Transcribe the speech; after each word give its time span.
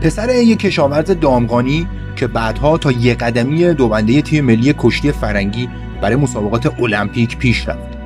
پسر 0.00 0.34
یک 0.34 0.58
کشاورز 0.58 1.10
دامغانی 1.10 1.88
که 2.16 2.26
بعدها 2.26 2.78
تا 2.78 2.92
یک 2.92 3.18
قدمی 3.18 3.74
دوبنده 3.74 4.22
تیم 4.22 4.44
ملی 4.44 4.74
کشتی 4.78 5.12
فرنگی 5.12 5.68
برای 6.00 6.16
مسابقات 6.16 6.80
المپیک 6.80 7.36
پیش 7.36 7.68
رفت. 7.68 7.96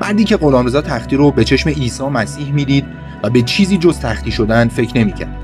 مردی 0.00 0.24
که 0.24 0.36
غلامرضا 0.36 0.82
تختی 0.82 1.16
رو 1.16 1.30
به 1.30 1.44
چشم 1.44 1.70
عیسی 1.70 2.04
مسیح 2.04 2.52
می‌دید 2.52 2.84
و 3.22 3.30
به 3.30 3.42
چیزی 3.42 3.76
جز 3.76 3.98
تختی 3.98 4.30
شدن 4.30 4.68
فکر 4.68 4.98
نمی‌کرد. 4.98 5.36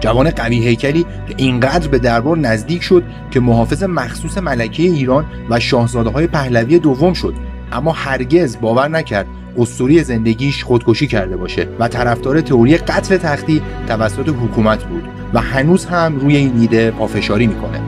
جوان 0.00 0.30
قوی 0.30 0.66
هیکلی 0.68 1.02
که 1.02 1.34
اینقدر 1.36 1.88
به 1.88 1.98
دربار 1.98 2.38
نزدیک 2.38 2.82
شد 2.82 3.02
که 3.30 3.40
محافظ 3.40 3.82
مخصوص 3.82 4.38
ملکه 4.38 4.82
ایران 4.82 5.26
و 5.50 5.60
شاهزاده 5.60 6.10
های 6.10 6.26
پهلوی 6.26 6.78
دوم 6.78 7.12
شد 7.12 7.34
اما 7.72 7.92
هرگز 7.92 8.60
باور 8.60 8.88
نکرد 8.88 9.26
اسطوری 9.58 10.02
زندگیش 10.02 10.64
خودکشی 10.64 11.06
کرده 11.06 11.36
باشه 11.36 11.68
و 11.78 11.88
طرفدار 11.88 12.40
تئوری 12.40 12.76
قتل 12.76 13.16
تختی 13.16 13.62
توسط 13.88 14.28
حکومت 14.28 14.84
بود. 14.84 15.21
و 15.34 15.40
هنوز 15.40 15.84
هم 15.84 16.18
روی 16.18 16.36
این 16.36 16.60
ایده 16.60 16.90
پافشاری 16.90 17.46
می‌کنه. 17.46 17.80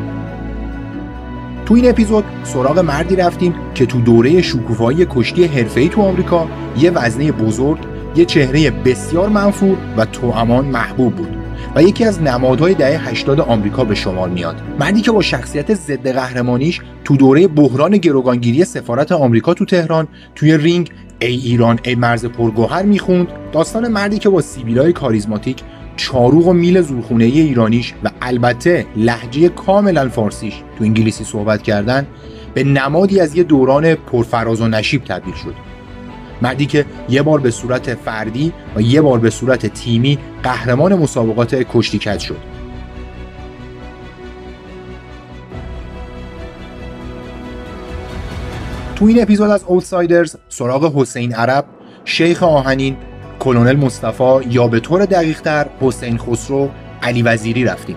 تو 1.66 1.74
این 1.74 1.88
اپیزود 1.88 2.24
سراغ 2.44 2.78
مردی 2.78 3.16
رفتیم 3.16 3.54
که 3.74 3.86
تو 3.86 4.00
دوره 4.00 4.42
شکوفایی 4.42 5.06
کشتی 5.10 5.44
حرفه‌ای 5.44 5.88
تو 5.88 6.02
آمریکا 6.02 6.48
یه 6.78 6.90
وزنه 6.90 7.32
بزرگ 7.32 7.78
یه 8.16 8.24
چهره 8.24 8.70
بسیار 8.70 9.28
منفور 9.28 9.76
و 9.96 10.04
توامان 10.04 10.64
محبوب 10.64 11.14
بود 11.14 11.36
و 11.74 11.82
یکی 11.82 12.04
از 12.04 12.22
نمادهای 12.22 12.74
دهه 12.74 13.08
80 13.08 13.40
آمریکا 13.40 13.84
به 13.84 13.94
شمار 13.94 14.28
میاد. 14.28 14.62
مردی 14.80 15.00
که 15.00 15.10
با 15.12 15.22
شخصیت 15.22 15.74
ضد 15.74 16.08
قهرمانیش 16.08 16.80
تو 17.04 17.16
دوره 17.16 17.48
بحران 17.48 17.96
گروگانگیری 17.96 18.64
سفارت 18.64 19.12
آمریکا 19.12 19.54
تو 19.54 19.64
تهران 19.64 20.08
توی 20.34 20.56
رینگ 20.56 20.90
ای 21.18 21.34
ایران 21.34 21.78
ای 21.84 21.94
مرز 21.94 22.24
پرگوهر 22.24 22.82
می‌خوند. 22.82 23.28
داستان 23.52 23.88
مردی 23.88 24.18
که 24.18 24.28
با 24.28 24.40
سیبیلای 24.40 24.92
کاریزماتیک 24.92 25.62
چاروغ 25.96 26.46
و 26.46 26.52
میل 26.52 26.80
زورخونه 26.80 27.24
ای 27.24 27.40
ایرانیش 27.40 27.94
و 28.04 28.10
البته 28.22 28.86
لحجه 28.96 29.48
کاملا 29.48 30.08
فارسیش 30.08 30.54
تو 30.78 30.84
انگلیسی 30.84 31.24
صحبت 31.24 31.62
کردن 31.62 32.06
به 32.54 32.64
نمادی 32.64 33.20
از 33.20 33.36
یه 33.36 33.42
دوران 33.42 33.94
پرفراز 33.94 34.60
و 34.60 34.68
نشیب 34.68 35.04
تبدیل 35.04 35.34
شد. 35.34 35.54
مردی 36.42 36.66
که 36.66 36.84
یه 37.08 37.22
بار 37.22 37.40
به 37.40 37.50
صورت 37.50 37.94
فردی 37.94 38.52
و 38.76 38.80
یه 38.80 39.00
بار 39.00 39.18
به 39.18 39.30
صورت 39.30 39.66
تیمی 39.66 40.18
قهرمان 40.42 40.94
مسابقات 40.94 41.54
کشتی 41.54 41.98
کج 41.98 42.18
شد. 42.18 42.36
تو 48.96 49.04
این 49.04 49.22
اپیزود 49.22 49.50
از 49.50 49.64
اوتسایدرز 49.66 50.36
سراغ 50.48 50.96
حسین 50.96 51.34
عرب 51.34 51.64
شیخ 52.04 52.42
آهنین 52.42 52.96
کلونل 53.38 53.76
مصطفی 53.76 54.48
یا 54.48 54.68
به 54.68 54.80
طور 54.80 55.04
دقیقتر 55.04 55.66
حسین 55.80 56.18
خسرو 56.18 56.70
علی 57.02 57.22
وزیری 57.22 57.64
رفتیم. 57.64 57.96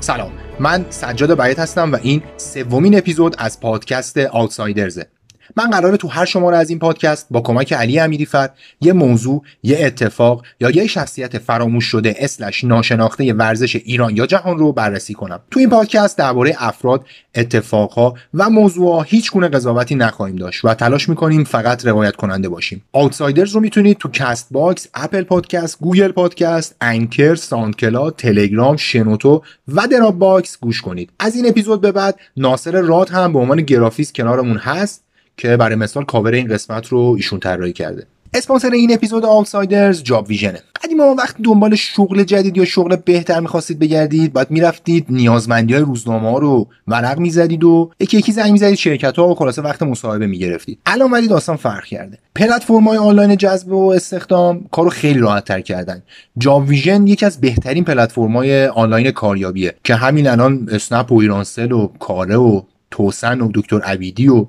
سلام 0.00 0.32
من 0.60 0.86
سجاد 0.90 1.42
بیت 1.42 1.58
هستم 1.58 1.92
و 1.92 1.98
این 2.02 2.22
سومین 2.36 2.98
اپیزود 2.98 3.34
از 3.38 3.60
پادکست 3.60 4.18
آوتسایدرزه. 4.18 5.06
من 5.56 5.70
قراره 5.70 5.96
تو 5.96 6.08
هر 6.08 6.24
شماره 6.24 6.56
از 6.56 6.70
این 6.70 6.78
پادکست 6.78 7.26
با 7.30 7.40
کمک 7.40 7.72
علی 7.72 7.98
امیریفر 7.98 8.50
یه 8.80 8.92
موضوع، 8.92 9.42
یه 9.62 9.78
اتفاق 9.80 10.44
یا 10.60 10.70
یه 10.70 10.86
شخصیت 10.86 11.38
فراموش 11.38 11.84
شده 11.84 12.14
اسلش 12.18 12.64
ناشناخته 12.64 13.32
ورزش 13.32 13.76
ایران 13.76 14.16
یا 14.16 14.26
جهان 14.26 14.58
رو 14.58 14.72
بررسی 14.72 15.14
کنم. 15.14 15.40
تو 15.50 15.60
این 15.60 15.70
پادکست 15.70 16.18
درباره 16.18 16.56
افراد، 16.58 17.06
اتفاقها 17.34 18.14
و 18.34 18.50
موضوعها 18.50 19.02
هیچ 19.02 19.32
گونه 19.32 19.48
قضاوتی 19.48 19.94
نخواهیم 19.94 20.36
داشت 20.36 20.64
و 20.64 20.74
تلاش 20.74 21.08
می‌کنیم 21.08 21.44
فقط 21.44 21.86
روایت 21.86 22.16
کننده 22.16 22.48
باشیم. 22.48 22.82
Outsiders 22.92 23.52
رو 23.52 23.60
می‌تونید 23.60 23.98
تو 23.98 24.08
Castbox، 24.08 24.88
Apple 24.94 25.22
Podcast، 25.22 25.78
Google 25.80 26.12
Podcast، 26.12 26.76
Anchor، 26.80 27.34
SoundCloud، 27.34 28.10
تلگرام، 28.10 28.76
شنوتو 28.76 29.42
و 29.68 29.86
Dropbox 29.86 30.58
گوش 30.60 30.82
کنید. 30.82 31.10
از 31.18 31.36
این 31.36 31.48
اپیزود 31.48 31.80
به 31.80 31.92
بعد 31.92 32.18
ناصر 32.36 32.80
راد 32.80 33.10
هم 33.10 33.32
به 33.32 33.38
عنوان 33.38 33.62
گرافیست 33.62 34.14
کنارمون 34.14 34.56
هست 34.56 35.03
که 35.36 35.56
برای 35.56 35.76
مثال 35.76 36.04
کاور 36.04 36.32
این 36.32 36.48
قسمت 36.48 36.86
رو 36.86 37.14
ایشون 37.16 37.40
طراحی 37.40 37.72
کرده. 37.72 38.06
اسپانسر 38.34 38.70
این 38.70 38.94
اپیزود 38.94 39.24
Outsiders 39.24 40.02
جاب 40.02 40.28
ویژنه. 40.28 40.60
ما 40.96 41.14
وقتی 41.18 41.42
دنبال 41.42 41.74
شغل 41.74 42.22
جدید 42.22 42.56
یا 42.56 42.64
شغل 42.64 42.96
بهتر 42.96 43.40
می‌خواستید 43.40 43.78
بگردید 43.78 44.32
باید 44.32 44.50
می‌رفتید 44.50 45.06
نیازمندی 45.08 45.74
های 45.74 45.82
روزنامه 45.82 46.30
ها 46.30 46.38
رو 46.38 46.68
ورق 46.88 47.18
می‌زدید 47.18 47.64
و 47.64 47.90
یکی 48.00 48.18
یکی 48.18 48.32
زنگ 48.32 48.52
می‌زدید 48.52 48.74
شرکت 48.74 49.16
ها 49.16 49.28
و 49.28 49.34
خلاصه 49.34 49.62
وقت 49.62 49.82
مصاحبه 49.82 50.26
می‌گرفتید. 50.26 50.78
الان 50.86 51.10
ولی 51.10 51.28
داستان 51.28 51.56
فرق 51.56 51.84
کرده. 51.84 52.18
پلتفرم 52.34 52.88
های 52.88 52.98
آنلاین 52.98 53.36
جذب 53.36 53.72
و 53.72 53.90
استخدام 53.90 54.64
کارو 54.70 54.90
خیلی 54.90 55.18
راحت 55.18 55.44
تر 55.44 55.60
کردن. 55.60 56.02
جاب 56.38 56.68
ویژن 56.68 57.06
یکی 57.06 57.26
از 57.26 57.40
بهترین 57.40 57.84
پلتفرم 57.84 58.36
های 58.36 58.66
آنلاین 58.66 59.10
کاریابیه 59.10 59.74
که 59.84 59.94
همین 59.94 60.26
الان 60.26 60.68
اسنپ 60.72 61.12
و 61.12 61.18
ایرانسل 61.18 61.72
و 61.72 61.86
کاله 61.86 62.36
و 62.36 62.62
توسن 62.90 63.40
و 63.40 63.50
دکتر 63.54 63.80
عبیدی 63.80 64.28
و 64.28 64.46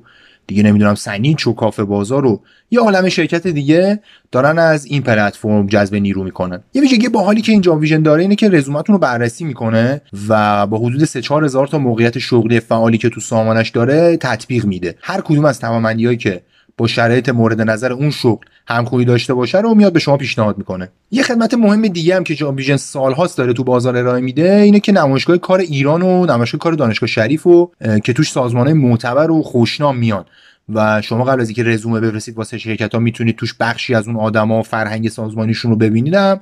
دیگه 0.47 0.63
نمی‌دونم 0.63 0.95
سن‌ایچ 0.95 1.47
و 1.47 1.53
کافه 1.53 1.83
بازار 1.83 2.25
و 2.25 2.41
یه 2.71 2.79
عالم 2.79 3.09
شرکت 3.09 3.47
دیگه 3.47 3.99
دارن 4.31 4.59
از 4.59 4.85
این 4.85 5.01
پلتفرم 5.01 5.67
جذب 5.67 5.95
نیرو 5.95 6.23
می‌کنن. 6.23 6.63
یه 6.73 6.81
ویژگی 6.81 7.09
باحالی 7.09 7.41
که 7.41 7.51
این 7.51 7.63
جاب 7.63 7.75
ویژن 7.75 8.01
داره 8.01 8.21
اینه 8.21 8.35
که 8.35 8.49
رزومتون 8.49 8.93
رو 8.93 8.99
بررسی 8.99 9.43
می‌کنه 9.43 10.01
و 10.27 10.67
با 10.67 10.77
حدود 10.77 11.05
3 11.05 11.21
4 11.21 11.45
هزار 11.45 11.67
تا 11.67 11.77
موقعیت 11.77 12.19
شغلی 12.19 12.59
فعالی 12.59 12.97
که 12.97 13.09
تو 13.09 13.19
سامانش 13.19 13.69
داره 13.69 14.17
تطبیق 14.17 14.65
میده. 14.65 14.95
هر 15.01 15.21
کدوم 15.21 15.45
از 15.45 15.59
توانمندیایی 15.59 16.17
که 16.17 16.41
با 16.77 16.87
شرایط 16.87 17.29
مورد 17.29 17.61
نظر 17.61 17.93
اون 17.93 18.11
شغل 18.11 18.45
همخوانی 18.67 19.05
داشته 19.05 19.33
باشه 19.33 19.57
رو 19.57 19.75
میاد 19.75 19.93
به 19.93 19.99
شما 19.99 20.17
پیشنهاد 20.17 20.57
می‌کنه. 20.57 20.89
یه 21.11 21.23
خدمت 21.23 21.53
مهم 21.53 21.87
دیگه 21.87 22.15
هم 22.15 22.23
که 22.23 22.35
جاب 22.35 22.55
ویژن 22.55 22.77
سالهاست 22.77 23.37
داره 23.37 23.53
تو 23.53 23.63
بازار 23.63 23.97
ارائه 23.97 24.21
میده 24.21 24.55
اینه 24.55 24.79
که 24.79 24.91
نمایشگاه 24.91 25.37
کار 25.37 25.59
ایران 25.59 26.01
و 26.01 26.25
نمایشگاه 26.25 26.59
کار 26.59 26.73
دانشگاه 26.73 27.07
شریف 27.07 27.47
و 27.47 27.71
که 28.03 28.13
توش 28.13 28.31
سازمانه 28.31 28.73
معتبر 28.73 29.31
و 29.31 29.43
خوشنام 29.43 29.97
میان. 29.97 30.25
و 30.73 31.01
شما 31.01 31.23
قبل 31.23 31.41
از 31.41 31.47
اینکه 31.47 31.63
رزومه 31.63 31.99
بفرستید 31.99 32.37
واسه 32.37 32.57
شرکت 32.57 32.93
ها 32.93 32.99
می‌تونید 32.99 33.35
توش 33.35 33.53
بخشی 33.59 33.95
از 33.95 34.07
اون 34.07 34.17
آدما 34.17 34.61
فرهنگ 34.61 35.09
سازمانیشون 35.09 35.71
رو 35.71 35.77
ببینیدم 35.77 36.41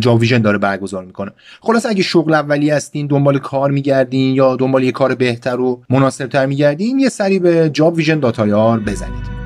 جاب 0.00 0.20
ویژن 0.20 0.38
داره 0.38 0.58
برگزار 0.58 1.04
می‌کنه. 1.04 1.30
خلاص 1.60 1.86
اگه 1.86 2.02
شغل 2.02 2.34
اولی 2.34 2.70
هستین 2.70 3.06
دنبال 3.06 3.38
کار 3.38 3.70
میگردین 3.70 4.34
یا 4.34 4.56
دنبال 4.56 4.84
یه 4.84 4.92
کار 4.92 5.14
بهتر 5.14 5.60
و 5.60 5.82
مناسبتر 5.90 6.46
میگردین 6.46 6.98
یه 6.98 7.08
سری 7.08 7.38
به 7.38 7.70
جاب 7.72 7.96
بزنید. 7.96 9.45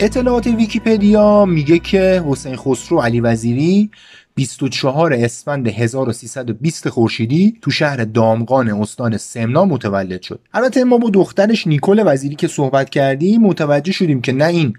اطلاعات 0.00 0.46
ویکیپدیا 0.46 1.44
میگه 1.44 1.78
که 1.78 2.24
حسین 2.28 2.56
خسرو 2.56 3.00
علی 3.00 3.20
وزیری 3.20 3.90
24 4.34 5.12
اسفند 5.12 5.68
1320 5.68 6.88
خورشیدی 6.88 7.58
تو 7.62 7.70
شهر 7.70 7.96
دامغان 8.04 8.70
استان 8.70 9.16
سمنا 9.16 9.64
متولد 9.64 10.22
شد. 10.22 10.40
البته 10.54 10.84
ما 10.84 10.98
با 10.98 11.10
دخترش 11.10 11.66
نیکل 11.66 12.02
وزیری 12.06 12.34
که 12.34 12.48
صحبت 12.48 12.90
کردیم 12.90 13.42
متوجه 13.42 13.92
شدیم 13.92 14.20
که 14.20 14.32
نه 14.32 14.46
این 14.46 14.74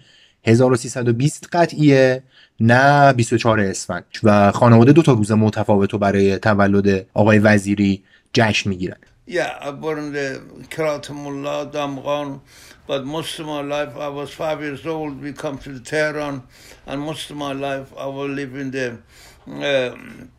1320 0.45 1.50
قطعیه 1.51 2.23
نه 2.59 3.13
24 3.13 3.59
اسفند. 3.59 4.06
و 4.23 4.51
خانواده 4.51 4.91
دو 4.91 5.01
تا 5.01 5.13
روز 5.13 5.31
متفاوت 5.31 5.94
رو 5.94 6.00
برای 6.00 6.38
تولد 6.38 7.06
آقای 7.13 7.39
وزیری 7.39 8.03
جشن 8.33 8.69
می‌گیرن. 8.69 8.97
born 9.81 9.97
in 9.97 10.13
the 10.13 10.27
Karatamullah, 10.69 11.59
Damghan, 11.73 12.29
but 12.87 13.05
most 13.05 13.39
of 13.39 13.47
my 13.47 13.61
life 13.61 13.95
I 13.97 14.07
was 14.09 14.31
five 14.31 14.61
years 14.61 14.85
old. 14.85 15.21
We 15.21 15.33
come 15.33 15.57
to 15.59 15.79
Tehran, 15.79 16.43
and 16.85 17.01
most 17.01 17.29
of 17.29 17.37
my 17.37 17.53
life 17.53 17.93
I 17.97 18.05
will 18.05 18.29
live 18.29 18.55
in 18.55 18.71
the 18.71 18.91
um, 19.47 20.31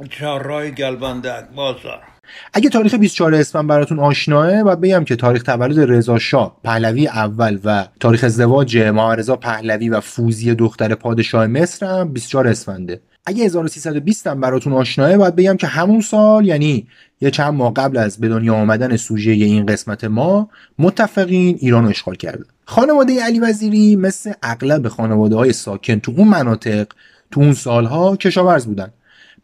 Charai 0.00 0.76
Galbandak 0.76 1.54
Bazaar. 1.54 2.17
اگه 2.52 2.68
تاریخ 2.68 2.94
24 2.94 3.34
اسفند 3.34 3.66
براتون 3.66 3.98
آشناه 3.98 4.60
و 4.60 4.76
بگم 4.76 5.04
که 5.04 5.16
تاریخ 5.16 5.42
تولد 5.42 5.90
رضا 5.90 6.18
شاه 6.18 6.56
پهلوی 6.64 7.06
اول 7.06 7.58
و 7.64 7.86
تاریخ 8.00 8.24
ازدواج 8.24 8.78
محمد 8.78 9.40
پهلوی 9.40 9.88
و 9.88 10.00
فوزی 10.00 10.54
دختر 10.54 10.94
پادشاه 10.94 11.46
مصر 11.46 11.86
هم 11.86 12.12
24 12.12 12.48
اسفنده. 12.48 13.00
اگه 13.26 13.44
1320 13.44 14.26
هم 14.26 14.40
براتون 14.40 14.72
آشناه 14.72 15.16
باید 15.16 15.36
بگم 15.36 15.56
که 15.56 15.66
همون 15.66 16.00
سال 16.00 16.46
یعنی 16.46 16.86
یه 17.20 17.30
چند 17.30 17.54
ماه 17.54 17.74
قبل 17.74 17.96
از 17.96 18.18
به 18.18 18.28
دنیا 18.28 18.54
آمدن 18.54 18.96
سوژه 18.96 19.30
این 19.30 19.66
قسمت 19.66 20.04
ما 20.04 20.50
متفقین 20.78 21.56
ایران 21.60 21.84
رو 21.84 21.90
اشغال 21.90 22.14
کرده. 22.14 22.44
خانواده 22.64 23.22
علی 23.22 23.40
وزیری 23.40 23.96
مثل 23.96 24.32
اغلب 24.42 24.88
خانواده 24.88 25.36
های 25.36 25.52
ساکن 25.52 25.98
تو 25.98 26.12
اون 26.16 26.28
مناطق 26.28 26.86
تو 27.30 27.40
اون 27.40 27.52
سالها 27.52 28.16
کشاورز 28.16 28.66
بودن. 28.66 28.92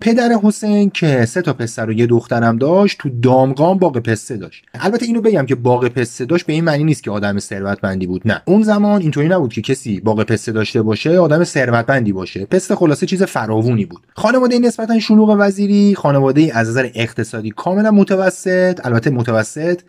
پدر 0.01 0.29
حسین 0.43 0.91
که 0.91 1.25
سه 1.25 1.43
تا 1.43 1.53
پسر 1.53 1.87
و 1.87 1.93
یه 1.93 2.07
دخترم 2.07 2.59
داشت 2.59 2.99
تو 2.99 3.09
دامغان 3.23 3.79
باغ 3.79 3.99
پسته 3.99 4.37
داشت. 4.37 4.65
البته 4.75 5.07
اینو 5.07 5.21
بگم 5.21 5.47
که 5.47 5.55
باغ 5.55 5.89
پسته 5.89 6.25
داشت 6.25 6.47
به 6.47 6.53
این 6.53 6.65
معنی 6.65 6.85
نیست 6.85 7.03
که 7.03 7.11
آدم 7.11 7.39
ثروتمندی 7.39 8.07
بود 8.07 8.23
نه. 8.25 8.43
اون 8.45 8.63
زمان 8.63 9.01
اینطوری 9.01 9.29
نبود 9.29 9.53
که 9.53 9.63
کسی 9.63 10.01
باغ 10.01 10.23
پسته 10.23 10.53
داشته 10.53 10.83
باشه 10.83 11.19
آدم 11.19 11.45
ثروتمندی 11.45 12.13
باشه. 12.13 12.47
پسته 12.47 12.77
خلاصه 12.77 13.07
چیز 13.07 13.23
فراوونی 13.23 13.85
بود. 13.85 14.01
خانواده 14.15 14.59
نسبتا 14.59 14.99
شلوغ 14.99 15.37
وزیری 15.39 15.95
خانواده 15.95 16.51
از 16.55 16.69
نظر 16.69 16.91
اقتصادی 16.95 17.51
کاملا 17.51 17.91
متوسط 17.91 18.81
البته 18.87 19.11
متوسط 19.11 19.81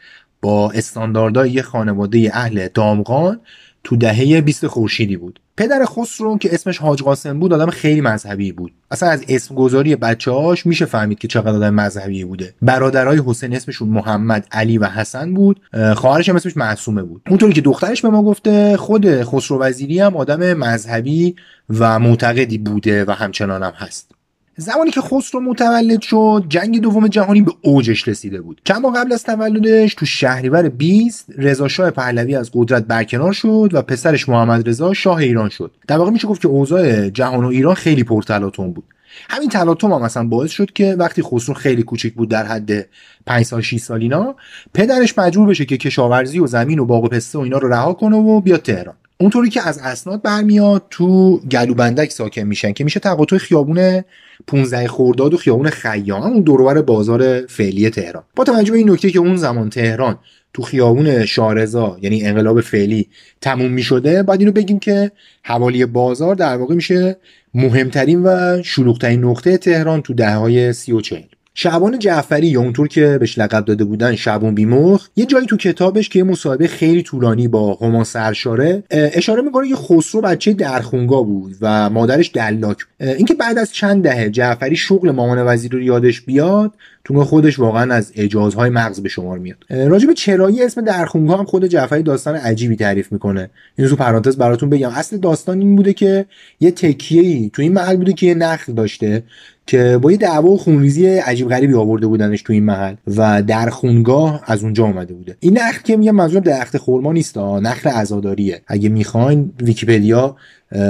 با 0.41 0.71
استانداردهای 0.71 1.51
یه 1.51 1.61
خانواده 1.61 2.31
اهل 2.33 2.67
دامغان 2.73 3.39
تو 3.85 3.95
دهه 3.95 4.41
20 4.41 4.67
خورشیدی 4.67 5.17
بود. 5.17 5.39
پدر 5.57 5.85
خسرو 5.85 6.37
که 6.37 6.53
اسمش 6.53 6.77
حاج 6.77 7.03
قاسم 7.03 7.39
بود 7.39 7.53
آدم 7.53 7.69
خیلی 7.69 8.01
مذهبی 8.01 8.51
بود. 8.51 8.71
اصلا 8.91 9.09
از 9.09 9.23
اسم 9.27 9.55
گذاری 9.55 9.97
هاش 10.27 10.65
میشه 10.65 10.85
فهمید 10.85 11.19
که 11.19 11.27
چقدر 11.27 11.55
آدم 11.55 11.73
مذهبی 11.73 12.23
بوده. 12.23 12.53
برادرای 12.61 13.21
حسین 13.25 13.55
اسمشون 13.55 13.89
محمد 13.89 14.47
علی 14.51 14.77
و 14.77 14.85
حسن 14.85 15.33
بود. 15.33 15.61
خواهرش 15.95 16.29
هم 16.29 16.35
اسمش 16.35 16.57
معصومه 16.57 17.03
بود. 17.03 17.21
اونطوری 17.29 17.53
که 17.53 17.61
دخترش 17.61 18.01
به 18.01 18.09
ما 18.09 18.23
گفته 18.23 18.77
خود 18.77 19.23
خسرو 19.23 19.59
وزیری 19.59 19.99
هم 19.99 20.17
آدم 20.17 20.53
مذهبی 20.53 21.35
و 21.69 21.99
معتقدی 21.99 22.57
بوده 22.57 23.05
و 23.05 23.11
همچنان 23.11 23.63
هم 23.63 23.73
هست. 23.75 24.11
زمانی 24.57 24.91
که 24.91 25.01
خسرو 25.01 25.41
متولد 25.41 26.01
شد 26.01 26.45
جنگ 26.49 26.81
دوم 26.81 27.07
جهانی 27.07 27.41
به 27.41 27.51
اوجش 27.61 28.07
رسیده 28.07 28.41
بود. 28.41 28.61
ماه 28.81 28.95
قبل 28.95 29.13
از 29.13 29.23
تولدش 29.23 29.93
تو 29.93 30.05
شهریور 30.05 30.69
20 30.69 31.25
رضا 31.37 31.67
شاه 31.67 31.91
پهلوی 31.91 32.35
از 32.35 32.51
قدرت 32.53 32.83
برکنار 32.83 33.33
شد 33.33 33.69
و 33.73 33.81
پسرش 33.81 34.29
محمد 34.29 34.69
رضا 34.69 34.93
شاه 34.93 35.17
ایران 35.17 35.49
شد. 35.49 35.71
در 35.87 35.97
واقع 35.97 36.11
میشه 36.11 36.27
گفت 36.27 36.41
که 36.41 36.47
اوضاع 36.47 37.09
جهان 37.09 37.45
و 37.45 37.47
ایران 37.47 37.75
خیلی 37.75 38.03
پرتلاطم 38.03 38.71
بود. 38.71 38.83
همین 39.29 39.49
تلاطم 39.49 39.91
هم 39.91 40.01
مثلا 40.01 40.27
باعث 40.27 40.51
شد 40.51 40.71
که 40.73 40.95
وقتی 40.99 41.21
خسرو 41.21 41.55
خیلی 41.55 41.83
کوچیک 41.83 42.13
بود 42.13 42.29
در 42.29 42.45
حد 42.45 42.87
5 43.25 43.45
سال 43.45 43.61
6 43.61 43.77
سال 43.77 44.01
اینا 44.01 44.35
پدرش 44.73 45.17
مجبور 45.17 45.47
بشه 45.47 45.65
که 45.65 45.77
کشاورزی 45.77 46.39
و 46.39 46.47
زمین 46.47 46.79
و 46.79 46.85
باغ 46.85 47.03
و 47.03 47.07
پسته 47.07 47.37
و 47.37 47.41
اینا 47.41 47.57
رو 47.57 47.67
رها 47.67 47.93
کنه 47.93 48.17
و 48.17 48.41
بیاد 48.41 48.61
تهران. 48.61 48.95
اونطوری 49.25 49.49
که 49.49 49.67
از 49.67 49.77
اسناد 49.77 50.21
برمیاد 50.21 50.83
تو 50.89 51.37
گلوبندک 51.37 52.11
ساکن 52.11 52.41
میشن 52.41 52.73
که 52.73 52.83
میشه 52.83 52.99
تقاطع 52.99 53.37
خیابون 53.37 54.03
15 54.47 54.87
خرداد 54.87 55.33
و 55.33 55.37
خیابون 55.37 55.69
خیام 55.69 56.21
اون 56.21 56.41
دورور 56.41 56.81
بازار 56.81 57.45
فعلی 57.45 57.89
تهران. 57.89 58.23
با 58.35 58.43
توجه 58.43 58.71
به 58.71 58.77
این 58.77 58.89
نکته 58.89 59.11
که 59.11 59.19
اون 59.19 59.35
زمان 59.35 59.69
تهران 59.69 60.19
تو 60.53 60.61
خیابون 60.61 61.25
شارزا 61.25 61.97
یعنی 62.01 62.23
انقلاب 62.23 62.61
فعلی 62.61 63.07
تموم 63.41 63.71
می 63.71 63.83
شده 63.83 64.23
باید 64.23 64.39
اینو 64.39 64.51
بگیم 64.51 64.79
که 64.79 65.11
حوالی 65.43 65.85
بازار 65.85 66.35
در 66.35 66.57
واقع 66.57 66.75
میشه 66.75 67.17
مهمترین 67.53 68.23
و 68.23 68.61
شلوغترین 68.63 69.23
نقطه 69.23 69.57
تهران 69.57 70.01
تو 70.01 70.13
دهه 70.13 70.35
های 70.35 70.73
سی 70.73 70.91
و 70.91 71.01
چهل. 71.01 71.23
شعبان 71.57 71.99
جعفری 71.99 72.47
یا 72.47 72.59
اونطور 72.59 72.87
که 72.87 73.17
بهش 73.19 73.37
لقب 73.37 73.65
داده 73.65 73.83
بودن 73.83 74.15
شعبان 74.15 74.55
بیمخ 74.55 75.07
یه 75.15 75.25
جایی 75.25 75.45
تو 75.45 75.57
کتابش 75.57 76.09
که 76.09 76.19
یه 76.19 76.25
مصاحبه 76.25 76.67
خیلی 76.67 77.03
طولانی 77.03 77.47
با 77.47 77.77
هما 77.81 78.03
سرشاره 78.03 78.83
اشاره 78.91 79.41
می‌کنه 79.41 79.69
که 79.69 79.75
خسرو 79.75 80.21
بچه 80.21 80.53
درخونگا 80.53 81.23
بود 81.23 81.55
و 81.61 81.89
مادرش 81.89 82.31
دلاک 82.33 82.77
اینکه 82.99 83.33
بعد 83.33 83.57
از 83.57 83.73
چند 83.73 84.03
دهه 84.03 84.29
جعفری 84.29 84.75
شغل 84.75 85.11
مامان 85.11 85.53
وزیر 85.53 85.71
رو 85.71 85.81
یادش 85.81 86.21
بیاد 86.21 86.71
تو 87.03 87.23
خودش 87.23 87.59
واقعا 87.59 87.93
از 87.93 88.11
اجازهای 88.15 88.69
مغز 88.69 88.99
به 88.99 89.09
شمار 89.09 89.39
میاد. 89.39 89.57
راجب 89.69 90.13
چرایی 90.13 90.63
اسم 90.63 90.81
درخونگا 90.81 91.37
هم 91.37 91.45
خود 91.45 91.65
جعفری 91.65 92.03
داستان 92.03 92.35
عجیبی 92.35 92.75
تعریف 92.75 93.11
می‌کنه. 93.11 93.49
این 93.77 93.87
تو 93.87 93.95
پرانتز 93.95 94.37
براتون 94.37 94.69
بگم. 94.69 94.89
اصل 94.89 95.17
داستان 95.17 95.59
این 95.59 95.75
بوده 95.75 95.93
که 95.93 96.25
یه 96.59 96.71
تکیه‌ای 96.71 97.49
تو 97.53 97.61
این 97.61 97.73
محل 97.73 97.95
بوده 97.95 98.13
که 98.13 98.25
یه 98.25 98.33
نخل 98.33 98.73
داشته. 98.73 99.23
که 99.67 99.99
با 100.01 100.11
یه 100.11 100.17
دعوا 100.17 100.49
و 100.49 100.57
خونریزی 100.57 101.07
عجیب 101.07 101.49
غریبی 101.49 101.73
آورده 101.73 102.07
بودنش 102.07 102.41
تو 102.41 102.53
این 102.53 102.63
محل 102.63 102.95
و 103.15 103.41
در 103.41 103.69
خونگاه 103.69 104.43
از 104.45 104.63
اونجا 104.63 104.83
اومده 104.83 105.13
بوده. 105.13 105.37
این 105.39 105.57
نخل 105.57 105.81
که 105.81 105.97
میگم 105.97 106.15
منظور 106.15 106.41
درخت 106.41 106.77
خرما 106.77 107.13
نیست 107.13 107.37
نخل 107.37 107.89
عزاداریه. 107.89 108.61
اگه 108.67 108.89
می‌خواین 108.89 109.53
ویکیپدیا 109.61 110.35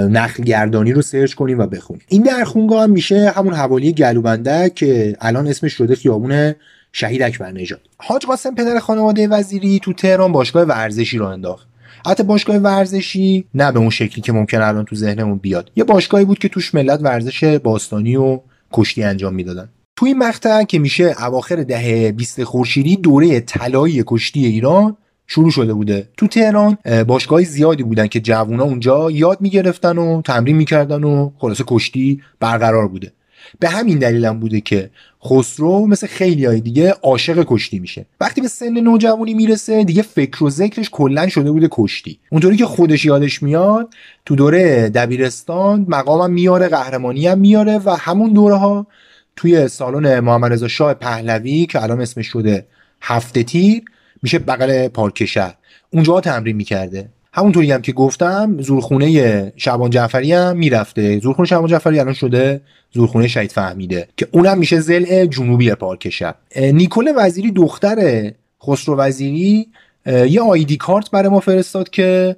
نخل 0.09 0.43
گردانی 0.43 0.93
رو 0.93 1.01
سرچ 1.01 1.33
کنیم 1.33 1.59
و 1.59 1.65
بخونیم 1.65 2.03
این 2.07 2.23
در 2.23 2.43
خونگاه 2.43 2.83
هم 2.83 2.89
میشه 2.89 3.29
همون 3.29 3.53
حوالی 3.53 3.93
گلوبنده 3.93 4.71
که 4.75 5.17
الان 5.21 5.47
اسمش 5.47 5.73
شده 5.73 5.95
خیابون 5.95 6.53
شهید 6.91 7.21
اکبر 7.21 7.51
نژاد. 7.51 7.81
حاج 7.97 8.25
قاسم 8.25 8.55
پدر 8.55 8.79
خانواده 8.79 9.27
وزیری 9.27 9.79
تو 9.83 9.93
تهران 9.93 10.31
باشگاه 10.31 10.63
ورزشی 10.63 11.17
رو 11.17 11.25
انداخت. 11.25 11.67
حتی 12.05 12.23
باشگاه 12.23 12.55
ورزشی 12.55 13.45
نه 13.53 13.71
به 13.71 13.79
اون 13.79 13.89
شکلی 13.89 14.21
که 14.21 14.31
ممکن 14.33 14.61
الان 14.61 14.85
تو 14.85 14.95
ذهنمون 14.95 15.37
بیاد. 15.37 15.71
یه 15.75 15.83
باشگاهی 15.83 16.25
بود 16.25 16.39
که 16.39 16.49
توش 16.49 16.75
ملت 16.75 16.99
ورزش 17.03 17.43
باستانی 17.43 18.15
و 18.15 18.39
کشتی 18.75 19.03
انجام 19.03 19.33
می‌دادن. 19.33 19.69
توی 19.95 20.09
این 20.09 20.17
مقطع 20.17 20.63
که 20.63 20.79
میشه 20.79 21.15
اواخر 21.19 21.55
دهه 21.55 22.11
20 22.11 22.43
خورشیدی 22.43 22.95
دوره 22.95 23.39
طلایی 23.39 24.03
کشتی 24.07 24.45
ایران 24.45 24.97
شروع 25.27 25.51
شده 25.51 25.73
بوده. 25.73 26.09
تو 26.17 26.27
تهران 26.27 26.77
باشگاه 27.07 27.43
زیادی 27.43 27.83
بودن 27.83 28.07
که 28.07 28.19
جوونا 28.19 28.63
اونجا 28.63 29.11
یاد 29.11 29.41
می‌گرفتن 29.41 29.97
و 29.97 30.21
تمرین 30.21 30.55
می‌کردن 30.55 31.03
و 31.03 31.31
خلاصه 31.37 31.63
کشتی 31.67 32.21
برقرار 32.39 32.87
بوده. 32.87 33.11
به 33.59 33.69
همین 33.69 33.99
دلیل 33.99 34.25
هم 34.25 34.39
بوده 34.39 34.61
که 34.61 34.89
خسرو 35.25 35.87
مثل 35.87 36.07
خیلی 36.07 36.45
های 36.45 36.61
دیگه 36.61 36.91
عاشق 36.91 37.45
کشتی 37.47 37.79
میشه. 37.79 38.05
وقتی 38.21 38.41
به 38.41 38.47
سن 38.47 38.79
نوجوانی 38.79 39.33
می‌رسه 39.33 39.83
دیگه 39.83 40.01
فکر 40.01 40.43
و 40.43 40.49
ذکرش 40.49 40.89
کلا 40.91 41.27
شده 41.27 41.51
بوده 41.51 41.67
کشتی. 41.71 42.19
اونطوری 42.31 42.57
که 42.57 42.65
خودش 42.65 43.05
یادش 43.05 43.43
میاد 43.43 43.93
تو 44.25 44.35
دوره 44.35 44.89
دبیرستان 44.89 45.85
مقامم 45.89 46.33
میاره 46.33 46.67
قهرمانی 46.67 47.27
هم 47.27 47.39
میاره 47.39 47.77
و 47.77 47.89
همون 47.89 48.33
دوره 48.33 48.55
ها 48.55 48.87
توی 49.35 49.67
سالن 49.67 50.19
محمد 50.19 50.53
رضا 50.53 50.67
شاه 50.67 50.93
پهلوی 50.93 51.65
که 51.65 51.83
الان 51.83 52.01
اسمش 52.01 52.27
شده 52.27 52.65
هفته 53.01 53.43
تیر 53.43 53.83
میشه 54.23 54.39
بغل 54.39 54.87
پارک 54.87 55.25
شهر. 55.25 55.55
اونجا 55.93 56.21
تمرین 56.21 56.55
می‌کرده. 56.55 57.09
همونطوری 57.35 57.71
هم 57.71 57.81
که 57.81 57.91
گفتم 57.91 58.61
زورخونه 58.61 59.53
شعبان 59.55 59.89
جعفری 59.89 60.33
هم 60.33 60.57
می‌رفته. 60.57 61.19
زورخونه 61.19 61.47
شعبان 61.47 61.67
جعفری 61.69 61.99
الان 61.99 62.13
شده 62.13 62.61
زورخونه 62.91 63.27
شهید 63.27 63.51
فهمیده 63.51 64.07
که 64.17 64.27
اونم 64.31 64.57
میشه 64.57 64.79
زل 64.79 65.25
جنوبی 65.25 65.75
پارک 65.75 66.09
شهر 66.09 66.35
نیکول 66.57 67.13
وزیری 67.17 67.51
دختر 67.51 68.31
خسرو 68.63 68.97
وزیری 68.97 69.67
یه 70.05 70.41
آیدی 70.41 70.77
کارت 70.77 71.11
برای 71.11 71.29
ما 71.29 71.39
فرستاد 71.39 71.89
که 71.89 72.35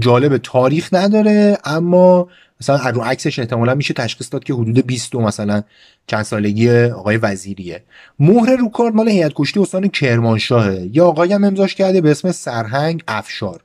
جالب 0.00 0.36
تاریخ 0.36 0.88
نداره 0.92 1.58
اما 1.64 2.28
مثلا 2.60 2.90
رو 2.90 3.00
عکسش 3.00 3.38
احتمالا 3.38 3.74
میشه 3.74 3.94
تشخیص 3.94 4.32
داد 4.32 4.44
که 4.44 4.54
حدود 4.54 4.86
20 4.86 5.14
مثلا 5.14 5.62
چند 6.06 6.22
سالگی 6.22 6.70
آقای 6.70 7.16
وزیریه. 7.16 7.82
مهر 8.18 8.56
رو 8.56 8.68
کارت 8.68 8.94
مال 8.94 9.08
هیئت 9.08 9.32
کشتی 9.34 9.60
استان 9.60 9.88
کرمانشاهه. 9.88 10.88
یا 10.92 11.06
آقای 11.06 11.32
هم 11.32 11.44
امضاش 11.44 11.74
کرده 11.74 12.00
به 12.00 12.10
اسم 12.10 12.32
سرهنگ 12.32 13.02
افشار. 13.08 13.60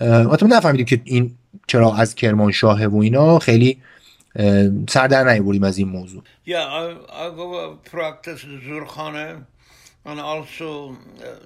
ا 0.00 0.28
و 0.28 0.36
تو 0.36 0.46
نفهمیدین 0.46 0.86
که 0.86 1.00
این 1.04 1.34
چرا 1.66 1.94
از 1.94 2.14
کرمانشاه 2.14 2.86
و 2.86 2.96
اینا 2.96 3.38
خیلی 3.38 3.82
سردر 4.88 5.24
نمی‌بریم 5.24 5.64
از 5.64 5.78
این 5.78 5.88
موضوع. 5.88 6.22
یا 6.46 6.88
اگو 7.26 7.74
پراکتس 7.92 8.40
زورخانی 8.66 9.34
ان 10.06 10.18
also 10.18 10.96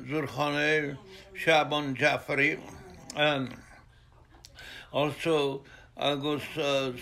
زورخانی 0.09 0.97
شعبان 1.35 1.95
جعفری 1.95 2.59
also 4.93 5.61
اگو 5.97 6.39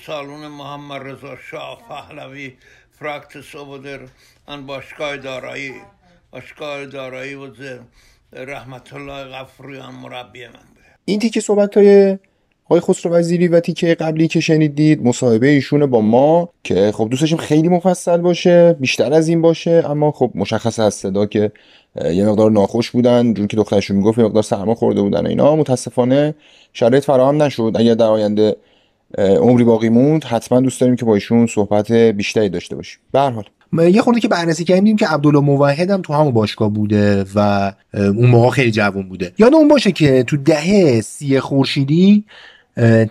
سالون 0.06 0.46
محمد 0.48 1.02
رضا 1.02 1.36
شاه 1.50 1.82
پهلوی 1.88 2.56
پراکتس 3.00 3.54
او 3.54 3.78
بدر 3.78 4.00
ان 4.48 4.66
باشکای 4.66 5.18
دارایی 5.18 5.74
اشکا 6.32 6.84
دارایی 6.84 7.34
و 7.34 7.54
زه 7.54 7.80
رحمت 8.32 8.92
الله 8.94 9.24
غفریان 9.24 9.94
مربی 9.94 10.46
من 10.46 10.79
این 11.10 11.20
تیکه 11.20 11.40
صحبت 11.40 11.76
های 11.76 12.18
آقای 12.64 12.80
خسرو 12.80 13.12
وزیری 13.12 13.48
و 13.48 13.60
تیکه 13.60 13.94
قبلی 13.94 14.28
که 14.28 14.40
شنیدید 14.40 15.02
مصاحبه 15.02 15.46
ایشونه 15.46 15.86
با 15.86 16.00
ما 16.00 16.48
که 16.64 16.92
خب 16.94 17.08
دوست 17.10 17.36
خیلی 17.36 17.68
مفصل 17.68 18.16
باشه 18.16 18.76
بیشتر 18.80 19.12
از 19.12 19.28
این 19.28 19.42
باشه 19.42 19.82
اما 19.86 20.12
خب 20.12 20.30
مشخص 20.34 20.78
از 20.78 20.94
صدا 20.94 21.26
که 21.26 21.52
یه 22.12 22.26
مقدار 22.26 22.50
ناخوش 22.50 22.90
بودن 22.90 23.34
جون 23.34 23.46
که 23.46 23.56
دخترشون 23.56 23.96
می‌گفت 23.96 24.18
یه 24.18 24.24
مقدار 24.24 24.42
سرما 24.42 24.74
خورده 24.74 25.02
بودن 25.02 25.26
اینا. 25.26 25.56
متاسفانه 25.56 26.34
شرایط 26.72 27.04
فراهم 27.04 27.42
نشد. 27.42 27.72
اگر 27.74 27.94
در 27.94 28.06
آینده 28.06 28.56
عمری 29.18 29.64
باقی 29.64 29.88
موند 29.88 30.24
حتما 30.24 30.60
دوست 30.60 30.80
داریم 30.80 30.96
که 30.96 31.04
با 31.04 31.14
ایشون 31.14 31.46
صحبت 31.46 31.92
بیشتری 31.92 32.48
داشته 32.48 32.76
باشیم. 32.76 33.00
به 33.12 33.20
هر 33.20 33.30
حال. 33.30 33.44
یه 33.72 34.02
خورده 34.02 34.20
که 34.20 34.28
بررسی 34.28 34.64
کردیم 34.64 34.96
که 34.96 35.06
عبدالله 35.06 35.40
موحد 35.40 35.90
هم 35.90 36.02
تو 36.02 36.12
همون 36.12 36.32
باشگاه 36.32 36.70
بوده 36.70 37.24
و 37.34 37.72
اون 37.94 38.26
موقع 38.26 38.50
خیلی 38.50 38.70
جوان 38.70 39.08
بوده. 39.08 39.32
یاد 39.38 39.54
اون 39.54 39.68
باشه 39.68 39.92
که 39.92 40.22
تو 40.22 40.36
دهه 40.36 41.00
سی 41.00 41.40
خورشیدی 41.40 42.24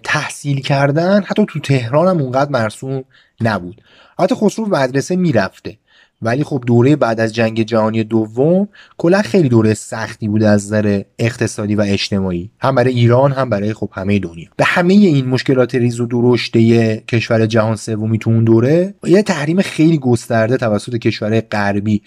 تحصیل 0.03 0.61
کردن 0.61 1.23
حتی 1.23 1.45
تو 1.47 1.59
تهران 1.59 2.07
هم 2.07 2.21
اونقدر 2.21 2.51
مرسوم 2.51 3.03
نبود. 3.41 3.81
حتی 4.19 4.35
خسرو 4.35 4.65
مدرسه 4.65 5.15
می‌رفته. 5.15 5.77
ولی 6.21 6.43
خب 6.43 6.63
دوره 6.67 6.95
بعد 6.95 7.19
از 7.19 7.35
جنگ 7.35 7.63
جهانی 7.63 8.03
دوم 8.03 8.67
کلا 8.97 9.21
خیلی 9.21 9.49
دوره 9.49 9.73
سختی 9.73 10.27
بوده 10.27 10.47
از 10.47 10.65
نظر 10.65 11.01
اقتصادی 11.19 11.75
و 11.75 11.81
اجتماعی. 11.81 12.51
هم 12.59 12.75
برای 12.75 12.93
ایران 12.93 13.31
هم 13.31 13.49
برای 13.49 13.73
خب 13.73 13.89
همه 13.93 14.19
دنیا. 14.19 14.47
به 14.57 14.63
همه 14.65 14.93
این 14.93 15.27
مشکلات 15.27 15.75
ریز 15.75 15.99
و 15.99 16.05
درشته 16.05 16.97
کشور 16.97 17.45
جهان 17.45 17.75
سومی 17.75 18.19
تو 18.19 18.29
اون 18.29 18.43
دوره 18.43 18.93
یه 19.03 19.23
تحریم 19.23 19.61
خیلی 19.61 19.97
گسترده 19.97 20.57
توسط 20.57 20.95
کشورهای 20.95 21.41
غربی 21.41 22.01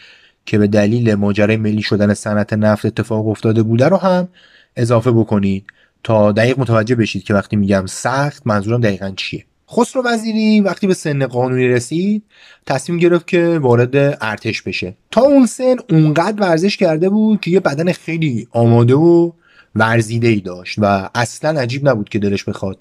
که 0.47 0.59
به 0.59 0.67
دلیل 0.67 1.15
ماجرای 1.15 1.57
ملی 1.57 1.83
شدن 1.83 2.15
صنعت 2.15 2.53
نفت 2.53 2.87
اتفاق 2.87 3.29
افتاده 3.29 3.63
بوده 3.63 3.89
رو 3.89 3.97
هم 3.97 4.29
اضافه 4.77 5.11
بکنید. 5.11 5.65
تا 6.05 6.33
دقیق 6.33 6.59
متوجه 6.59 6.95
بشید 6.95 7.25
که 7.25 7.35
وقتی 7.35 7.57
میگم 7.57 7.87
سخت 7.87 8.47
منظورم 8.47 8.81
دقیقا 8.81 9.13
چیه. 9.17 9.45
خسرو 9.73 10.03
وزیری 10.05 10.61
وقتی 10.61 10.87
به 10.87 10.95
سن 10.95 11.27
قانونی 11.27 11.69
رسید 11.69 12.23
تصمیم 12.67 12.99
گرفت 12.99 13.27
که 13.27 13.59
وارد 13.63 13.97
ارتش 14.21 14.63
بشه. 14.63 14.95
تا 15.11 15.21
اون 15.21 15.47
سن 15.47 15.77
اونقدر 15.91 16.43
ورزش 16.43 16.77
کرده 16.77 17.09
بود 17.09 17.41
که 17.41 17.51
یه 17.51 17.61
بدن 17.61 17.93
خیلی 17.93 18.49
آماده 18.51 18.95
و 18.95 19.33
ورزیده 19.75 20.29
ای 20.29 20.41
داشت 20.41 20.79
و 20.79 21.11
اصلا 21.15 21.61
عجیب 21.61 21.89
نبود 21.89 22.09
که 22.09 22.19
دلش 22.19 22.45
بخواد 22.45 22.79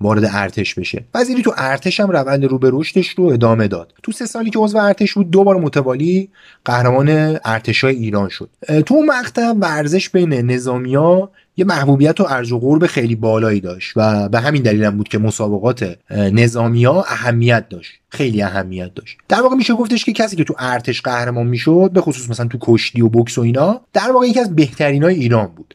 وارد 0.00 0.24
ارتش 0.32 0.74
بشه. 0.74 1.04
وزیری 1.14 1.42
تو 1.42 1.52
ارتش 1.56 2.00
هم 2.00 2.10
روند 2.10 2.44
رو 2.44 2.58
به 2.58 2.70
رشدش 2.72 3.08
رو 3.08 3.24
ادامه 3.24 3.68
داد. 3.68 3.92
تو 4.02 4.12
سه 4.12 4.26
سالی 4.26 4.50
که 4.50 4.58
عضو 4.58 4.78
ارتش 4.78 5.14
بود 5.14 5.30
دو 5.30 5.44
بار 5.44 5.56
متوالی 5.56 6.28
قهرمان 6.64 7.38
ارتشای 7.44 7.96
ایران 7.96 8.28
شد. 8.28 8.50
تو 8.86 8.94
اون 8.94 9.06
مقطع 9.06 9.52
ورزش 9.60 10.08
بین 10.08 10.32
نظامیا 10.32 11.30
یه 11.56 11.64
محبوبیت 11.64 12.20
و 12.20 12.26
ارج 12.28 12.52
و 12.52 12.58
قرب 12.58 12.86
خیلی 12.86 13.14
بالایی 13.14 13.60
داشت 13.60 13.92
و 13.96 14.28
به 14.28 14.40
همین 14.40 14.62
دلیل 14.62 14.84
هم 14.84 14.96
بود 14.96 15.08
که 15.08 15.18
مسابقات 15.18 15.96
نظامی 16.10 16.86
اهمیت 16.86 17.68
داشت. 17.68 17.92
خیلی 18.08 18.42
اهمیت 18.42 18.94
داشت. 18.94 19.18
در 19.28 19.40
واقع 19.40 19.56
میشه 19.56 19.74
گفتش 19.74 20.04
که 20.04 20.12
کسی 20.12 20.36
که 20.36 20.44
تو 20.44 20.54
ارتش 20.58 21.02
قهرمان 21.02 21.46
می‌شد 21.46 21.90
به 21.94 22.00
خصوص 22.00 22.30
مثلا 22.30 22.46
تو 22.46 22.58
کشتی 22.60 23.02
و 23.02 23.08
بکس 23.08 23.38
و 23.38 23.40
اینا 23.40 23.80
در 23.92 24.12
واقع 24.12 24.26
یکی 24.26 24.40
از 24.40 24.56
بهترین 24.56 25.02
های 25.02 25.14
ایران 25.14 25.46
بود. 25.46 25.74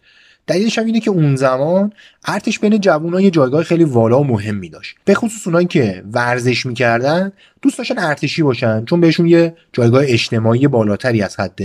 دلیلش 0.49 0.77
هم 0.77 0.85
اینه 0.85 0.99
که 0.99 1.11
اون 1.11 1.35
زمان 1.35 1.93
ارتش 2.25 2.59
بین 2.59 2.79
جوونا 2.79 3.21
یه 3.21 3.31
جایگاه 3.31 3.63
خیلی 3.63 3.83
والا 3.83 4.19
و 4.19 4.23
مهمی 4.23 4.69
داشت. 4.69 4.95
به 5.05 5.13
خصوص 5.13 5.47
اونایی 5.47 5.67
که 5.67 6.03
ورزش 6.13 6.65
می‌کردن 6.65 7.31
دوست 7.61 7.77
داشتن 7.77 7.99
ارتشی 7.99 8.43
باشن 8.43 8.85
چون 8.85 9.01
بهشون 9.01 9.27
یه 9.27 9.53
جایگاه 9.73 10.03
اجتماعی 10.05 10.67
بالاتری 10.67 11.21
از 11.21 11.39
حد 11.39 11.59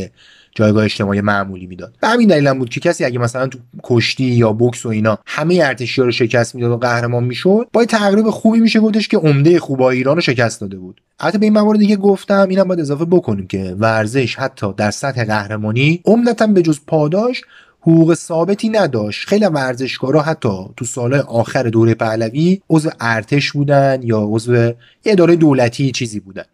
جایگاه 0.54 0.84
اجتماعی 0.84 1.20
معمولی 1.20 1.66
می‌داد. 1.66 1.94
به 2.00 2.08
همین 2.08 2.28
دلیل 2.28 2.46
هم 2.46 2.58
بود 2.58 2.68
که 2.68 2.80
کسی 2.80 3.04
اگه 3.04 3.18
مثلا 3.18 3.46
تو 3.46 3.58
کشتی 3.82 4.24
یا 4.24 4.52
بکس 4.52 4.86
و 4.86 4.88
اینا 4.88 5.18
همه 5.26 5.60
ارتشی 5.62 6.02
رو 6.02 6.10
شکست 6.10 6.54
می‌داد 6.54 6.70
و 6.70 6.76
قهرمان 6.76 7.24
می‌شد 7.24 7.68
با 7.72 7.84
تقریب 7.84 8.30
خوبی 8.30 8.60
میشه 8.60 8.80
گفتش 8.80 9.08
که 9.08 9.16
عمده 9.16 9.60
خوبا 9.60 9.90
ایران 9.90 10.16
رو 10.16 10.20
شکست 10.22 10.60
داده 10.60 10.76
بود. 10.76 11.00
البته 11.20 11.38
به 11.38 11.46
این 11.46 11.52
موارد 11.52 11.78
دیگه 11.78 11.96
گفتم 11.96 12.46
اینم 12.50 12.64
باید 12.64 12.80
اضافه 12.80 13.04
بکنیم 13.04 13.46
که 13.46 13.76
ورزش 13.78 14.36
حتی 14.36 14.72
در 14.76 14.90
سطح 14.90 15.24
قهرمانی 15.24 16.02
عمدتا 16.04 16.46
به 16.46 16.62
جز 16.62 16.78
پاداش 16.86 17.42
حقوق 17.86 18.14
ثابتی 18.14 18.68
نداشت. 18.68 19.28
خیلی 19.28 19.44
ورزشکارا 19.44 20.22
حتی 20.22 20.64
تو 20.76 20.84
سال 20.84 21.14
آخر 21.14 21.62
دوره 21.62 21.94
پهلوی 21.94 22.60
عضو 22.70 22.90
ارتش 23.00 23.52
بودن 23.52 24.00
یا 24.02 24.26
عضو 24.28 24.72
اداره 25.04 25.36
دولتی 25.36 25.92
چیزی 25.92 26.20
بودن. 26.20 26.44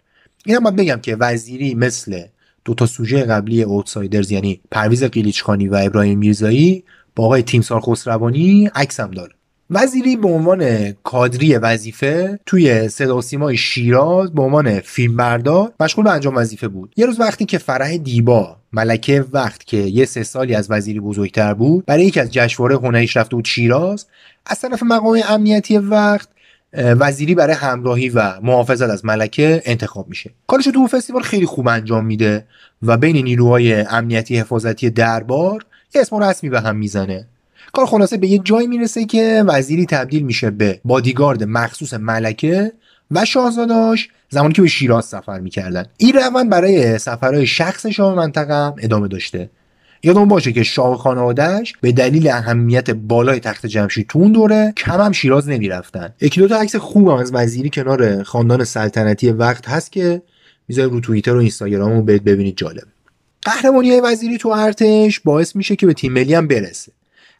اینم 0.46 0.60
باید 0.60 0.76
بگم 0.76 1.00
که 1.02 1.16
وزیری 1.16 1.74
مثل 1.74 2.22
دو 2.64 2.74
تا 2.74 2.86
سوژه 2.86 3.22
قبلی 3.22 3.62
اوتسایدرز 3.62 4.30
یعنی 4.30 4.60
پرویز 4.70 5.04
قیلیچخانی 5.04 5.68
و 5.68 5.74
ابراهیم 5.82 6.18
میرزایی 6.18 6.84
با 7.16 7.24
آقای 7.24 7.42
تیمسار 7.42 7.80
خسروانی 7.80 8.70
عکس 8.74 9.00
هم 9.00 9.10
داره. 9.10 9.32
وزیری 9.70 10.16
به 10.16 10.28
عنوان 10.28 10.92
کادری 10.92 11.56
وظیفه 11.56 12.40
توی 12.46 12.88
صدا 12.88 13.20
سیمای 13.20 13.56
شیراز 13.56 14.32
به 14.32 14.42
عنوان 14.42 14.80
فیلمبردار 14.80 15.72
مشغول 15.80 16.04
به 16.04 16.10
انجام 16.10 16.36
وظیفه 16.36 16.68
بود. 16.68 16.92
یه 16.96 17.06
روز 17.06 17.20
وقتی 17.20 17.44
که 17.44 17.58
فرح 17.58 17.96
دیبا 17.96 18.59
ملکه 18.72 19.24
وقت 19.32 19.64
که 19.64 19.76
یه 19.76 20.04
سه 20.04 20.22
سالی 20.22 20.54
از 20.54 20.70
وزیری 20.70 21.00
بزرگتر 21.00 21.54
بود 21.54 21.86
برای 21.86 22.04
یکی 22.04 22.20
از 22.20 22.30
جشنواره 22.30 22.76
هنریش 22.76 23.16
رفته 23.16 23.36
بود 23.36 23.44
شیراز. 23.44 24.06
از 24.46 24.60
طرف 24.60 24.82
مقام 24.82 25.20
امنیتی 25.28 25.78
وقت 25.78 26.28
وزیری 26.72 27.34
برای 27.34 27.54
همراهی 27.54 28.08
و 28.08 28.40
محافظت 28.40 28.90
از 28.90 29.04
ملکه 29.04 29.62
انتخاب 29.64 30.08
میشه. 30.08 30.30
کارش 30.46 30.64
تو 30.64 30.86
فستیوال 30.86 31.22
خیلی 31.22 31.46
خوب 31.46 31.68
انجام 31.68 32.06
میده 32.06 32.46
و 32.82 32.96
بین 32.96 33.16
نیروهای 33.16 33.74
امنیتی 33.74 34.38
حفاظتی 34.38 34.90
دربار 34.90 35.64
یه 35.94 36.00
اسم 36.00 36.22
رسمی 36.22 36.50
به 36.50 36.60
هم 36.60 36.76
می‌زنه. 36.76 37.26
کار 37.72 37.86
خلاصه 37.86 38.16
به 38.16 38.28
یه 38.28 38.38
جایی 38.38 38.66
می‌رسه 38.66 39.04
که 39.04 39.44
وزیری 39.46 39.86
تبدیل 39.86 40.22
میشه 40.22 40.50
به 40.50 40.80
بادیگارد 40.84 41.44
مخصوص 41.44 41.94
ملکه 41.94 42.72
و 43.10 43.24
شاهزاداش 43.24 44.08
زمانی 44.30 44.52
که 44.52 44.62
به 44.62 44.68
شیراز 44.68 45.04
سفر 45.04 45.40
می‌کردن. 45.40 45.84
این 45.96 46.14
روند 46.14 46.50
برای 46.50 46.98
سفرهای 46.98 47.46
شخص 47.46 47.86
شاه 47.86 48.14
منطقه 48.14 48.72
ادامه 48.78 49.08
داشته. 49.08 49.50
یادمون 50.02 50.28
باشه 50.28 50.52
که 50.52 50.62
شاه 50.62 50.98
خانوادهش 50.98 51.74
به 51.80 51.92
دلیل 51.92 52.28
اهمیت 52.28 52.90
بالای 52.90 53.40
تخت 53.40 53.66
جمشید 53.66 54.06
تو 54.06 54.18
اون 54.18 54.32
دوره 54.32 54.72
کم 54.76 55.00
هم 55.00 55.12
شیراز 55.12 55.48
نمی‌رفتن. 55.48 56.14
یکی 56.20 56.40
دو 56.40 56.48
تا 56.48 56.56
عکس 56.56 56.76
خوب 56.76 57.08
از 57.08 57.34
وزیری 57.34 57.70
کنار 57.70 58.22
خاندان 58.22 58.64
سلطنتی 58.64 59.30
وقت 59.30 59.68
هست 59.68 59.92
که 59.92 60.22
می‌ذاره 60.68 60.88
رو 60.88 61.00
توییتر 61.00 61.34
و 61.34 61.38
اینستاگرام 61.38 61.92
رو 61.92 62.02
ببینید 62.02 62.56
جالب. 62.56 62.84
قهرمانی 63.42 64.00
وزیری 64.00 64.38
تو 64.38 64.48
ارتش 64.48 65.20
باعث 65.20 65.56
میشه 65.56 65.76
که 65.76 65.86
به 65.86 65.94
تیم 65.94 66.12
ملی 66.12 66.34
هم 66.34 66.46
برسه. 66.46 66.92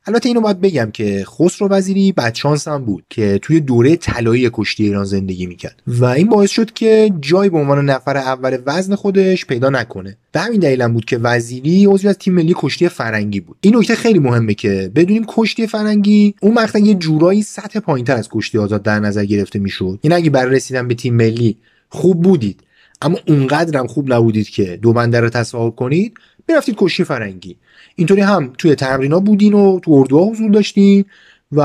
البته 0.07 0.29
اینو 0.29 0.41
باید 0.41 0.61
بگم 0.61 0.91
که 0.91 1.25
خسرو 1.25 1.69
وزیری 1.69 2.13
بدشانس 2.13 2.69
هم 2.69 2.85
بود 2.85 3.05
که 3.11 3.39
توی 3.43 3.61
دوره 3.61 3.97
طلایی 3.97 4.51
کشتی 4.53 4.85
ایران 4.85 5.05
زندگی 5.05 5.47
می‌کرد. 5.47 5.83
و 5.87 6.05
این 6.05 6.29
باعث 6.29 6.51
شد 6.51 6.73
که 6.73 7.13
جای 7.21 7.49
به 7.49 7.59
عنوان 7.59 7.85
نفر 7.91 8.17
اول 8.17 8.59
وزن 8.67 8.95
خودش 8.95 9.47
پیدا 9.47 9.71
نکنه. 9.71 10.17
به 10.33 10.41
همین 10.41 10.61
دلیل 10.61 10.83
هم 10.83 10.93
بود 10.93 11.05
که 11.05 11.19
وزیری 11.19 11.87
عضو 11.87 12.09
از 12.09 12.19
تیم 12.19 12.35
ملی 12.35 12.55
کشتی 12.57 12.89
فرنگی 12.89 13.41
بود. 13.41 13.57
این 13.61 13.77
نکته 13.77 13.95
خیلی 13.95 14.19
مهمه 14.19 14.55
که 14.55 14.93
بدونیم 14.95 15.25
کشتی 15.29 15.67
فرنگی 15.67 16.35
اون 16.41 16.55
مقطع 16.55 16.79
یه 16.79 16.95
جورایی 16.95 17.43
سطح 17.43 17.81
پایینتر 17.81 18.17
از 18.17 18.29
کشتی 18.29 18.59
آزاد 18.59 18.83
در 18.83 19.01
نظر 19.01 19.25
گرفته 19.25 19.59
می‌شد. 19.59 19.99
این 20.03 20.13
اگه 20.13 20.31
برای 20.31 20.57
رسیدن 20.57 20.89
به 20.89 20.95
تیم 20.95 21.15
ملی 21.15 21.57
خوب 21.89 22.23
بودید 22.23 22.61
اما 23.03 23.19
اونقدر 23.29 23.79
هم 23.79 23.87
خوب 23.87 24.13
نبودید 24.13 24.49
که 24.49 24.79
دو 24.83 24.93
بنده 24.93 25.21
رو 25.21 25.29
تصاحب 25.29 25.75
کنید 25.75 26.15
می‌رفتید 26.49 26.75
کشتی 26.79 27.05
فرنگی. 27.05 27.57
اینطوری 27.97 28.21
هم 28.21 28.53
توی 28.59 28.75
تمرینا 28.75 29.21
بودین 29.21 29.55
و 29.55 29.81
تو 29.81 29.93
اردوها 29.93 30.25
حضور 30.25 30.51
داشتین 30.51 31.05
و 31.53 31.63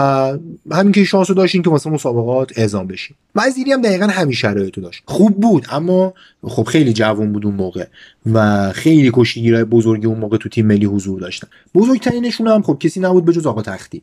همین 0.72 0.92
که 0.92 1.04
شانس 1.04 1.32
داشتین 1.32 1.62
که 1.62 1.70
واسه 1.70 1.90
مسابقات 1.90 2.60
اعزام 2.60 2.88
بشین. 2.88 3.16
وزیری 3.36 3.72
هم 3.72 3.82
دقیقا 3.82 4.06
همین 4.06 4.34
شرایطو 4.34 4.82
داشت. 4.82 5.04
خوب 5.06 5.42
بود 5.42 5.66
اما 5.72 6.14
خب 6.44 6.64
خیلی 6.64 6.94
جوان 6.94 7.34
بود 7.34 7.46
اون 7.46 7.56
موقع 7.56 7.86
و 8.34 8.72
خیلی 8.72 9.12
کشتیگیرای 9.14 9.64
بزرگی 9.64 10.06
اون 10.06 10.20
موقع 10.20 10.38
تو 10.38 10.50
تیم 10.50 10.66
ملی 10.66 10.86
حضور 10.86 11.20
داشتن. 11.20 11.48
بزرگترینشون 11.76 12.48
هم 12.48 12.62
خب 12.62 12.78
کسی 12.80 13.00
نبود 13.00 13.26
به 13.26 13.34
جز 13.34 13.46
آقا 13.48 13.62
تختی. 13.62 14.02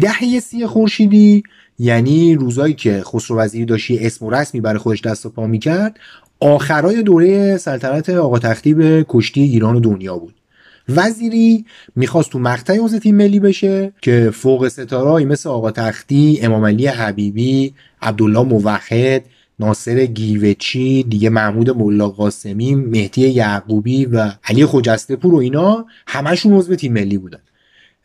دهه 0.00 0.40
سی 0.40 0.66
خورشیدی 0.66 1.42
یعنی 1.78 2.34
روزایی 2.34 2.74
که 2.74 3.02
خسرو 3.04 3.36
وزیری 3.36 3.64
داشت 3.64 3.90
اسم 3.90 4.26
و 4.26 4.30
رسمی 4.30 4.60
برای 4.60 4.78
خودش 4.78 5.00
دست 5.00 5.26
و 5.26 5.30
پا 5.30 5.46
می‌کرد 5.46 5.98
آخرای 6.42 7.02
دوره 7.02 7.56
سلطنت 7.56 8.10
آقا 8.10 8.38
تختی 8.38 8.74
به 8.74 9.06
کشتی 9.08 9.40
ایران 9.40 9.76
و 9.76 9.80
دنیا 9.80 10.16
بود. 10.16 10.34
وزیری 10.88 11.64
می‌خواست 11.96 12.30
تو 12.30 12.38
مقطع 12.38 12.78
عضو 12.78 12.98
تیم 12.98 13.16
ملی 13.16 13.40
بشه 13.40 13.92
که 14.02 14.30
فوق 14.34 14.68
ستارهایی 14.68 15.26
مثل 15.26 15.48
آقا 15.48 15.70
تختی 15.70 16.38
امام 16.42 16.64
علی 16.64 16.86
حبیبی 16.86 17.74
عبدالله 18.02 18.42
موحد 18.42 19.24
ناصر 19.58 20.06
گیوچی 20.06 21.02
دیگه 21.02 21.30
محمود 21.30 21.70
ملا 21.70 22.08
قاسمی 22.08 22.74
مهدی 22.74 23.28
یعقوبی 23.28 24.06
و 24.06 24.32
علی 24.44 24.66
خجسته 24.66 25.16
پور 25.16 25.34
و 25.34 25.36
اینا 25.36 25.86
همشون 26.06 26.52
عضو 26.52 26.74
تیم 26.74 26.92
ملی 26.92 27.18
بودن. 27.18 27.40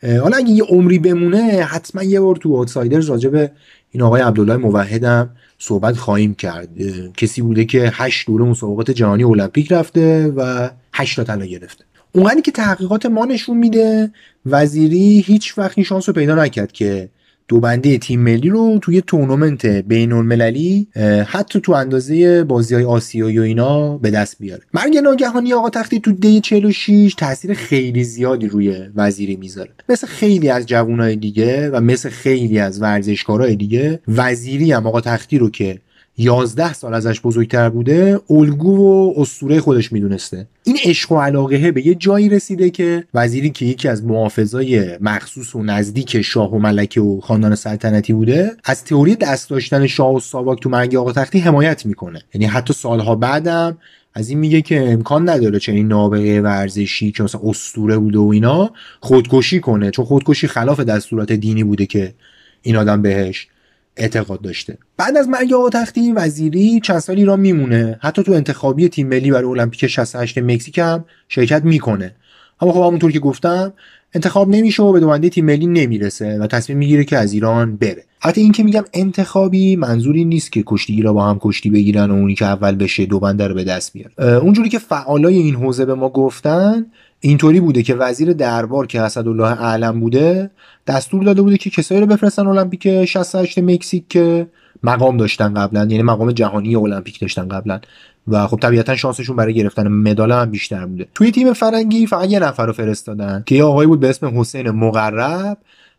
حالا 0.02 0.36
اگه 0.36 0.50
یه 0.50 0.64
عمری 0.64 0.98
بمونه 0.98 1.42
حتما 1.62 2.02
یه 2.02 2.20
بار 2.20 2.36
تو 2.36 2.56
آوتسایدرز 2.56 3.06
راجع 3.06 3.30
به 3.30 3.50
این 3.90 4.02
آقای 4.02 4.22
عبدالله 4.22 4.56
موحدم 4.56 5.30
صحبت 5.58 5.96
خواهیم 5.96 6.34
کرد. 6.34 6.68
کسی 7.16 7.42
بوده 7.42 7.64
که 7.64 7.90
هشت 7.94 8.26
دوره 8.26 8.44
مسابقات 8.44 8.90
جهانی 8.90 9.24
المپیک 9.24 9.72
رفته 9.72 10.32
و 10.36 10.70
هشت 10.92 11.16
تا 11.16 11.24
طلا 11.24 11.44
گرفته. 11.44 11.84
اونقدری 12.12 12.42
که 12.42 12.50
تحقیقات 12.50 13.06
ما 13.06 13.24
نشون 13.24 13.56
میده 13.56 14.12
وزیری 14.46 15.20
هیچ 15.20 15.58
وقت 15.58 15.78
این 15.78 15.84
شانس 15.84 16.08
رو 16.08 16.14
پیدا 16.14 16.34
نکرد 16.34 16.72
که 16.72 17.08
دو 17.48 17.60
بنده 17.60 17.98
تیم 17.98 18.20
ملی 18.20 18.48
رو 18.48 18.78
توی 18.82 19.00
تورنمنت 19.00 19.66
بین 19.66 20.12
المللی 20.12 20.88
حتی 21.26 21.60
تو 21.60 21.72
اندازه 21.72 22.44
بازی 22.44 22.74
های 22.74 22.84
آسیایی 22.84 23.38
و 23.38 23.42
اینا 23.42 23.98
به 23.98 24.10
دست 24.10 24.36
بیاره. 24.40 24.62
مرگ 24.74 24.96
ناگهانی 24.96 25.52
آقا 25.52 25.70
تختی 25.70 26.00
تو 26.00 26.12
دی 26.12 26.40
46 26.40 27.14
تاثیر 27.18 27.54
خیلی 27.54 28.04
زیادی 28.04 28.48
روی 28.48 28.76
وزیری 28.94 29.36
می‌ذاره. 29.36 29.70
مثل 29.88 30.06
خیلی 30.06 30.48
از 30.48 30.66
جوانای 30.66 31.16
دیگه 31.16 31.70
و 31.70 31.80
مثل 31.80 32.08
خیلی 32.08 32.58
از 32.58 32.82
ورزشکارهای 32.82 33.56
دیگه 33.56 34.00
وزیری 34.08 34.72
هم 34.72 34.86
آقا 34.86 35.00
تختی 35.00 35.38
رو 35.38 35.50
که 35.50 35.78
11 36.20 36.72
سال 36.72 36.94
ازش 36.94 37.20
بزرگتر 37.20 37.68
بوده 37.68 38.20
الگو 38.30 38.76
و 38.76 39.20
اسطوره 39.20 39.60
خودش 39.60 39.92
می‌دونسته. 39.92 40.46
این 40.64 40.78
عشق 40.84 41.12
و 41.12 41.20
علاقه 41.20 41.72
به 41.72 41.86
یه 41.86 41.94
جایی 41.94 42.28
رسیده 42.28 42.70
که 42.70 43.04
وزیری 43.14 43.50
که 43.50 43.66
یکی 43.66 43.88
از 43.88 44.04
محافظای 44.04 44.98
مخصوص 45.00 45.54
و 45.54 45.62
نزدیک 45.62 46.22
شاه 46.22 46.54
و 46.54 46.58
ملکه 46.58 47.00
و 47.00 47.20
خاندان 47.20 47.54
سلطنتی 47.54 48.12
بوده 48.12 48.50
از 48.64 48.84
تئوری 48.84 49.16
دست 49.16 49.50
داشتن 49.50 49.86
شاه 49.86 50.14
و 50.14 50.20
ساواک 50.20 50.62
تو 50.62 50.70
مرگ 50.70 50.96
آقا 50.96 51.12
تختی 51.12 51.38
حمایت 51.38 51.86
می‌کنه. 51.86 52.22
یعنی 52.34 52.46
حتی 52.46 52.74
سالها 52.74 53.14
بعدم 53.14 53.78
از 54.14 54.28
این 54.28 54.38
میگه 54.38 54.62
که 54.62 54.92
امکان 54.92 55.28
نداره 55.28 55.58
چه 55.58 55.72
این 55.72 55.88
نابغه 55.88 56.40
ورزشی 56.40 57.12
که 57.12 57.22
مثلا 57.22 57.40
اسطوره 57.44 57.98
بوده 57.98 58.18
و 58.18 58.28
اینا 58.28 58.70
خودکشی 59.00 59.60
کنه 59.60 59.90
چون 59.90 60.04
خودکشی 60.04 60.46
خلاف 60.46 60.80
دستورات 60.80 61.32
دینی 61.32 61.64
بوده 61.64 61.86
که 61.86 62.14
این 62.62 62.76
آدم 62.76 63.02
بهش 63.02 63.48
اعتقاد 63.98 64.40
داشته. 64.40 64.78
بعد 64.96 65.16
از 65.16 65.28
مرگ 65.28 65.52
آقا 65.52 65.70
تختی 65.70 66.12
وزیری 66.12 66.80
چند 66.80 66.98
سال 66.98 67.16
ایران 67.16 67.40
میمونه. 67.40 67.98
حتی 68.02 68.22
تو 68.22 68.32
انتخابی 68.32 68.88
تیم 68.88 69.08
ملی 69.08 69.30
برای 69.30 69.50
المپیک 69.50 69.86
68 69.86 70.38
مکزیک 70.38 70.78
هم 70.78 71.04
شرکت 71.28 71.64
می‌کنه. 71.64 72.14
اما 72.60 72.72
خب 72.72 72.80
همونطور 72.80 73.12
که 73.12 73.18
گفتم 73.18 73.72
انتخاب 74.14 74.48
نمیشه 74.48 74.82
و 74.82 74.92
به 74.92 75.00
دومنده 75.00 75.28
تیم 75.28 75.44
ملی 75.44 75.66
نمی‌رسه 75.66 76.38
و 76.38 76.46
تصمیم 76.46 76.78
می‌گیره 76.78 77.04
که 77.04 77.16
از 77.16 77.32
ایران 77.32 77.76
بره. 77.76 78.04
حتی 78.20 78.40
این 78.40 78.52
که 78.52 78.62
میگم 78.62 78.84
انتخابی 78.92 79.76
منظوری 79.76 80.24
نیست 80.24 80.52
که 80.52 80.62
کشتی 80.66 81.02
را 81.02 81.12
با 81.12 81.26
هم 81.26 81.38
کشتی 81.40 81.70
بگیرن 81.70 82.10
و 82.10 82.14
اونی 82.14 82.34
که 82.34 82.44
اول 82.44 82.74
بشه 82.74 83.06
دو 83.06 83.20
بنده 83.20 83.46
رو 83.46 83.54
به 83.54 83.64
دست 83.64 83.92
بیاره 83.92 84.36
اونجوری 84.36 84.68
که 84.68 84.78
فعالای 84.78 85.38
این 85.38 85.54
حوزه 85.54 85.84
به 85.84 85.94
ما 85.94 86.08
گفتن 86.08 86.86
اینطوری 87.20 87.60
بوده 87.60 87.82
که 87.82 87.94
وزیر 87.94 88.32
دربار 88.32 88.86
که 88.86 89.00
اسدالله 89.00 89.62
اعلم 89.62 90.00
بوده 90.00 90.50
دستور 90.86 91.24
داده 91.24 91.42
بوده 91.42 91.56
که 91.56 91.70
کسایی 91.70 92.00
رو 92.00 92.06
بفرستن 92.06 92.46
المپیک 92.46 93.04
68 93.04 93.58
مکزیک 93.58 94.08
که 94.08 94.46
مقام 94.82 95.16
داشتن 95.16 95.54
قبلا 95.54 95.80
یعنی 95.80 96.02
مقام 96.02 96.32
جهانی 96.32 96.76
المپیک 96.76 97.20
داشتن 97.20 97.48
قبلا. 97.48 97.80
و 98.28 98.46
خب 98.46 98.58
طبیعتا 98.60 98.96
شانسشون 98.96 99.36
برای 99.36 99.54
گرفتن 99.54 99.88
مدال 99.88 100.32
هم 100.32 100.50
بیشتر 100.50 100.86
بوده. 100.86 101.08
توی 101.14 101.30
تیم 101.30 101.52
فرنگی 101.52 102.06
فقط 102.06 102.30
یه 102.30 102.38
نفر 102.38 102.66
رو 102.66 102.72
فرستادن 102.72 103.42
که 103.46 103.54
یه 103.54 103.64
آقایی 103.64 103.86
بود 103.86 104.00
به 104.00 104.08
اسم 104.08 104.40
حسین 104.40 104.70
مقرب 104.70 105.58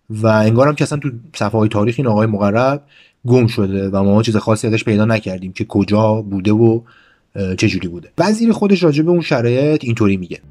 و 0.10 0.28
انگارم 0.28 0.76
که 0.76 0.84
اصلا 0.84 0.98
تو 0.98 1.12
صفحه 1.36 1.60
های 1.60 1.70
تاریخ 1.70 1.96
این 1.98 2.08
آقای 2.08 2.28
مقرب 2.28 2.84
گم 3.28 3.48
شده 3.48 3.90
و 3.90 4.04
ما 4.04 4.24
چیز 4.24 4.38
خاصی 4.38 4.68
ازش 4.68 4.84
پیدا 4.84 5.06
نکردیم 5.06 5.54
که 5.54 5.66
کجا 5.66 6.22
بوده 6.22 6.52
و 6.52 6.82
چه 7.34 7.68
جوری 7.68 7.88
بوده؟ 7.88 8.12
وزیر 8.18 8.52
خودش 8.52 8.84
راجع 8.84 9.04
به 9.04 9.10
اون 9.10 9.22
شرایط 9.22 9.84
اینطوری 9.84 10.18
میگه. 10.18 10.42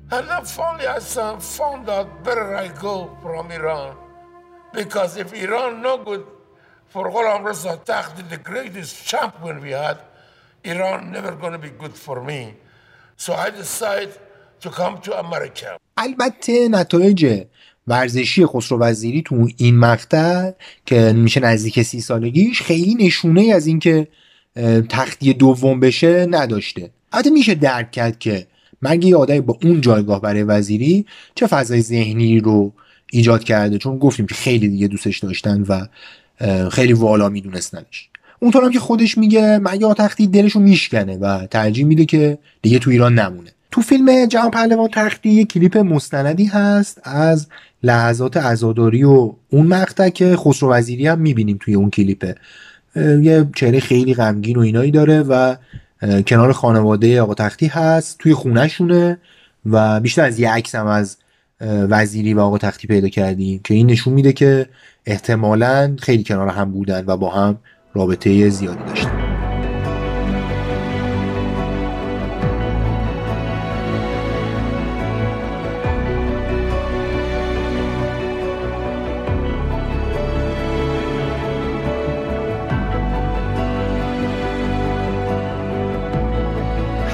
البته 15.96 16.68
نتایج 16.68 17.44
ورزشی 17.86 18.46
خسرو 18.46 18.78
وزیری 18.78 19.22
تو 19.22 19.48
این 19.56 19.78
مقطع 19.78 20.50
که 20.86 21.12
میشه 21.12 21.40
نزدیک 21.40 21.82
سی 21.82 22.00
سالگیش 22.00 22.62
خیلی 22.62 22.94
نشونه 23.06 23.40
ای 23.40 23.52
از 23.52 23.66
اینکه 23.66 24.08
تختی 24.88 25.32
دوم 25.32 25.80
بشه 25.80 26.26
نداشته. 26.30 26.90
البته 27.12 27.30
میشه 27.30 27.54
درک 27.54 27.90
کرد 27.90 28.18
که 28.18 28.46
مرگ 28.82 29.04
یه 29.04 29.40
با 29.40 29.58
اون 29.62 29.80
جایگاه 29.80 30.20
برای 30.20 30.42
وزیری 30.42 31.06
چه 31.34 31.46
فضای 31.46 31.80
ذهنی 31.80 32.40
رو 32.40 32.72
ایجاد 33.12 33.44
کرده 33.44 33.78
چون 33.78 33.98
گفتیم 33.98 34.26
که 34.26 34.34
خیلی 34.34 34.68
دیگه 34.68 34.88
دوستش 34.88 35.18
داشتن 35.18 35.64
و 35.68 35.86
خیلی 36.70 36.92
والا 36.92 37.28
میدونستنش. 37.28 38.08
اونطور 38.40 38.64
هم 38.64 38.70
که 38.70 38.80
خودش 38.80 39.18
میگه 39.18 39.58
مرگ 39.58 39.92
تختی 39.92 40.26
دلشو 40.26 40.60
میشکنه 40.60 41.16
و 41.16 41.46
ترجیح 41.46 41.84
میده 41.84 42.04
که 42.04 42.38
دیگه 42.62 42.78
تو 42.78 42.90
ایران 42.90 43.18
نمونه. 43.18 43.50
تو 43.70 43.80
فیلم 43.80 44.26
جهان 44.26 44.50
پهلوان 44.50 44.88
تختی 44.92 45.30
یه 45.30 45.44
کلیپ 45.44 45.76
مستندی 45.76 46.44
هست 46.44 47.00
از 47.04 47.48
لحظات 47.82 48.36
عزاداری 48.36 49.04
و 49.04 49.32
اون 49.50 49.66
مقطع 49.66 50.08
که 50.08 50.36
خسرو 50.36 50.70
وزیری 50.70 51.06
هم 51.06 51.18
می‌بینیم 51.18 51.58
توی 51.60 51.74
اون 51.74 51.90
کلیپه 51.90 52.34
یه 53.22 53.46
چهره 53.56 53.80
خیلی 53.80 54.14
غمگین 54.14 54.56
و 54.56 54.60
اینایی 54.60 54.90
داره 54.90 55.22
و 55.22 55.56
کنار 56.26 56.52
خانواده 56.52 57.22
آقا 57.22 57.34
تختی 57.34 57.66
هست 57.66 58.18
توی 58.18 58.34
خونهشونه 58.34 59.18
و 59.66 60.00
بیشتر 60.00 60.24
از 60.24 60.40
یه 60.40 60.50
عکس 60.50 60.74
هم 60.74 60.86
از 60.86 61.16
وزیری 61.60 62.34
و 62.34 62.40
آقا 62.40 62.58
تختی 62.58 62.88
پیدا 62.88 63.08
کردیم 63.08 63.60
که 63.64 63.74
این 63.74 63.86
نشون 63.86 64.12
میده 64.14 64.32
که 64.32 64.66
احتمالا 65.06 65.96
خیلی 65.98 66.24
کنار 66.24 66.48
هم 66.48 66.70
بودن 66.70 67.04
و 67.06 67.16
با 67.16 67.30
هم 67.30 67.58
رابطه 67.94 68.48
زیادی 68.48 68.84
داشتن. 68.84 69.27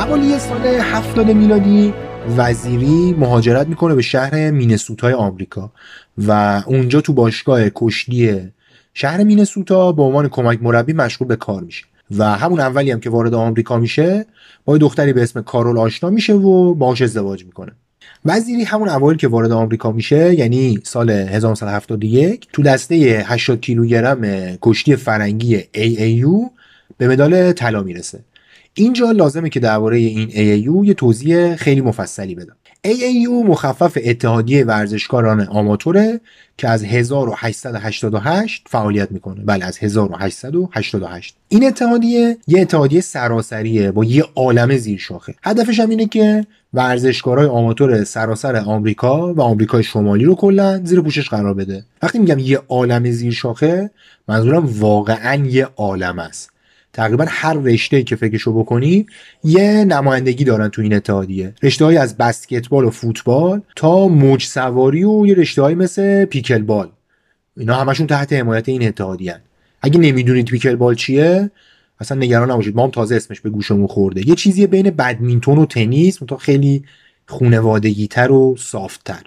حوالی 0.05 0.39
سال 0.39 0.67
70 0.67 1.31
میلادی 1.31 1.95
وزیری 2.37 3.15
مهاجرت 3.19 3.67
می‌کنه 3.69 3.95
به 3.95 4.03
شهر 4.03 4.51
مینسوتای 4.51 5.13
آمریکا 5.13 5.73
و 6.19 6.63
اونجا 6.67 7.01
تو 7.01 7.13
باشگاه 7.13 7.61
کشتی 7.75 8.41
شهر 8.95 9.23
مینسوتا 9.23 9.93
به 9.93 10.03
عنوان 10.03 10.29
کمک 10.29 10.63
مربی 10.63 10.93
مشغول 10.93 11.29
به 11.29 11.37
کار 11.37 11.63
میشه 11.63 11.85
و 12.19 12.25
همون 12.25 12.61
اولی 12.61 12.91
هم 12.91 13.01
که 13.01 13.11
وارد 13.11 13.35
آمریکا 13.35 13.79
میشه 13.79 14.27
با 14.65 14.79
دختری 14.79 15.13
به 15.13 15.23
اسم 15.23 15.43
کارول 15.43 15.79
آشنا 15.79 16.11
میشه 16.11 16.33
و 16.33 16.75
باهاش 16.75 17.03
ازدواج 17.03 17.45
می‌کنه. 17.45 17.73
وزیری 18.25 18.65
همون 18.65 18.89
اوایل 18.89 19.19
که 19.19 19.29
وارد 19.29 19.53
آمریکا 19.53 19.93
میشه 19.93 20.35
یعنی 20.35 20.81
سال 20.83 21.11
1971 21.11 22.49
تو 22.53 22.63
دسته 22.63 23.25
80 23.27 23.61
کیلوگرم 23.61 24.23
کشتی 24.63 24.97
فرنگی 24.97 25.61
AAU 25.61 26.51
به 26.99 27.09
مدال 27.09 27.53
طلا 27.53 27.83
می‌رسه. 27.83 28.21
اینجا 28.75 29.11
لازمه 29.11 29.49
که 29.49 29.61
درباره 29.61 29.97
این 29.97 30.29
AAU 30.31 30.87
یه 30.87 30.95
توضیح 30.95 31.57
خیلی 31.57 31.81
مفصلی 31.81 32.35
بدم. 32.35 32.57
AAU 32.87 33.49
مخفف 33.49 33.99
اتحادیه 34.05 34.65
ورزشکاران 34.65 35.41
آماتوره 35.41 36.21
که 36.59 36.69
از 36.69 36.85
1888 36.85 38.67
فعالیت 38.71 39.13
می‌کنه. 39.13 39.45
بله 39.45 39.65
از 39.65 39.79
1888 39.79 41.37
این 41.49 41.67
اتحادیه 41.67 42.37
یه 42.47 42.61
اتحادیه 42.61 43.01
سراسریه 43.01 43.91
با 43.91 44.05
یه 44.05 44.25
عالم 44.35 44.77
زیر 44.77 44.99
شاخه 44.99 45.35
هدفش 45.43 45.81
هم 45.81 45.91
اینه 45.91 46.07
که 46.07 46.47
ورزشکارای 46.75 47.47
آماتور 47.47 48.05
سراسر 48.05 48.57
آمریکا 48.57 49.35
و 49.35 49.41
آمریکای 49.41 49.83
شمالی 49.83 50.25
رو 50.25 50.35
کلا 50.35 50.81
زیر 50.85 51.01
پوشش 51.01 51.29
قرار 51.29 51.55
بده. 51.55 51.85
وقتی 52.03 52.19
میگم 52.19 52.39
یه 52.39 52.61
عالم 52.69 53.11
زیر 53.11 53.33
شاخه 53.33 53.91
منظورم 54.29 54.81
واقعا 54.81 55.35
یه 55.35 55.69
عالم 55.77 56.19
است. 56.19 56.54
تقریبا 56.95 57.25
هر 57.29 57.55
رشته 57.55 58.03
که 58.03 58.17
فکرشو 58.17 58.53
بکنی 58.53 59.07
یه 59.45 59.85
نمایندگی 59.85 60.45
دارن 60.45 60.69
تو 60.69 60.83
این 60.83 60.95
اتحادیه. 60.95 61.55
رشته 61.63 61.85
های 61.85 61.97
از 61.97 62.17
بسکتبال 62.17 62.85
و 62.85 62.91
فوتبال 62.91 63.63
تا 63.77 64.09
موج 64.09 64.45
سواری 64.45 65.05
و 65.05 65.27
یه 65.27 65.35
رشته 65.35 65.63
های 65.63 65.75
مثل 65.75 66.25
پیکل 66.25 66.63
بال 66.63 66.89
اینا 67.57 67.75
همشون 67.75 68.07
تحت 68.07 68.33
حمایت 68.33 68.69
این 68.69 68.89
اتحادیه 68.89 69.41
اگه 69.83 69.99
نمی‌دونید 69.99 70.47
پیکل 70.47 70.77
بال 70.77 70.95
چیه 70.95 71.51
اصلا 72.01 72.19
نگران 72.19 72.51
نباشید. 72.51 72.77
ما 72.77 72.85
هم 72.85 72.91
تازه 72.91 73.17
اسمش 73.17 73.41
به 73.41 73.51
گوشمون 73.51 73.87
خورده. 73.87 74.29
یه 74.29 74.35
چیزی 74.35 74.67
بین 74.67 74.91
بدمینتون 74.91 75.59
و 75.59 75.67
تنیس 75.67 76.19
تا 76.29 76.37
خیلی 76.37 76.85
خونوادگی 77.27 78.07
تر 78.07 78.31
و 78.31 78.57
تر 79.05 79.23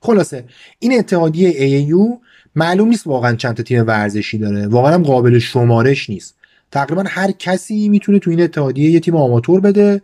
خلاصه 0.00 0.44
این 0.78 0.98
اتحادیه 0.98 1.52
AAU 1.52 2.26
معلوم 2.54 2.88
نیست 2.88 3.06
واقعا 3.06 3.36
چند 3.36 3.54
تا 3.54 3.62
تیم 3.62 3.86
ورزشی 3.86 4.38
داره. 4.38 4.66
واقعا 4.66 4.94
هم 4.94 5.02
قابل 5.02 5.38
شمارش 5.38 6.10
نیست. 6.10 6.35
تقریبا 6.72 7.04
هر 7.06 7.30
کسی 7.30 7.88
می‌تونه 7.88 8.18
تو 8.18 8.30
این 8.30 8.40
اتحادیه 8.40 8.90
یه 8.90 9.00
تیم 9.00 9.16
آماتور 9.16 9.60
بده 9.60 10.02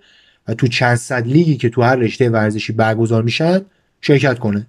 و 0.49 0.55
تو 0.55 0.67
چند 0.67 0.97
صد 0.97 1.27
لیگی 1.27 1.57
که 1.57 1.69
تو 1.69 1.83
هر 1.83 1.97
رشته 1.97 2.31
ورزشی 2.31 2.73
برگزار 2.73 3.23
میشن 3.23 3.61
شرکت 4.01 4.39
کنه. 4.39 4.67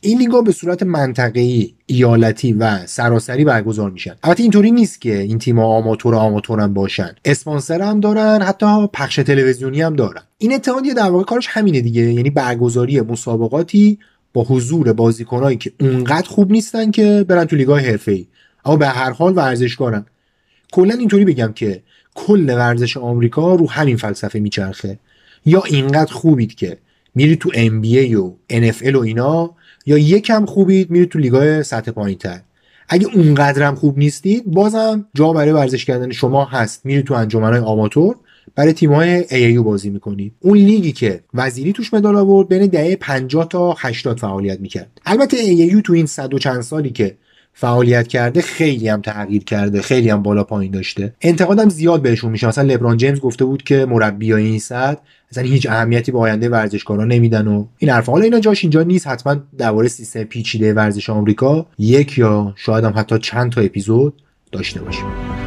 این 0.00 0.18
لیگا 0.18 0.40
به 0.40 0.52
صورت 0.52 0.82
منطقه‌ای 0.82 1.74
ایالتی 1.86 2.52
و 2.52 2.86
سراسری 2.86 3.44
برگزار 3.44 3.90
میشن. 3.90 4.14
البته 4.22 4.42
اینطوری 4.42 4.70
نیست 4.70 5.00
که 5.00 5.18
این 5.18 5.38
تیم 5.38 5.58
آماتور 5.58 6.14
آماتور 6.14 6.60
هم 6.60 6.74
باشن. 6.74 7.14
اسپانسر 7.24 7.82
هم 7.82 8.00
دارن 8.00 8.42
حتی 8.42 8.86
پخش 8.92 9.16
تلویزیونی 9.16 9.82
هم 9.82 9.96
دارن. 9.96 10.22
این 10.38 10.52
اتحادیه 10.52 10.94
در 10.94 11.10
واقع 11.10 11.24
کارش 11.24 11.46
همینه 11.50 11.80
دیگه. 11.80 12.02
یعنی 12.02 12.30
برگزاری 12.30 13.00
مسابقاتی 13.00 13.98
با 14.32 14.44
حضور 14.44 14.92
بازیکنایی 14.92 15.56
که 15.56 15.72
اونقدر 15.80 16.28
خوب 16.28 16.52
نیستن 16.52 16.90
که 16.90 17.24
برن 17.28 17.44
تو 17.44 17.56
لیگای 17.56 17.84
حرفه‌ای. 17.84 18.26
اما 18.64 18.76
به 18.76 18.86
هر 18.86 19.10
حال 19.10 19.36
ورزشکارن. 19.36 20.06
کلا 20.72 20.94
اینطوری 20.94 21.24
بگم 21.24 21.52
که 21.52 21.82
کل 22.14 22.50
ورزش 22.50 22.96
آمریکا 22.96 23.54
رو 23.54 23.70
همین 23.70 23.96
فلسفه 23.96 24.40
میچرخه. 24.40 24.98
یا 25.46 25.62
اینقدر 25.62 26.12
خوبید 26.12 26.54
که 26.54 26.78
میری 27.14 27.36
تو 27.36 27.50
NBA 27.50 28.14
و 28.14 28.32
NFL 28.52 28.94
و 28.94 28.98
اینا 28.98 29.50
یا 29.86 29.98
یکم 29.98 30.46
خوبید 30.46 30.90
میری 30.90 31.06
تو 31.06 31.18
لیگای 31.18 31.62
سطح 31.62 31.90
پایین 31.90 32.18
تر 32.18 32.40
اگه 32.88 33.06
اونقدرم 33.14 33.74
خوب 33.74 33.98
نیستید 33.98 34.44
بازم 34.46 35.06
جا 35.14 35.32
برای 35.32 35.52
ورزش 35.52 35.84
کردن 35.84 36.10
شما 36.10 36.44
هست. 36.44 36.86
میری 36.86 37.02
تو 37.02 37.14
انجمنهای 37.14 37.60
آماتور 37.60 38.16
برای 38.54 38.72
تیم‌های 38.72 39.24
AAU 39.24 39.58
بازی 39.58 39.90
می‌کنید. 39.90 40.32
اون 40.40 40.58
لیگی 40.58 40.92
که 40.92 41.20
وزیری 41.34 41.72
توش 41.72 41.94
مدال 41.94 42.16
آورد 42.16 42.48
بین 42.48 42.66
دهه 42.66 42.96
50 42.96 43.48
تا 43.48 43.76
80 43.78 44.18
فعالیت 44.18 44.60
می‌کرد. 44.60 45.00
البته 45.06 45.36
AAU 45.36 45.82
تو 45.84 45.92
این 45.92 46.06
صد 46.06 46.34
و 46.34 46.38
چند 46.38 46.60
سالی 46.60 46.90
که 46.90 47.16
فعالیت 47.52 48.08
کرده 48.08 48.42
خیلی 48.42 48.88
هم 48.88 49.00
تغییر 49.00 49.44
کرده 49.44 49.82
خیلی 49.82 50.10
هم 50.10 50.22
بالا 50.22 50.44
پایین 50.44 50.72
داشته. 50.72 51.14
انتقادم 51.20 51.68
زیاد 51.68 52.02
بهشون 52.02 52.30
میشه. 52.30 52.48
مثلا 52.48 52.64
لبران 52.64 52.96
جیمز 52.96 53.20
گفته 53.20 53.44
بود 53.44 53.62
که 53.62 53.86
مربیای 53.86 54.44
این 54.44 54.58
سطح 54.58 55.00
اصلا 55.30 55.44
هیچ 55.44 55.66
اهمیتی 55.66 56.12
به 56.12 56.18
آینده 56.18 56.48
ورزشکارا 56.48 57.04
نمیدن 57.04 57.46
و 57.46 57.66
این 57.78 57.90
حرفا. 57.90 58.12
حالا 58.12 58.24
اینا 58.24 58.40
جاش 58.40 58.64
اینجا 58.64 58.82
نیست. 58.82 59.06
حتما 59.06 59.36
درباره 59.58 59.88
سیستم 59.88 60.24
پیچیده 60.24 60.74
ورزش 60.74 61.10
آمریکا 61.10 61.66
یک 61.78 62.18
یا 62.18 62.52
شاید 62.56 62.84
هم 62.84 62.92
حتی 62.96 63.18
چند 63.18 63.52
تا 63.52 63.60
اپیزود 63.60 64.22
داشته 64.52 64.80
باشیم. 64.80 65.41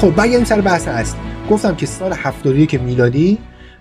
خب 0.00 0.10
برگردیم 0.10 0.44
سر 0.44 0.60
بحث 0.60 0.88
اصلی 0.88 1.20
گفتم 1.50 1.76
که 1.76 1.86
سال 1.86 2.12
71 2.12 2.74
میلادی 2.74 3.38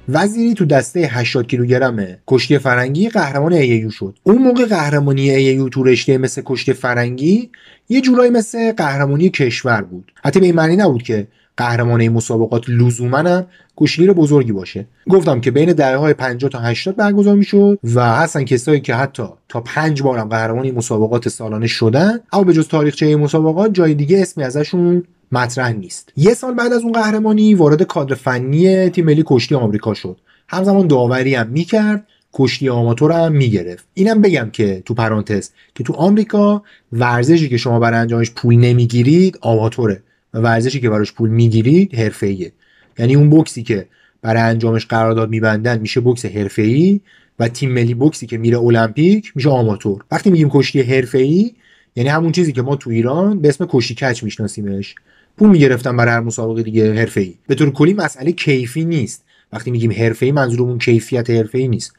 وزیری 0.09 0.53
تو 0.53 0.65
دسته 0.65 0.99
80 0.99 1.47
کیلوگرم 1.47 2.05
کشتی 2.27 2.57
فرنگی 2.57 3.09
قهرمان 3.09 3.53
AAU 3.53 3.89
شد. 3.89 4.19
اون 4.23 4.37
موقع 4.37 4.65
قهرمانی 4.65 5.29
AAU 5.29 5.69
تو 5.69 5.83
رشته 5.83 6.17
مثل 6.17 6.41
کشتی 6.45 6.73
فرنگی 6.73 7.49
یه 7.89 8.01
جورایی 8.01 8.31
مثل 8.31 8.71
قهرمانی 8.71 9.29
کشور 9.29 9.81
بود. 9.81 10.11
حتی 10.23 10.39
به 10.39 10.45
این 10.45 10.55
معنی 10.55 10.75
نبود 10.75 11.03
که 11.03 11.27
قهرمان 11.57 12.09
مسابقات 12.09 12.69
لزوما 12.69 13.17
هم 13.17 13.45
کشتیگیر 13.77 14.13
بزرگی 14.13 14.51
باشه. 14.51 14.87
گفتم 15.09 15.41
که 15.41 15.51
بین 15.51 15.73
دهه 15.73 15.95
های 15.95 16.13
50 16.13 16.51
تا 16.51 16.59
80 16.59 16.95
برگزار 16.95 17.35
می‌شد 17.35 17.79
و 17.95 18.15
هستن 18.15 18.43
کسایی 18.43 18.79
که 18.79 18.95
حتی 18.95 19.23
تا 19.49 19.61
پنج 19.61 20.01
بارم 20.01 20.27
قهرمان 20.27 20.65
این 20.65 20.75
مسابقات 20.75 21.29
سالانه 21.29 21.67
شدن 21.67 22.19
اما 22.33 22.43
به 22.43 22.53
جز 22.53 22.67
تاریخچه 22.67 23.15
مسابقات 23.15 23.73
جای 23.73 23.93
دیگه 23.93 24.21
اسمی 24.21 24.43
ازشون 24.43 25.03
مطرح 25.31 25.71
نیست. 25.71 26.11
یه 26.17 26.33
سال 26.33 26.53
بعد 26.53 26.73
از 26.73 26.81
اون 26.81 26.91
قهرمانی 26.91 27.53
وارد 27.53 27.83
کادر 27.83 28.15
فنی 28.15 28.89
تیم 28.89 29.05
ملی 29.05 29.23
کشتی 29.25 29.55
آمریکا 29.55 29.93
شد. 29.93 30.17
همزمان 30.47 30.87
داوری 30.87 31.35
هم 31.35 31.47
می‌کرد 31.47 32.07
کشتی 32.33 32.69
آماتور 32.69 33.11
هم 33.11 33.31
می‌گرفت. 33.31 33.85
اینم 33.93 34.21
بگم 34.21 34.49
که 34.53 34.83
تو 34.85 34.93
پرانتز 34.93 35.49
که 35.75 35.83
تو 35.83 35.93
آمریکا 35.93 36.63
ورزشی 36.91 37.49
که 37.49 37.57
شما 37.57 37.79
برای 37.79 37.99
انجامش 37.99 38.31
پول 38.31 38.55
نمی‌گیرید 38.55 39.37
آماتوره 39.41 40.03
و 40.33 40.39
ورزشی 40.39 40.79
که 40.79 40.89
براش 40.89 41.13
پول 41.13 41.29
می‌گیرید 41.29 41.95
حرفه‌ایه. 41.95 42.51
یعنی 42.99 43.15
اون 43.15 43.29
بوکسی 43.29 43.63
که 43.63 43.87
برای 44.21 44.41
انجامش 44.41 44.85
قرارداد 44.85 45.29
میبندن 45.29 45.79
میشه 45.79 45.99
بوکس 45.99 46.25
حرفه‌ای 46.25 46.99
و 47.39 47.47
تیم 47.47 47.71
ملی 47.71 47.93
بوکسی 47.93 48.27
که 48.27 48.37
میره 48.37 48.59
المپیک 48.59 49.31
میشه 49.35 49.49
آماتور. 49.49 50.03
وقتی 50.11 50.29
میگیم 50.29 50.49
کشتی 50.49 50.81
حرفه‌ای 50.81 51.51
یعنی 51.95 52.09
همون 52.09 52.31
چیزی 52.31 52.51
که 52.51 52.61
ما 52.61 52.75
تو 52.75 52.89
ایران 52.89 53.41
به 53.41 53.49
اسم 53.49 53.65
کشتی 53.69 53.95
کچ 53.95 54.23
میشناسیمش. 54.23 54.95
پول 55.39 55.49
می‌گرفتن 55.49 55.97
برای 55.97 56.13
هر 56.13 56.19
مسابقه 56.19 56.63
دیگه 56.63 57.09
ای 57.15 57.35
به 57.47 57.55
طور 57.55 57.71
کلی 57.71 57.93
مسئله 57.93 58.31
کیفی 58.31 58.85
نیست. 58.85 59.23
وقتی 59.53 59.71
میگیم 59.71 60.13
ای 60.21 60.31
منظورمون 60.31 60.77
کیفیت 60.77 61.29
ای 61.29 61.67
نیست. 61.67 61.93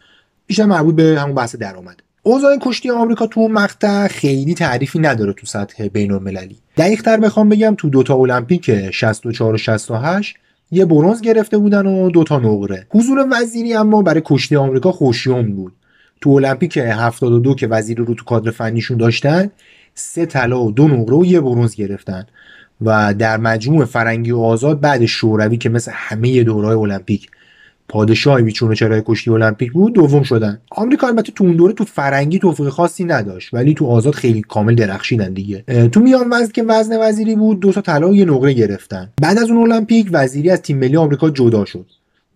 بیشتر 0.47 0.65
مربوط 0.65 0.95
به 0.95 1.21
همون 1.21 1.35
بحث 1.35 1.57
درآمد. 1.57 2.03
اوضاع 2.23 2.57
کشتی 2.61 2.91
آمریکا 2.91 3.27
تو 3.27 3.41
اون 3.41 3.53
مقطع 3.53 4.09
خیلی 4.09 4.55
تعریفی 4.55 4.99
نداره 4.99 5.33
تو 5.33 5.47
سطح 5.47 5.89
بین 5.89 6.13
المللی 6.13 6.57
دقیقتر 6.77 7.17
بخوام 7.17 7.49
بگم 7.49 7.75
تو 7.79 7.89
دوتا 7.89 8.15
المپیک 8.15 8.91
64 8.91 9.55
و 9.55 9.59
68 9.59 10.37
یه 10.71 10.85
برونز 10.85 11.21
گرفته 11.21 11.59
بودن 11.59 11.87
و 11.87 12.11
دوتا 12.11 12.39
نقره. 12.39 12.87
حضور 12.91 13.27
وزیری 13.33 13.75
اما 13.75 14.03
برای 14.03 14.23
کشتی 14.25 14.57
آمریکا 14.57 14.93
خوشیوم 14.93 15.53
بود. 15.53 15.73
تو 16.21 16.31
المپیک 16.31 16.79
72 16.79 17.55
که 17.55 17.67
وزیری 17.67 18.05
رو 18.05 18.15
تو 18.15 18.25
کادر 18.25 18.51
فنیشون 18.51 18.97
داشتن 18.97 19.51
سه 19.95 20.27
طلا 20.27 20.65
و 20.65 20.71
دو 20.71 20.89
نقره 20.89 21.17
و 21.17 21.25
یه 21.25 21.41
برونز 21.41 21.75
گرفتن. 21.75 22.27
و 22.83 23.15
در 23.15 23.37
مجموع 23.37 23.85
فرنگی 23.85 24.31
و 24.31 24.39
آزاد 24.39 24.81
بعد 24.81 25.07
شوروی 25.07 25.57
که 25.57 25.69
مثل 25.69 25.91
همه 25.95 26.43
دورهای 26.43 26.77
المپیک 26.77 27.31
پادشاه 27.89 28.43
بیچون 28.43 28.75
چرای 28.75 29.03
کشتی 29.07 29.31
المپیک 29.31 29.73
بود 29.73 29.93
دوم 29.93 30.23
شدن. 30.23 30.59
آمریکا 30.71 31.07
البته 31.07 31.33
تو 31.33 31.45
اون 31.45 31.57
دوره 31.57 31.73
تو 31.73 31.85
فرنگی 31.85 32.39
توفیق 32.39 32.69
خاصی 32.69 33.05
نداشت 33.05 33.55
ولی 33.55 33.75
تو 33.75 33.87
آزاد 33.87 34.15
خیلی 34.15 34.41
کامل 34.41 34.75
درخشیدن 34.75 35.33
دیگه. 35.33 35.89
تو 35.93 36.01
میان 36.01 36.29
وزن 36.33 36.53
که 36.53 36.63
وزن 36.63 37.01
وزیری 37.01 37.35
بود 37.35 37.61
دو 37.61 37.73
تا 37.73 37.81
طلا 37.81 38.13
یه 38.13 38.25
نقره 38.25 38.53
گرفتن. 38.53 39.09
بعد 39.23 39.39
از 39.39 39.51
اون 39.51 39.73
المپیک 39.73 40.09
وزیری 40.13 40.51
از 40.51 40.63
تیم 40.63 40.79
ملی 40.79 40.97
آمریکا 40.97 41.31
جدا 41.31 41.65
شد. 41.65 41.87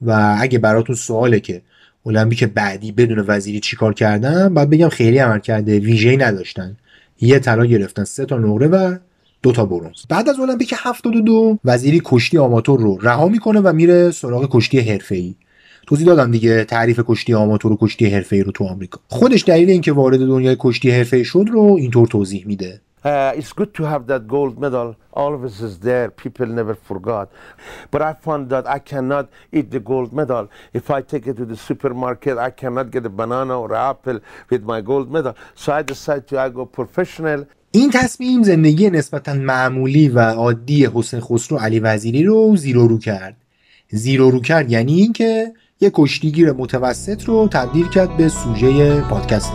و 0.02 0.36
اگه 0.40 0.58
براتون 0.58 0.96
سواله 0.96 1.40
که 1.40 1.62
المپیک 2.06 2.44
بعدی 2.44 2.92
بدون 2.92 3.24
وزیری 3.28 3.60
چیکار 3.60 3.94
کردن 3.94 4.54
بعد 4.54 4.70
بگم 4.70 4.88
خیلی 4.88 5.18
عمل 5.18 5.38
کرده 5.38 5.78
ویژه‌ای 5.78 6.16
نداشتن. 6.16 6.76
یه 7.20 7.38
طلا 7.38 7.66
گرفتن 7.66 8.04
سه 8.04 8.24
تا 8.24 8.38
نقره 8.38 8.66
و 8.66 8.96
دو 9.44 9.52
تا 9.52 9.64
برونز 9.64 10.06
بعد 10.08 10.28
از 10.28 10.40
المپیک 10.40 10.74
72 10.76 11.58
وزیری 11.64 12.02
کشتی 12.04 12.38
آماتور 12.38 12.80
رو 12.80 12.98
رها 13.02 13.28
می‌کنه 13.28 13.60
و 13.60 13.72
میره 13.72 14.10
سراغ 14.10 14.48
کشتی 14.50 14.80
حرفه‌ای 14.80 15.34
توضیح 15.86 16.06
دادم 16.06 16.30
دیگه 16.30 16.64
تعریف 16.64 17.00
کشتی 17.06 17.34
آماتور 17.34 17.72
و 17.72 17.76
کشتی 17.80 18.06
حرفه‌ای 18.06 18.42
رو 18.42 18.52
تو 18.52 18.64
آمریکا 18.64 19.00
خودش 19.08 19.44
دلیل 19.46 19.70
اینکه 19.70 19.92
وارد 19.92 20.18
دنیای 20.18 20.56
کشتی 20.58 20.90
حرفه‌ای 20.90 21.24
شد 21.24 21.44
رو 21.52 21.76
اینطور 21.78 22.06
توضیح 22.06 22.46
میده 22.46 22.80
Uh, 23.04 23.32
it's 23.36 23.52
good 23.52 23.72
to 23.78 23.82
have 23.92 24.06
that 24.06 24.26
gold 24.26 24.54
medal. 24.58 24.88
Us 25.14 25.60
is 25.60 25.74
there. 25.88 26.08
People 26.22 26.46
never 26.60 26.74
forgot. 26.74 27.26
But 27.92 28.00
I 28.00 28.14
found 28.14 28.48
that 28.48 28.64
I 28.76 28.78
cannot 28.78 29.26
eat 29.52 29.66
the 29.70 29.82
gold 29.92 30.10
medal. 30.20 30.44
If 30.72 30.90
I 30.90 31.02
take 31.12 31.26
it 31.30 31.36
to 31.40 31.46
the 31.52 31.58
supermarket, 31.68 32.38
I 32.38 32.50
cannot 32.60 32.86
get 32.94 33.04
a 33.04 33.10
banana 33.10 33.54
or 33.62 33.74
apple 33.74 34.18
with 34.50 34.62
my 34.72 34.80
gold 34.80 35.08
medal. 35.16 35.34
So 35.54 35.66
I 35.78 35.82
decided 35.82 36.24
to 36.28 36.40
I 36.44 36.48
go 36.48 36.64
professional. 36.80 37.40
این 37.74 37.90
تصمیم 37.90 38.42
زندگی 38.42 38.90
نسبتا 38.90 39.34
معمولی 39.34 40.08
و 40.08 40.18
عادی 40.18 40.86
حسین 40.94 41.20
خسرو 41.20 41.58
علی 41.58 41.80
وزیری 41.80 42.22
رو 42.22 42.56
زیرو 42.56 42.88
رو 42.88 42.98
کرد. 42.98 43.36
زیرو 43.90 44.30
رو 44.30 44.40
کرد 44.40 44.70
یعنی 44.70 44.94
اینکه 44.94 45.52
یه 45.80 45.90
کشتیگیر 45.94 46.52
متوسط 46.52 47.24
رو 47.24 47.48
تبدیل 47.48 47.88
کرد 47.88 48.16
به 48.16 48.28
سوژه 48.28 49.00
پادکست 49.00 49.52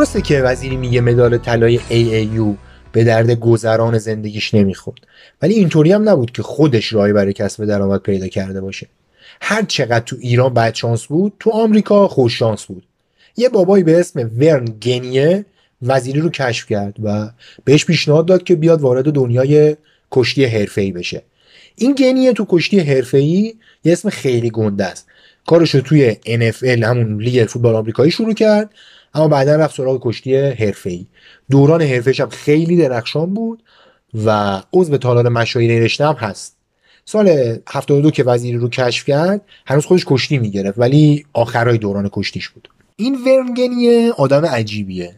درسته 0.00 0.20
که 0.20 0.42
وزیری 0.42 0.76
میگه 0.76 1.00
مدال 1.00 1.38
طلای 1.38 1.78
AAU 1.78 2.56
به 2.92 3.04
درد 3.04 3.30
گذران 3.30 3.98
زندگیش 3.98 4.54
نمی‌خورد. 4.54 4.98
ولی 5.42 5.54
اینطوری 5.54 5.92
هم 5.92 6.08
نبود 6.08 6.32
که 6.32 6.42
خودش 6.42 6.92
راهی 6.92 7.12
برای 7.12 7.32
کسب 7.32 7.64
درآمد 7.64 8.00
پیدا 8.00 8.28
کرده 8.28 8.60
باشه. 8.60 8.86
هر 9.40 9.62
چقدر 9.62 10.04
تو 10.04 10.16
ایران 10.20 10.54
بد 10.54 10.74
شانس 10.74 11.04
بود 11.04 11.32
تو 11.40 11.50
آمریکا 11.50 12.08
خوش 12.08 12.38
شانس 12.38 12.64
بود. 12.64 12.82
یه 13.36 13.48
بابایی 13.48 13.84
به 13.84 14.00
اسم 14.00 14.30
ورن 14.38 14.64
گنیه 14.64 15.44
وزیری 15.82 16.20
رو 16.20 16.30
کشف 16.30 16.66
کرد 16.66 16.96
و 17.02 17.30
بهش 17.64 17.84
پیشنهاد 17.84 18.26
داد 18.26 18.42
که 18.42 18.54
بیاد 18.54 18.80
وارد 18.80 19.12
دنیای 19.12 19.76
کشتی 20.12 20.44
حرفه‌ای 20.44 20.92
بشه. 20.92 21.22
این 21.76 21.94
گنیه 21.94 22.32
تو 22.32 22.46
کشتی 22.48 22.80
حرفه‌ای 22.80 23.54
یه 23.84 23.92
اسم 23.92 24.10
خیلی 24.10 24.50
گنده 24.50 24.84
است. 24.84 25.06
کارش 25.46 25.74
رو 25.74 25.80
توی 25.80 26.16
NFL 26.26 26.82
همون 26.82 27.22
لیگ 27.22 27.44
فوتبال 27.44 27.74
آمریکایی 27.74 28.10
شروع 28.10 28.34
کرد. 28.34 28.70
اما 29.14 29.28
بعدا 29.28 29.56
رفت 29.56 29.76
سراغ 29.76 29.98
کشتی 30.02 30.36
حرفه‌ای. 30.36 31.06
دوران 31.50 31.82
حرفه‌ایش 31.82 32.20
هم 32.20 32.28
خیلی 32.28 32.76
درخشان 32.76 33.34
بود 33.34 33.62
و 34.24 34.60
عضو 34.72 34.96
تالار 34.96 35.28
مشاهیر 35.28 35.82
رشته 35.82 36.06
هم 36.06 36.14
هست. 36.14 36.56
سال 37.04 37.58
72 37.68 38.10
که 38.10 38.24
وزیری 38.24 38.58
رو 38.58 38.68
کشف 38.68 39.04
کرد 39.04 39.40
هنوز 39.66 39.86
خودش 39.86 40.04
کشتی 40.06 40.38
می‌گرفت 40.38 40.78
ولی 40.78 41.26
آخرای 41.32 41.78
دوران 41.78 42.08
کشتیش 42.12 42.48
بود. 42.48 42.68
این 42.96 43.18
ورنگنیه 43.26 44.12
آدم 44.12 44.46
عجیبیه. 44.46 45.14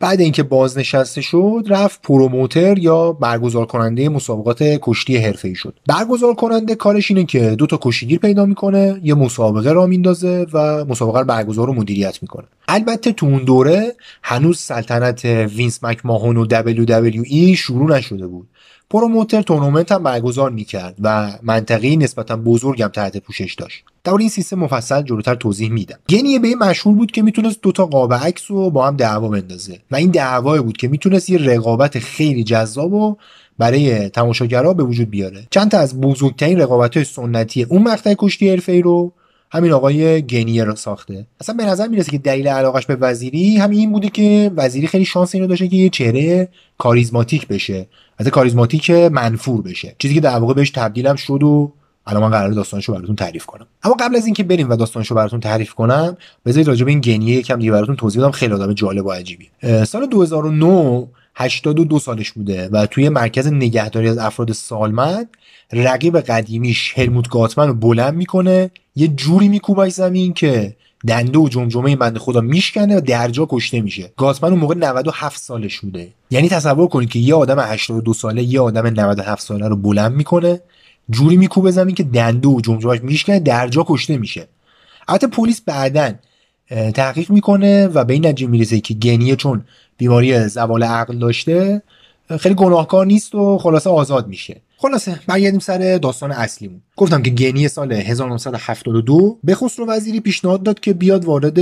بعد 0.00 0.20
اینکه 0.20 0.42
بازنشسته 0.42 1.20
شد 1.20 1.64
رفت 1.68 2.02
پروموتر 2.02 2.78
یا 2.78 3.12
برگزار 3.12 3.66
کننده 3.66 4.08
مسابقات 4.08 4.62
کشتی 4.62 5.16
حرفه‌ای 5.16 5.54
شد. 5.54 5.74
برگزار 5.86 6.34
کننده 6.34 6.74
کارش 6.74 7.10
اینه 7.10 7.24
که 7.24 7.50
دو 7.50 7.66
تا 7.66 7.78
کشتیگیر 7.82 8.18
پیدا 8.18 8.46
می‌کنه 8.46 9.00
یه 9.02 9.14
مسابقه 9.14 9.72
را 9.72 9.86
میندازه 9.86 10.46
و 10.52 10.84
مسابقه 10.84 11.18
رو 11.18 11.24
برگزار 11.24 11.70
و 11.70 11.74
مدیریت 11.74 12.18
می‌کنه. 12.22 12.46
البته 12.68 13.12
تو 13.12 13.26
اون 13.26 13.44
دوره 13.44 13.94
هنوز 14.22 14.58
سلطنت 14.58 15.24
وینس 15.24 15.84
مکماهون 15.84 16.36
و 16.36 16.46
WWE 16.46 17.56
شروع 17.56 17.96
نشده 17.96 18.26
بود. 18.26 18.48
promoter 18.90 19.42
تورنمنت 19.42 19.92
هم 19.92 20.02
برگزار 20.02 20.50
می‌کرد 20.50 20.94
و 21.00 21.32
منطقه‌ی 21.42 21.96
نسبتا 21.96 22.36
بزرگم 22.36 22.88
تحت 22.88 23.16
پوشش 23.16 23.54
داشت. 23.54 23.84
در 24.04 24.14
این 24.14 24.28
سیستم 24.28 24.58
مفصل 24.58 25.02
جلوتر 25.02 25.34
توضیح 25.34 25.70
میدم. 25.70 25.98
گنیه 26.08 26.54
مشهور 26.54 26.96
بود 26.96 27.10
که 27.10 27.22
می‌تونست 27.22 27.62
دوتا 27.62 27.86
قاب 27.86 28.14
عکس 28.14 28.50
رو 28.50 28.70
با 28.70 28.86
هم 28.86 28.96
دعوا 28.96 29.28
بندازه 29.28 29.78
و 29.90 29.96
این 29.96 30.10
دعوای 30.10 30.60
بود 30.60 30.76
که 30.76 30.88
می‌تونست 30.88 31.30
یه 31.30 31.38
رقابت 31.38 31.98
خیلی 31.98 32.44
جذاب 32.44 32.92
و 32.92 33.16
برای 33.58 34.08
تماشاگرها 34.08 34.74
به 34.74 34.82
وجود 34.82 35.10
بیاره. 35.10 35.46
چند 35.50 35.70
تا 35.70 35.78
از 35.78 36.00
بزرگترین 36.00 36.60
رقابت 36.60 36.96
های 36.96 37.04
سنتی 37.04 37.62
اون 37.62 37.82
مقطع 37.82 38.14
کشتی 38.18 38.50
حرفه‌ای 38.50 38.82
رو 38.82 39.12
همین 39.50 39.72
آقای 39.72 40.22
گنیه 40.22 40.64
رو 40.64 40.76
ساخته. 40.76 41.26
اصلا 41.40 41.54
به 41.54 41.64
نظر 41.64 41.88
می‌رسه 41.88 42.10
که 42.10 42.18
دلیل 42.18 42.48
علاقش 42.48 42.86
به 42.86 42.96
وزیری 42.96 43.56
همین 43.56 43.78
این 43.78 43.92
بوده 43.92 44.08
که 44.08 44.50
وزیری 44.56 44.86
خیلی 44.86 45.04
شانس 45.04 45.34
اینو 45.34 45.46
داشته 45.46 45.68
که 45.68 45.76
یه 45.76 45.88
چهره 45.88 46.48
کاریزماتیک 46.78 47.48
بشه. 47.48 47.86
از 48.18 48.28
کاریزماتیک 48.28 48.90
منفور 48.90 49.62
بشه. 49.62 49.96
چیزی 49.98 50.14
که 50.14 50.20
در 50.20 50.38
واقع 50.38 50.54
بهش 50.54 50.70
تبدیلم 50.70 51.16
شد 51.16 51.42
و 51.42 51.72
الان 52.06 52.22
من 52.22 52.30
قرار 52.30 52.50
داستانشو 52.50 52.92
براتون 52.92 53.16
تعریف 53.16 53.46
کنم. 53.46 53.66
اما 53.82 53.94
قبل 54.00 54.16
از 54.16 54.24
اینکه 54.24 54.42
بریم 54.42 54.70
و 54.70 54.76
داستانشو 54.76 55.14
براتون 55.14 55.40
تعریف 55.40 55.74
کنم 55.74 56.16
بذارید 56.46 56.68
راجع 56.68 56.84
به 56.84 56.90
این 56.90 57.00
گنیه 57.00 57.36
یکم 57.36 57.58
دیگه 57.58 57.70
براتون 57.70 57.96
توضیح 57.96 58.22
بدم. 58.22 58.30
خیلی 58.30 58.54
آدم 58.54 58.72
جالب 58.72 59.06
و 59.06 59.10
عجیبی 59.10 59.48
سال 59.84 60.06
2009 60.06 61.06
82 61.34 61.98
سالش 61.98 62.32
بوده 62.32 62.68
و 62.68 62.86
توی 62.86 63.08
مرکز 63.08 63.46
نگهداری 63.46 64.08
از 64.08 64.18
افراد 64.18 64.52
سالمند 64.52 65.28
رقیب 65.72 66.20
قدیمیش 66.20 66.92
هلموت 66.96 67.28
گاتمن 67.28 67.68
رو 67.68 67.74
بلند 67.74 68.14
می‌کنه 68.14 68.70
یه 68.96 69.08
جوری 69.08 69.48
میکوبش 69.48 69.92
زمین 69.92 70.32
که 70.32 70.76
دنده 71.06 71.38
و 71.38 71.48
جمجمه 71.48 71.96
بنده 71.96 72.18
خدا 72.18 72.40
میشکنه 72.40 72.96
و 72.96 73.00
درجا 73.00 73.46
کشته 73.50 73.80
میشه. 73.80 74.12
گاتمن 74.16 74.50
اون 74.50 74.58
موقع 74.58 74.74
97 74.74 75.40
سالش 75.40 75.78
بوده. 75.80 76.08
یعنی 76.30 76.48
تصور 76.48 76.88
کنید 76.88 77.10
که 77.10 77.18
یه 77.18 77.34
آدم 77.34 77.60
82 77.60 78.14
ساله 78.14 78.42
یه 78.42 78.60
آدم 78.60 78.86
97 78.86 79.42
ساله 79.42 79.68
رو 79.68 79.76
بلند 79.76 80.12
می‌کنه 80.12 80.60
جوری 81.10 81.36
میکوبه 81.36 81.70
زمین 81.70 81.94
که 81.94 82.02
دنده 82.02 82.48
و 82.48 82.60
جمجمهش 82.60 83.00
میشکنه 83.02 83.40
درجا 83.40 83.84
کشته 83.88 84.16
میشه. 84.16 84.48
البته 85.08 85.26
پلیس 85.26 85.60
بعدا 85.60 86.12
تحقیق 86.94 87.30
می‌کنه 87.30 87.86
و 87.86 88.04
به 88.04 88.12
این 88.12 88.26
نتیجه 88.26 88.46
می‌رسه 88.50 88.80
که 88.80 88.94
گنیه 88.94 89.36
چون 89.36 89.64
بیماری 89.96 90.48
زوال 90.48 90.82
عقل 90.82 91.18
داشته 91.18 91.82
خیلی 92.40 92.54
گناهکار 92.54 93.06
نیست 93.06 93.34
و 93.34 93.58
خلاصه 93.58 93.90
آزاد 93.90 94.28
میشه. 94.28 94.60
خلاصه 94.84 95.20
برگردیم 95.26 95.60
سر 95.60 95.98
داستان 95.98 96.32
اصلیمون. 96.32 96.80
گفتم 96.96 97.22
که 97.22 97.30
گنی 97.30 97.68
سال 97.68 97.92
1972 97.92 99.38
به 99.44 99.54
خسرو 99.54 99.86
وزیری 99.86 100.20
پیشنهاد 100.20 100.62
داد 100.62 100.80
که 100.80 100.92
بیاد 100.92 101.24
وارد 101.24 101.58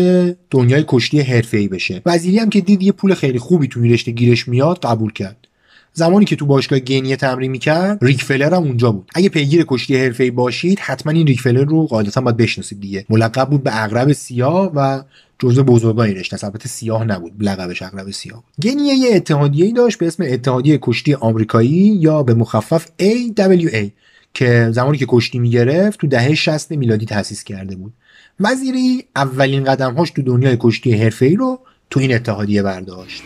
دنیای 0.51 0.85
کشتی 0.89 1.21
حرفه‌ای 1.21 1.69
بشه. 1.69 2.03
وزیری 2.07 2.39
هم 2.39 2.51
که 2.51 2.61
دید 2.61 2.83
یه 2.83 2.93
پول 2.93 3.15
خیلی 3.15 3.39
خوبی 3.39 3.69
توی 3.69 3.93
رشته 3.93 4.11
گیرش 4.11 4.49
میاد 4.49 4.79
قبول 4.79 5.13
کرد. 5.13 5.49
زمانی 5.93 6.25
که 6.25 6.37
تو 6.37 6.47
باشگاه 6.47 6.79
گنیه 6.79 7.17
تمرین 7.17 7.51
می‌کرد 7.51 7.99
ریک 8.03 8.23
فلر 8.23 8.55
هم 8.55 8.63
اونجا 8.63 8.93
بود. 8.93 9.11
اگه 9.15 9.29
پیگیر 9.29 9.65
کشتی 9.69 9.97
حرفه‌ای 9.97 10.31
باشید 10.31 10.79
حتما 10.79 11.13
این 11.13 11.27
ریک 11.27 11.41
فلر 11.41 11.65
رو 11.65 11.87
قاعدتا 11.87 12.21
باید 12.21 12.37
بشناسید 12.37 12.81
دیگه. 12.81 13.05
ملقب 13.11 13.51
بود 13.51 13.63
به 13.63 13.85
اغرب 13.85 14.13
سیاه 14.13 14.73
و 14.75 15.03
جزء 15.43 15.63
بزرگای 15.63 16.15
رشته 16.15 16.45
البته 16.45 16.69
سیاه 16.69 17.05
نبود. 17.05 17.33
لقبش 17.41 17.83
اغرب 17.83 18.11
سیاه 18.11 18.45
گنیه 18.63 18.95
یه 18.95 19.17
اتحادیه‌ای 19.17 19.73
داشت 19.73 19.99
به 19.99 20.07
اسم 20.07 20.25
اتحادیه 20.27 20.79
کشتی 20.83 21.15
آمریکایی 21.15 21.99
یا 22.01 22.23
به 22.23 22.35
مخفف 22.35 22.87
AWA 22.87 23.91
که 24.35 24.69
زمانی 24.73 24.99
که 24.99 25.07
کشتی 25.09 25.39
می‌گرفت 25.39 26.01
تو 26.01 26.07
دهه 26.07 26.35
60 26.35 26.71
میلادی 26.71 27.07
تأسیس 27.07 27.45
کرده 27.45 27.77
بود. 27.77 27.93
وزیری 28.41 29.05
اولین 29.17 29.65
قدمهاش 29.65 30.11
تو 30.11 30.23
دنیای 30.23 30.57
کشتی 30.61 30.93
حرفه‌ای 30.93 31.37
رو 31.37 31.61
تو 31.91 32.01
این 32.01 32.15
اتحادیه 32.15 32.63
برداشت. 32.63 33.23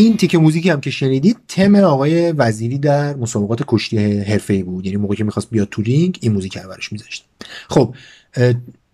این 0.00 0.16
تیک 0.16 0.34
موزیکی 0.34 0.70
هم 0.70 0.80
که 0.80 0.90
شنیدید 0.90 1.36
تم 1.48 1.74
آقای 1.74 2.32
وزیری 2.32 2.78
در 2.78 3.16
مسابقات 3.16 3.62
کشتی 3.66 4.18
حرفه‌ای 4.18 4.62
بود. 4.62 4.86
یعنی 4.86 4.96
موقعی 4.96 5.16
که 5.16 5.24
می‌خواست 5.24 5.50
بیاد 5.50 5.68
تو 5.70 5.82
رینگ 5.82 6.18
این 6.20 6.32
موزیک 6.32 6.58
رو 6.58 6.68
براش 6.68 6.92
میذاشت. 6.92 7.24
خب 7.68 7.94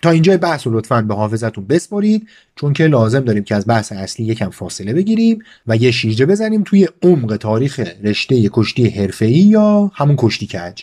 تا 0.02 0.10
اینجای 0.10 0.36
بحث 0.36 0.66
رو 0.66 0.78
لطفا 0.78 1.02
به 1.02 1.14
حافظتون 1.14 1.66
بسپارید 1.66 2.28
چون 2.56 2.72
که 2.72 2.86
لازم 2.86 3.20
داریم 3.20 3.44
که 3.44 3.54
از 3.54 3.66
بحث 3.66 3.92
اصلی 3.92 4.26
یکم 4.26 4.50
فاصله 4.50 4.92
بگیریم 4.92 5.38
و 5.66 5.76
یه 5.76 5.90
شیرجه 5.90 6.26
بزنیم 6.26 6.62
توی 6.62 6.88
عمق 7.02 7.36
تاریخ 7.36 7.80
رشته 8.04 8.50
کشتی 8.52 8.88
حرفه‌ای 8.88 9.32
یا 9.32 9.90
همون 9.94 10.16
کشتی 10.18 10.46
کج. 10.46 10.82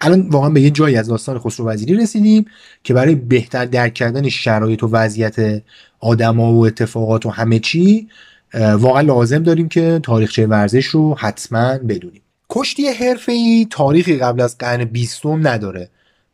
الان 0.00 0.28
واقعا 0.28 0.50
به 0.50 0.60
یه 0.60 0.70
جایی 0.70 0.96
از 0.96 1.08
داستان 1.08 1.38
خسرو 1.38 1.66
وزیری 1.66 1.94
رسیدیم 1.94 2.46
که 2.84 2.94
برای 2.94 3.14
بهتر 3.14 3.64
درک 3.64 3.94
کردن 3.94 4.28
شرایط 4.28 4.82
و 4.82 4.88
وضعیت 4.88 5.62
آدما 6.00 6.52
و 6.52 6.66
اتفاقات 6.66 7.26
و 7.26 7.30
همه 7.30 7.58
چی 7.58 8.08
واقعا 8.54 9.00
لازم 9.00 9.42
داریم 9.42 9.68
که 9.68 10.00
تاریخچه 10.02 10.46
ورزش 10.46 10.86
رو 10.86 11.14
حتما 11.18 11.78
بدونیم. 11.78 12.22
کشتی 12.50 12.86
حرفه‌ای 12.86 13.66
تاریخی 13.70 14.16
قبل 14.16 14.40
از 14.40 14.58
قرن 14.58 14.84
بیستم 14.84 15.48
نداره 15.48 15.88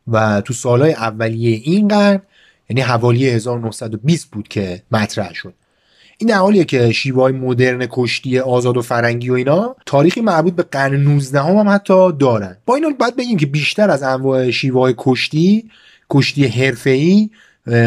و 0.07 0.41
تو 0.41 0.53
سالهای 0.53 0.93
اولیه 0.93 1.61
این 1.63 1.87
قرن 1.87 2.21
یعنی 2.69 2.81
حوالی 2.81 3.29
1920 3.29 4.31
بود 4.31 4.47
که 4.47 4.83
مطرح 4.91 5.33
شد. 5.33 5.53
این 6.17 6.29
در 6.29 6.37
حالیه 6.37 6.65
که 6.65 6.91
شیوه 6.91 7.31
مدرن 7.31 7.87
کشتی 7.89 8.39
آزاد 8.39 8.77
و 8.77 8.81
فرنگی 8.81 9.29
و 9.29 9.33
اینا 9.33 9.75
تاریخی 9.85 10.21
مربوط 10.21 10.53
به 10.53 10.63
قرن 10.63 10.95
19 10.95 11.41
هم, 11.41 11.57
هم 11.57 11.69
حتی 11.69 12.11
دارن. 12.11 12.57
با 12.65 12.75
این 12.75 12.97
باید 12.99 13.15
بگیم 13.15 13.37
که 13.37 13.45
بیشتر 13.45 13.89
از 13.89 14.03
انواع 14.03 14.51
شیوه 14.51 14.93
کشتی 14.97 15.69
کشتی 16.09 16.47
حرفه‌ای 16.47 17.29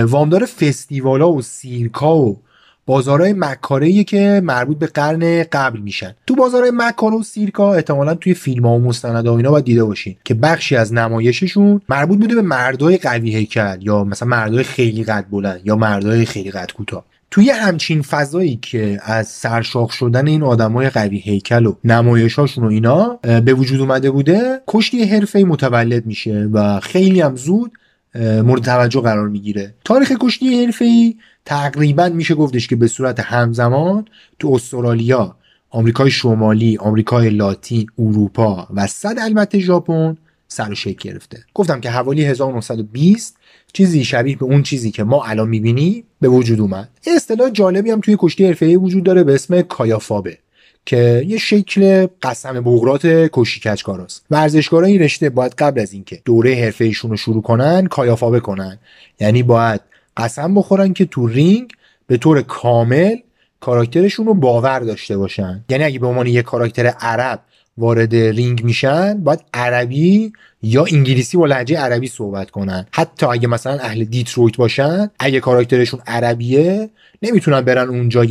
وامدار 0.04 0.44
فستیوالا 0.44 1.32
و 1.32 1.42
سیرکا 1.42 2.18
و 2.18 2.40
بازارهای 2.86 3.32
مکاره 3.32 4.04
که 4.04 4.40
مربوط 4.44 4.78
به 4.78 4.86
قرن 4.86 5.44
قبل 5.52 5.80
میشن. 5.80 6.14
تو 6.26 6.34
بازارهای 6.34 6.72
مکاره 6.74 7.16
و 7.16 7.22
سیرکا 7.22 7.74
احتمالا 7.74 8.14
توی 8.14 8.34
فیلم 8.34 8.66
ها 8.66 8.72
و 8.72 8.80
مستند 8.80 9.26
و 9.26 9.32
اینا 9.32 9.50
باید 9.50 9.64
دیده 9.64 9.84
باشین 9.84 10.16
که 10.24 10.34
بخشی 10.34 10.76
از 10.76 10.92
نمایششون 10.92 11.80
مربوط 11.88 12.18
بوده 12.18 12.34
به 12.34 12.42
مردای 12.42 12.96
قوی 12.96 13.34
هیکل 13.34 13.78
یا 13.80 14.04
مثلا 14.04 14.28
مردای 14.28 14.64
خیلی 14.64 15.04
قد 15.04 15.26
بلند 15.30 15.60
یا 15.64 15.76
مردای 15.76 16.24
خیلی 16.24 16.50
قد 16.50 16.72
کوتاه. 16.72 17.04
توی 17.32 17.50
همچین 17.50 18.02
فضایی 18.02 18.58
که 18.62 19.00
از 19.02 19.28
سرشاخ 19.28 19.92
شدن 19.92 20.26
این 20.26 20.42
آدمای 20.42 20.90
قوی 20.90 21.18
هیکل 21.18 21.66
و 21.66 21.74
نمایشاشون 21.84 22.64
و 22.64 22.66
اینا 22.66 23.18
به 23.22 23.54
وجود 23.54 23.80
اومده 23.80 24.10
بوده 24.10 24.60
کشتی 24.68 25.04
حرفه 25.04 25.44
متولد 25.44 26.06
میشه 26.06 26.48
و 26.52 26.80
خیلی 26.80 27.20
هم 27.20 27.36
زود 27.36 27.72
مورد 28.14 28.62
توجه 28.62 29.00
قرار 29.00 29.28
می‌گیره. 29.28 29.74
تاریخ 29.84 30.12
کشتی 30.20 30.64
حرفه‌ای 30.64 31.16
تقریبا 31.44 32.08
میشه 32.08 32.34
گفتش 32.34 32.68
که 32.68 32.76
به 32.76 32.86
صورت 32.86 33.20
همزمان 33.20 34.04
تو 34.38 34.52
استرالیا 34.54 35.36
آمریکای 35.70 36.10
شمالی 36.10 36.76
آمریکای 36.76 37.30
لاتین 37.30 37.86
اروپا 37.98 38.68
و 38.74 38.86
صد 38.86 39.14
البته 39.18 39.58
ژاپن 39.58 40.16
سر 40.48 40.70
و 40.70 40.74
شکل 40.74 41.10
گرفته. 41.10 41.44
گفتم 41.54 41.80
که 41.80 41.90
حوالی 41.90 42.24
1920 42.24 43.36
چیزی 43.72 44.04
شبیه 44.04 44.36
به 44.36 44.44
اون 44.44 44.62
چیزی 44.62 44.90
که 44.90 45.04
ما 45.04 45.24
الان 45.24 45.48
می‌بینی 45.48 46.04
به 46.20 46.28
وجود 46.28 46.60
اومد. 46.60 46.88
اصطلاح 47.16 47.50
جالبی 47.50 47.90
هم 47.90 48.00
توی 48.00 48.16
کشتی 48.18 48.46
حرفه‌ای 48.46 48.76
وجود 48.76 49.04
داره 49.04 49.24
به 49.24 49.34
اسم 49.34 49.62
کایافابه. 49.62 50.38
که 50.86 51.24
یه 51.26 51.38
شکل 51.38 52.06
قسم 52.22 52.60
بغرات 52.60 53.06
کشتی 53.32 53.60
کج‌کاراست 53.60 54.26
ورزشکارا 54.30 54.86
این 54.86 55.02
رشته 55.02 55.30
باید 55.30 55.54
قبل 55.54 55.80
از 55.80 55.92
اینکه 55.92 56.22
دوره 56.24 56.54
حرفه 56.54 56.84
ایشون 56.84 57.10
رو 57.10 57.16
شروع 57.16 57.42
کنن 57.42 57.86
kayfabe 57.86 58.40
کنن. 58.40 58.78
یعنی 59.20 59.42
باید 59.42 59.80
قسم 60.16 60.54
بخورن 60.54 60.92
که 60.92 61.04
تو 61.04 61.26
رینگ 61.26 61.72
به 62.06 62.16
طور 62.16 62.42
کامل 62.42 63.16
کاراکترشون 63.60 64.26
رو 64.26 64.34
باور 64.34 64.80
داشته 64.80 65.16
باشن. 65.16 65.64
یعنی 65.68 65.84
اگه 65.84 65.98
به 65.98 66.06
عنوان 66.06 66.26
یه 66.26 66.42
کاراکتر 66.42 66.86
عرب 66.86 67.40
وارد 67.78 68.14
رینگ 68.14 68.64
میشن 68.64 69.24
باید 69.24 69.40
عربی 69.54 70.32
یا 70.62 70.84
انگلیسی 70.92 71.36
با 71.36 71.46
لهجه 71.46 71.78
عربی 71.78 72.08
صحبت 72.08 72.50
کنن. 72.50 72.86
حتی 72.92 73.26
اگه 73.26 73.48
مثلا 73.48 73.78
اهل 73.78 74.04
دیترویت 74.04 74.56
باشن 74.56 75.10
اگه 75.18 75.40
کاراکترشون 75.40 76.00
عربیه 76.06 76.90
نمی‌تونن 77.22 77.60
برن 77.60 77.88
اونجا 77.88 78.24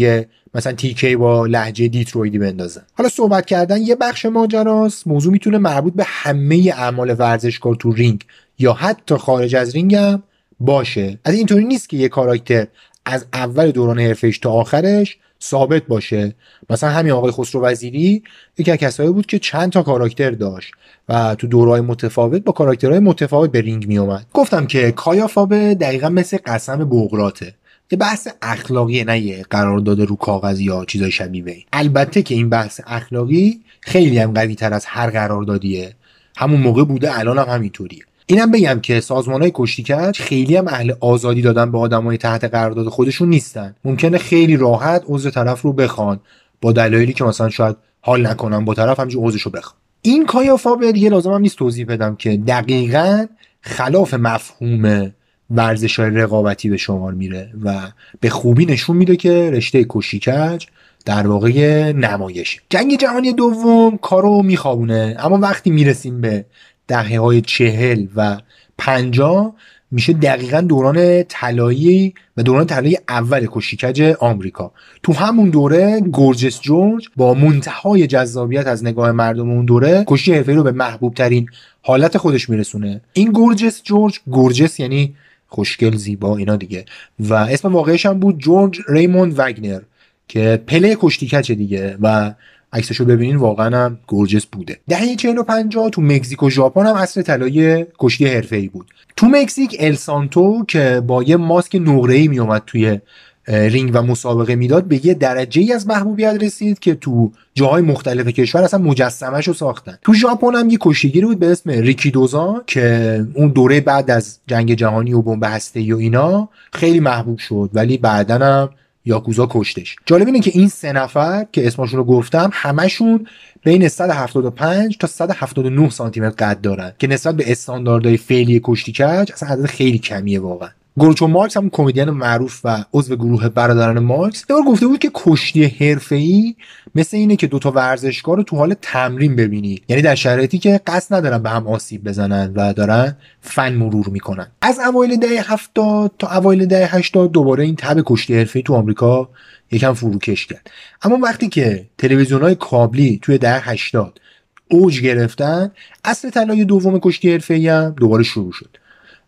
مثلا 0.54 0.73
تیکه‌ای 0.74 1.15
با 1.15 1.45
لهجه 1.46 1.88
دیترویتی 1.88 2.39
بندازن. 2.39 2.82
حالا 2.93 3.10
صحبت 3.10 3.45
کردن 3.45 3.82
یه 3.82 3.95
بخش 3.95 4.25
ماجراست. 4.25 5.08
موضوع 5.08 5.32
می‌تونه 5.32 5.58
مربوط 5.58 5.93
به 5.93 6.04
همه 6.08 6.73
اعمال 6.77 7.15
ورزشکار 7.19 7.75
تو 7.75 7.91
رینگ 7.91 8.23
یا 8.60 8.73
حتی 8.73 9.15
خارج 9.15 9.56
از 9.56 9.75
رینگ 9.75 9.95
هم 9.95 10.23
باشه. 10.60 11.19
از 11.25 11.36
اینطوری 11.36 11.63
نیست 11.63 11.89
که 11.89 11.97
یه 11.97 12.10
کاراکتر 12.10 12.67
از 13.06 13.25
اول 13.34 13.71
دوران 13.71 13.99
حرفش 13.99 14.39
تا 14.39 14.51
آخرش 14.51 15.17
ثابت 15.43 15.84
باشه. 15.88 16.36
مثلا 16.69 16.89
همین 16.89 17.12
آقای 17.12 17.32
خسرو 17.32 17.62
وزیری 17.62 18.23
یکی 18.58 18.71
از 18.71 18.77
کسایی 18.77 19.10
بود 19.10 19.25
که 19.25 19.39
چند 19.39 19.71
تا 19.71 19.84
کاراکتر 19.84 20.32
داشت 20.32 20.71
و 21.10 21.36
تو 21.36 21.47
دورهای 21.47 21.82
متفاوت 21.82 22.43
با 22.43 22.51
کاراکترهای 22.51 22.99
متفاوت 22.99 23.51
به 23.51 23.62
رینگ 23.62 23.88
می 23.88 23.97
اومد 23.97 24.25
گفتم 24.34 24.65
که 24.65 24.91
kayfabe 24.91 25.76
دقیقا 25.75 26.10
مثل 26.10 26.38
قسم 26.45 26.89
بقراطه. 26.89 27.54
یه 27.91 27.97
بحث 27.97 28.27
اخلاقی 28.41 29.04
نه 29.04 29.19
یه 29.19 29.45
قرار 29.49 29.80
داده 29.80 30.06
رو 30.06 30.15
کاغذ 30.15 30.60
یا 30.60 30.86
چیزای 30.86 31.12
شبیه 31.12 31.43
این. 31.47 31.63
البته 31.73 32.21
که 32.21 32.36
این 32.36 32.49
بحث 32.49 32.82
اخلاقی 32.88 33.62
خیلی 33.82 34.19
هم 34.19 34.34
قوی 34.34 34.56
تر 34.56 34.73
از 34.73 34.86
هر 34.86 35.10
قراردادیه. 35.10 35.93
همون 36.38 36.62
موقع 36.62 36.84
بوده 36.84 37.19
الان 37.19 37.38
هم 37.38 37.49
همینطوریه. 37.49 38.04
اینم 38.32 38.52
بگم 38.52 38.80
که 38.80 39.00
سازمان 39.00 39.41
های 39.41 39.52
کشتیکج 39.54 40.20
خیلی 40.20 40.56
هم 40.56 40.67
اهل 40.67 40.94
آزادی 41.00 41.41
دادن 41.41 41.72
به 41.72 41.78
آدمای 41.78 42.17
تحت 42.17 42.44
قرارداد 42.44 42.88
خودشون 42.88 43.30
نیستن. 43.30 43.76
ممکنه 43.86 44.17
خیلی 44.17 44.58
راحت 44.58 45.04
عضو 45.08 45.30
طرف 45.30 45.62
رو 45.62 45.74
بخوان. 45.74 46.20
با 46.62 46.72
دلایلی 46.72 47.13
که 47.13 47.24
مثلا 47.24 47.50
شاید 47.50 47.76
حال 48.02 48.28
نکنن 48.28 48.65
با 48.65 48.74
طرف 48.74 49.00
همینجوری 49.00 49.28
عضوش 49.28 49.41
رو 49.41 49.52
بخوان. 49.52 49.76
این 50.02 50.26
کایا 50.26 50.58
فابر 50.58 50.91
دیگه 50.91 51.10
لازم 51.10 51.32
هم 51.32 51.41
نیست 51.41 51.58
توضیح 51.58 51.86
بدم 51.86 52.15
که 52.15 52.38
دقیقا 52.38 53.26
خلاف 53.62 54.13
مفهوم 54.13 55.12
ورزش 55.50 56.00
های 56.00 56.10
رقابتی 56.10 56.70
به 56.70 56.78
شمار 56.78 57.13
میره 57.13 57.50
و 57.63 57.80
به 58.20 58.30
خوبی 58.30 58.65
نشون 58.65 58.98
میده 58.98 59.15
که 59.15 59.52
رشته 59.52 59.86
کشیکج 59.89 60.65
در 61.06 61.28
واقع 61.28 61.91
نمایشه. 61.91 62.62
جنگ 62.70 62.98
جهانی 62.98 63.34
دوم 63.34 63.98
کارو 63.98 64.44
میخوابونه 64.44 65.15
اما 65.20 65.38
وقتی 65.38 65.70
می‌رسیم 65.70 66.22
به 66.22 66.46
دهه 66.91 67.19
های 67.19 67.41
چهل 67.41 68.08
و 68.15 68.38
پنجا 68.77 69.54
میشه 69.91 70.13
دقیقا 70.13 70.62
دوران 70.62 71.23
طلایی 71.23 72.13
و 72.38 72.43
دوران 72.43 72.65
طلایی 72.65 72.97
اول 73.10 73.47
کشیکج 73.51 74.15
آمریکا. 74.19 74.71
تو 75.04 75.13
همون 75.13 75.49
دوره 75.49 75.99
گورجس 75.99 76.62
جورج 76.62 77.10
با 77.15 77.34
منتهای 77.34 78.08
جذابیت 78.08 78.67
از 78.67 78.86
نگاه 78.86 79.12
مردم 79.12 79.49
اون 79.49 79.65
دوره 79.65 80.04
کشتی 80.08 80.34
حرفه‌ای 80.34 80.58
رو 80.58 80.63
به 80.63 80.71
محبوب 80.71 81.13
ترین 81.13 81.49
حالت 81.82 82.17
خودش 82.17 82.49
میرسونه. 82.49 83.01
این 83.13 83.32
گورجس 83.32 83.84
جورج 83.84 84.19
گورجس 84.27 84.80
یعنی 84.80 85.15
خوشگل 85.47 85.95
زیبا 85.95 86.38
اینا 86.38 86.56
دیگه. 86.56 86.86
و 87.19 87.34
اسم 87.34 87.73
واقعیش 87.73 88.06
هم 88.06 88.19
بود 88.19 88.38
جورج 88.38 88.80
ریموند 88.89 89.39
وگنر 89.39 89.82
که 90.27 90.63
پله 90.67 90.97
کشتیکچ 90.99 91.51
دیگه 91.51 91.97
و 92.01 92.34
عکسشو 92.74 93.06
ببینین 93.06 93.36
واقعا 93.36 93.86
هم 93.86 93.98
گورجس 94.08 94.46
بوده. 94.46 94.80
دهه 94.90 95.16
45 95.16 95.78
تو 95.92 96.02
مکزیک 96.02 96.44
و 96.44 96.50
ژاپن 96.50 96.86
هم 96.86 96.96
عصر 96.96 97.22
طلایی 97.22 97.86
کشتی 98.00 98.26
حرفه‌ای 98.26 98.68
بود. 98.68 98.88
تو 99.16 99.28
مکزیک 99.28 99.76
السانتو 99.80 100.66
که 100.68 101.04
با 101.08 101.24
یه 101.24 101.38
ماسک 101.38 101.76
نقره‌ای 101.76 102.28
میومد 102.28 102.64
توی 102.68 103.00
رینگ 103.48 103.92
و 103.94 104.02
مسابقه 104.02 104.56
می‌داد 104.56 104.84
به 104.84 105.06
یه 105.06 105.14
درجه 105.14 105.62
ای 105.62 105.74
از 105.74 105.88
محبوبیت 105.88 106.38
رسید 106.42 106.80
که 106.80 106.96
تو 106.96 107.32
جاهای 107.54 107.82
مختلف 107.82 108.28
کشور 108.28 108.64
اصلا 108.64 108.80
مجسمش 108.80 109.48
رو 109.48 109.54
ساختن. 109.54 109.98
تو 110.02 110.14
ژاپن 110.14 110.56
هم 110.56 110.70
یه 110.70 110.78
کشتیگیری 110.82 111.26
بود 111.26 111.40
به 111.40 111.52
اسم 111.52 111.70
ریکی 111.70 112.12
دوزا 112.12 112.64
که 112.68 113.26
اون 113.34 113.48
دوره 113.48 113.82
بعد 113.82 114.12
از 114.12 114.40
جنگ 114.48 114.74
جهانی 114.74 115.14
و 115.14 115.22
بمب 115.22 115.44
هسته‌ای 115.44 115.94
و 115.94 115.98
اینا 115.98 116.50
خیلی 116.74 117.00
محبوب 117.00 117.38
شد 117.38 117.70
ولی 117.74 117.98
بعدا 117.98 118.38
هم 118.38 118.70
یاکوزا 119.06 119.48
کشتش. 119.52 119.96
جالب 120.06 120.28
اینه 120.28 120.40
که 120.40 120.52
این 120.54 120.68
سه 120.68 120.92
نفر 120.92 121.46
که 121.52 121.68
اسمشون 121.68 121.98
رو 121.98 122.04
گفتم 122.04 122.50
همشون 122.54 123.28
بین 123.64 123.88
175 123.88 124.98
تا 124.98 125.08
179 125.08 125.90
سانتی 125.90 126.20
متر 126.20 126.46
قد 126.46 126.62
دارن 126.62 126.94
که 127.00 127.08
نسبت 127.08 127.36
به 127.36 127.52
استانداردهای 127.52 128.18
فعلی 128.18 128.62
کشتی 128.64 128.92
کج 128.92 129.32
اصلا 129.34 129.50
عدد 129.50 129.66
خیلی 129.66 130.00
کمیه 130.00 130.40
واقعا. 130.40 130.70
گروچو 130.97 131.27
مارکس 131.27 131.58
هم 131.58 131.69
کمدین 131.69 132.10
معروف 132.10 132.62
و 132.63 132.84
عضو 132.93 133.15
گروه 133.15 133.49
برادران 133.49 133.99
مارکس 133.99 134.45
یه 134.49 134.56
گفته 134.67 134.88
بود 134.88 134.99
که 134.99 135.12
کشتی 135.13 135.65
حرفه‌ای 135.65 136.56
مثل 136.95 137.17
اینه 137.17 137.36
که 137.36 137.47
دوتا 137.47 137.71
ورزشکار 137.71 138.38
رو 138.38 138.43
تو 138.43 138.56
حال 138.56 138.75
تمرین 138.82 139.36
ببینی. 139.36 139.82
یعنی 139.88 140.01
در 140.01 140.15
شرایطی 140.15 140.58
که 140.58 140.82
قصد 140.88 141.15
ندارن 141.15 141.43
به 141.43 141.49
هم 141.49 141.67
آسیب 141.67 142.04
بزنن 142.04 142.54
و 142.56 142.73
دارن 142.73 143.17
فن 143.41 143.73
مرور 143.73 144.10
می‌کنن. 144.10 144.47
از 144.62 144.80
اوایل 144.80 145.15
دهه 145.15 145.54
70 145.54 146.12
تا 146.19 146.27
اوایل 146.38 146.65
دهه 146.65 146.95
80 146.95 147.32
دوباره 147.32 147.63
این 147.63 147.75
تب 147.75 148.01
کشتی 148.06 148.38
حرفه‌ای 148.38 148.63
تو 148.63 148.73
آمریکا 148.73 149.30
یکم 149.71 149.93
فروکش 149.93 150.47
کرد. 150.47 150.71
اما 151.01 151.17
وقتی 151.23 151.49
که 151.49 151.86
تلویزیون 151.97 152.41
های 152.41 152.56
کابلی 152.56 153.19
توی 153.21 153.38
دهه 153.38 153.69
80 153.69 154.19
اوج 154.67 155.01
گرفتن 155.01 155.71
اصل 156.06 156.30
طلای 156.30 156.65
دوم 156.65 156.99
کشتی 156.99 157.32
حرفه‌ای 157.32 157.67
هم 157.67 157.95
دوباره 157.97 158.23
شروع 158.23 158.51
شد. 158.51 158.81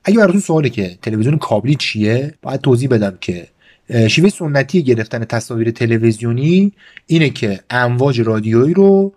اگه 0.06 0.18
براتون 0.18 0.40
سواله 0.40 0.70
که 0.70 0.98
تلویزیون 1.02 1.38
کابلی 1.38 1.76
چیه 1.76 2.34
باید 2.42 2.62
توضیح 2.62 2.90
بدم 2.90 3.18
که 3.22 3.48
شیوه 4.08 4.30
سنتی 4.30 4.84
گرفتن 4.84 5.26
تصاویر 5.26 5.72
تلویزیونی 5.72 6.72
اینه 7.08 7.30
که 7.30 7.60
امواج 7.70 8.22
رادیویی 8.22 8.74
رو 8.74 9.14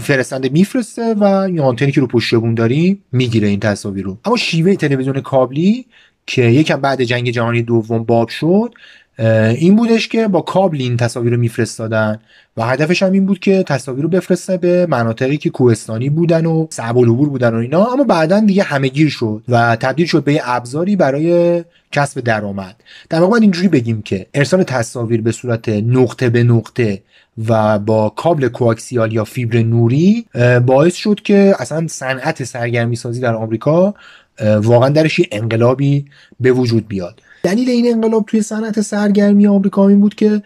فرستنده 0.00 0.48
میفرسته 0.48 1.14
و 1.20 1.48
یا 1.54 1.64
آنتنی 1.64 1.92
که 1.92 2.00
رو 2.00 2.06
پشت 2.06 2.34
بون 2.34 2.54
داریم 2.54 3.02
می‌گیره 3.12 3.48
این 3.48 3.60
تصاویر 3.60 4.04
رو. 4.04 4.18
اما 4.24 4.36
شیوه 4.36 4.74
تلویزیون 4.74 5.20
کابلی 5.20 5.86
که 6.26 6.42
یکم 6.42 6.80
بعد 6.80 7.04
جنگ 7.04 7.30
جهانی 7.30 7.62
دوم 7.62 8.04
باب 8.04 8.28
شد 8.28 8.74
این 9.18 9.76
بودش 9.76 10.08
که 10.08 10.28
با 10.28 10.40
کابل 10.40 10.76
این 10.80 10.96
تصاویر 10.96 11.32
رو 11.32 11.40
میفرستادن 11.40 12.18
و 12.56 12.62
هدفش 12.62 13.02
هم 13.02 13.12
این 13.12 13.26
بود 13.26 13.38
که 13.38 13.62
تصاویر 13.62 14.02
رو 14.02 14.08
بفرسته 14.08 14.56
به 14.56 14.86
مناطقی 14.86 15.36
که 15.36 15.50
کوهستانی 15.50 16.10
بودن 16.10 16.46
و 16.46 16.66
صعب 16.70 16.98
العبور 16.98 17.28
بودن 17.28 17.54
و 17.54 17.56
اینا. 17.56 17.86
اما 17.86 18.04
بعدا 18.04 18.40
دیگه 18.40 18.62
همه 18.62 18.88
گیر 18.88 19.08
شد 19.08 19.42
و 19.48 19.76
تبدیل 19.76 20.06
شد 20.06 20.24
به 20.24 20.40
ابزاری 20.44 20.96
برای 20.96 21.64
کسب 21.92 22.20
درآمد. 22.20 22.76
در 23.08 23.20
واقع 23.20 23.38
اینجوری 23.40 23.68
بگیم 23.68 24.02
که 24.02 24.26
ارسال 24.34 24.62
تصاویر 24.62 25.22
به 25.22 25.32
صورت 25.32 25.68
نقطه 25.68 26.28
به 26.28 26.42
نقطه 26.42 27.02
و 27.48 27.78
با 27.78 28.08
کابل 28.08 28.48
کواکسیال 28.48 29.12
یا 29.12 29.24
فیبر 29.24 29.58
نوری 29.58 30.26
باعث 30.66 30.94
شد 30.94 31.20
که 31.24 31.54
اصلا 31.58 31.86
صنعت 31.88 32.44
سرگرمی 32.44 32.96
سازی 32.96 33.20
در 33.20 33.34
آمریکا 33.34 33.94
واقعا 34.62 34.88
درش 34.88 35.18
یه 35.18 35.28
انقلابی 35.32 36.04
به 36.40 36.52
وجود 36.52 36.88
بیاد. 36.88 37.20
دلیل 37.42 37.70
این 37.70 37.92
انقلاب 37.94 38.24
توی 38.26 38.42
صنعت 38.42 38.80
سرگرمی 38.80 39.46
آمریکا 39.46 39.88
این 39.88 40.00
بود 40.00 40.14
که 40.14 40.42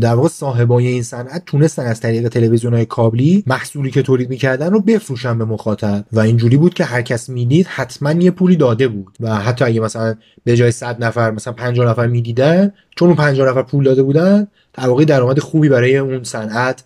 در 0.00 0.14
واقع 0.14 0.28
صاحبای 0.28 0.86
این 0.86 1.02
صنعت 1.02 1.42
تونستن 1.46 1.86
از 1.86 2.00
طریق 2.00 2.28
تلویزیون 2.28 2.74
های 2.74 2.86
کابلی 2.86 3.44
محصولی 3.46 3.90
که 3.90 4.02
تولید 4.02 4.30
می‌کردن 4.30 4.70
رو 4.70 4.80
بفروشن 4.80 5.38
به 5.38 5.44
مخاطب. 5.44 6.04
و 6.12 6.20
اینجوری 6.20 6.56
بود 6.56 6.74
که 6.74 6.84
هر 6.84 7.02
کس 7.02 7.28
می‌دید 7.28 7.66
حتما 7.66 8.12
یه 8.12 8.30
پولی 8.30 8.56
داده 8.56 8.88
بود. 8.88 9.16
و 9.20 9.34
حتی 9.34 9.64
اگه 9.64 9.80
مثلا 9.80 10.14
به 10.44 10.56
جای 10.56 10.70
100 10.70 11.04
نفر 11.04 11.30
مثلا 11.30 11.52
50 11.52 11.90
نفر 11.90 12.06
می‌دیدن 12.06 12.72
چون 12.96 13.08
اون 13.08 13.16
50 13.16 13.48
نفر 13.48 13.62
پول 13.62 13.84
داده 13.84 14.02
بودن 14.02 14.46
در 14.72 14.88
واقع 14.88 15.04
درآمد 15.04 15.38
خوبی 15.38 15.68
برای 15.68 15.96
اون 15.96 16.24
صنعت 16.24 16.84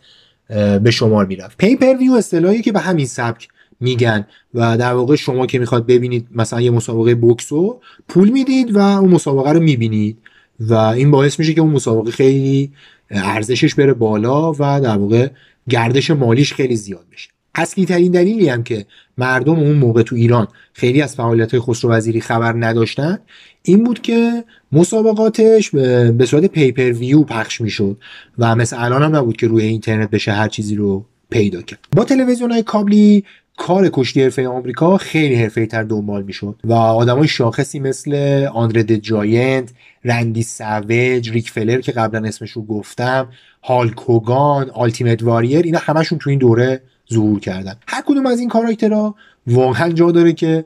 به 0.82 0.90
شمار 0.90 1.26
می‌رفت. 1.26 1.56
پی 1.58 1.76
پر 1.76 1.96
ویو 1.96 2.12
اصطلاحی 2.12 2.62
که 2.62 2.72
به 2.72 2.80
همین 2.80 3.06
سبک 3.06 3.48
میگن. 3.80 4.26
و 4.54 4.78
در 4.78 4.92
واقع 4.94 5.16
شما 5.16 5.46
که 5.46 5.58
می‌خواد 5.58 5.86
ببینید 5.86 6.26
مثلا 6.34 6.60
یه 6.60 6.70
مسابقه 6.70 7.14
بوکسو 7.14 7.80
پول 8.08 8.28
می‌دید 8.28 8.76
و 8.76 8.78
اون 8.78 9.10
مسابقه 9.10 9.52
رو 9.52 9.60
می‌بینید. 9.60 10.18
و 10.60 10.74
این 10.74 11.10
باعث 11.10 11.38
میشه 11.38 11.54
که 11.54 11.60
اون 11.60 11.70
مسابقه 11.70 12.10
خیلی 12.10 12.72
ارزشش 13.10 13.74
بره 13.74 13.92
بالا 13.92 14.52
و 14.52 14.56
در 14.58 14.98
واقع 14.98 15.28
گردش 15.68 16.10
مالیش 16.10 16.52
خیلی 16.52 16.76
زیاد 16.76 17.04
بشه. 17.12 17.28
اصلی 17.54 17.86
ترین 17.86 18.12
دلیلی 18.12 18.48
هم 18.48 18.62
که 18.62 18.86
مردم 19.18 19.58
اون 19.58 19.76
موقع 19.76 20.02
تو 20.02 20.16
ایران 20.16 20.48
خیلی 20.72 21.02
از 21.02 21.14
فعالیت 21.14 21.50
های 21.50 21.60
خسرو 21.60 21.90
وزیری 21.90 22.20
خبر 22.20 22.52
نداشتن 22.66 23.18
این 23.62 23.84
بود 23.84 24.02
که 24.02 24.44
مسابقاتش 24.72 25.70
به 25.70 26.26
صورت 26.26 26.46
پیپر 26.46 26.92
ویو 26.92 27.22
پخش 27.22 27.60
می‌شد 27.60 27.96
و 28.38 28.56
مثل 28.56 28.76
الان 28.84 29.02
هم 29.02 29.16
نبود 29.16 29.36
که 29.36 29.46
روی 29.46 29.64
اینترنت 29.64 30.10
بشه 30.10 30.32
هر 30.32 30.48
چیزی 30.48 30.74
رو 30.74 31.04
پیدا 31.30 31.62
کرد. 31.62 31.78
با 31.96 32.04
تلویزیون 32.04 32.50
های 32.50 32.62
کابلی 32.62 33.24
کار 33.58 33.88
کشتی 33.92 34.22
حرفه 34.22 34.48
آمریکا 34.48 34.96
خیلی 34.96 35.34
حرفه 35.34 35.66
تر 35.66 35.82
دنبال 35.82 36.22
می‌شد 36.22 36.56
و 36.64 36.72
آدمای 36.72 37.28
شاخصی 37.28 37.80
مثل 37.80 38.14
آندره 38.54 38.82
د 38.82 38.96
جاینت 38.96 39.70
رندی 40.04 40.42
سوج 40.42 41.30
ریک 41.30 41.50
فلر 41.50 41.80
که 41.80 41.92
قبلا 41.92 42.28
اسمش 42.28 42.50
رو 42.50 42.62
گفتم 42.62 43.28
هال 43.62 43.90
کوگان 43.90 44.70
آلتیمت 44.70 45.22
واریر 45.22 45.64
اینا 45.64 45.78
همشون 45.78 46.18
تو 46.18 46.30
این 46.30 46.38
دوره 46.38 46.80
ظهور 47.12 47.40
کردن. 47.40 47.74
هر 47.86 48.02
کدوم 48.06 48.26
از 48.26 48.40
این 48.40 48.48
کاراکترها 48.48 49.14
واقعا 49.46 49.92
جا 49.92 50.10
داره 50.10 50.32
که 50.32 50.64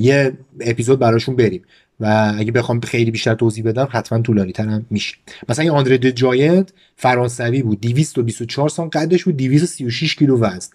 یه 0.00 0.32
اپیزود 0.60 0.98
براشون 0.98 1.36
بریم 1.36 1.62
و 2.00 2.34
اگه 2.38 2.52
بخوام 2.52 2.80
خیلی 2.80 3.10
بیشتر 3.10 3.34
توضیح 3.34 3.64
بدم 3.64 3.88
حتما 3.90 4.18
طولانی 4.20 4.52
ترم 4.52 4.86
میشه. 4.90 5.16
مثلا 5.48 5.62
این 5.62 5.72
آندره 5.72 5.98
د 5.98 6.10
جاینت 6.10 6.72
فرانسوی 6.96 7.62
بود 7.62 7.80
224 7.80 8.68
سال 8.68 8.88
قدش 8.88 9.24
بود 9.24 9.36
236 9.36 10.14
کیلو 10.14 10.38
وزن. 10.38 10.68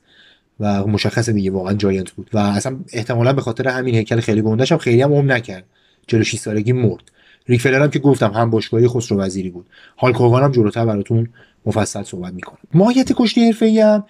و 0.59 0.87
مشخص 0.87 1.29
دیگه 1.29 1.51
واقعا 1.51 1.73
جاینت 1.73 2.11
بود. 2.11 2.29
و 2.33 2.37
اصلا 2.37 2.79
احتمالا 2.93 3.33
به 3.33 3.41
خاطر 3.41 3.67
همین 3.67 3.95
هیکل 3.95 4.19
خیلی 4.19 4.41
گندش 4.41 4.71
هم 4.71 4.77
خیلی 4.77 5.01
هم 5.01 5.13
عمر 5.13 5.33
نکرد. 5.33 5.65
46 6.07 6.37
سالگی 6.37 6.73
مرد. 6.73 7.03
ریک 7.47 7.61
فلر 7.61 7.81
هم 7.83 7.89
که 7.89 7.99
گفتم 7.99 8.31
هم 8.31 8.49
باشگاهی 8.49 8.87
خسرو 8.87 9.17
وزیری 9.17 9.49
بود. 9.49 9.65
کوگان 9.97 10.43
هم 10.43 10.51
جلوتر 10.51 10.85
براتون 10.85 11.29
مفصل 11.65 12.03
صحبت 12.03 12.33
می‌کنم. 12.33 12.57
ماهیت 12.73 13.13
کشتی 13.13 13.45
حرفه‌ای 13.45 13.79
هم 13.79 14.03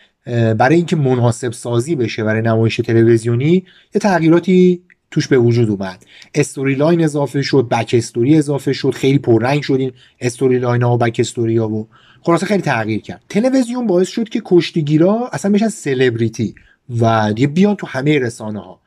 برای 0.53 0.75
اینکه 0.75 0.95
مناسب 0.95 1.51
سازی 1.51 1.95
بشه 1.95 2.23
برای 2.23 2.41
نمایش 2.41 2.77
تلویزیونی 2.77 3.53
یه 3.95 3.99
تغییراتی 4.01 4.81
توش 5.11 5.27
به 5.27 5.37
وجود 5.37 5.69
اومد. 5.69 6.05
story 6.35 6.75
line 6.75 7.03
اضافه 7.03 7.41
شد 7.41 7.67
back 7.71 7.95
story 7.97 8.37
اضافه 8.37 8.73
شد 8.73 8.91
خیلی 8.91 9.19
پررنگ 9.19 9.61
شد 9.61 9.73
این 9.73 9.91
story 10.21 10.59
line 10.59 10.83
ها 10.83 10.95
و 10.95 10.97
back 10.97 11.15
story 11.19 11.57
ها 11.57 11.69
و 11.69 11.87
خلاصه 12.25 12.45
خیلی 12.45 12.61
تغییر 12.61 13.01
کرد. 13.01 13.21
تلویزیون 13.29 13.87
باعث 13.87 14.07
شد 14.07 14.29
که 14.29 14.41
کشتیگیرا 14.45 15.29
اصلا 15.31 15.51
بشن 15.51 15.67
سلبریتی 15.67 16.55
و 16.99 17.33
دیگه 17.33 17.47
بیان 17.47 17.75
تو 17.75 17.87
همه 17.87 18.19
رسانه 18.19 18.59
ها 18.59 18.79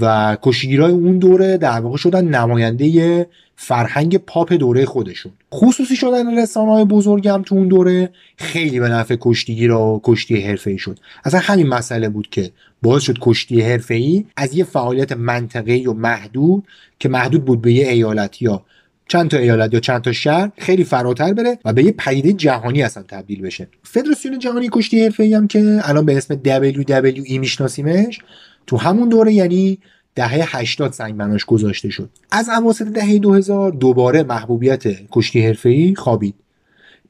و 0.00 0.36
کشتیگیرای 0.42 0.92
اون 0.92 1.18
دوره 1.18 1.56
در 1.56 1.80
واقع 1.80 1.96
شدن 1.96 2.24
نماینده 2.24 3.26
فرهنگ 3.56 4.16
پاپ 4.16 4.52
دوره 4.52 4.84
خودشون. 4.84 5.32
خصوصی 5.54 5.96
شدن 5.96 6.38
رسانه 6.38 6.70
های 6.70 6.84
بزرگم 6.84 7.42
تو 7.46 7.54
اون 7.54 7.68
دوره 7.68 8.10
خیلی 8.36 8.80
به 8.80 8.88
نفع 8.88 9.16
کشتیگیر 9.20 9.72
و 9.72 10.00
کشتی 10.04 10.40
حرفه‌ای 10.40 10.78
شد. 10.78 10.98
اصلا 11.24 11.40
همین 11.40 11.66
مسئله 11.66 12.08
بود 12.08 12.28
که 12.30 12.50
باعث 12.82 13.02
شد 13.02 13.18
کشتی 13.20 13.60
حرفه‌ای 13.60 14.24
از 14.36 14.54
یه 14.54 14.64
فعالیت 14.64 15.12
منطقه‌ای 15.12 15.86
و 15.86 15.92
محدود 15.92 16.64
که 16.98 17.08
محدود 17.08 17.44
بود 17.44 17.62
به 17.62 17.72
یه 17.72 17.88
ایالت 17.88 18.42
یا 18.42 18.62
چند 19.08 19.30
تا 19.30 19.36
ایالت 19.36 19.74
یا 19.74 19.80
چند 19.80 20.02
تا 20.02 20.12
شهر 20.12 20.50
خیلی 20.58 20.84
فراتر 20.84 21.32
بره 21.32 21.58
و 21.64 21.72
به 21.72 21.84
یه 21.84 21.92
پدیده 21.92 22.32
جهانی 22.32 22.82
اصلا 22.82 23.02
تبدیل 23.02 23.42
بشه. 23.42 23.68
فدراسیون 23.82 24.38
جهانی 24.38 24.68
کشتی 24.72 25.04
حرفه‌ای 25.04 25.34
هم 25.34 25.48
که 25.48 25.80
الان 25.82 26.06
به 26.06 26.16
اسم 26.16 26.34
WWE 26.44 27.38
میشناسیمش 27.38 28.18
تو 28.66 28.76
همون 28.76 29.08
دوره 29.08 29.32
یعنی 29.32 29.78
دهه 30.14 30.56
80 30.56 30.92
سنگ 30.92 31.16
بناش 31.16 31.44
گذاشته 31.44 31.90
شد. 31.90 32.10
از 32.30 32.48
اواسط 32.48 32.86
دهه 32.86 33.18
2000 33.18 33.72
دوباره 33.72 34.22
محبوبیت 34.22 34.82
کشتی 35.10 35.46
حرفه‌ای 35.46 35.94
خوابید. 35.94 36.34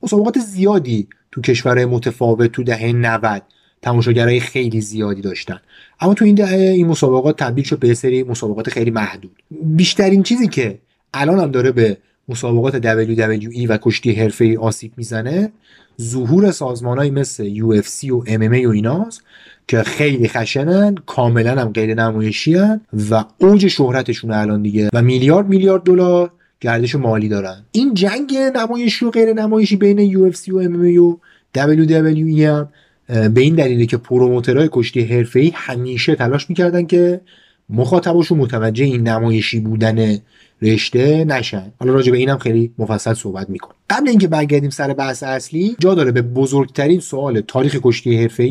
مسابقات 0.02 0.38
زیادی 0.38 1.08
تو 1.32 1.40
کشورهای 1.40 1.84
متفاوت 1.86 2.52
تو 2.52 2.62
دهه 2.62 2.92
90 2.92 3.42
تماشاگرای 3.82 4.40
خیلی 4.40 4.80
زیادی 4.80 5.20
داشتن. 5.20 5.60
اما 6.00 6.14
تو 6.14 6.24
این 6.24 6.34
دهه 6.34 6.58
این 6.58 6.86
مسابقات 6.86 7.38
تبدیل 7.38 7.64
شد 7.64 7.78
به 7.78 7.94
سری 7.94 8.22
مسابقات 8.22 8.70
خیلی 8.70 8.90
محدود. 8.90 9.42
بیشترین 9.50 10.22
چیزی 10.22 10.48
که 10.48 10.78
الان 11.14 11.38
هم 11.38 11.50
داره 11.50 11.72
به 11.72 11.96
مسابقات 12.28 13.04
WWE 13.06 13.66
و 13.68 13.78
کشتی 13.82 14.12
حرفه‌ای 14.12 14.56
آسیب 14.56 14.92
می‌زنه. 14.96 15.52
ظهور 16.00 16.50
سازمانهایی 16.50 17.10
مثل 17.10 17.54
UFC 17.54 18.10
و 18.10 18.24
MMA 18.24 18.66
و 18.66 18.70
ایناست 18.70 19.22
که 19.68 19.82
خیلی 19.82 20.28
خشنن 20.28 20.94
کاملا 21.06 21.60
هم 21.60 21.68
غیر 21.68 21.94
نمایشی 21.94 22.56
و 23.10 23.24
اوج 23.38 23.66
شهرتشون 23.66 24.30
الان 24.30 24.62
دیگه 24.62 24.88
و 24.92 25.02
میلیارد 25.02 25.48
میلیارد 25.48 25.82
دلار 25.82 26.30
گردش 26.60 26.94
مالی 26.94 27.28
دارن. 27.28 27.62
این 27.72 27.94
جنگ 27.94 28.34
نمایشی 28.54 29.04
و 29.04 29.10
غیر 29.10 29.32
نمایشی 29.32 29.76
بین 29.76 30.12
UFC 30.12 30.48
و 30.48 30.62
MMA 30.62 30.98
و 30.98 31.18
WWE 31.56 32.40
هم 32.40 32.68
به 33.08 33.40
این 33.40 33.54
دلیله 33.54 33.86
که 33.86 33.96
پروموترهای 33.96 34.68
کشتی 34.72 35.00
حرفه‌ای 35.00 35.52
همیشه 35.54 36.14
تلاش 36.14 36.50
می‌کردن 36.50 36.86
که 36.86 37.20
مخاطباشون 37.70 38.38
متوجه 38.38 38.84
این 38.84 39.08
نمایشی 39.08 39.60
بودن 39.60 40.18
رشته 40.62 41.24
نشن. 41.24 41.72
حالا 41.80 41.92
راجع 41.92 42.12
به 42.12 42.18
اینم 42.18 42.38
خیلی 42.38 42.72
مفصل 42.78 43.14
صحبت 43.14 43.50
می‌کنم 43.50 43.74
قبل 43.90 44.08
اینکه 44.08 44.28
برگردیم 44.28 44.70
سر 44.70 44.92
بحث 44.92 45.22
اصلی 45.22 45.76
جا 45.78 45.94
داره 45.94 46.12
به 46.12 46.22
بزرگترین 46.22 47.00
سوال 47.00 47.40
تاریخ 47.40 47.76
کشتی 47.82 48.16
حرفه‌ای 48.16 48.50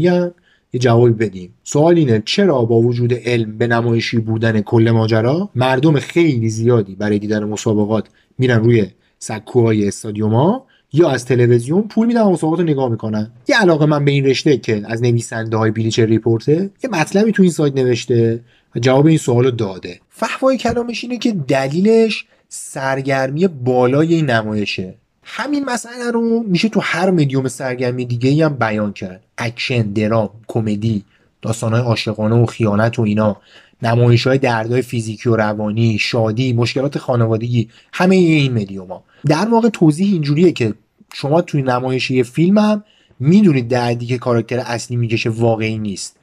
یه 0.73 0.79
جوابی 0.79 1.13
بدیم. 1.13 1.53
سوال 1.63 1.97
اینه 1.97 2.23
چرا 2.25 2.65
با 2.65 2.75
وجود 2.75 3.13
علم 3.13 3.57
به 3.57 3.67
نمایشی 3.67 4.17
بودن 4.17 4.61
کل 4.61 4.91
ماجرا 4.91 5.49
مردم 5.55 5.99
خیلی 5.99 6.49
زیادی 6.49 6.95
برای 6.95 7.19
دیدن 7.19 7.43
مسابقات 7.43 8.07
میرن 8.37 8.63
روی 8.63 8.87
سکوهای 9.19 9.87
استادیوما 9.87 10.65
یا 10.93 11.09
از 11.09 11.25
تلویزیون 11.25 11.81
پول 11.81 12.07
میدن 12.07 12.21
و 12.21 12.29
مسابقات 12.29 12.59
رو 12.59 12.65
نگاه 12.65 12.89
می‌کنن؟ 12.89 13.31
یه 13.47 13.61
علاقه‌مند 13.61 14.05
به 14.05 14.11
این 14.11 14.25
رشته 14.25 14.57
که 14.57 14.81
از 14.85 15.03
نویسنده 15.03 15.57
های 15.57 15.71
بلیچر 15.71 16.05
ریپورته 16.05 16.69
یه 16.83 16.89
مطلبی 16.89 17.31
تو 17.31 17.43
این 17.43 17.51
سایت 17.51 17.75
نوشته 17.75 18.39
جواب 18.81 19.05
این 19.05 19.17
سوال 19.17 19.51
داده. 19.51 19.99
فحوای 20.09 20.57
کلامش 20.57 21.03
اینه 21.03 21.17
که 21.17 21.31
دلیلش 21.31 22.25
سرگرمی 22.49 23.47
بالای 23.47 24.13
این 24.13 24.29
نمایشه. 24.29 24.95
همین 25.23 25.65
مسئله 25.65 26.11
رو 26.11 26.43
میشه 26.47 26.69
تو 26.69 26.79
هر 26.83 27.11
مدیوم 27.11 27.47
سرگرمی 27.47 28.05
دیگه 28.05 28.45
هم 28.45 28.53
بیان 28.53 28.93
کرد. 28.93 29.23
اکشن 29.37 29.81
درام 29.81 30.29
کمدی 30.47 31.03
داستانهای 31.41 31.81
عاشقانه 31.81 32.35
و 32.35 32.45
خیانت 32.45 32.99
و 32.99 33.01
اینا 33.01 33.37
نمایش 33.81 34.27
های 34.27 34.37
دردهای 34.37 34.81
فیزیکی 34.81 35.29
و 35.29 35.35
روانی 35.35 35.97
شادی 35.99 36.53
مشکلات 36.53 36.97
خانوادگی 36.97 37.69
همه 37.93 38.15
این 38.15 38.53
مدیوم 38.53 39.01
در 39.25 39.47
واقع 39.49 39.69
توضیح 39.69 40.13
اینجوریه 40.13 40.51
که 40.51 40.73
شما 41.13 41.41
توی 41.41 41.61
نمایشی 41.61 42.23
فیلم 42.23 42.57
هم 42.57 42.83
می‌دونید 43.19 43.67
دردی 43.67 44.05
که 44.05 44.17
کاراکتر 44.17 44.59
اصلی 44.59 44.97
می‌کشه 44.97 45.29
واقعی 45.29 45.77
نیست. 45.77 46.16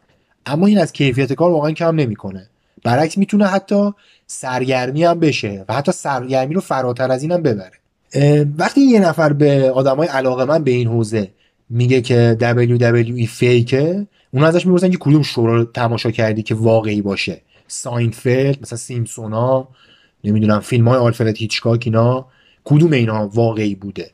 اما 0.47 0.67
این 0.67 0.79
از 0.79 0.93
کیفیت 0.93 1.33
کار 1.33 1.51
واقعا 1.51 1.71
کم 1.71 1.95
نمی‌کنه. 1.95 2.49
برعکس 2.85 3.19
می‌تونه 3.19 3.47
حتی 3.47 3.93
سرگرمی 4.27 5.05
هم 5.05 5.21
بشه 5.21 5.65
و 5.69 5.75
حتی 5.75 5.93
سرگرمی 5.93 6.55
رو 6.55 6.61
فراتر 6.61 7.13
از 7.13 7.23
اینم 7.23 7.43
ببره. 7.43 7.73
وقتی 8.59 8.81
یه 8.81 9.01
نفر 9.01 9.33
به 9.33 9.71
آدمای 9.71 10.09
علاقه 10.09 10.45
من 10.45 10.65
به 10.65 10.71
این 10.71 10.89
حوزه 10.89 11.31
میگه 11.71 12.01
که 12.01 12.37
WWE 12.41 13.27
فیکه 13.29 14.07
اون 14.31 14.45
ازش 14.45 14.67
می‌پرسن 14.67 14.91
که 14.91 14.99
کدوم 15.01 15.23
شو 15.23 15.47
رو 15.47 15.65
تماشا 15.65 16.11
کردی 16.11 16.43
که 16.43 16.55
واقعی 16.55 17.03
باشه؟ 17.03 17.41
ساینفلد 17.69 18.63
مثلا 18.63 18.79
سیمپسونا 18.79 19.69
نمی‌دونم 20.25 20.61
فیلم 20.61 20.89
های 20.89 20.99
آلفرد 20.99 21.37
هیچکاک 21.37 21.83
اینا 21.85 22.27
کدوم 22.65 22.93
اینا 22.93 23.29
واقعی 23.29 23.75
بوده؟ 23.75 24.11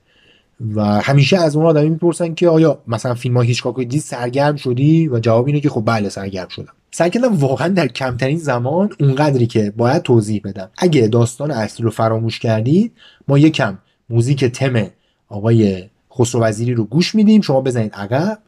و 0.75 1.01
همیشه 1.01 1.39
از 1.39 1.57
اون 1.57 1.67
آدمی 1.67 1.89
می‌پرسن 1.89 2.35
که 2.35 2.49
آیا 2.49 2.79
مثلا 2.87 3.15
فیلم 3.15 3.43
هیچکاک 3.43 3.77
رو 3.77 3.85
دید 3.85 4.01
سرگرم 4.01 4.57
شدی؟ 4.57 5.09
و 5.09 5.19
جواب 5.19 5.47
اینه 5.47 5.61
که 5.61 5.69
خب 5.69 5.83
بله 5.87 6.09
سرگرم 6.09 6.49
شدم. 6.49 6.73
سعی 6.91 7.11
کردم 7.11 7.37
واقعا 7.37 7.69
در 7.69 7.87
کمترین 7.87 8.39
زمان 8.39 8.91
اونقدری 9.01 9.47
که 9.47 9.73
باید 9.77 10.03
توضیح 10.03 10.41
بدم. 10.45 10.71
اگه 10.79 11.09
داستان 11.09 11.51
اصلی 11.51 11.85
رو 11.85 11.91
فراموش 11.91 12.39
کردید 12.39 12.93
ما 13.29 13.39
یکم 13.39 13.79
موزیک 14.11 14.45
تم 14.45 14.87
آقای 15.29 15.85
خسرو 16.19 16.41
وزیری 16.41 16.75
رو 16.75 16.85
گوش 16.85 17.15
میدیم. 17.15 17.41
شما 17.41 17.61
بزنید 17.61 17.95
عقب 17.95 18.39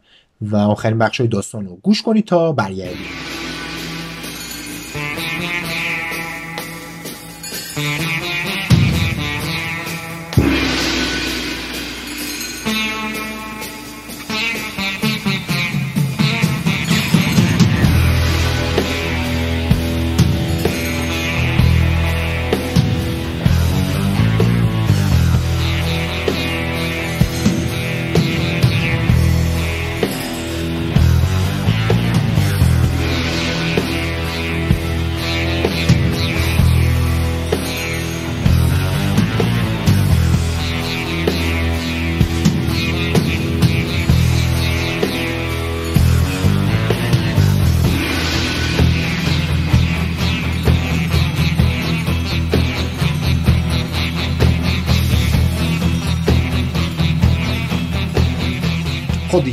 و 0.40 0.56
آخرین 0.56 0.98
بخش 0.98 1.20
داستان 1.20 1.66
رو 1.66 1.78
گوش 1.82 2.02
کنید 2.02 2.24
تا 2.24 2.52
برگردیم. 2.52 3.41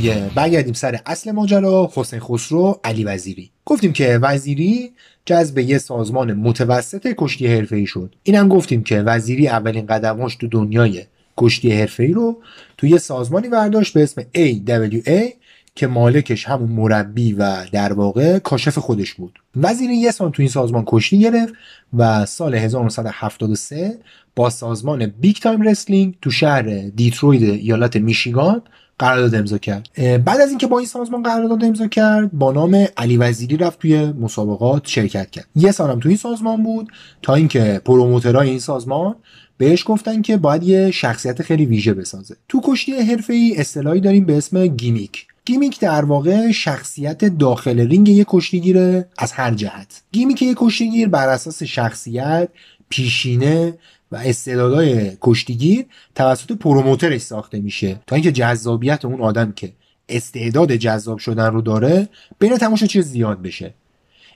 دیگه 0.00 0.30
برگردیم 0.34 0.72
سر 0.72 1.00
اصل 1.06 1.30
ماجرا 1.30 1.90
حسین 1.94 2.20
خسرو 2.20 2.80
علی 2.84 3.04
وزیری. 3.04 3.50
گفتیم 3.64 3.92
که 3.92 4.18
وزیری 4.22 4.92
جذب 5.24 5.58
یه 5.58 5.78
سازمان 5.78 6.32
متوسط 6.32 7.14
کشتی 7.18 7.46
حرفه‌ای 7.46 7.86
شد. 7.86 8.14
اینم 8.22 8.48
گفتیم 8.48 8.82
که 8.82 9.02
وزیری 9.02 9.48
اولین 9.48 9.86
قدماش 9.86 10.36
تو 10.36 10.46
دنیای 10.46 11.04
کشتی 11.36 11.72
حرفه‌ای 11.72 12.12
رو 12.12 12.36
تو 12.78 12.86
یه 12.86 12.98
سازمانی 12.98 13.48
برداشت 13.48 13.94
به 13.94 14.02
اسم 14.02 14.22
AWA 14.22 15.32
که 15.74 15.86
مالکش 15.86 16.44
همون 16.44 16.68
مربی 16.68 17.32
و 17.32 17.66
در 17.72 17.92
واقع 17.92 18.38
کاشف 18.38 18.78
خودش 18.78 19.14
بود. 19.14 19.38
وزیری 19.56 19.96
یه 19.96 20.10
سال 20.10 20.30
تو 20.30 20.42
این 20.42 20.50
سازمان 20.50 20.84
کشتی 20.86 21.18
گرفت 21.18 21.54
و 21.96 22.26
سال 22.26 22.54
1973 22.54 23.98
با 24.36 24.50
سازمان 24.50 25.06
بیگ 25.06 25.36
تایم 25.36 25.62
رسلینگ 25.62 26.14
تو 26.22 26.30
شهر 26.30 26.62
دیترویت 26.96 27.42
ایالت 27.42 27.96
میشیگان 27.96 28.62
قرارداد 29.00 29.34
امضا 29.34 29.58
کرد. 29.58 29.88
بعد 30.24 30.40
از 30.40 30.48
اینکه 30.48 30.66
با 30.66 30.78
این 30.78 30.86
سازمان 30.86 31.22
قرارداد 31.22 31.64
امضا 31.64 31.86
کرد 31.86 32.32
با 32.32 32.52
نام 32.52 32.86
علی 32.96 33.16
وزیری 33.16 33.56
رفت 33.56 33.78
توی 33.78 34.04
مسابقات 34.04 34.86
شرکت 34.86 35.30
کرد. 35.30 35.46
یه 35.56 35.72
سالم 35.72 36.00
تو 36.00 36.08
این 36.08 36.18
سازمان 36.18 36.62
بود 36.62 36.88
تا 37.22 37.34
اینکه 37.34 37.80
promoter 37.84 38.37
های 38.37 38.50
این 38.50 38.58
سازمان 38.58 39.16
بهش 39.58 39.84
گفتن 39.86 40.22
که 40.22 40.36
باید 40.36 40.62
یه 40.62 40.90
شخصیت 40.90 41.42
خیلی 41.42 41.66
ویژه 41.66 41.94
بسازه. 41.94 42.36
تو 42.48 42.60
کشتی 42.64 42.92
حرفه‌ای 42.92 43.56
اصطلاحی 43.56 44.00
داریم 44.00 44.24
به 44.24 44.36
اسم 44.36 44.66
gimmick. 44.66 45.26
gimmick 45.44 45.80
در 45.80 46.04
واقع 46.04 46.50
شخصیت 46.50 47.24
داخل 47.24 47.80
رینگ 47.80 48.08
یک 48.08 48.26
کشتیگیره 48.30 49.08
از 49.18 49.32
هر 49.32 49.54
جهت. 49.54 50.02
gimmick 50.12 50.42
یک 50.42 50.56
کشتیگیر 50.60 51.08
بر 51.08 51.28
اساس 51.28 51.62
شخصیت 51.62 52.48
پیشینه 52.88 53.74
و 54.12 54.16
استعدادهای 54.16 55.16
کشتیگیر 55.20 55.86
توسط 56.14 56.52
promoter 56.52 57.06
ش 57.06 57.20
ساخته 57.20 57.60
میشه. 57.60 58.00
تا 58.06 58.16
اینکه 58.16 58.32
جذابیت 58.32 59.04
اون 59.04 59.20
آدم 59.20 59.52
که 59.52 59.72
استعداد 60.08 60.72
جذاب 60.72 61.18
شدن 61.18 61.52
رو 61.52 61.60
داره 61.60 62.08
بین 62.38 62.58
چیز 62.88 63.06
زیاد 63.06 63.42
بشه. 63.42 63.74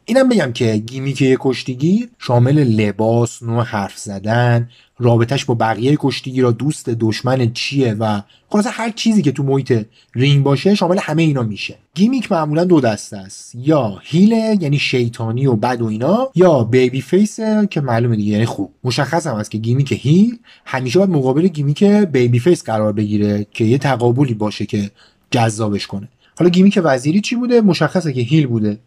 اینم 0.05 0.29
بگم 0.29 0.53
که 0.53 0.77
gimmick 0.77 1.23
یک 1.23 1.39
کشتیگیر 1.41 2.09
شامل 2.19 2.59
لباس 2.65 3.43
نوع 3.43 3.65
حرف 3.65 3.99
زدن 3.99 4.71
رابطش 4.99 5.45
با 5.45 5.55
بقیه 5.55 5.97
کشتیگیرا 6.01 6.51
دوست 6.51 6.89
دشمن 6.89 7.53
چیه 7.53 7.95
و 7.95 8.21
خلاصه 8.49 8.71
هر 8.71 8.91
چیزی 8.91 9.23
که 9.23 9.33
تو 9.33 9.43
محیط 9.43 9.87
رینگ 10.15 10.43
باشه 10.43 10.75
شامل 10.75 10.99
همه 10.99 11.23
اینا 11.23 11.43
میشه. 11.43 11.79
gimmick 11.95 12.33
معمولا 12.33 12.65
دو 12.65 12.81
دسته 12.81 13.17
است. 13.17 13.55
یا 13.55 13.99
heel 14.03 14.48
ه 14.48 14.59
یعنی 14.61 14.79
شیطانی 14.79 15.47
و 15.47 15.57
بد 15.57 15.83
و 15.83 15.87
اینا 15.87 16.31
یا 16.35 16.65
babyface 16.65 17.41
که 17.71 17.81
معلومه 17.81 18.17
دیگه 18.17 18.33
یعنی 18.33 18.47
خوب. 18.47 18.73
مشخص 18.85 19.27
هم 19.27 19.35
است 19.35 19.51
که 19.51 19.59
gimmick 19.59 19.93
heel 19.93 20.39
همیشه 20.65 20.99
باید 20.99 21.11
مقابل 21.11 21.49
gimmick 21.49 21.85
babyface 21.85 22.65
قرار 22.65 22.93
بگیره 22.93 23.47
که 23.51 23.65
یه 23.65 23.79
تقابلی 23.79 24.35
باشه 24.35 24.67
که 24.67 24.91
جذابش 25.31 25.87
کنه. 25.87 26.09
حالا 26.39 26.51
gimmick 26.51 26.81
وزیری 26.85 27.21
چی 27.21 27.37
بوده؟ 27.37 27.61
مشخصه 27.61 28.13
که 28.13 28.21
heel 28.21 28.47
بوده. 28.47 28.79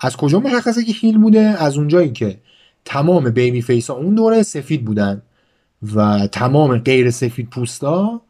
از 0.00 0.16
کجا 0.16 0.40
مشخصه 0.40 0.84
که 0.84 0.92
heel 0.92 1.18
بوده؟ 1.18 1.40
از 1.40 1.76
اونجایی 1.76 2.12
که 2.12 2.38
تمام 2.84 3.30
babyface 3.30 3.90
ها 3.90 3.96
اون 3.96 4.14
دوره 4.14 4.42
سفید 4.42 4.84
بودن 4.84 5.22
و 5.94 6.26
تمام 6.26 6.78
غیر 6.78 7.10
سفید 7.10 7.50
پوستا 7.50 8.20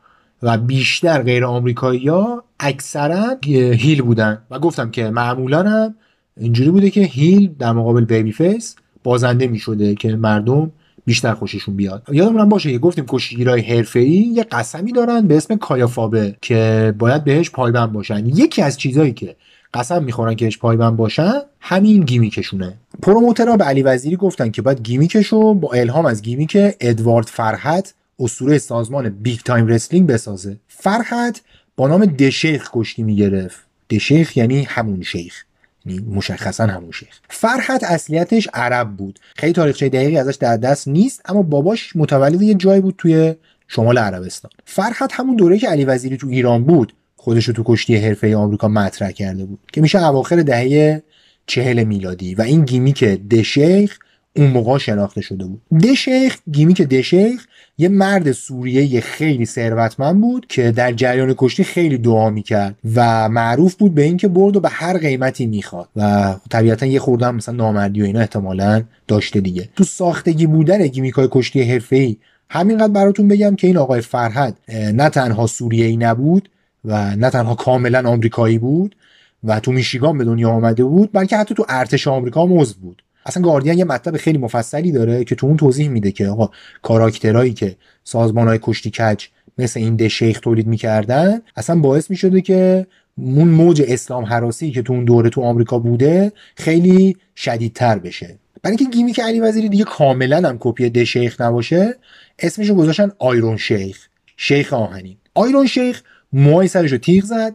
و 0.44 0.58
بیشتر 0.58 1.22
غیر 1.22 1.44
آمریکایی 1.44 2.08
ها 2.08 2.44
اکثرا 2.60 3.36
heel 3.44 4.02
بودن 4.02 4.38
و 4.50 4.58
گفتم 4.58 4.90
که 4.90 5.10
معمولا 5.10 5.62
هم 5.62 5.94
اینجوری 6.36 6.70
بوده 6.70 6.90
که 6.90 7.00
heel 7.00 7.54
در 7.58 7.72
مقابل 7.72 8.04
babyface 8.04 8.76
بازنده 9.04 9.46
می 9.46 9.58
شده 9.58 9.94
که 9.94 10.16
مردم 10.16 10.72
بیشتر 11.06 11.34
خوششون 11.34 11.76
بیاد. 11.76 12.02
یادمون 12.12 12.48
باشه 12.48 12.72
که 12.72 12.78
گفتیم 12.78 13.04
کشتیگیرای 13.08 13.60
حرفه‌ای 13.60 14.10
یه 14.10 14.42
قسمی 14.42 14.92
دارن 14.92 15.26
به 15.26 15.36
اسم 15.36 15.56
kayfabe 15.56 16.26
ه 16.26 16.36
که 16.42 16.94
باید 16.98 17.24
بهش 17.24 17.50
پایبند 17.50 17.92
باشن. 17.92 18.26
یکی 18.26 18.62
از 18.62 18.78
چیزهایی 18.78 19.12
که 19.12 19.36
قسم 19.74 20.04
می‌خورن 20.04 20.34
که 20.34 20.50
پایبند 20.60 20.96
باشن 20.96 21.32
همین 21.60 22.00
gimmick 22.00 22.43
شونه 22.43 22.74
promoter 23.02 23.50
ها 23.50 23.56
به 23.56 23.64
علی 23.64 23.82
وزیری 23.82 24.16
گفتن 24.16 24.50
که 24.50 24.62
باید 24.62 24.82
gimmick 24.82 25.33
شو 25.33 25.54
با 25.54 25.72
الهام 25.72 26.06
از 26.06 26.22
gimmick 26.22 26.56
ادوارد 26.80 27.26
فرحت 27.26 27.94
اسطوره 28.18 28.58
سازمان 28.58 29.08
بیگ 29.08 29.40
تایم 29.40 29.66
رسلینگ 29.66 30.06
بسازه. 30.06 30.56
فرحت 30.68 31.40
با 31.76 31.88
نام 31.88 32.04
The 32.04 32.29
Sheik 32.29 32.70
کشتی 32.72 33.02
می‌گرفت. 33.02 33.58
The 33.90 34.07
Sheik 34.08 34.36
یعنی 34.36 34.62
همون 34.62 35.02
شیخ. 35.02 35.44
یعنی 35.86 36.00
مشخصا 36.00 36.66
همون 36.66 36.90
شیخ. 36.90 37.18
فرحت 37.28 37.84
اصلیتش 37.84 38.48
عرب 38.54 38.96
بود. 38.96 39.18
خیلی 39.36 39.52
تاریخچه 39.52 39.88
دقیقی 39.88 40.16
ازش 40.16 40.34
در 40.34 40.56
دست 40.56 40.88
نیست 40.88 41.20
اما 41.24 41.42
باباش 41.42 41.96
متولد 41.96 42.42
یه 42.42 42.54
جایی 42.54 42.80
بود 42.80 42.94
توی 42.98 43.34
شمال 43.68 43.98
عربستان. 43.98 44.50
فرحت 44.64 45.10
همون 45.12 45.36
دوره 45.36 45.58
که 45.58 45.68
علی 45.68 45.84
وزیری 45.84 46.16
تو 46.16 46.28
ایران 46.28 46.64
بود 46.64 46.92
خودش 47.16 47.44
رو 47.44 47.54
تو 47.54 47.62
کشتی 47.66 47.96
حرفه‌ای 47.96 48.36
آمریکا 48.36 48.68
مطرح 48.68 49.10
کرده 49.10 49.44
بود 49.44 49.58
که 49.72 49.80
میشه 49.80 50.06
اواخر 50.06 50.36
دهه 50.42 51.02
چهل 51.46 51.84
میلادی. 51.84 52.34
و 52.34 52.42
این 52.42 52.64
gimmick 52.64 53.04
The 53.04 53.39
Sheik 53.39 53.98
اون 54.36 54.46
موقع 54.46 54.78
شناخته 54.78 55.20
شده 55.20 55.44
بود. 55.44 55.62
The 55.82 56.03
Sheik 56.03 56.38
gimmick 56.50 56.82
The 56.82 57.06
Sheik 57.06 57.46
یه 57.78 57.88
مرد 57.88 58.32
سوریه 58.32 59.00
خیلی 59.00 59.46
ثروتمند 59.46 60.20
بود 60.20 60.46
که 60.46 60.72
در 60.72 60.92
جریان 60.92 61.34
کشتی 61.38 61.64
خیلی 61.64 61.98
دعا 61.98 62.30
می‌کرد 62.30 62.74
و 62.94 63.28
معروف 63.28 63.74
بود 63.74 63.94
به 63.94 64.02
اینکه 64.02 64.28
برد 64.28 64.56
و 64.56 64.60
به 64.60 64.68
هر 64.68 64.98
قیمتی 64.98 65.46
می‌خواد 65.46 65.88
و 65.96 66.34
طبیعتا 66.50 66.86
یه 66.86 67.00
خورده 67.00 67.26
هم 67.26 67.34
مثلا 67.34 67.54
نامردی 67.54 68.02
و 68.02 68.04
اینا 68.04 68.20
احتمالا 68.20 68.82
داشته 69.08 69.40
دیگه. 69.40 69.68
تو 69.76 69.84
ساختگی 69.84 70.46
بودن 70.46 70.86
گیمیکای 70.86 71.28
کشتی 71.30 71.62
حرفه‌ای 71.62 72.16
همینقدر 72.50 72.92
براتون 72.92 73.28
بگم 73.28 73.56
که 73.56 73.66
این 73.66 73.76
آقای 73.76 74.00
فرهد 74.00 74.58
نه 74.68 75.08
تنها 75.08 75.46
سوریه‌ای 75.46 75.96
نبود 75.96 76.48
و 76.84 77.16
نه 77.16 77.30
تنها 77.30 77.54
کاملا 77.54 78.10
آمریکایی 78.10 78.58
بود 78.58 78.96
و 79.44 79.60
تو 79.60 79.72
میشیگان 79.72 80.18
به 80.18 80.24
دنیا 80.24 80.50
آمده 80.50 80.84
بود 80.84 81.10
بلکه 81.12 81.36
حتی 81.36 81.54
تو 81.54 81.66
ارتش 81.68 82.08
آمریکا 82.08 82.48
عضو 82.50 82.74
بود. 82.80 83.02
اصلا 83.26 83.42
گاردین 83.42 83.78
یه 83.78 83.84
مطلب 83.84 84.16
خیلی 84.16 84.38
مفصلی 84.38 84.92
داره 84.92 85.24
که 85.24 85.34
تو 85.34 85.46
اون 85.46 85.56
توضیح 85.56 85.88
میده 85.88 86.12
که 86.12 86.28
آقا 86.28 86.50
کاراکترهایی 86.82 87.52
که 87.52 87.76
سازمان 88.04 88.48
های 88.48 88.58
کشتی 88.62 88.90
کج 88.90 89.24
مثل 89.58 89.80
این 89.80 89.96
ده 89.96 90.08
شیخ 90.08 90.40
تولید 90.40 90.66
می‌کردن 90.66 91.40
اصلا 91.56 91.76
باعث 91.76 92.10
می‌شده 92.10 92.40
که 92.40 92.86
اون 93.18 93.48
موج 93.48 93.82
اسلام 93.86 94.24
حراسی 94.24 94.70
که 94.70 94.82
تو 94.82 94.92
اون 94.92 95.04
دوره 95.04 95.30
تو 95.30 95.42
آمریکا 95.42 95.78
بوده 95.78 96.32
خیلی 96.56 97.16
شدیدتر 97.36 97.98
بشه. 97.98 98.38
برای 98.62 98.76
اینکه 98.76 98.96
گیمی 98.96 99.12
که 99.12 99.22
علی 99.22 99.40
وزیری 99.40 99.68
دیگه 99.68 99.84
کاملا 99.84 100.48
هم 100.48 100.56
کپی 100.60 100.90
ده 100.90 101.04
شیخ 101.04 101.40
نباشه 101.40 101.94
اسمش 102.38 102.68
رو 102.68 102.74
گذاشتن 102.74 103.10
آیرون 103.18 103.56
شیخ 103.56 104.08
شیخ 104.36 104.72
آهنین. 104.72 105.16
آیرون 105.34 105.66
شیخ 105.66 106.02
موهای 106.32 106.68
سرش 106.68 106.92
رو 106.92 106.98
تیغ 106.98 107.24
زد 107.24 107.54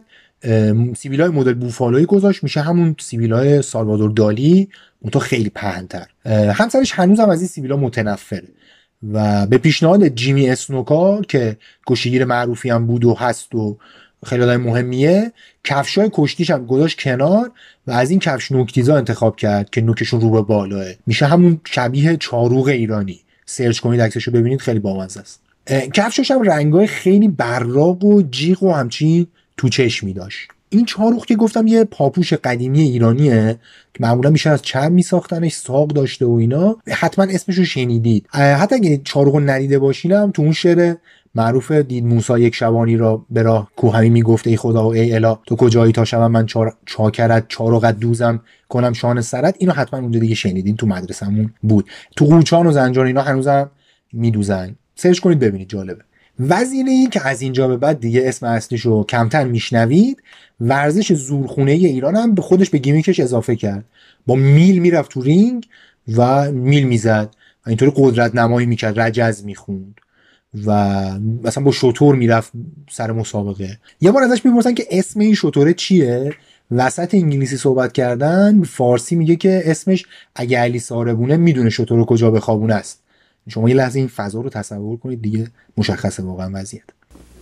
سیبیل 0.96 1.20
های 1.20 1.30
مدل 1.30 1.54
بوفالوی 1.54 2.06
گذاشت 2.06 2.42
میشه 2.42 2.60
همون 2.60 2.96
سیبیل 3.00 3.32
های 3.32 3.62
سالوادور 3.62 4.10
دالی 4.10 4.68
اون 5.00 5.22
خیلی 5.22 5.50
پهنتر. 5.50 6.06
همسرش 6.52 6.92
هنوز 6.92 7.20
هم 7.20 7.30
از 7.30 7.40
این 7.40 7.48
سیبیل 7.48 7.70
ها 7.70 7.76
متنفره. 7.76 8.48
و 9.12 9.46
به 9.46 9.58
پیشنهاد 9.58 10.08
جیمی 10.08 10.50
اسنوکا 10.50 11.22
که 11.22 11.56
کشتیگیر 11.86 12.24
معروفی 12.24 12.70
هم 12.70 12.86
بود 12.86 13.04
و 13.04 13.14
هست 13.14 13.54
و 13.54 13.78
خیلی 14.26 14.42
آدم 14.42 14.56
مهمیه 14.56 15.32
کفشای 15.64 16.10
کشتیش 16.12 16.50
هم 16.50 16.66
گذاشت 16.66 17.00
کنار 17.00 17.50
و 17.86 17.90
از 17.90 18.10
این 18.10 18.18
کفش 18.18 18.52
نوکتیزا 18.52 18.96
انتخاب 18.96 19.36
کرد 19.36 19.70
که 19.70 19.80
نوکشون 19.80 20.20
رو 20.20 20.30
به 20.30 20.42
بالاه 20.42 20.86
میشه 21.06 21.26
همون 21.26 21.60
شبیه 21.64 22.16
چاروغ 22.16 22.66
ایرانی. 22.66 23.20
سرچ 23.46 23.80
کنید 23.80 24.00
عکسش 24.00 24.24
رو 24.24 24.32
ببینید 24.32 24.60
خیلی 24.60 24.78
بامزه 24.78 25.20
است. 25.20 25.40
کفشش 25.94 26.30
هم 26.30 26.42
رنگای 26.42 26.86
خیلی 26.86 27.28
براق 27.28 28.04
و 28.04 28.22
جیغ 28.22 28.62
و 28.62 28.72
همچین 28.72 29.26
تو 29.56 29.68
چشمی 29.68 30.12
داشت. 30.12 30.48
این 30.70 30.84
چاروخ 30.84 31.26
که 31.26 31.36
گفتم 31.36 31.66
یه 31.66 31.84
پاپوش 31.84 32.32
قدیمی 32.32 32.80
ایرانیه 32.80 33.58
که 33.94 34.04
معمولا 34.04 34.30
میشه 34.30 34.50
از 34.50 34.62
چرم 34.62 34.92
میساختنش 34.92 35.52
ساق 35.52 35.88
داشته 35.88 36.26
و 36.26 36.32
اینا 36.32 36.76
حتما 36.88 37.24
اسمش 37.24 37.58
رو 37.58 37.64
شنیدید. 37.64 38.26
حتی 38.32 38.74
اگه 38.74 39.00
چاروخ 39.04 39.36
ندیده 39.44 39.78
باشینم 39.78 40.30
تو 40.30 40.42
اون 40.42 40.52
شعر 40.52 40.94
معروف 41.34 41.72
دید 41.72 42.04
موسا 42.04 42.38
یک 42.38 42.54
شبانی 42.54 42.96
را 42.96 43.26
به 43.30 43.42
راه 43.42 43.70
کوهمی 43.76 44.10
می‌گفت 44.10 44.46
ای 44.46 44.56
خدا 44.56 44.84
و 44.84 44.92
ای 44.92 45.14
الا 45.14 45.38
تو 45.46 45.56
کجایی 45.56 45.92
تا 45.92 46.04
شبم 46.04 46.30
من 46.30 46.46
چار... 46.46 46.76
چاکرت 46.86 47.44
چاروقت 47.48 47.98
دوزم 47.98 48.40
کنم 48.68 48.92
شان 48.92 49.20
سرت. 49.20 49.54
اینو 49.58 49.72
حتما 49.72 50.00
اونجا 50.00 50.20
دیگه 50.20 50.34
شنیدین 50.34 50.76
تو 50.76 50.86
مدرسمون 50.86 51.54
بود. 51.62 51.90
تو 52.16 52.24
قوچان 52.24 52.66
و 52.66 52.72
زنجان 52.72 53.06
اینا 53.06 53.22
هنوزم 53.22 53.70
میدوزن. 54.12 54.76
سرچ 54.94 55.18
کنید 55.18 55.38
ببینید 55.38 55.68
جالبه. 55.68 56.02
وزیری 56.48 57.06
که 57.06 57.28
از 57.28 57.42
اینجا 57.42 57.68
به 57.68 57.76
بعد 57.76 58.00
دیگه 58.00 58.22
اسم 58.24 58.46
اصلیش 58.46 58.80
رو 58.80 59.04
کمتر 59.04 59.44
میشنوید 59.44 60.22
ورزش 60.60 61.12
زورخونه 61.12 61.72
ایران 61.72 62.16
هم 62.16 62.34
به 62.34 62.42
خودش 62.42 62.70
به 62.70 62.78
gimmick 62.78 63.11
ش 63.11 63.20
اضافه 63.20 63.56
کرد. 63.56 63.84
با 64.26 64.34
میل 64.34 64.78
می‌رفت 64.78 65.10
تو 65.10 65.22
رینگ 65.22 65.66
و 66.16 66.52
میل 66.52 66.84
می‌زد 66.84 67.30
و 67.66 67.68
اینطوری 67.68 67.92
قدرت 67.96 68.34
نمایی 68.34 68.66
می‌کرد 68.66 69.00
رجز 69.00 69.44
می‌خوند 69.44 69.94
و 70.66 71.00
مثلا 71.42 71.64
با 71.64 71.72
شتر 71.72 72.14
می‌رفت 72.14 72.52
سر 72.90 73.12
مسابقه. 73.12 73.78
یه 74.00 74.10
بار 74.10 74.22
ازش 74.22 74.46
می‌پرسن 74.46 74.74
که 74.74 74.86
اسم 74.90 75.20
این 75.20 75.34
شتره 75.34 75.74
چیه؟ 75.74 76.32
وسط 76.70 77.14
انگلیسی 77.14 77.56
صحبت 77.56 77.92
کردن 77.92 78.62
فارسی 78.62 79.16
میگه 79.16 79.36
که 79.36 79.62
اسمش 79.64 80.06
اگه 80.34 80.58
علی 80.58 80.78
ساربونه 80.78 81.36
می‌دونه 81.36 81.70
شتر 81.70 82.04
کجا 82.04 82.30
بخوابونه 82.30 82.74
است. 82.74 83.02
شما 83.48 83.68
یه 83.68 83.74
لحظه 83.74 83.98
این 83.98 84.08
فضا 84.08 84.40
رو 84.40 84.48
تصور 84.50 84.96
کنید 84.96 85.22
دیگه 85.22 85.48
مشخصه 85.76 86.22
واقعا 86.22 86.50
وضعیت 86.54 86.82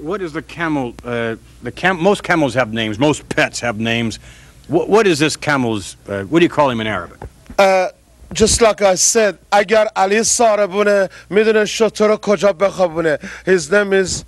What 0.05 0.21
is 0.23 0.33
the 0.33 0.43
camel? 0.43 0.95
Uh, 1.05 1.35
the 1.65 1.73
cam 1.73 2.01
most 2.01 2.23
camels 2.23 2.55
have 2.55 2.73
names. 2.73 2.99
Most 3.01 3.29
pets 3.29 3.59
have 3.61 3.81
names. 3.81 4.21
What, 4.69 4.89
what 4.89 5.07
is 5.09 5.19
this 5.19 5.37
camel's? 5.37 5.97
Uh, 6.09 6.23
what 6.31 6.39
do 6.41 6.45
you 6.49 6.55
call 6.59 6.71
him 6.71 6.81
in 6.81 6.87
Arabic? 6.87 7.19
Uh, 7.59 7.89
just 8.33 8.61
like 8.63 8.81
I 8.83 8.95
said, 8.95 9.35
اگر 9.53 9.87
علی 9.97 10.23
ساربونه 10.23 11.09
می‌دونه 11.31 11.65
شطور 11.65 12.17
کجا 12.17 12.53
بخوابونه. 12.53 13.19
His 13.47 13.71
name 13.71 13.93
is 13.93 14.25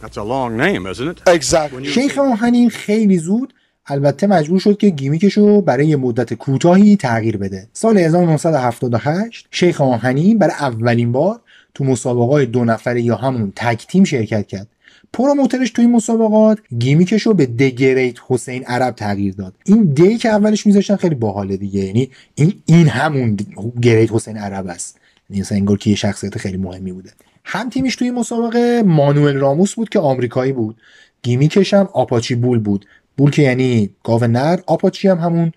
That's 0.00 0.16
a 0.16 0.22
long 0.22 0.56
name, 0.56 0.86
isn't 0.86 1.08
it? 1.08 1.28
exactly. 1.28 1.84
شیخ 1.84 2.18
آهنین 2.18 2.70
خیلی 2.70 3.18
زود 3.18 3.54
البته 3.90 4.26
مجبور 4.26 4.60
شد 4.60 4.76
که 4.76 4.90
گیمیکش 4.90 5.32
رو 5.32 5.60
برای 5.60 5.96
مدت 5.96 6.34
کوتاهی 6.34 6.96
تغییر 6.96 7.36
بده. 7.36 7.68
سال 7.72 7.98
1978 7.98 9.46
شیخ 9.50 9.80
آهنین 9.80 10.38
برای 10.38 10.54
اولین 10.60 11.12
بار 11.12 11.40
تو 11.74 11.84
مسابقات 11.84 12.42
دو 12.42 12.64
نفره 12.64 13.02
یا 13.02 13.16
همون 13.16 13.52
tag 13.56 13.86
team 13.86 14.04
شرکت 14.04 14.46
کرد. 14.46 14.66
promoter 15.12 15.58
ش 15.58 15.70
توی 15.70 15.86
مسابقات 15.86 16.58
gimmick 16.78 17.12
ش 17.12 17.22
رو 17.22 17.34
به 17.34 17.46
The 17.46 17.72
Great 17.72 18.16
حسین 18.28 18.64
عرب 18.64 18.94
تغییر 18.94 19.34
داد. 19.34 19.54
این 19.64 19.82
The 19.82 20.18
که 20.18 20.28
اولش 20.28 20.66
میذاشتن 20.66 20.96
خیلی 20.96 21.14
باحاله 21.14 21.56
دیگه. 21.56 21.80
یعنی 21.80 22.10
این 22.34 22.52
این 22.66 22.88
همون 22.88 23.36
Great 23.82 24.12
حسین 24.12 24.36
عرب 24.36 24.66
است. 24.66 24.98
یعنی 25.30 25.44
انگار 25.50 25.78
که 25.78 25.90
یه 25.90 25.96
شخصیت 25.96 26.38
خیلی 26.38 26.56
مهمی 26.56 26.92
بوده. 26.92 27.10
هم 27.44 27.70
تیمش 27.70 27.96
توی 27.96 28.10
مسابقه 28.10 28.82
مانوئل 28.86 29.36
راموس 29.36 29.74
بود 29.74 29.88
که 29.88 29.98
آمریکایی 29.98 30.52
بود. 30.52 30.76
gimmick 31.22 31.62
ش 31.62 31.74
هم 31.74 31.88
آپاچی 31.92 32.34
Bull 32.34 32.58
بود. 32.58 32.86
Bull 33.20 33.30
که 33.30 33.42
یعنی 33.42 33.90
گاو 34.04 34.24
نر 34.24 34.58
آپاچی 34.66 35.08
هم 35.08 35.18
همون 35.18 35.52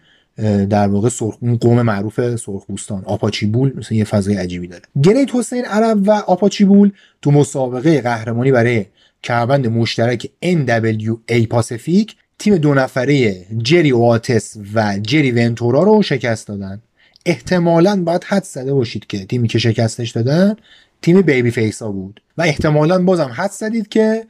در 0.66 0.88
واقع 0.88 1.10
سرخ 1.10 1.38
اون 1.42 1.58
قوم 1.58 1.82
معروف 1.82 2.36
سرخپوستان 2.36 3.04
آپاچی 3.06 3.46
Bull 3.46 3.74
مثلا 3.76 3.98
یه 3.98 4.04
فضای 4.04 4.36
عجیبی 4.36 4.68
داره. 4.68 4.82
Great 5.04 5.36
حسین 5.36 5.66
عرب 5.66 6.08
و 6.08 6.12
آپاچی 6.12 6.66
Bull 6.66 6.92
تو 7.22 7.32
مسابقه 7.32 8.02
قهرمانی 8.02 8.52
برای 8.52 8.86
کمربند 9.24 9.68
مشترک 9.68 10.30
NWA 10.46 11.48
پاسفیک 11.50 12.16
تیم 12.40 12.58
دو 12.58 12.74
نفره 12.74 13.46
جری 13.58 13.92
واتس 13.92 14.58
و 14.74 15.00
جری 15.02 15.32
ونتورا 15.32 15.84
رو 15.84 16.02
شکست 16.02 16.48
دادن. 16.48 16.82
احتمالا 17.26 18.04
باید 18.04 18.24
حد 18.24 18.44
زده 18.44 18.74
باشید 18.74 19.08
که 19.08 19.26
تیمی 19.26 19.48
که 19.48 19.60
شکستش 19.60 20.12
دادن 20.12 20.56
تیم 21.02 21.22
بیبی 21.22 21.52
فیسا 21.52 21.92
بود. 21.92 22.22
و 22.38 22.42
احتمالا 22.42 23.04
بازم 23.04 23.32
حد 23.34 23.52
زدید 23.52 23.88
که 23.88 24.26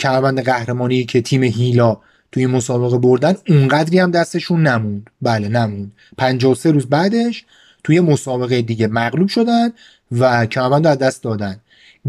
کمربند 0.00 0.42
قهرمانی 0.42 1.04
که 1.04 1.20
تیم 1.20 1.42
هیلا 1.42 1.98
توی 2.36 2.46
مسابقه 2.46 2.98
بردن 2.98 3.34
اونقدری 3.48 3.98
هم 3.98 4.10
دستشون 4.10 4.66
نموند. 4.66 5.10
بله 5.22 5.48
نموند. 5.48 5.92
53 6.18 6.70
روز 6.70 6.86
بعدش 6.86 7.44
توی 7.84 8.00
مسابقه 8.00 8.62
دیگه 8.62 8.86
مغلوب 8.86 9.28
شدن 9.28 9.72
و 10.12 10.46
کمربند 10.46 10.86
از 10.86 10.98
دست 10.98 11.22
دادن. 11.22 11.60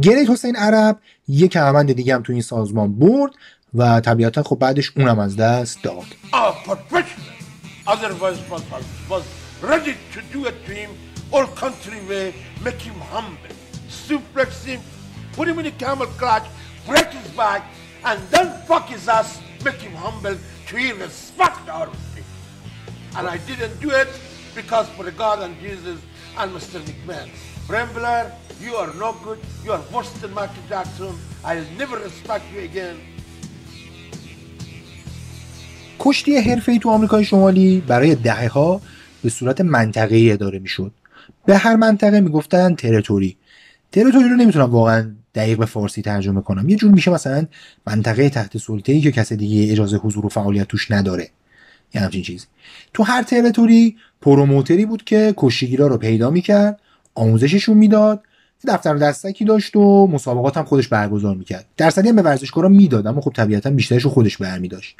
گریت 0.01 0.30
حسین 0.30 0.55
عرب 0.55 0.99
یه 1.28 1.47
کمربند 1.47 1.91
دیگه 1.91 2.15
هم 2.15 2.23
توی 2.23 2.34
این 2.34 2.41
سازمان 2.41 2.99
برد 2.99 3.32
و 3.73 3.99
طبیعتا 3.99 4.43
خب 4.43 4.55
بعدش 4.59 4.91
اونم 4.97 5.19
از 5.19 5.36
دست 5.36 5.84
داد. 5.84 6.05
Put 15.38 15.47
him 15.49 15.59
in 15.59 15.67
a 15.73 15.75
camel 15.84 16.07
clutch, 16.19 16.47
break 16.89 17.09
his 17.17 17.30
back, 17.41 17.61
and 18.09 18.19
then 18.34 18.47
fuck 18.67 18.86
his 18.89 19.07
ass, 19.17 19.30
make 19.66 19.80
him 19.88 19.95
humble 20.05 20.38
to 20.68 20.74
he 20.84 20.91
respect 21.05 21.64
our 21.76 21.89
thing. 22.14 22.28
And 23.18 23.24
I 23.36 23.38
didn't 23.49 23.76
do 23.86 23.89
it 24.01 24.12
because 24.60 24.88
for 24.95 25.03
the 25.10 25.16
God 25.24 25.38
and 25.45 25.53
Jesus 25.66 25.99
and 26.39 26.47
Mr. 26.58 26.78
McMahon. 26.88 27.28
Brambler, 27.70 28.24
you 28.66 28.74
are 28.82 28.91
no 29.03 29.10
good. 29.26 29.39
You 29.66 29.72
are 29.76 29.84
worse 29.93 30.12
than 30.22 30.32
Michael 30.39 30.66
Jackson. 30.72 31.14
I'll 31.47 31.70
never 31.82 31.97
respect 32.08 32.45
you 32.53 32.62
again. 32.72 32.97
کشتی 35.99 36.38
حرفه‌ای 36.38 36.80
تو 36.80 36.89
آمریکای 36.89 37.26
شمالی 37.26 37.84
برای 37.88 38.16
دهه 38.16 38.47
ها 38.47 38.82
به 39.24 39.30
صورت 39.30 39.62
منطقه‌ای 39.62 40.32
اداره 40.32 40.60
می‌شد. 40.60 40.91
به 41.45 41.58
هر 41.58 41.76
منطقه 41.76 42.22
می‌گفتن 42.22 42.76
تریتوری. 42.76 43.38
تریتوری 43.91 44.30
رو 44.30 44.36
نمی‌تونم 44.36 44.72
واقعا 44.72 45.12
دقیق 45.38 45.57
به 45.57 45.65
فارسی 45.65 46.01
ترجمه 46.01 46.41
کنم. 46.41 46.69
یه 46.69 46.75
جور 46.75 46.91
میشه 46.91 47.11
مثلا 47.11 47.45
منطقه 47.88 48.29
تحت 48.29 48.57
سلطه‌ای 48.57 49.01
که 49.01 49.11
کس 49.11 49.33
دیگه 49.33 49.71
اجازه 49.71 49.97
حضور 49.97 50.25
و 50.25 50.29
فعالیت 50.29 50.67
توش 50.67 50.91
نداره. 50.91 51.29
یه 51.93 52.01
همچین 52.01 52.21
چیزی. 52.21 52.45
تو 52.93 53.03
هر 53.03 53.23
territory 53.23 53.95
promoter 54.21 54.78
ی 54.78 54.86
بود 54.85 55.03
که 55.03 55.33
کشتیگیرا 55.38 55.88
رو 55.88 55.97
پیدا 55.97 56.29
می‌کرد، 56.29 56.79
آموزششون 57.15 57.77
می‌داد 57.77 58.23
دفتر 58.67 58.95
دستکی 58.95 59.45
داشت 59.45 59.75
و 59.75 60.07
مسابقات 60.07 60.57
هم 60.57 60.65
خودش 60.65 60.88
برگزار 60.88 61.35
می‌کرد 61.35 61.65
درصدی 61.77 62.09
هم 62.09 62.15
به 62.15 62.21
ورزشکارا 62.21 62.69
می‌داد 62.69 63.07
اما 63.07 63.21
خب 63.21 63.31
طبیعتا 63.35 63.69
بیشترش 63.69 64.03
رو 64.03 64.09
خودش 64.09 64.38
برمی 64.38 64.67
داشت 64.67 64.95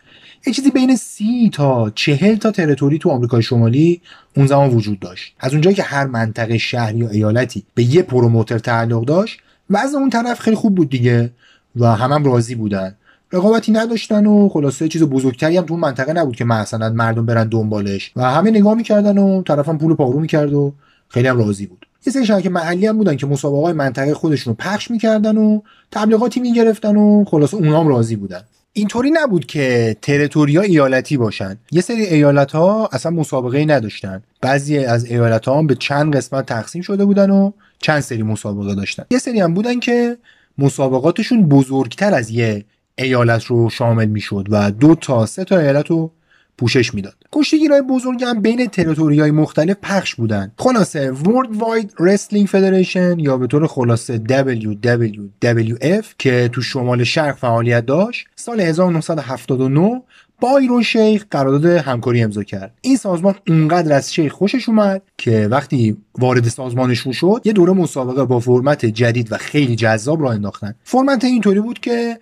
یه 0.47 0.53
چیزی 0.53 0.71
بین 0.71 0.95
سی 0.95 1.49
تا 1.53 1.89
چهل 1.89 2.35
تا 2.35 2.51
territory 2.51 2.97
تو 2.97 3.09
آمریکای 3.09 3.41
شمالی 3.41 4.01
اون 4.35 4.47
زمان 4.47 4.69
وجود 4.69 4.99
داشت 4.99 5.35
از 5.39 5.51
اونجایی 5.51 5.75
که 5.75 5.83
هر 5.83 6.05
منطقه 6.05 6.57
شهر 6.57 6.95
یا 6.95 7.09
ایالتی 7.09 7.63
به 7.75 7.83
یه 7.83 8.01
promoter 8.01 8.59
تعلق 8.59 9.05
داشت 9.05 9.39
وضع 9.70 9.97
اون 9.97 10.09
طرف 10.09 10.39
خیلی 10.39 10.55
خوب 10.55 10.76
بود 10.76 10.89
دیگه 10.89 11.32
و 11.76 11.86
همه 11.95 12.13
هم 12.13 12.24
راضی 12.24 12.55
بودن. 12.55 12.95
رقابتی 13.32 13.72
نداشتن 13.72 14.26
و 14.26 14.49
خلاصه 14.49 14.88
چیز 14.88 15.03
بزرگتری 15.03 15.57
هم 15.57 15.65
تو 15.65 15.74
اون 15.74 15.82
منطقه 15.82 16.13
نبود 16.13 16.36
که 16.36 16.45
مثلا 16.45 16.89
مردم 16.89 17.26
برن 17.26 17.47
دنبالش. 17.47 18.11
و 18.15 18.32
همه 18.32 18.51
نگاه 18.51 18.74
می‌کردن 18.74 19.18
و 19.18 19.43
طرفم 19.43 19.78
پول 19.78 19.95
پارو 19.95 20.20
می‌کرد 20.20 20.53
و 20.53 20.74
خیلی 21.09 21.28
هم 21.28 21.38
راضی 21.38 21.65
بود. 21.65 21.86
یه 22.07 22.13
سری 22.13 22.26
شرکت 22.26 22.51
محلی 22.51 22.88
هم 22.88 22.97
بودن 22.97 23.15
که 23.15 23.28
مسابقه 23.28 23.61
های 23.61 23.74
منطقه 23.74 24.13
خودشون 24.13 24.51
رو 24.51 24.55
پخش 24.65 24.91
می‌کردن 24.91 25.38
و 25.38 25.61
تبلیغاتی 25.91 26.39
می‌گرفتن 26.39 26.95
و 26.95 27.26
خلاصه 27.28 27.57
اونا 27.57 27.80
هم 27.80 27.88
راضی 27.88 28.15
بودن. 28.15 28.41
اینطوری 28.74 29.11
نبود 29.11 29.45
که 29.45 29.95
تریتوریا 30.01 30.61
ایالتی 30.61 31.18
باشن. 31.18 31.57
یه 31.72 31.82
سری 31.82 32.01
ایالت 32.01 32.51
ها 32.51 32.89
اصلا 32.91 33.11
مسابقه 33.11 33.65
نداشتن. 33.65 34.24
بعضی 34.41 34.77
از 34.77 35.05
ایالت 35.05 35.45
ها 35.45 35.59
هم 35.59 35.67
به 35.67 35.75
چند 35.75 36.15
قسمت 36.15 36.45
تقسیم 36.45 36.81
شده 36.81 37.05
بودن 37.05 37.29
و 37.29 37.51
چند 37.79 37.99
سری 37.99 38.23
مسابقه 38.23 38.75
داشتن. 38.75 39.03
یه 39.11 39.17
سری 39.17 39.39
هم 39.39 39.53
بودن 39.53 39.79
که 39.79 40.17
مسابقاتشون 40.57 41.49
بزرگتر 41.49 42.13
از 42.13 42.29
یه 42.29 42.65
ایالت 42.95 43.43
رو 43.43 43.69
شامل 43.69 44.05
می‌شد 44.05 44.47
و 44.49 44.71
دو 44.71 44.95
تا 44.95 45.25
سه 45.25 45.43
تا 45.43 45.59
ایالت 45.59 45.88
رو 45.88 46.11
پوشش 46.57 46.93
می‌داد. 46.93 47.13
کشتیگیرهای 47.31 47.81
بزرگ 47.81 48.23
هم 48.23 48.41
بین 48.41 48.67
تریتوری 48.67 49.31
مختلف 49.31 49.75
پخش 49.81 50.15
بودن. 50.15 50.51
خلاصه 50.57 51.13
World 51.13 51.57
Wide 51.59 51.89
Wrestling 51.89 52.47
Federation 52.47 53.15
یا 53.17 53.38
به 53.38 53.47
طور 53.47 53.67
خلاصه 53.67 54.17
WWF 54.17 56.05
که 56.17 56.49
تو 56.53 56.61
شمال 56.61 57.03
شرق 57.03 57.35
فعالیت 57.35 57.85
داشت 57.85 58.27
سال 58.35 58.59
1979 58.59 60.01
با 60.41 60.81
شیخ 60.83 61.25
قرارداد 61.31 61.65
همکاری 61.65 62.23
امضا 62.23 62.43
کرد. 62.43 62.73
این 62.81 62.97
سازمان 62.97 63.35
اونقدر 63.47 63.93
از 63.93 64.13
شیخ 64.13 64.33
خوشش 64.33 64.69
اومد 64.69 65.01
که 65.17 65.47
وقتی 65.51 65.97
وارد 66.19 66.47
سازمانشون 66.47 67.13
شد 67.13 67.41
یه 67.45 67.53
دوره 67.53 67.73
مسابقه 67.73 68.25
با 68.25 68.39
فرمت 68.39 68.85
جدید 68.85 69.31
و 69.31 69.38
خیلی 69.38 69.75
جذاب 69.75 70.21
را 70.21 70.31
انداختن. 70.31 70.75
فرمت 70.83 71.23
اینطوری 71.23 71.59
بود 71.59 71.79
که 71.79 72.19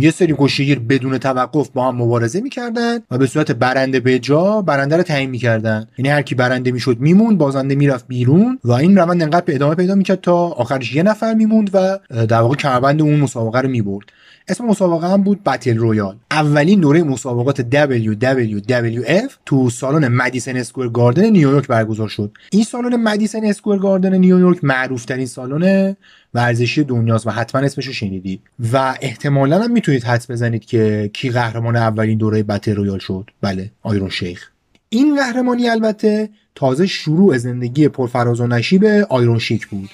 یه 0.00 0.10
سری 0.10 0.34
کشتیگیر 0.38 0.78
بدون 0.78 1.18
توقف 1.18 1.70
با 1.70 1.88
هم 1.88 1.96
مبارزه 1.96 2.40
می‌کردن 2.40 2.98
و 3.10 3.18
به 3.18 3.26
صورت 3.26 3.52
برنده 3.52 4.00
به 4.00 4.18
جا 4.18 4.62
برنده 4.62 4.96
رو 4.96 5.02
تعیین 5.02 5.30
می‌کردن. 5.30 5.86
یعنی 5.98 6.08
هر 6.08 6.22
کی 6.22 6.34
برنده 6.34 6.72
می‌شد 6.72 6.98
میموند 7.00 7.38
بازنده 7.38 7.74
می‌رفت 7.74 8.08
بیرون 8.08 8.58
و 8.64 8.72
این 8.72 8.98
روند 8.98 9.22
انقدر 9.22 9.54
ادامه 9.54 9.74
پیدا 9.74 9.94
می‌کرد 9.94 10.20
تا 10.20 10.36
آخرش 10.36 10.94
یه 10.94 11.02
نفر 11.02 11.34
میموند 11.34 11.70
و 11.72 11.98
در 12.26 12.40
واقع 12.40 12.56
کمربند 12.56 13.02
اون 13.02 13.16
مسابقه 13.16 13.60
رو 13.60 13.68
می‌برد. 13.68 14.06
اسم 14.50 14.64
مسابقه 14.64 15.12
هم 15.12 15.22
بود 15.22 15.44
Battle 15.44 15.76
Royal 15.76 16.16
اولین 16.30 16.80
دوره 16.80 17.02
مسابقات 17.02 17.62
WWF 17.62 19.32
تو 19.46 19.70
سالن 19.70 20.08
مدیسن 20.08 20.56
اسکوئر 20.56 20.88
گاردن 20.88 21.30
نیویورک 21.30 21.66
برگزار 21.66 22.08
شد. 22.08 22.32
این 22.52 22.64
سالن 22.64 22.96
مدیسن 22.96 23.44
اسکوئر 23.44 23.78
گاردن 23.78 24.14
نیویورک 24.14 24.64
معروف 24.64 25.04
ترین 25.04 25.26
سالن 25.26 25.96
ورزشی 26.34 26.84
دنیاست 26.84 27.26
و 27.26 27.30
حتما 27.30 27.60
اسمش 27.60 27.86
رو 27.86 27.92
شنیدید. 27.92 28.40
و 28.72 28.94
احتمالا 29.00 29.62
هم 29.62 29.72
می‌تونید 29.72 30.04
حدس 30.04 30.30
بزنید 30.30 30.64
که 30.64 31.10
کی 31.12 31.30
قهرمان 31.30 31.76
اولین 31.76 32.18
دوره 32.18 32.42
بتل 32.42 32.74
رویال 32.74 32.98
شد. 32.98 33.30
بله 33.40 33.70
آیرون 33.82 34.10
شیخ. 34.10 34.50
این 34.88 35.16
قهرمانی 35.16 35.68
البته 35.68 36.28
تازه 36.54 36.86
شروع 36.86 37.38
زندگی 37.38 37.88
پرفراز 37.88 38.40
و 38.40 38.46
نشیب 38.46 38.84
آیرون 39.08 39.38
شیک 39.38 39.66
بود. 39.66 39.88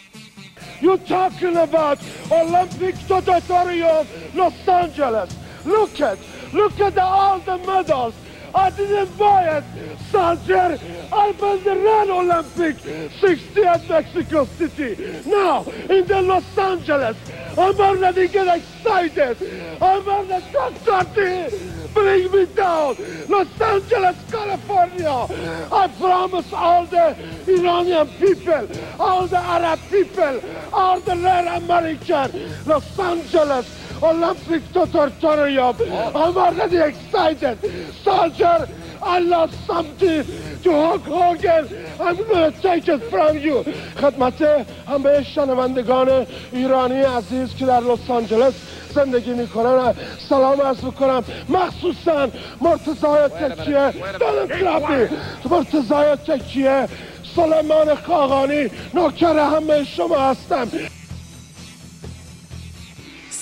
You're 0.81 0.99
talking 0.99 1.57
about 1.57 1.99
Olympic 2.31 2.95
Auditorium, 3.11 4.07
Los 4.35 4.69
Angeles. 4.69 5.35
Look 5.65 6.01
at, 6.01 6.19
look 6.53 6.79
at 6.81 6.95
the, 6.95 7.03
all 7.03 7.39
the 7.41 7.59
medals. 7.59 8.15
I 8.55 8.71
didn't 8.71 9.17
buy 9.19 9.59
it, 9.59 9.65
soldier. 10.11 10.79
I 11.13 11.33
built 11.33 11.65
the 11.65 11.77
Red 11.77 12.11
Olympic 12.11 12.79
60 13.21 13.63
at 13.63 13.89
Mexico 13.89 14.45
City. 14.45 15.21
Now, 15.27 15.65
in 15.91 16.07
the 16.07 16.23
Los 16.23 16.59
Angeles, 16.59 17.17
I'm 17.59 17.81
already 17.81 18.29
get 18.29 18.49
excited. 18.59 19.37
I'm 19.81 20.07
already 20.07 20.45
starting. 20.83 21.51
Bring 21.95 22.31
me 22.31 22.47
down. 22.47 22.97
Los 23.29 23.61
Angeles, 23.61 24.17
California. 24.31 25.27
I 25.73 25.89
promise 25.99 26.53
all 26.53 26.85
the 26.85 27.17
Iranian 27.49 28.09
people, 28.19 28.69
all 29.01 29.27
the 29.27 29.39
Arab 29.39 29.81
people, 29.91 30.41
all 30.73 31.01
the 31.01 31.17
rare 31.17 31.49
American, 31.57 32.53
Los 32.67 32.99
Angeles, 32.99 33.67
Olympic 34.03 34.63
Auditorium. 34.77 35.77
I'm 36.15 36.37
already 36.37 36.79
excited. 36.79 37.59
Soldier, 38.05 38.69
I 39.03 39.19
lost 39.21 39.55
something 39.67 40.25
to 40.63 40.71
Hulk 40.71 41.03
Hogan. 41.03 41.69
I'm 42.01 42.17
gonna 42.17 42.53
take 42.53 42.89
it 42.89 43.03
from 43.11 43.39
you. 43.39 43.65
خدمت 44.01 44.67
همه 44.89 45.23
شنوندگان 45.23 46.27
ایرانی 46.53 47.03
عزیز 47.03 47.55
که 47.55 47.67
در 47.67 47.81
لس 47.81 48.11
آنجلس 48.11 48.55
زندگی 48.95 49.33
می‌کنن 49.33 49.95
سلام 50.29 50.61
عرض 50.61 50.85
می‌کنم 50.85 51.25
مخصوصا 51.49 52.29
مرتضای 52.61 53.29
تکیه 53.29 53.93
دانم 54.21 54.49
کلابی 54.49 55.15
مرتضای 55.51 56.17
تکیه 56.17 56.89
سلیمان 57.37 57.95
خاقانی 57.95 58.71
نوکر 58.95 59.39
همه 59.39 59.85
شما 59.85 60.19
هستم 60.19 60.69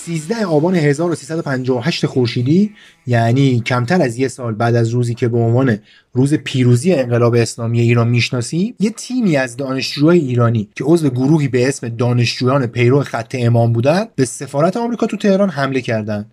13 0.05 0.45
آبان 0.45 0.75
1358 0.75 2.05
خورشیدی 2.05 2.73
یعنی 3.07 3.59
کمتر 3.59 4.01
از 4.01 4.17
یه 4.17 4.27
سال 4.27 4.53
بعد 4.53 4.75
از 4.75 4.89
روزی 4.89 5.13
که 5.13 5.27
به 5.27 5.37
عنوان 5.37 5.77
روز 6.13 6.33
پیروزی 6.33 6.93
انقلاب 6.93 7.35
اسلامی 7.35 7.79
ایران 7.79 8.07
می‌شناسیم 8.07 8.75
یه 8.79 8.89
تیمی 8.89 9.37
از 9.37 9.57
دانشجوهای 9.57 10.19
ایرانی 10.19 10.69
که 10.75 10.83
عضو 10.83 11.09
گروهی 11.09 11.47
به 11.47 11.67
اسم 11.67 11.89
دانشجویان 11.89 12.67
پیرو 12.67 13.03
خط 13.03 13.35
امام 13.39 13.73
بودن 13.73 14.05
به 14.15 14.25
سفارت 14.25 14.77
آمریکا 14.77 15.07
تو 15.07 15.17
تهران 15.17 15.49
حمله 15.49 15.81
کردند 15.81 16.31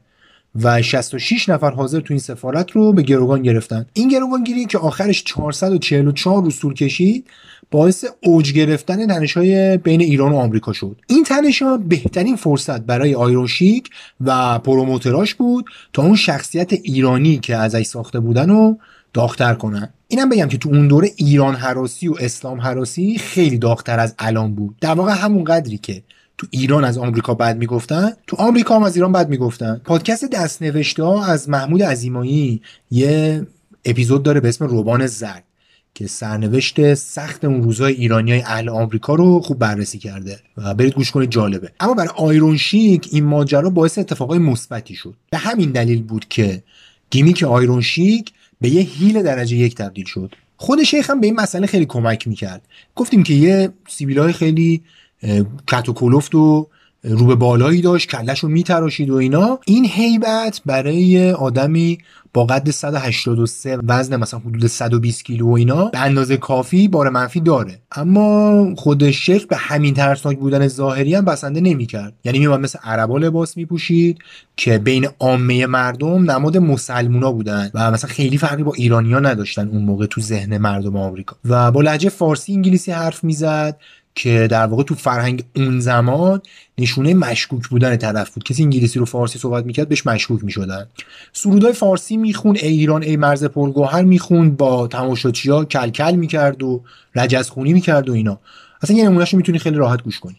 و 0.63 0.83
66 0.83 1.49
نفر 1.49 1.71
حاضر 1.71 2.01
تو 2.01 2.15
این 2.15 2.21
سفارت 2.21 2.71
رو 2.71 2.93
به 2.93 3.03
گروگان 3.03 3.43
گرفتن. 3.43 3.87
این 3.93 4.09
گروگانگیری 4.09 4.67
که 4.67 4.79
آخرش 4.79 5.25
444 5.25 6.43
روز 6.45 6.59
طول 6.59 6.75
کشید 6.75 7.27
باعث 7.73 8.05
اوج 8.21 8.53
گرفتن 8.53 9.07
تنش 9.07 9.37
های 9.37 9.77
بین 9.77 10.01
ایران 10.01 10.33
و 10.33 10.37
آمریکا 10.37 10.73
شد. 10.73 10.97
این 11.07 11.25
تنش 11.25 11.63
ها 11.63 11.77
بهترین 11.77 12.37
فرصت 12.37 12.81
برای 12.81 13.15
آیرون 13.15 13.47
شیک 13.47 13.91
و 14.21 14.59
پروموتراش 14.59 15.35
بود 15.35 15.65
تا 15.93 16.03
اون 16.03 16.17
شخصیت 16.17 16.73
ایرانی 16.73 17.39
که 17.39 17.57
ازش 17.57 17.83
ساخته 17.83 18.21
بودن 18.21 18.49
رو 18.49 18.79
داغتر 19.15 19.55
کنن. 19.55 19.89
اینم 20.09 20.29
بگم 20.29 20.49
که 20.49 20.59
تو 20.59 20.69
اون 20.69 20.89
دوره 20.89 21.11
ایران 21.17 21.55
حراسی 21.55 22.09
و 22.09 22.15
اسلام 22.21 22.61
حراسی 22.61 23.19
خیلی 23.19 23.59
داغتر 23.59 24.01
از 24.01 24.15
الان 24.19 24.55
بود. 24.55 24.75
در 24.81 24.95
واقع 24.95 25.13
همون 25.13 25.45
قدری 25.45 25.79
که 25.79 26.03
تو 26.39 26.47
ایران 26.51 26.85
از 26.85 26.99
آمریکا 26.99 27.35
بد 27.35 27.57
می‌گفتن 27.57 28.13
تو 28.27 28.37
آمریکا 28.37 28.77
هم 28.77 28.83
از 28.83 28.97
ایران 28.97 29.13
بد 29.13 29.29
می‌گفتن. 29.29 29.81
پادکست 29.85 30.25
دست 30.25 30.63
نوشته 30.63 31.03
ها 31.03 31.25
از 31.25 31.49
محمود 31.49 31.83
عزیمایی 31.83 32.63
یه 32.91 33.47
اپیزود 33.85 34.23
داره 34.23 34.41
به 34.41 34.49
اسم 34.49 34.65
روبان 34.65 35.07
زرد. 35.07 35.45
که 35.95 36.07
سرنوشت 36.07 36.95
سخت 36.95 37.45
اون 37.45 37.63
روزای 37.63 37.95
ایرانی 37.95 38.33
های 38.33 38.41
اهل 38.41 38.69
آمریکا 38.69 39.15
رو 39.15 39.41
خوب 39.41 39.59
بررسی 39.59 39.99
کرده 39.99 40.41
و 40.57 40.75
برید 40.75 40.95
گوش 40.95 41.11
کنید 41.11 41.31
جالبه. 41.31 41.73
اما 41.81 41.95
برای 41.95 42.11
آیرون 42.17 42.57
شیک 42.57 43.09
این 43.13 43.25
ماجرا 43.25 43.71
باعث 43.71 43.99
اتفاقای 43.99 44.39
مثبتی 44.39 44.95
شد. 44.95 45.15
به 45.31 45.39
همین 45.39 45.71
دلیل 45.71 46.03
بود 46.03 46.29
که 46.29 46.63
gimmick 47.11 47.43
Iron 47.43 47.81
Sheik 47.81 48.33
به 48.61 48.69
یه 48.69 48.83
heel 48.83 49.23
درجه 49.23 49.57
یک 49.57 49.75
تبدیل 49.75 50.05
شد. 50.05 50.35
خود 50.57 50.83
شیخ 50.83 51.11
هم 51.11 51.21
به 51.21 51.27
این 51.27 51.41
مسئله 51.41 51.67
خیلی 51.67 51.87
کمک 51.87 52.29
می‌کرد. 52.29 52.63
گفتیم 52.95 53.23
که 53.23 53.35
یه 53.35 53.69
سیبیلای 53.89 54.33
خیلی 54.33 54.83
کت 55.67 55.89
و 55.89 55.93
کلفت 55.93 56.35
و 56.35 56.69
رو 57.05 57.27
به 57.27 57.35
بالایی 57.35 57.81
داشت 57.81 58.09
کلش 58.09 58.39
رو 58.39 58.49
میتراشید 58.49 59.11
و 59.11 59.15
اینا. 59.15 59.59
این 59.67 59.87
هیبت 59.91 60.61
برای 60.67 61.31
آدمی 61.31 61.99
با 62.35 62.45
قد 62.45 62.71
183 62.71 63.79
وزن 63.89 64.17
مثلا 64.17 64.41
حدود 64.41 64.67
120 64.67 65.25
کیلو 65.25 65.49
و 65.49 65.53
اینا 65.53 65.85
به 65.85 65.99
اندازه 65.99 66.37
کافی 66.37 66.89
بار 66.89 67.09
منفی 67.09 67.41
داره. 67.41 67.79
اما 67.93 68.75
خود 68.77 69.11
شیخ 69.11 69.45
به 69.45 69.57
همین 69.57 69.95
ترسناک 69.95 70.39
بودن 70.39 70.69
ظاهری 70.69 71.15
هم 71.15 71.25
بسنده 71.25 71.61
نمی‌کرد. 71.61 72.13
یعنی 72.25 72.39
میومد 72.39 72.61
مثل 72.61 72.79
عربا 72.85 73.19
لباس 73.19 73.57
میپوشید 73.57 74.19
که 74.57 74.79
بین 74.79 75.09
عامه 75.19 75.67
مردم 75.67 76.31
نماد 76.31 76.57
مسلمونا 76.57 77.33
بودن 77.33 77.71
و 77.75 77.91
مثلا 77.91 78.11
خیلی 78.11 78.39
فرقی 78.39 78.63
با 78.63 78.73
ایرانیا 78.77 79.21
نداشتن 79.21 79.69
اون 79.69 79.83
موقع 79.83 80.07
تو 80.07 80.21
ذهن 80.21 80.59
مردم 80.59 80.97
آمریکا. 80.97 81.37
و 81.45 81.71
با 81.71 81.81
لهجه 81.81 82.09
فارسی 82.09 82.55
انگلیسی 82.55 82.93
حرف 82.93 83.25
می‌زد. 83.25 83.77
که 84.15 84.49
در 84.51 84.67
واقع 84.67 84.83
تو 84.83 84.95
فرهنگ 84.95 85.45
اون 85.57 85.81
زمان 85.81 86.43
نشونه 86.79 87.15
مشکوک 87.15 87.69
بودن 87.69 87.97
طرف 87.97 88.35
بود. 88.35 88.45
کسی 88.45 88.63
انگلیسی 88.63 88.99
رو 88.99 89.05
فارسی 89.05 89.39
صحبت 89.39 89.65
می‌کرد 89.67 89.89
بهش 89.89 90.07
مشکوک 90.07 90.45
می‌شدن. 90.45 90.87
سرودای 91.33 91.73
فارسی 91.73 92.17
میخون 92.17 92.57
ای 92.57 92.69
ایران 92.69 93.03
ای 93.03 93.17
مرز 93.17 93.45
پرگوهر 93.45 94.03
میخون 94.03 94.51
با 94.51 94.89
تماشاچیا 94.89 95.65
کلکل 95.65 96.17
می‌کرد 96.17 96.63
و 96.63 96.83
رجزخونی 97.15 97.73
می‌کرد 97.73 98.09
و 98.09 98.13
اینا. 98.13 98.41
اصلا 98.83 98.97
یه 98.97 99.05
نمونهش 99.05 99.35
می‌تونی 99.35 99.59
خیلی 99.59 99.77
راحت 99.77 100.03
گوش 100.03 100.21
کنی. 100.21 100.37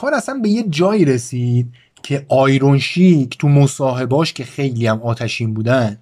کار 0.00 0.14
اصلا 0.14 0.34
به 0.42 0.48
یه 0.48 0.62
جایی 0.62 1.04
رسید 1.04 1.66
که 2.02 2.26
آیرون 2.28 2.78
شیک 2.78 3.38
تو 3.38 3.48
مصاحباش 3.48 4.32
که 4.32 4.44
خیلی 4.44 4.86
هم 4.86 5.02
آتشین 5.02 5.54
بودن 5.54 5.98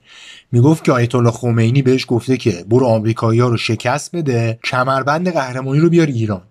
می‌گفت 0.52 0.84
که 0.84 0.92
آیت 0.92 1.14
الله 1.14 1.30
خمینی 1.30 1.82
بهش 1.82 2.06
گفته 2.08 2.36
که 2.36 2.64
برو 2.68 2.86
آمریکایی 2.86 3.40
ها 3.40 3.48
رو 3.48 3.56
شکست 3.56 4.16
بده 4.16 4.58
کمربند 4.64 5.32
قهرمانی 5.32 5.80
رو 5.80 5.88
بیار 5.88 6.06
ایران. 6.06 6.42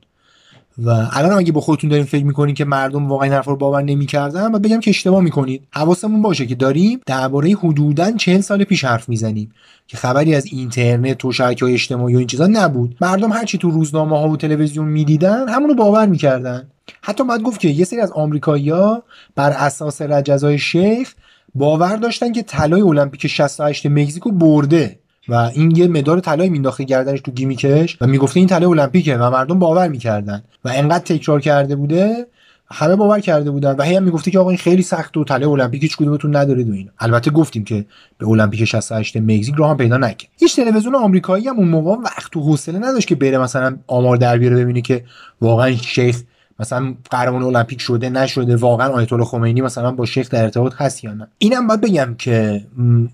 و 0.83 0.89
الان 0.89 1.31
اگه 1.31 1.51
با 1.51 1.61
خودتون 1.61 1.89
دارین 1.89 2.05
فکر 2.05 2.25
می‌کنین 2.25 2.55
که 2.55 2.65
مردم 2.65 3.07
واقعا 3.07 3.29
حرف 3.29 3.45
رو 3.45 3.55
باور 3.55 3.83
نمی‌کردن 3.83 4.55
و 4.55 4.59
بگم 4.59 4.79
که 4.79 4.89
اشتباه 4.89 5.21
می‌کنید. 5.21 5.67
حواسمون 5.71 6.21
باشه 6.21 6.45
که 6.45 6.55
داریم 6.55 6.99
درباره 7.05 7.49
حدودا 7.49 8.11
چهل 8.11 8.41
سال 8.41 8.63
پیش 8.63 8.85
حرف 8.85 9.09
می‌زنیم 9.09 9.51
که 9.87 9.97
خبری 9.97 10.35
از 10.35 10.45
اینترنت 10.45 11.25
و 11.25 11.31
شبکه 11.31 11.65
های 11.65 11.73
اجتماعی 11.73 12.15
و 12.15 12.17
این 12.17 12.27
چیزا 12.27 12.47
نبود. 12.47 12.95
مردم 13.01 13.31
هرچی 13.31 13.57
تو 13.57 13.71
روزنامه 13.71 14.19
ها 14.19 14.29
و 14.29 14.37
تلویزیون 14.37 14.87
می‌دیدن 14.87 15.49
همونو 15.49 15.73
باور 15.73 16.05
می‌کردن. 16.05 16.67
حتی 17.01 17.23
باید 17.23 17.41
گفت 17.41 17.59
که 17.59 17.67
یه 17.67 17.85
سری 17.85 17.99
از 17.99 18.11
آمریکایی‌ها 18.11 19.03
بر 19.35 19.49
اساس 19.49 20.01
رجزای 20.01 20.59
شیخ 20.59 21.13
باور 21.55 21.95
داشتن 21.95 22.31
که 22.31 22.43
طلای 22.43 22.81
المپیک 22.81 23.27
68 23.27 23.85
مکزیکو 23.85 24.31
برده. 24.31 24.99
و 25.29 25.33
این 25.33 25.75
یه 25.75 25.87
مدار 25.87 26.19
طلای 26.19 26.49
مینداخته 26.49 26.83
گردنش 26.83 27.21
تو 27.21 27.31
گیمیکش 27.31 27.97
و 28.01 28.07
می‌گفته 28.07 28.39
این 28.39 28.47
طلای 28.47 28.65
المپیکه 28.65 29.17
و 29.17 29.29
مردم 29.29 29.59
باور 29.59 29.87
می‌کردن 29.87 30.43
و 30.65 30.69
انقدر 30.75 31.03
تکرار 31.03 31.41
کرده 31.41 31.75
بوده 31.75 32.27
همه 32.71 32.95
باور 32.95 33.19
کرده 33.19 33.51
بودن 33.51 33.75
و 33.75 33.83
هی 33.83 33.95
هم 33.95 34.03
می‌گفته 34.03 34.31
که 34.31 34.39
آقا 34.39 34.49
این 34.49 34.57
خیلی 34.57 34.81
سخت 34.81 35.17
و 35.17 35.23
طلای 35.23 35.49
المپیک 35.49 35.83
هیچ 35.83 35.97
کدومتون 35.97 36.35
ندارید 36.35 36.69
و 36.69 36.73
این 36.73 36.89
البته 36.99 37.31
گفتیم 37.31 37.63
که 37.63 37.85
به 38.17 38.27
المپیک 38.27 38.65
68 38.65 39.17
مکزیک 39.17 39.55
رو 39.55 39.65
هم 39.65 39.77
پیدا 39.77 39.97
نکرد. 39.97 40.29
هیچ 40.39 40.55
تلویزیون 40.55 40.95
آمریکایی 40.95 41.47
هم 41.47 41.57
اون 41.57 41.67
موقع 41.67 42.01
وقت 42.01 42.37
و 42.37 42.41
حوصله 42.41 42.79
نداشت 42.79 43.07
که 43.07 43.15
بره 43.15 43.37
مثلا 43.37 43.77
آمار 43.87 44.17
در 44.17 44.37
بیاره 44.37 44.55
ببینه 44.55 44.81
که 44.81 45.03
واقعا 45.41 45.71
شیخ 45.75 46.21
مثلا 46.59 46.95
قهرمان 47.09 47.43
المپیک 47.43 47.81
شده 47.81 48.09
نشده 48.09 48.55
واقعا 48.55 48.87
آیت 48.87 49.13
الله 49.13 49.25
خمینی 49.25 49.61
مثلا 49.61 49.91
با 49.91 50.05
شیخ 50.05 50.29
در 50.29 50.43
ارتباط 50.43 50.73
هست 50.77 51.03
یا 51.03 51.13
نه؟ 51.13 51.27
اینم 51.37 51.67
باید 51.67 51.81
بگم 51.81 52.15
که 52.17 52.61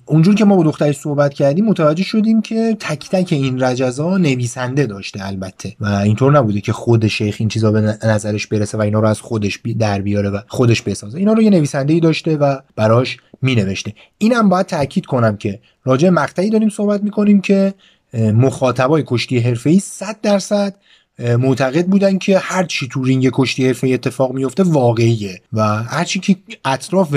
اونجور 0.06 0.36
که 0.36 0.46
ما 0.46 0.56
با 0.56 0.64
دختری 0.64 0.94
صحبت 0.94 1.34
کردیم 1.34 1.66
متوجه 1.66 2.04
شدیم 2.04 2.42
که 2.42 2.78
تک 2.80 3.10
تک 3.10 3.34
این 3.34 3.64
رجزا 3.64 4.18
نویسنده 4.18 4.86
داشته 4.86 5.28
البته 5.28 5.76
و 5.80 5.86
اینطور 5.86 6.38
نبوده 6.38 6.62
که 6.62 6.74
خود 6.74 7.08
شیخ 7.08 7.36
این 7.40 7.50
چیزا 7.50 7.72
به 7.72 7.82
نظرش 8.04 8.48
برسه 8.48 8.78
و 8.78 8.82
اینا 8.82 9.00
رو 9.00 9.08
از 9.08 9.22
خودش 9.22 9.60
در 9.80 10.02
بیاره 10.02 10.30
و 10.30 10.40
خودش 10.48 10.82
بسازه. 10.82 11.18
اینا 11.18 11.34
رو 11.34 11.42
یه 11.42 11.50
نویسنده 11.50 11.94
ای 11.94 12.00
داشته 12.00 12.38
و 12.38 12.58
براش 12.76 13.18
می 13.42 13.56
نوشته 13.56 13.94
اینم 14.18 14.50
باید 14.50 14.66
تاکید 14.66 15.06
کنم 15.06 15.38
که 15.38 15.60
راجع 15.84 16.10
مقطعی 16.10 16.50
داریم 16.50 16.70
صحبت 16.70 17.04
می‌کنیم 17.04 17.42
که 17.42 17.74
مخاطبای 18.14 19.04
کشتی 19.08 19.40
حرفه‌ای 19.40 19.80
100 19.80 20.22
درصد 20.22 20.76
معتقد 21.20 21.88
بودن 21.88 22.18
که 22.18 22.40
هر 22.40 22.64
چی 22.64 22.88
تو 22.88 23.04
رینگ 23.04 23.30
کشتی 23.34 23.68
حرفه‌ای 23.68 23.88
اتفاق 23.88 24.32
میفته 24.32 24.64
واقعیه 24.64 25.42
و 25.54 25.84
هر 25.84 26.04
چی 26.04 26.20
که 26.20 26.36
اطراف 26.66 27.16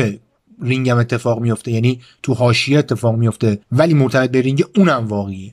رینگ 0.62 0.90
هم 0.90 0.98
اتفاق 0.98 1.40
میفته 1.40 1.70
یعنی 1.70 2.00
تو 2.22 2.34
حاشیه 2.34 2.78
اتفاق 2.78 3.16
میفته 3.16 3.58
ولی 3.72 3.94
مرتبط 3.94 4.30
به 4.30 4.40
رینگ 4.40 4.64
اونم 4.76 5.06
واقعیه. 5.08 5.52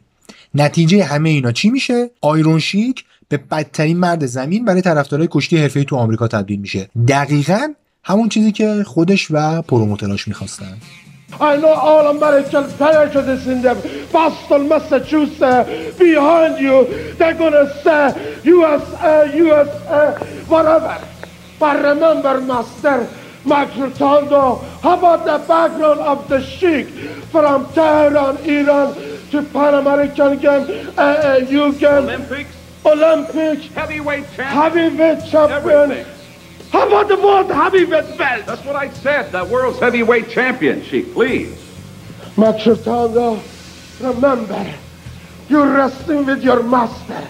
نتیجه 0.55 1.03
همه 1.03 1.29
اینا 1.29 1.51
چی 1.51 1.69
میشه؟ 1.69 2.09
Iron 2.21 2.59
Sheik 2.59 3.03
به 3.29 3.37
بدترین 3.37 3.97
مرد 3.97 4.25
زمین 4.25 4.65
برای 4.65 4.81
طرفدارای 4.81 5.27
کشتی 5.31 5.57
حرفه‌ای 5.57 5.85
تو 5.85 5.95
آمریکا 5.95 6.27
تبدیل 6.27 6.59
میشه. 6.59 6.89
دقیقا 7.07 7.73
همون 8.03 8.29
چیزی 8.29 8.51
که 8.51 8.83
خودش 8.83 9.27
و 9.31 9.61
promoter 9.61 10.14
اش 10.14 10.27
می‌خواستن. 10.27 10.77
I 11.39 11.57
know 11.57 11.73
all 11.73 12.07
American 12.07 12.65
patriots 12.73 13.45
in 13.47 13.61
the 13.61 14.07
Boston, 14.11 14.67
Massachusetts, 14.67 15.97
behind 15.97 16.59
you. 16.59 17.13
They're 17.15 17.33
gonna 17.33 17.73
say 17.83 18.39
USA, 18.43 19.35
USA, 19.35 20.15
whatever. 20.47 21.07
But 21.59 21.83
remember, 21.83 22.41
Master 22.41 23.07
Max 23.45 23.71
Rotondo, 23.75 24.63
how 24.81 24.97
about 24.97 25.25
the 25.25 25.45
background 25.47 25.99
of 25.99 26.27
the 26.29 26.41
Sheikh 26.41 26.87
from 27.31 27.65
Tehran, 27.73 28.37
Iran 28.37 28.93
to 29.31 29.43
Pan 29.43 29.73
American 29.73 30.37
Games, 30.39 30.69
uh, 30.97 31.01
uh, 31.01 31.45
you 31.49 31.73
game, 31.73 32.03
Olympics, 32.05 32.55
Olympics, 32.85 33.67
heavyweight 33.73 34.25
champion, 34.35 34.97
heavyweight 34.97 35.25
champion. 35.29 35.91
everything. 35.91 36.12
How 36.73 36.87
about 36.87 37.07
the 37.07 37.17
world 37.17 37.51
heavyweight 37.51 38.17
belt? 38.17 38.47
That's 38.47 38.65
what 38.65 38.75
I 38.75 38.89
said. 38.89 39.31
The 39.31 39.45
world's 39.45 39.77
heavyweight 39.77 40.31
champion, 40.31 40.81
Sheik, 40.81 41.13
please. 41.13 41.55
Max 42.35 42.65
Rotondo, 42.65 43.39
remember, 44.01 44.73
you're 45.49 45.71
wrestling 45.71 46.25
with 46.25 46.43
your 46.43 46.63
master. 46.63 47.27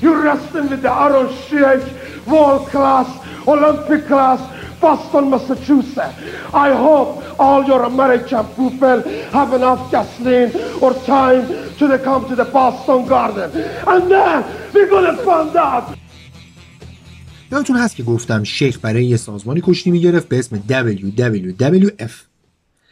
You're 0.00 0.22
wrestling 0.22 0.70
with 0.70 0.80
the 0.80 0.90
Aaron 0.90 1.28
Sheik, 1.42 2.26
world 2.26 2.68
class, 2.68 3.06
Olympic 3.46 4.06
class, 4.06 4.40
Boston, 4.80 5.28
Massachusetts. 5.28 6.16
I 6.54 6.72
hope 6.72 7.38
all 7.38 7.62
your 7.62 7.82
American 7.82 8.46
people 8.46 9.02
have 9.28 9.52
enough 9.52 9.90
gasoline 9.90 10.56
or 10.80 10.94
time 11.04 11.46
to 11.76 11.98
come 11.98 12.26
to 12.30 12.34
the 12.34 12.46
Boston 12.46 13.06
Garden. 13.06 13.50
And 13.86 14.10
then 14.10 14.72
we're 14.72 14.88
gonna 14.88 15.18
find 15.18 15.54
out. 15.54 15.99
یادتون 17.52 17.76
هست 17.76 17.96
که 17.96 18.02
گفتم 18.02 18.44
شیخ 18.44 18.78
برای 18.82 19.04
یه 19.04 19.16
سازمانی 19.16 19.60
کشتی 19.64 19.90
می‌گرفت 19.90 20.28
به 20.28 20.38
اسم 20.38 20.62
WWF 20.68 22.10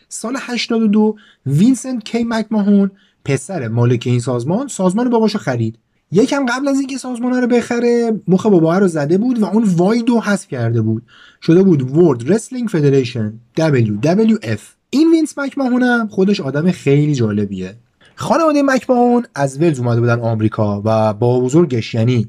سال 0.08 0.36
82 0.40 1.16
وینسنت 1.46 2.04
کی 2.04 2.24
مکماهون 2.24 2.90
پسر 3.24 3.68
مالک 3.68 4.02
این 4.06 4.20
سازمان 4.20 4.68
سازمان 4.68 5.10
باباشو 5.10 5.38
خرید. 5.38 5.78
یکم 6.12 6.46
قبل 6.46 6.68
از 6.68 6.78
اینکه 6.78 6.98
سازمان 6.98 7.32
رو 7.32 7.46
بخره 7.46 8.20
مخ 8.28 8.46
بابا 8.46 8.78
رو 8.78 8.88
زده 8.88 9.18
بود 9.18 9.38
و 9.38 9.44
اون 9.44 9.64
Wide 9.64 10.08
رو 10.08 10.20
حذف 10.20 10.48
کرده 10.48 10.82
بود. 10.82 11.02
شده 11.42 11.62
بود 11.62 11.80
World 11.80 12.22
Wrestling 12.22 12.70
Federation 12.70 13.32
WWF 13.58 14.60
این 14.90 15.10
وینس 15.10 15.38
مکماهون 15.38 15.82
هم 15.82 16.08
خودش 16.08 16.40
آدم 16.40 16.70
خیلی 16.70 17.14
جالبیه. 17.14 17.76
خانواده 18.14 18.62
مکماهون 18.62 19.26
از 19.34 19.60
ولز 19.60 19.78
اومده 19.78 20.00
بودن 20.00 20.20
آمریکا 20.20 20.82
و 20.84 21.14
بابابزرگش 21.14 21.94
یعنی 21.94 22.28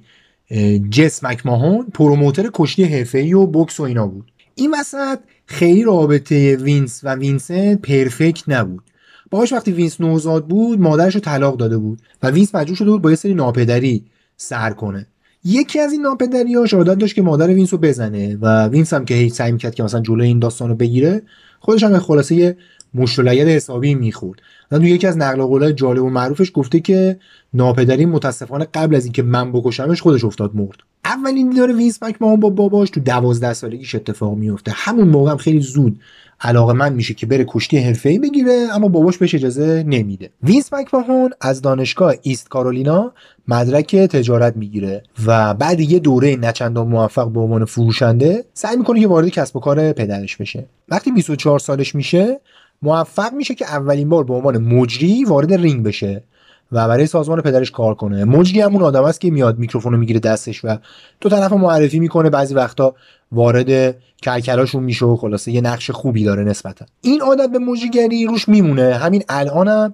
جس 0.89 1.23
مکماهون 1.23 1.87
promoter 1.93 2.49
کشتی 2.53 2.83
حرفه‌ای 2.83 3.33
و 3.33 3.45
بوکس 3.45 3.79
و 3.79 3.83
اینا 3.83 4.07
بود. 4.07 4.31
این 4.55 4.75
وسط 4.79 5.19
خیلی 5.45 5.83
رابطه 5.83 6.55
وینس 6.55 7.01
و 7.03 7.15
وینسنت 7.15 7.81
perfect 7.81 8.43
نبود. 8.47 8.83
باباش 9.31 9.53
وقتی 9.53 9.71
وینس 9.71 10.01
نوزاد 10.01 10.47
بود 10.47 10.79
مادرش 10.79 11.15
رو 11.15 11.21
طلاق 11.21 11.57
داده 11.57 11.77
بود 11.77 11.99
و 12.23 12.29
وینس 12.29 12.55
مجبور 12.55 12.75
شده 12.75 12.91
بود 12.91 13.01
با 13.01 13.09
یه 13.09 13.15
سری 13.15 13.33
ناپدری 13.33 14.03
سر 14.37 14.69
کنه. 14.69 15.07
یکی 15.43 15.79
از 15.79 15.91
این 15.91 16.01
ناپدریاش 16.01 16.73
عادت 16.73 16.97
داشت 16.97 17.15
که 17.15 17.21
مادر 17.21 17.47
وینس 17.47 17.73
رو 17.73 17.79
بزنه 17.79 18.37
و 18.41 18.67
وینس 18.67 18.93
هم 18.93 19.05
که 19.05 19.13
هی 19.13 19.33
سعی 19.33 19.51
می‌کرد 19.51 19.75
که 19.75 19.83
مثلا 19.83 20.01
جلوی 20.01 20.27
این 20.27 20.39
داستان 20.39 20.69
رو 20.69 20.75
بگیره 20.75 21.21
خودش 21.59 21.83
هم 21.83 21.99
خلاصه 21.99 22.35
یه 22.35 22.57
مشت 22.93 23.20
و 23.20 23.27
لگد 23.27 23.47
حسابی 23.47 23.95
می‌خورد. 23.95 24.39
تو 24.71 24.83
یکی 24.83 25.07
از 25.07 25.17
نقل 25.17 25.41
قولای 25.41 25.73
جالب 25.73 26.03
و 26.03 26.09
معروفش 26.09 26.51
گفته 26.53 26.79
که 26.79 27.19
ناپدری 27.53 28.05
متاسفانه 28.05 28.67
قبل 28.73 28.95
از 28.95 29.03
اینکه 29.03 29.23
من 29.23 29.51
بکشمش 29.51 30.01
خودش 30.01 30.25
افتاد 30.25 30.55
مرد. 30.55 30.77
اولین 31.05 31.49
دیدار 31.49 31.75
وینس 31.75 32.03
مکماهون 32.03 32.39
با 32.39 32.49
باباش 32.49 32.89
تو 32.89 32.99
دوازده 32.99 33.53
سالگیش 33.53 33.95
اتفاق 33.95 34.37
میفته 34.37 34.71
همون 34.75 35.07
موقع 35.07 35.31
هم 35.31 35.37
خیلی 35.37 35.59
زود 35.59 35.99
علاقه‌مند 36.41 36.93
میشه 36.93 37.13
که 37.13 37.25
بره 37.25 37.45
کشتی 37.47 37.77
حرفه‌ای 37.77 38.19
بگیره 38.19 38.67
اما 38.71 38.87
باباش 38.87 39.17
بهش 39.17 39.35
اجازه 39.35 39.83
نمیده. 39.87 40.29
وینس 40.43 40.73
مکماهون 40.73 41.29
از 41.41 41.61
دانشگاه 41.61 42.13
ایست 42.21 42.49
کارولینا 42.49 43.11
مدرک 43.47 43.95
تجارت 43.95 44.57
می‌گیره 44.57 45.03
و 45.25 45.53
بعد 45.53 45.79
یه 45.79 45.99
دوره 45.99 46.35
نه 46.35 46.50
چندان 46.50 46.87
موفق 46.87 47.27
به 47.31 47.39
عنوان 47.39 47.65
فروشنده 47.65 48.45
سعی 48.53 48.77
می‌کنه 48.77 48.99
که 48.99 49.07
وارد 49.07 49.29
کسب 49.29 49.55
و 49.55 49.59
کار 49.59 49.91
پدرش 49.91 50.37
بشه. 50.37 50.65
وقتی 50.89 51.11
24 51.11 51.59
سالش 51.59 51.95
میشه 51.95 52.39
موفق 52.81 53.33
میشه 53.33 53.55
که 53.55 53.65
اولین 53.65 54.09
بار 54.09 54.23
به 54.23 54.33
عنوان 54.33 54.57
مجری 54.57 55.23
وارد 55.23 55.53
رینگ 55.53 55.83
بشه 55.83 56.23
و 56.71 56.87
برای 56.87 57.07
سازمان 57.07 57.41
پدرش 57.41 57.71
کار 57.71 57.95
کنه. 57.95 58.25
مجری 58.25 58.61
همون 58.61 58.83
آدم 58.83 59.03
است 59.03 59.21
که 59.21 59.31
میاد 59.31 59.59
میکروفون 59.59 59.93
رو 59.93 59.99
می‌گیره 59.99 60.19
دستش 60.19 60.65
و 60.65 60.77
دو 61.21 61.29
طرف 61.29 61.53
معرفی 61.53 61.99
می‌کنه. 61.99 62.29
بعضی 62.29 62.53
وقتا 62.53 62.95
وارد 63.31 63.95
کلکلاشون 64.23 64.83
میشه 64.83 65.05
و 65.05 65.15
خلاصه 65.15 65.51
یه 65.51 65.61
نقش 65.61 65.91
خوبی 65.91 66.23
داره 66.23 66.43
نسبتا. 66.43 66.85
این 67.01 67.21
عادت 67.21 67.49
به 67.51 67.59
مجریگری 67.59 68.25
روش 68.25 68.49
میمونه. 68.49 68.93
همین 68.93 69.23
الانم 69.29 69.93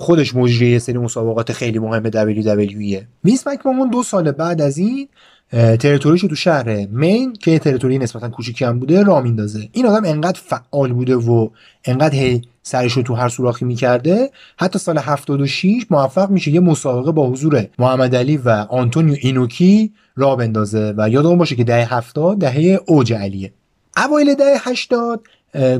خودش 0.00 0.34
مجری 0.34 0.78
سری 0.78 0.98
مسابقات 0.98 1.52
خیلی 1.52 1.78
مهم 1.78 2.10
WWE 2.10 3.04
وینس 3.24 3.46
مکماهون 3.46 3.90
دو 3.90 4.02
سال 4.02 4.32
بعد 4.32 4.60
از 4.62 4.78
این 4.78 5.08
territory 5.52 6.09
شو 6.09 6.28
تو 6.28 6.34
شهر 6.34 6.86
مین 6.86 7.32
که 7.32 7.58
territory 7.58 7.98
نسبتا 7.98 8.28
کوچیکی 8.28 8.64
هم 8.64 8.78
بوده 8.78 9.02
را 9.02 9.20
میندازه. 9.20 9.68
این 9.72 9.86
آدم 9.86 10.08
انقدر 10.08 10.40
فعال 10.44 10.92
بوده 10.92 11.16
و 11.16 11.48
انقدر 11.84 12.14
هی 12.14 12.42
سرشو 12.62 13.02
تو 13.02 13.14
هر 13.14 13.28
سوراخی 13.28 13.64
می‌کرده 13.64 14.30
حتی 14.58 14.78
سال 14.78 14.98
76 14.98 15.86
موفق 15.90 16.30
میشه 16.30 16.50
یه 16.50 16.60
مسابقه 16.60 17.12
با 17.12 17.30
حضور 17.30 17.66
محمد 17.78 18.16
علی 18.16 18.36
و 18.36 18.48
آنتونیو 18.48 19.16
اینوکی 19.20 19.92
را 20.16 20.36
بندازه. 20.36 20.94
و 20.96 21.08
یادمون 21.08 21.38
باشه 21.38 21.56
که 21.56 21.64
دهه 21.64 21.94
70 21.94 22.38
دهه 22.38 22.80
اوج 22.86 23.12
علیه. 23.12 23.52
اوایل 23.96 24.34
دهه 24.34 24.68
80 24.68 25.20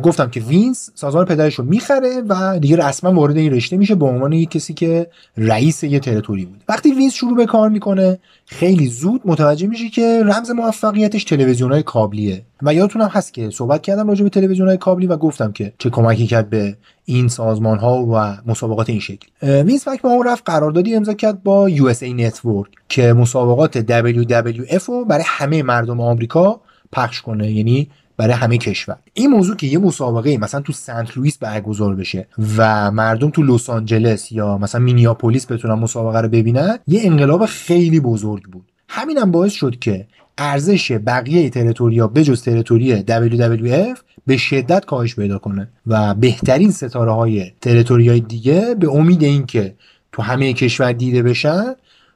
گفتم 0.03 0.31
که 0.31 0.41
وینس 0.41 0.91
سازمان 0.95 1.25
پدرش 1.25 1.55
رو 1.55 1.65
می‌خره 1.65 2.23
و 2.29 2.59
دیگه 2.59 2.77
رسما 2.77 3.13
وارد 3.13 3.37
این 3.37 3.53
رشته 3.53 3.77
میشه 3.77 3.95
به 3.95 4.07
عنوان 4.07 4.33
یک 4.33 4.51
کسی 4.51 4.75
که 4.75 5.07
رئیس 5.37 5.85
یه 5.85 6.01
territory 6.01 6.45
بود. 6.45 6.65
وقتی 6.69 6.95
وینس 6.95 7.13
شروع 7.13 7.37
به 7.37 7.47
کار 7.47 7.69
می‌کنه 7.69 8.19
خیلی 8.47 8.87
زود 8.87 9.21
متوجه 9.25 9.67
میشه 9.67 9.89
که 9.89 10.23
رمز 10.25 10.51
موفقیتش 10.51 11.25
تلویزیون 11.25 11.73
های 11.73 11.83
کابلیه. 11.83 12.43
و 12.63 12.75
یادتونم 12.75 13.09
هست 13.09 13.35
که 13.35 13.51
صحبت 13.51 13.83
کردم 13.83 14.09
راجع 14.09 14.23
به 14.23 14.31
تلویزیون 14.31 14.69
های 14.69 14.77
کابلی 14.77 15.07
و 15.07 15.17
گفتم 15.17 15.53
که 15.53 15.73
چه 15.79 15.91
کمکی 15.91 16.27
کرد 16.27 16.51
به 16.51 16.77
این 17.05 17.29
سازمان 17.29 17.79
ها 17.79 18.07
و 18.13 18.37
مسابقات 18.51 18.91
این 18.91 19.01
شکل. 19.01 19.29
وینس 19.43 19.89
مکماهون 19.89 20.27
رفت 20.27 20.43
قراردادی 20.47 20.95
امضا 20.95 21.15
کرد 21.15 21.43
با 21.43 21.71
USA 21.71 22.03
Network 22.03 22.71
که 22.89 23.13
مسابقات 23.13 23.81
WWF 23.81 24.83
رو 24.85 25.05
برای 25.05 25.25
همه 25.27 25.63
مردم 25.63 26.01
آمریکا 26.01 26.61
پخش 26.93 27.23
کنه. 27.23 27.53
یعنی 27.53 27.91
برای 28.17 28.35
همه 28.35 28.59
کشور. 28.59 28.97
این 29.15 29.31
موضوع 29.31 29.57
که 29.57 29.67
یه 29.67 29.79
مسابقه 29.79 30.39
مثلا 30.39 30.61
تو 30.61 30.73
سنت 30.73 31.17
لوئیس 31.17 31.39
برگزار 31.39 31.95
بشه 31.95 32.27
و 32.57 32.91
مردم 32.91 33.31
تو 33.31 33.43
لس 33.43 33.71
آنجلس 33.71 34.33
یا 34.33 34.59
مثلا 34.59 34.81
مینیاپولیس 34.81 35.53
بتونن 35.53 35.75
مسابقه 35.75 36.21
رو 36.21 36.29
ببینن 36.29 36.79
یه 36.87 37.01
انقلاب 37.05 37.47
خیلی 37.47 38.01
بزرگ 38.01 38.43
بود. 38.43 38.73
همینم 38.89 39.31
باعث 39.31 39.53
شد 39.53 39.79
که 39.79 40.07
ارزش 40.39 40.93
بقیه 40.93 41.51
territory 41.51 42.01
ا 42.01 42.07
بجز 42.07 42.43
territory 42.43 43.03
WWF 43.03 43.99
به 44.27 44.37
شدت 44.37 44.85
کاهش 44.85 45.15
پیدا 45.15 45.39
کنه 45.39 45.69
و 45.87 46.15
بهترین 46.15 46.71
ستاره 46.71 47.13
های 47.13 47.53
تریتوریای 47.61 48.21
دیگه 48.21 48.75
به 48.75 48.91
امید 48.91 49.23
اینکه 49.23 49.75
تو 50.13 50.23
همه 50.23 50.53
کشور 50.53 50.93
دیده 50.93 51.23
بشن 51.23 51.75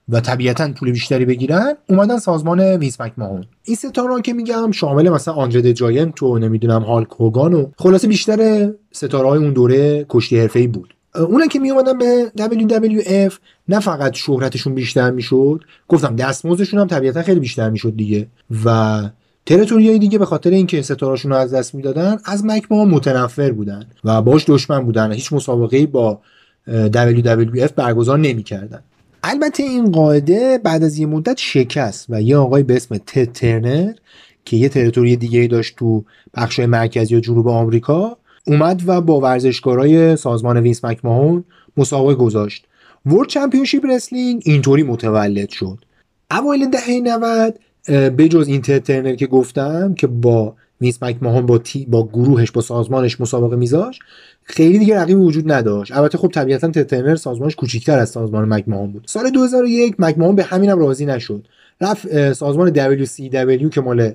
و 0.08 0.20
طبیعتا 0.20 0.72
پول 0.72 0.92
بیشتری 0.92 1.24
بگیرن 1.24 1.74
اومدن 1.88 2.18
سازمان 2.18 2.60
ویس 2.60 3.00
مکماهون 3.00 3.44
این 3.64 3.76
ستاره 3.76 4.22
که 4.22 4.32
میگم 4.32 4.70
شامل 4.70 5.08
مثلا 5.08 5.34
آندره 5.34 5.72
جاینت 5.72 6.14
تو 6.14 6.38
نمی‌دونم 6.38 6.82
هالک 6.82 7.08
هوگان 7.10 7.54
و 7.54 7.66
خلاصه 7.76 8.08
بیشتر 8.08 8.70
ستاره 8.92 9.28
های 9.28 9.38
اون 9.38 9.52
دوره 9.52 10.06
کشتی 10.08 10.38
حرفه‌ای 10.38 10.66
بود. 10.66 10.94
اونن 11.14 11.48
که 11.48 11.58
می 11.58 11.70
اومدن 11.70 11.98
به 11.98 12.32
WWF 12.36 13.34
نه 13.68 13.80
فقط 13.80 14.14
شهرتشون 14.14 14.74
بیشتر 14.74 15.10
می‌شد 15.10 15.60
گفتم 15.88 16.16
دستمزدشون 16.16 16.80
هم 16.80 16.86
طبیعتا 16.86 17.22
خیلی 17.22 17.40
بیشتر 17.40 17.70
می‌شد 17.70 17.96
دیگه. 17.96 18.26
و 18.64 19.00
territory 19.46 19.89
های 19.89 19.98
دیگه 19.98 20.18
به 20.18 20.26
خاطر 20.26 20.50
اینکه 20.50 20.82
ستارهاشون 20.82 21.30
رو 21.30 21.36
از 21.36 21.54
دست 21.54 21.74
می‌دادن 21.74 22.18
از 22.24 22.44
مکماهون 22.44 22.84
متنفر 22.84 23.52
بودن 23.52 23.86
و 24.04 24.22
باش 24.22 24.44
دشمن 24.48 24.80
بودن. 24.80 25.12
هیچ 25.12 25.32
مسابقه 25.32 25.86
با 25.86 26.20
WWF 26.68 27.72
برگزار 27.76 28.18
نمی‌کردن. 28.18 28.80
البته 29.28 29.62
این 29.62 29.90
قاعده 29.90 30.58
بعد 30.58 30.82
از 30.82 30.98
یه 30.98 31.06
مدت 31.06 31.38
شکست 31.38 32.06
و 32.08 32.22
یه 32.22 32.36
آقای 32.36 32.62
به 32.62 32.76
اسم 32.76 32.98
تد 32.98 33.32
ترنر 33.32 33.92
که 34.44 34.56
یه 34.56 34.68
territory 34.68 35.16
دیگه 35.16 35.46
داشت 35.46 35.76
تو 35.76 36.04
بخش 36.34 36.60
مرکزی 36.60 37.16
و 37.16 37.20
جنوب 37.20 37.48
آمریکا 37.48 38.16
اومد 38.46 38.82
و 38.86 39.00
با 39.00 39.20
ورزشکارای 39.20 40.16
سازمان 40.16 40.56
وینس 40.56 40.84
مکماهون 40.84 41.44
مسابقه 41.76 42.14
گذاشت. 42.14 42.64
World 43.06 43.28
Championship 43.28 43.86
Wrestling 43.86 44.42
اینطوری 44.44 44.82
متولد 44.82 45.48
شد. 45.48 45.78
اوایل 46.30 46.70
دهه 46.70 47.00
90 47.00 47.58
به 48.16 48.28
جز 48.28 48.48
این 48.48 48.62
ترنر 48.62 49.14
که 49.14 49.26
گفتم 49.26 49.94
که 49.94 50.06
با 50.06 50.54
وینس 50.80 51.02
مکماهون 51.02 51.46
با 51.46 51.60
با 51.88 52.06
گروهش 52.06 52.50
با 52.50 52.60
سازمانش 52.60 53.20
مسابقه 53.20 53.56
میذاشت 53.56 54.00
خیلی 54.48 54.78
دیگه 54.78 54.96
رقیبی 55.00 55.20
وجود 55.20 55.52
نداشت. 55.52 55.96
البته 55.96 56.18
خب 56.18 56.28
طبیعتا 56.28 56.70
تد 56.70 56.85
ترنر 56.85 57.16
سازمانش 57.16 57.56
کوچیکتر 57.56 57.98
از 57.98 58.10
سازمان 58.10 58.48
مکماهون 58.48 58.92
بود. 58.92 59.04
سال 59.06 59.30
2001 59.30 59.94
مکماهون 59.98 60.36
به 60.36 60.42
همینم 60.42 60.78
راضی 60.78 61.06
نشد. 61.06 61.46
رفت 61.80 62.32
سازمان 62.32 62.96
WCW 63.04 63.70
که 63.70 63.80
مال 63.80 64.12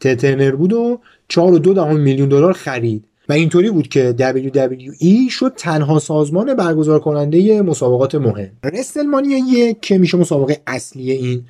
تد 0.00 0.17
ترنر 0.17 0.50
بود 0.50 0.72
رو 0.72 1.00
4.2 1.32 1.78
میلیون 1.78 2.28
دلار 2.28 2.52
خرید. 2.52 3.04
و 3.28 3.32
اینطوری 3.32 3.70
بود 3.70 3.88
که 3.88 4.14
WWE 4.18 5.30
شد 5.30 5.52
تنها 5.56 5.98
سازمان 5.98 6.54
برگزار 6.54 7.00
کننده 7.00 7.62
مسابقات 7.62 8.14
مهم. 8.14 8.50
WrestleMania 8.64 9.38
یک 9.38 9.80
که 9.80 9.98
میشه 9.98 10.16
مسابقه 10.18 10.60
اصلی 10.66 11.10
این 11.12 11.44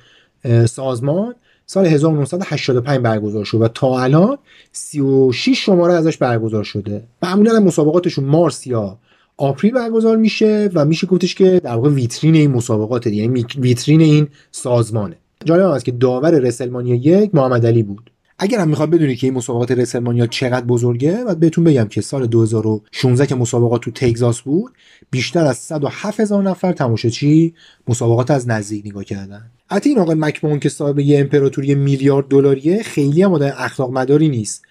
سازمان. 0.65 1.35
سال 1.65 1.85
1985 1.85 2.99
برگزار 2.99 3.45
شد 3.45 3.61
و 3.61 3.67
تا 3.67 3.99
الان 3.99 4.37
36 4.71 5.65
شماره 5.65 5.93
ازش 5.93 6.17
برگزار 6.17 6.63
شده. 6.63 7.03
معمولا 7.23 7.59
مسابقاتشون 7.59 8.25
مارس 8.25 8.67
یا 8.67 8.97
آپریل 9.37 9.73
برگزار 9.73 10.17
میشه 10.17 10.69
و 10.73 10.85
میشه 10.85 11.07
گفتش 11.07 11.35
که 11.35 11.59
در 11.63 11.75
واقع 11.75 11.89
ویترین 11.89 12.35
این 12.35 12.51
مسابقات 12.51 13.07
یعنی 13.07 13.45
ویترین 13.57 14.01
این 14.01 14.27
سازمانه. 14.51 15.15
جالب 15.45 15.65
است 15.65 15.85
که 15.85 15.91
داور 15.91 16.39
رسلمانیا 16.39 16.95
یک 16.95 17.35
محمد 17.35 17.65
علی 17.65 17.83
بود. 17.83 18.11
اگر 18.39 18.59
هم 18.59 18.67
می‌خواد 18.67 18.89
بدونی 18.89 19.15
که 19.15 19.27
این 19.27 19.33
مسابقات 19.33 19.71
رسلمانیا 19.71 20.27
چقدر 20.27 20.65
بزرگه 20.65 21.23
و 21.23 21.35
بهتون 21.35 21.63
بگم 21.63 21.87
که 21.87 22.01
سال 22.01 22.27
2016 22.27 23.27
که 23.27 23.35
مسابقات 23.35 23.81
تو 23.81 23.91
تگزاس 23.91 24.41
بود 24.41 24.73
بیشتر 25.11 25.45
از 25.45 25.57
107 25.57 26.19
هزار 26.19 26.43
نفر 26.43 26.71
تماشاچی 26.71 27.53
مسابقات 27.87 28.31
از 28.31 28.47
نزدیک 28.47 28.85
نگاه 28.85 29.03
کردن. 29.03 29.51
حتی 29.71 29.89
این 29.89 29.99
آقای 29.99 30.15
مکمون 30.15 30.59
که 30.59 30.69
صاحب 30.69 30.99
یه 30.99 31.19
امپراتوری 31.19 31.75
میلیارد 31.75 32.27
دلاریه 32.27 32.83
خیلی 32.83 33.21
هم 33.23 33.33
آدم 33.33 33.53
اخلاق 33.57 33.91
مداری 33.91 34.29
نیست. 34.29 34.61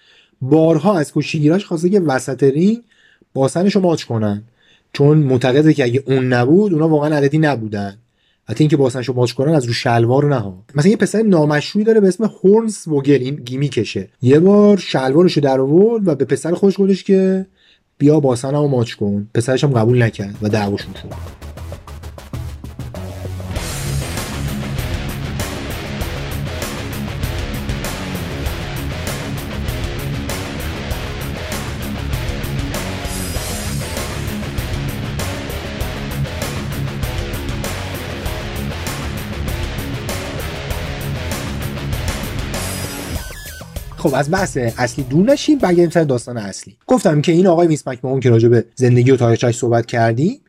بارها 0.40 0.98
از 0.98 1.12
کشیگیراش 1.12 1.64
خواسته 1.64 1.88
که 1.88 2.00
وسط 2.00 2.42
رینگ 2.42 2.82
باسنشو 3.34 3.80
ماچ 3.80 4.04
کنن. 4.04 4.42
چون 4.92 5.18
معتقده 5.18 5.74
که 5.74 5.84
اگه 5.84 6.02
اون 6.06 6.32
نبود 6.32 6.72
اونا 6.72 6.88
واقعا 6.88 7.16
عددی 7.16 7.38
نبودن. 7.38 7.96
حتی 8.48 8.64
اینکه 8.64 8.76
باسنشو 8.76 9.12
ماچ 9.12 9.32
کنن 9.32 9.54
از 9.54 9.64
رو 9.64 9.72
شلوار 9.72 10.34
نه 10.34 10.52
مثلا 10.74 10.90
یه 10.90 10.96
پسر 10.96 11.22
نامشروعی 11.22 11.84
داره 11.84 12.00
به 12.00 12.08
اسم 12.08 12.24
هورنز 12.44 12.88
وگل 12.88 13.22
این 13.22 13.34
گیمی 13.34 13.68
کشه. 13.68 14.08
یه 14.22 14.40
بار 14.40 14.76
شلوارشو 14.76 15.40
در 15.40 15.60
آورد 15.60 16.08
و 16.08 16.14
به 16.14 16.24
پسر 16.24 16.54
خوش 16.54 16.74
گفتش 16.78 17.04
که 17.04 17.46
بیا 17.98 18.20
باسنمو 18.20 18.68
ماچ 18.68 18.94
کن. 18.94 19.28
پسرش 19.34 19.64
هم 19.64 19.72
قبول 19.72 20.02
نکرد 20.02 20.36
و 20.42 20.48
دعواشون 20.48 20.94
شد. 20.94 21.53
خب 44.04 44.14
از 44.14 44.30
بحث 44.30 44.56
اصلی 44.56 45.04
دور 45.04 45.32
نشیم 45.32 45.58
برگردیم 45.58 45.90
سر 45.90 46.04
داستان 46.04 46.36
اصلی. 46.36 46.76
گفتم 46.86 47.20
که 47.20 47.32
این 47.32 47.46
آقای 47.46 47.66
وینس 47.66 47.88
مکماهون 47.88 48.20
که 48.20 48.30
راجع 48.30 48.48
به 48.48 48.64
زندگی 48.74 49.10
و 49.10 49.16
تاریخش 49.16 49.56
صحبت 49.56 49.86
کردیم 49.86 50.40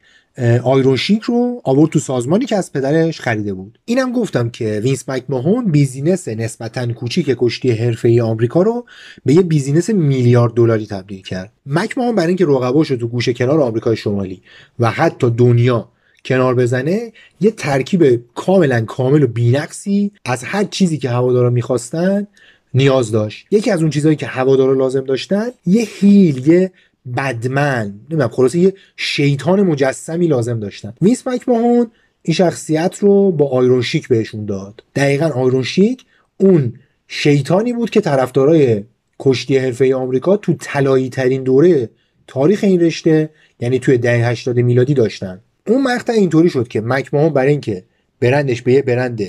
آیرون 0.63 0.95
شیک 0.95 1.23
رو 1.23 1.61
آورد 1.63 1.91
تو 1.91 1.99
سازمانی 1.99 2.45
که 2.45 2.55
از 2.55 2.73
پدرش 2.73 3.21
خریده 3.21 3.53
بود. 3.53 3.79
اینم 3.85 4.11
گفتم 4.11 4.49
که 4.49 4.79
وینس 4.83 5.09
مکماهون 5.09 5.71
business 5.71 6.27
نسبتا 6.27 6.93
کوچیک 6.93 7.35
کشتی 7.37 7.71
حرفه‌ای 7.71 8.21
آمریکا 8.21 8.61
رو 8.61 8.85
به 9.25 9.33
یه 9.33 9.41
business 9.41 9.89
میلیارد 9.89 10.53
دلاری 10.53 10.85
تبدیل 10.85 11.21
کرد. 11.21 11.51
مکماهون 11.65 12.15
برای 12.15 12.27
اینکه 12.27 12.45
رقباش 12.45 12.91
رو 12.91 12.97
تو 12.97 13.07
گوشه 13.07 13.33
کنار 13.33 13.61
آمریکای 13.61 13.95
شمالی 13.95 14.41
و 14.79 14.91
حتی 14.91 15.29
دنیا 15.29 15.89
کنار 16.25 16.55
بزنه 16.55 17.11
یه 17.41 17.51
ترکیب 17.51 18.23
کاملا 18.35 18.81
کامل 18.81 19.23
و 19.23 19.27
بینقصی 19.27 20.11
از 20.25 20.43
هر 20.43 20.63
چیزی 20.63 20.97
که 20.97 21.09
هوادارا 21.09 21.49
می‌خواستن 21.49 22.27
نیاز 22.75 23.11
داشت. 23.11 23.47
یکی 23.51 23.71
از 23.71 23.81
اون 23.81 23.89
چیزهایی 23.89 24.15
که 24.15 24.25
هوادارا 24.25 24.73
لازم 24.73 25.03
داشتن 25.03 25.47
یه 25.65 25.87
heel 25.99 26.47
یه 26.47 26.71
bad 27.17 27.51
man 27.51 27.85
نمی‌دونم 27.85 28.27
خلاصه 28.27 28.59
یه 28.59 28.73
شیطان 28.95 29.61
مجسمی 29.61 30.27
لازم 30.27 30.59
داشتن. 30.59 30.93
وینس 31.01 31.27
مکماهون 31.27 31.91
این 32.21 32.35
شخصیت 32.35 32.97
رو 32.99 33.31
با 33.31 33.49
آیرون 33.49 33.81
شیک 33.81 34.07
بهشون 34.07 34.45
داد. 34.45 34.83
دقیقا 34.95 35.25
آیرون 35.25 35.63
شیک 35.63 36.05
اون 36.37 36.73
شیطانی 37.07 37.73
بود 37.73 37.89
که 37.89 38.01
طرفدارای 38.01 38.83
کشتی 39.19 39.57
حرفه‌ای 39.57 39.95
آمریکا 39.95 40.37
تو 40.37 40.53
طلایی 40.59 41.09
ترین 41.09 41.43
دوره 41.43 41.89
تاریخ 42.27 42.63
این 42.63 42.81
رشته 42.81 43.29
یعنی 43.59 43.79
توی 43.79 43.97
دهه 43.97 44.29
80 44.29 44.59
میلادی 44.59 44.93
داشتن. 44.93 45.39
اون 45.67 45.83
مقطع 45.83 46.13
اینطوری 46.13 46.49
شد 46.49 46.67
که 46.67 46.81
مکماهون 46.81 47.33
برای 47.33 47.51
اینکه 47.51 47.83
برندش 48.19 48.61
به 48.61 48.73
یه 48.73 48.81
برند 48.81 49.21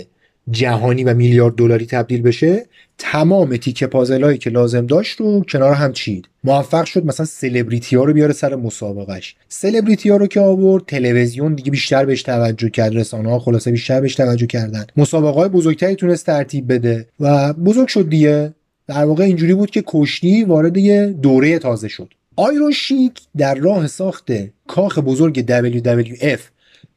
جهانی 0.50 1.04
و 1.04 1.14
میلیارد 1.14 1.54
دلاری 1.54 1.86
تبدیل 1.86 2.22
بشه 2.22 2.66
تمام 2.98 3.56
تیکه 3.56 3.86
پازلایی 3.86 4.38
که 4.38 4.50
لازم 4.50 4.86
داشت 4.86 5.20
رو 5.20 5.44
کنار 5.48 5.74
هم 5.74 5.92
چید. 5.92 6.28
موفق 6.44 6.84
شد 6.84 7.06
مثلا 7.06 7.26
سلبریتی 7.26 7.96
ها 7.96 8.04
رو 8.04 8.12
بیاره 8.12 8.32
سر 8.32 8.54
مسابقش 8.54 9.36
سلبریتی 9.48 10.10
ها 10.10 10.16
رو 10.16 10.26
که 10.26 10.40
آورد 10.40 10.84
تلویزیون 10.86 11.54
دیگه 11.54 11.70
بیشتر 11.70 12.04
بهش 12.04 12.22
توجه 12.22 12.70
کرد 12.70 12.96
رسانه 12.96 13.30
ها 13.30 13.38
خلاصه 13.38 13.70
بیشتر 13.70 14.00
بهش 14.00 14.14
توجه 14.14 14.46
کردن. 14.46 14.86
مسابقه 14.96 15.40
های 15.40 15.48
بزرگتری 15.48 15.94
تونست 15.94 16.26
ترتیب 16.26 16.72
بده 16.72 17.06
و 17.20 17.52
بزرگ 17.52 17.88
شد 17.88 18.08
دیگه. 18.08 18.52
در 18.88 19.04
واقع 19.04 19.24
اینجوری 19.24 19.54
بود 19.54 19.70
که 19.70 19.82
کشتی 19.86 20.44
وارد 20.44 20.76
یه 20.76 21.06
دوره 21.06 21.58
تازه 21.58 21.88
شد. 21.88 22.14
آیرون 22.36 22.72
شیک 22.72 23.20
در 23.36 23.54
راه 23.54 23.86
ساخت 23.86 24.28
کاخ 24.66 24.98
بزرگ 24.98 25.44
WWF 25.46 26.40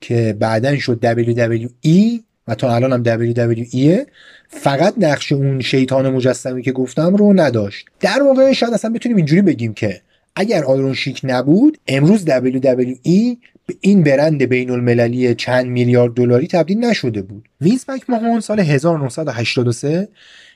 که 0.02 0.36
بعدا 0.40 0.78
شد 0.78 1.00
WWE 1.24 2.29
و 2.50 2.56
تا 2.56 2.76
الان 2.76 2.94
هم 2.94 3.04
WWE 3.04 4.08
فقط 4.48 4.94
نقش 4.98 5.32
اون 5.32 5.62
شیطان 5.62 6.10
مجسمی 6.10 6.62
که 6.62 6.72
گفتم 6.72 7.16
رو 7.16 7.34
نداشت. 7.34 7.86
در 8.00 8.24
واقع 8.24 8.54
شاید 8.54 8.74
اصلا 8.74 8.92
بتونیم 8.94 9.18
اینجوری 9.18 9.42
بگیم 9.42 9.74
که 9.74 10.02
اگر 10.36 10.64
آیرون 10.64 10.94
شیک 10.94 11.22
نبود 11.24 11.78
امروز 11.88 12.26
WWE 12.26 13.38
به 13.66 13.76
این 13.82 14.04
برند 14.04 14.44
بین 14.44 14.70
المللی 14.70 15.36
چند 15.36 15.66
میلیارد 15.66 16.14
دلاری 16.14 16.48
تبدیل 16.48 16.78
نشده 16.86 17.22
بود. 17.22 17.50
وینس 17.62 17.90
مکماهون 17.90 18.40
سال 18.40 18.60
1983 18.60 20.08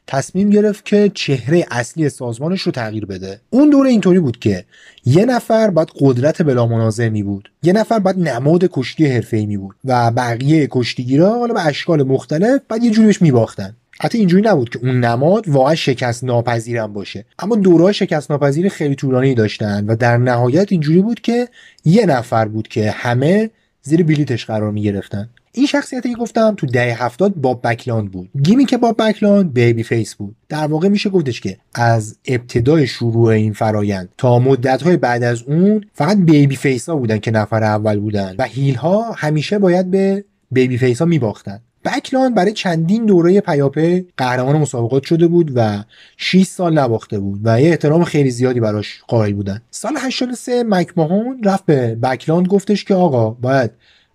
تصمیم 0.07 0.49
گرفت 0.49 0.85
که 0.85 1.11
چهره 1.13 1.65
اصلی 1.71 2.09
سازمانش 2.09 2.61
رو 2.61 2.71
تغییر 2.71 3.05
بده. 3.05 3.39
اون 3.49 3.69
دوره 3.69 3.89
اینطوری 3.89 4.19
بود 4.19 4.39
که 4.39 4.65
یه 5.05 5.25
نفر 5.25 5.69
باید 5.69 5.91
قدرت 5.99 6.41
بلا 6.41 6.67
منازع 6.67 7.09
می 7.09 7.23
بود 7.23 7.51
یه 7.63 7.73
نفر 7.73 7.99
باید 7.99 8.19
نماد 8.19 8.69
کشتی 8.71 9.05
حرفه‌ای 9.05 9.45
می 9.45 9.57
بود 9.57 9.75
و 9.85 10.11
بقیه 10.11 10.67
کشتیگیرا 10.71 11.39
حالا 11.39 11.53
به 11.53 11.65
اشکال 11.65 12.03
مختلف 12.03 12.61
باید 12.67 12.83
یه 12.83 12.91
جوری 12.91 13.05
بهش 13.05 13.21
میباختن. 13.21 13.75
حتی 13.99 14.17
اینجوری 14.17 14.43
نبود 14.43 14.69
که 14.69 14.79
اون 14.79 14.99
نماد 14.99 15.49
واقعا 15.49 15.75
شکست 15.75 16.23
ناپذیرم 16.23 16.93
باشه. 16.93 17.25
اما 17.39 17.55
دوره 17.55 17.91
شکست 17.91 18.31
ناپذیر 18.31 18.69
خیلی 18.69 18.95
طولانی 18.95 19.35
داشتن 19.35 19.85
و 19.85 19.95
در 19.95 20.17
نهایت 20.17 20.71
اینجوری 20.71 21.01
بود 21.01 21.21
که 21.21 21.47
یه 21.85 22.05
نفر 22.05 22.45
بود 22.45 22.67
که 22.67 22.91
همه 22.91 23.49
زیر 23.81 24.03
بلیتش 24.03 24.45
قرار 24.45 24.71
می 24.71 24.81
گرفتن 24.81 25.29
این 25.55 25.65
شخصیتی 25.65 26.09
که 26.09 26.15
گفتم 26.15 26.55
تو 26.57 26.65
دهه 26.65 27.03
هفتاد 27.03 27.35
باب 27.35 27.53
بکلاند 27.53 28.11
بود. 28.11 28.29
gimmick 28.43 28.77
باب 28.77 28.91
بکلاند 28.91 29.53
babyface 29.53 30.15
بود. 30.15 30.35
در 30.49 30.67
واقع 30.67 30.87
میشه 30.87 31.09
گفتش 31.09 31.41
که 31.41 31.57
از 31.73 32.17
ابتدای 32.25 32.87
شروع 32.87 33.27
این 33.27 33.53
فرایند 33.53 34.09
تا 34.17 34.39
مدت 34.39 34.81
های 34.81 34.97
بعد 34.97 35.23
از 35.23 35.43
اون 35.43 35.85
فقط 35.93 36.17
babyface 36.17 36.89
ها 36.89 36.95
بودن 36.95 37.17
که 37.17 37.31
نفر 37.31 37.63
اول 37.63 37.99
بودن 37.99 38.35
و 38.37 38.43
heel 38.43 38.75
ها 38.75 39.11
همیشه 39.11 39.59
باید 39.59 39.91
به 39.91 40.25
babyface 40.51 40.99
ها 40.99 41.05
میباختن. 41.05 41.59
بکلاند 41.85 42.35
برای 42.35 42.53
چندین 42.53 43.05
دوره 43.05 43.41
پیاپی 43.41 44.05
قهرمان 44.17 44.57
مسابقات 44.57 45.03
شده 45.03 45.27
بود 45.27 45.51
و 45.55 45.83
6 46.17 46.43
سال 46.43 46.73
نباخته 46.79 47.19
بود 47.19 47.41
و 47.43 47.61
یه 47.61 47.69
احترام 47.69 48.03
خیلی 48.03 48.31
زیادی 48.31 48.59
براش 48.59 49.01
قائل 49.07 49.33
بودن. 49.33 49.61
سال 49.71 49.93
83 49.97 50.63
مکماهون 50.63 51.41
رفت 51.43 51.65
به 51.65 51.95
بکلاند 51.95 52.47
گفتش 52.47 52.83
که 52.83 52.95
آقا 52.95 53.29
باید 53.29 53.71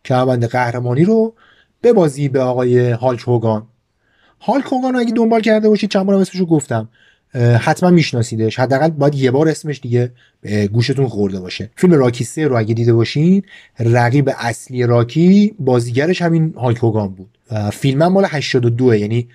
کمربند 0.09 0.45
قهرمانی 0.45 1.05
رو 1.05 1.35
ببازی 1.83 2.29
به 2.29 2.41
آقای 2.41 2.91
هالک 2.91 3.21
هوگان. 3.21 3.67
هالک 4.41 4.65
هوگان 4.65 4.93
رو 4.93 5.01
اگه 5.01 5.13
دنبال 5.13 5.41
کرده 5.41 5.69
باشید 5.69 5.91
چند 5.91 6.07
بار 6.07 6.15
اسمش 6.15 6.41
رو 6.41 6.47
گفتم 6.47 6.89
حتما 7.61 7.91
میشناسیدش. 7.91 8.59
حداقل 8.59 8.89
باید 8.89 9.15
یه 9.15 9.31
بار 9.31 9.49
اسمش 9.49 9.81
دیگه 9.81 10.13
به 10.41 10.67
گوشتون 10.67 11.09
خورده 11.09 11.41
باشه. 11.41 11.71
فیلم 11.77 11.95
راکی 11.95 12.25
3 12.25 12.47
رو 12.47 12.59
اگه 12.59 12.75
دیده 12.75 12.93
باشین 12.93 13.43
رقیب 13.79 14.31
اصلی 14.39 14.87
راکی 14.87 15.55
بازیگرش 15.59 16.23
همین 16.23 16.55
هالک 16.57 16.77
هوگان 16.77 17.09
بود. 17.09 17.39
فیلم 17.73 18.03
هم 18.03 18.13
مال 18.13 18.27
82 18.29 18.95
یعنی 18.95 19.29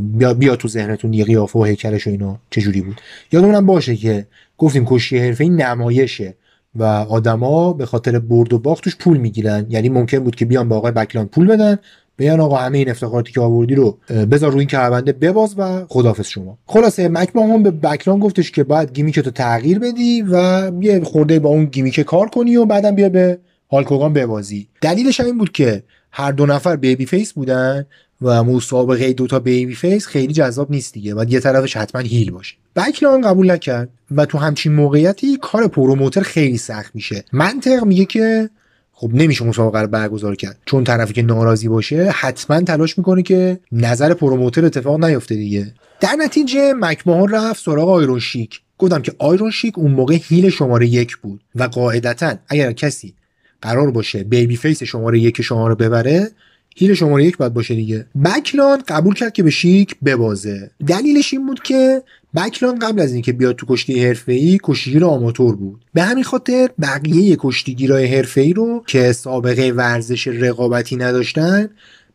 بیا, 0.00 0.34
بیا 0.34 0.56
تو 0.56 0.68
ذهنتون 0.68 1.12
یه 1.12 1.24
قیافه 1.24 1.58
و 1.58 1.64
هیکلش 1.64 2.06
و 2.06 2.10
اینا 2.10 2.38
چجوری 2.50 2.80
بود. 2.80 3.00
یادمونم 3.32 3.66
باشه 3.66 3.96
که 3.96 4.26
گفتیم 4.58 4.86
کشتی 4.86 5.18
حرفه‌ای 5.18 5.44
نمایشه. 5.44 6.34
و 6.78 6.84
آدما 6.84 7.72
به 7.72 7.86
خاطر 7.86 8.18
برد 8.18 8.52
و 8.52 8.58
باخت 8.58 8.98
پول 8.98 9.16
می‌گیرن. 9.16 9.66
یعنی 9.68 9.88
ممکن 9.88 10.18
بود 10.18 10.36
که 10.36 10.44
بیان 10.44 10.68
به 10.68 10.74
آقای 10.74 10.92
بکلاند 10.92 11.30
پول 11.30 11.46
بدن 11.46 11.78
بیان 12.16 12.40
آقا 12.40 12.56
همه 12.56 12.78
این 12.78 12.90
افتخاراتی 12.90 13.32
که 13.32 13.40
آوردی 13.40 13.74
رو 13.74 13.98
بذار 14.30 14.50
روی 14.50 14.58
این 14.58 14.68
کمربنده 14.68 15.12
بباز 15.12 15.54
و 15.58 15.86
خدافظ 15.88 16.26
شما. 16.26 16.58
خلاصه 16.66 17.08
مکماهون 17.08 17.62
به 17.62 17.70
بکلاند 17.70 18.22
گفتش 18.22 18.50
که 18.50 18.64
باید 18.64 18.92
gimmick 18.92 19.20
تو 19.20 19.30
تغییر 19.30 19.78
بدی 19.78 20.22
و 20.22 20.70
یه 20.80 21.00
خورده 21.04 21.38
با 21.38 21.48
اون 21.48 21.64
gimmick 21.64 22.00
کار 22.00 22.28
کنی 22.28 22.56
و 22.56 22.64
بعدم 22.64 22.94
بیا 22.94 23.08
به 23.08 23.38
هالک 23.70 23.91
هوگان 23.91 24.12
ببازی. 24.12 24.68
دلیلش 24.80 25.20
هم 25.20 25.26
این 25.26 25.38
بود 25.38 25.52
که 25.52 25.82
هر 26.10 26.32
دو 26.32 26.46
نفر 26.46 26.76
babyface 26.76 27.32
بودن 27.32 27.86
و 28.22 28.44
مسابقه 28.44 29.12
دوتا 29.12 29.38
babyface 29.38 30.06
خیلی 30.06 30.32
جذاب 30.32 30.70
نیست 30.70 30.92
دیگه. 30.92 31.14
باید 31.14 31.32
یه 31.32 31.40
طرفش 31.40 31.76
حتما 31.76 32.00
heel 32.00 32.30
باشه. 32.30 32.54
بکلاند 32.76 33.20
قبول 33.20 33.50
نکرد. 33.50 33.88
و 34.10 34.26
تو 34.26 34.38
همچین 34.38 34.72
موقعیتی 34.72 35.38
کار 35.42 35.68
promoter 35.68 36.20
خیلی 36.20 36.58
سخت 36.58 36.94
میشه. 36.94 37.24
منطق 37.32 37.84
میگه 37.84 38.04
که 38.04 38.50
خب 38.92 39.10
نمیشه 39.14 39.44
مسابقه 39.44 39.80
رو 39.80 39.86
برگزار 39.86 40.36
کرد. 40.36 40.58
چون 40.66 40.84
طرفی 40.84 41.12
که 41.12 41.22
ناراضی 41.22 41.68
باشه 41.68 42.10
حتما 42.10 42.60
تلاش 42.60 42.98
می‌کنه 42.98 43.22
که 43.22 43.60
نظر 43.72 44.14
promoter 44.14 44.64
اتفاق 44.64 45.04
نیفته 45.04 45.34
دیگه. 45.34 45.74
در 46.00 46.16
نتیجه 46.18 46.72
مکماهون 46.72 47.28
رفت 47.28 47.64
سراغ 47.64 47.88
آیرون 47.88 48.18
شیک. 48.18 48.60
گفتم 48.78 49.02
که 49.02 49.12
آیرون 49.18 49.50
شیک 49.50 49.78
اون 49.78 49.90
موقع 49.90 50.18
heel 50.22 50.50
شماره 50.50 50.86
یک 50.86 51.16
بود. 51.16 51.40
و 51.54 51.62
قاعدتا 51.62 52.34
اگر 52.48 52.72
کسی 52.72 53.14
قرار 53.62 53.90
باشه 53.90 54.24
babyface 54.24 54.82
شماره 54.82 55.18
یک 55.18 55.42
شما 55.42 55.68
رو 55.68 55.74
ببره 55.74 56.30
heel 56.78 56.94
شماره 56.94 57.24
یک 57.24 57.36
باید 57.36 57.54
باشه 57.54 57.74
دیگه. 57.74 58.06
بکلاند 58.24 58.82
قبول 58.88 59.14
کرد 59.14 59.32
که 59.32 59.42
به 59.42 59.50
شیک 59.50 59.96
ببازه. 60.04 60.70
دلیلش 60.86 61.32
این 61.32 61.46
بود 61.46 61.62
که 61.62 62.02
بکلاند 62.36 62.78
قبل 62.78 63.00
از 63.00 63.12
اینکه 63.12 63.32
بیاد 63.32 63.56
تو 63.56 63.66
کشتی 63.68 64.04
حرفه‌ای 64.04 64.58
کشتیگیر 64.62 65.04
آماتور 65.04 65.56
بود. 65.56 65.84
به 65.94 66.02
همین 66.02 66.24
خاطر 66.24 66.70
بقیه 66.80 67.36
کشتیگیرای 67.40 68.06
حرفه‌ای 68.06 68.52
رو 68.52 68.84
که 68.86 69.12
سابقه 69.12 69.72
ورزش 69.76 70.28
رقابتی 70.28 70.96
نداشتن 70.96 71.68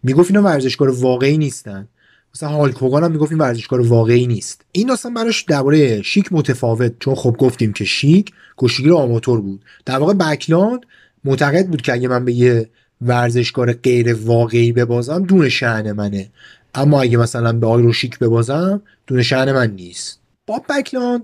می‌گفت 0.04 0.32
اینا 0.32 0.44
ورزشکار 0.44 0.90
واقعی 0.90 1.38
نیستن. 1.38 1.88
مثلا 2.36 2.50
هالک 2.50 2.76
هوگان 2.76 3.04
هم 3.04 3.12
می‌گفت 3.12 3.32
این 3.32 3.42
ورزشکار 3.42 3.82
واقعی 3.82 4.28
نیست. 4.28 4.62
این 4.72 4.88
داستان 4.88 5.14
براش 5.14 5.42
درباره 5.44 6.02
شیک 6.02 6.28
متفاوت 6.32 6.94
چون 7.00 7.16
خب 7.16 7.36
گفتیم 7.40 7.74
که 7.74 7.86
شیک 7.86 8.32
کشتیگیر 8.58 8.94
آماتور 8.94 9.42
بود. 9.42 9.62
در 9.86 9.98
واقع 9.98 10.14
بکلاند 10.14 10.86
معتقد 11.24 11.68
بود 11.68 11.82
که 11.82 11.94
اگه 11.94 12.08
من 12.08 12.26
به 12.26 12.34
یه 12.34 12.70
ورزشکار 13.02 13.74
غیر 13.74 14.14
واقعی 14.14 14.72
ببازم 14.72 15.24
دون 15.24 15.50
شأن 15.50 15.92
منه. 15.92 16.30
اما 16.76 17.02
اگه 17.02 17.18
مثلا 17.18 17.54
به 17.54 17.68
آیرون 17.68 17.92
شیک 17.92 18.20
ببازم 18.20 18.82
دون 19.08 19.22
شأن 19.22 19.52
من 19.52 19.72
نیست. 19.72 20.20
باب 20.48 20.66
بکلاند 20.70 21.22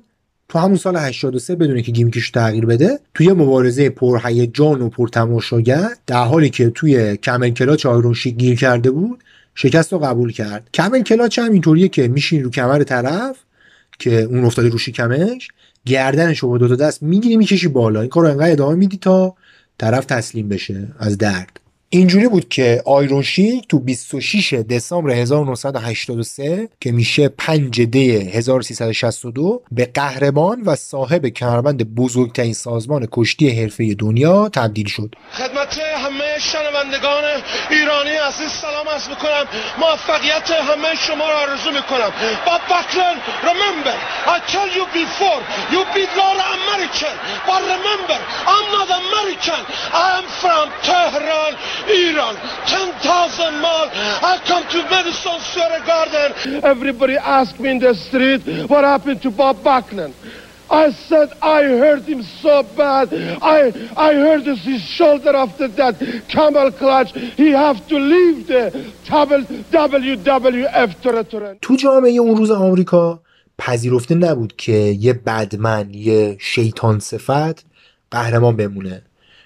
تو 0.50 0.60
همون 0.60 0.78
سال 0.78 0.98
83 0.98 1.56
بدون 1.56 1.82
که 1.82 1.92
gimmick 1.92 2.23
ش 2.23 2.32
تغییر 2.32 2.66
بده 2.66 3.00
توی 3.14 3.34
مبارزه 3.34 3.90
پرهیجان 3.90 4.82
و 4.82 4.90
پرتماشاگر 4.90 5.90
در 6.08 6.24
حالی 6.24 6.50
که 6.50 6.70
توی 6.70 7.18
camel 7.18 7.50
clutch 7.50 7.86
آیرون 7.86 8.14
شیک 8.14 8.36
گیر 8.36 8.60
کرده 8.60 8.92
بود 8.92 9.24
شکست 9.56 9.94
رو 9.94 10.00
قبول 10.00 10.32
کرد. 10.32 10.70
camel 10.74 11.02
clutch 11.02 11.40
هم 11.40 11.52
اینطوریه 11.52 11.88
که 11.88 12.08
میشین 12.08 12.44
رو 12.44 12.50
کمر 12.50 12.84
طرف 12.84 13.38
که 14.00 14.22
اون 14.22 14.46
افتاده 14.46 14.70
رو 14.70 14.78
شکمش 14.78 15.48
گردنش 15.86 16.40
رو 16.40 16.50
با 16.50 16.58
دو 16.58 16.76
دست 16.76 17.04
می‌گیری 17.04 17.38
می‌کشی 17.38 17.68
بالا. 17.68 18.02
این 18.02 18.10
کار 18.10 18.24
رو 18.24 18.30
انقدر 18.30 18.52
ادامه 18.52 18.76
میدی 18.76 18.98
تا 18.98 19.36
طرف 19.78 20.06
تسلیم 20.06 20.50
بشه 20.50 20.88
از 21.00 21.18
درد. 21.18 21.60
اینجوری 21.90 22.28
بود 22.28 22.50
که 22.50 22.82
آیرون 22.86 23.22
شیک 23.22 23.68
تو 23.68 23.80
26 23.80 24.54
دسامبر 24.54 25.12
1983 25.12 26.70
که 26.80 26.92
میشه 26.92 27.28
5 27.30 27.82
دی 27.82 28.12
1362 28.12 29.64
به 29.72 29.86
قهرمان 29.86 30.62
و 30.62 30.76
صاحب 30.76 31.28
کمربند 31.28 31.96
بزرگترین 31.96 32.54
سازمان 32.54 33.08
کشتی 33.12 33.50
حرفه 33.50 33.94
دنیا 33.94 34.50
تبدیل 34.50 34.88
شد. 34.88 35.16
خدمت 35.32 35.78
همه 35.98 36.40
شنوندگان 36.88 37.24
ایرانی 37.70 38.16
عزیز 38.16 38.52
سلام 38.52 38.90
عرض 38.90 39.10
می‌کنم 39.10 39.46
موفقیت 39.78 40.52
همه 40.52 40.96
شما 40.96 41.30
را 41.30 41.40
آرزو 41.40 41.72
می‌کنم 41.72 42.12
با 42.46 42.58
بکلن 42.58 43.16
remember 43.44 43.96
I 44.28 44.40
tell 44.52 44.70
you 44.78 44.86
before 45.02 45.42
you 45.74 45.82
beat 45.94 46.12
lot 46.18 46.38
American 46.60 47.16
but 47.48 47.62
remember 47.76 48.18
I'm 48.54 48.68
not 48.78 48.90
American 49.04 49.62
I 49.94 50.08
am 50.20 50.26
from 50.42 50.66
Tehran 50.88 51.54
Iran 52.06 52.36
10,000 52.68 53.62
mile 53.62 53.90
I 54.32 54.40
come 54.48 54.64
to 54.74 54.80
Madison 54.90 55.40
Square 55.40 55.82
Garden 55.92 56.64
everybody 56.64 57.18
asked 57.18 57.60
me 57.60 57.70
in 57.72 57.80
the 57.80 57.94
street 57.96 58.42
what 58.70 58.84
happened 58.84 59.22
to 59.24 59.32
Bob 59.32 59.64
Backlund 59.64 60.14
I 60.70 60.92
said 60.92 61.30
I 61.42 61.64
hurt 61.64 62.04
him 62.04 62.22
so 62.44 62.64
bad. 62.82 63.08
I 63.42 63.60
I 63.96 64.14
hurt 64.14 64.46
his 64.46 64.82
shoulder 64.98 65.34
after 65.36 65.68
that 65.80 65.96
camel 66.28 66.72
clutch. 66.72 67.12
He 67.42 67.50
have 67.52 67.80
to 67.88 67.98
leave 67.98 68.48
the 68.48 68.64
WWF 69.72 71.02
territory. 71.02 71.58
تو 71.62 71.76
جامعه 71.76 72.12
اون 72.12 72.38
روز 72.38 72.52
آمریکا 72.52 73.22
پذیرفته 73.58 74.16
نبود 74.16 74.54
که 74.58 74.72
یه 74.72 75.14
بدمن 75.14 75.90
یه 75.94 76.38
شیطان 76.40 77.00
صفت 77.00 77.66
قهرمان 78.12 78.56
بمونه 78.56 79.02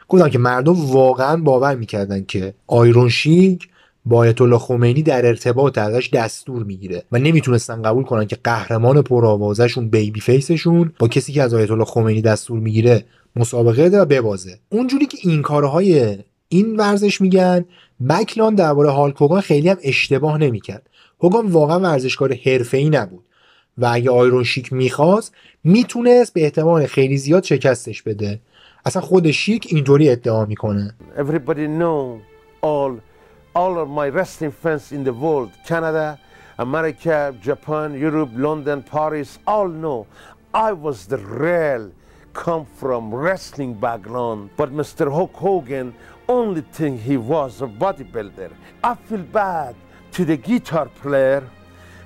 گفتم 0.07 0.30
که 0.30 0.39
مردم 0.39 0.86
واقعا 0.91 1.38
باور 1.38 1.76
می‌کردن 1.76 2.26
که 2.28 2.53
آیرون 2.67 3.09
شیک 3.09 3.67
با 4.06 4.18
آیت 4.18 4.58
خمینی 4.58 5.04
در 5.04 5.26
ارتباط 5.26 5.78
ازش 5.78 6.10
دستور 6.10 6.64
می‌گیره 6.64 7.04
و 7.12 7.20
نمی‌تونستن 7.20 7.82
قبول 7.82 8.04
کنن 8.04 8.26
که 8.26 8.38
قهرمان 8.43 9.02
پرآوازشون 9.02 9.89
بیبی 9.89 10.20
فیسشون 10.20 10.93
با 10.99 11.08
کسی 11.08 11.34
که 11.34 11.41
از 11.41 11.54
آیت 11.54 11.72
الله 11.72 11.86
خمینی 11.86 12.22
دستور 12.22 12.60
می‌گیره 12.60 13.06
مسابقه 13.36 13.89
ده 13.89 14.02
و 14.02 14.06
ببازه. 14.06 14.60
اونجوری 14.70 15.06
که 15.06 15.18
این 15.22 15.41
کارهای 15.41 16.18
این 16.49 16.76
ورزش 16.76 17.22
میگن 17.22 17.66
بکلان 18.10 18.56
درباره 18.56 18.89
هالک 18.89 19.16
هوگان 19.16 19.41
خیلی 19.41 19.70
هم 19.70 19.78
اشتباه 19.84 20.38
نمی‌کرد. 20.38 20.89
هوگان 21.24 21.47
واقعا 21.47 21.80
ورزشکار 21.80 22.34
حرفه‌ای 22.45 22.89
نبود 22.89 23.24
و 23.78 23.89
اگه 23.93 24.10
آیرون 24.10 24.43
شیک 24.43 24.74
می‌خواست 24.74 25.34
می‌تونست 25.64 26.34
به 26.34 26.43
احتمال 26.43 26.86
خیلی 26.86 27.18
زیاد 27.18 27.43
شکستش 27.43 28.02
بده. 28.02 28.39
اصلا 28.86 29.02
خود 29.02 29.32
شیک 29.32 29.68
اینطوری 29.70 30.10
ادعا 30.10 30.45
می‌کنه. 30.45 30.95
Everybody 31.18 31.82
know 31.82 32.20
all, 32.64 33.11
all 33.54 33.80
of 33.80 33.89
my 33.89 34.08
wrestling 34.10 34.52
fans 34.52 34.91
in 34.91 35.04
the 35.04 35.14
world, 35.14 35.52
Canada, 35.66 36.20
America, 36.58 37.36
Japan, 37.41 37.97
Europe, 37.97 38.30
London, 38.34 38.84
Paris, 38.84 39.39
all 39.47 39.68
know 39.68 40.08
I 40.54 40.74
was 40.74 41.06
the 41.06 41.18
real 41.18 41.91
come 42.34 42.66
from 42.66 43.14
wrestling 43.14 43.74
background. 43.74 44.49
But 44.56 44.72
Mr. 44.72 45.12
Hulk 45.12 45.34
Hogan, 45.34 45.93
only 46.28 46.62
thing 46.62 46.97
he 46.97 47.18
was 47.18 47.62
a 47.62 47.68
bodybuilder. 47.68 48.54
I 48.84 48.95
feel 48.95 49.24
bad 49.24 49.76
to 50.14 50.26
the 50.26 50.38
guitar 50.38 50.88
player 50.88 51.47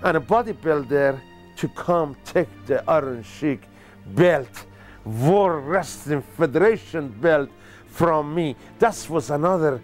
and 0.04 0.18
a 0.18 0.20
bodybuilder 0.20 1.20
to 1.58 1.68
come 1.70 2.16
take 2.26 2.50
the 2.66 2.84
Iron 2.90 3.24
Sheik 3.24 3.64
belt, 4.08 4.66
World 5.06 5.66
Wrestling 5.66 6.22
Federation 6.22 7.10
belt 7.10 7.50
from 7.88 8.34
me. 8.36 8.56
That 8.80 9.08
was 9.10 9.30
another 9.30 9.82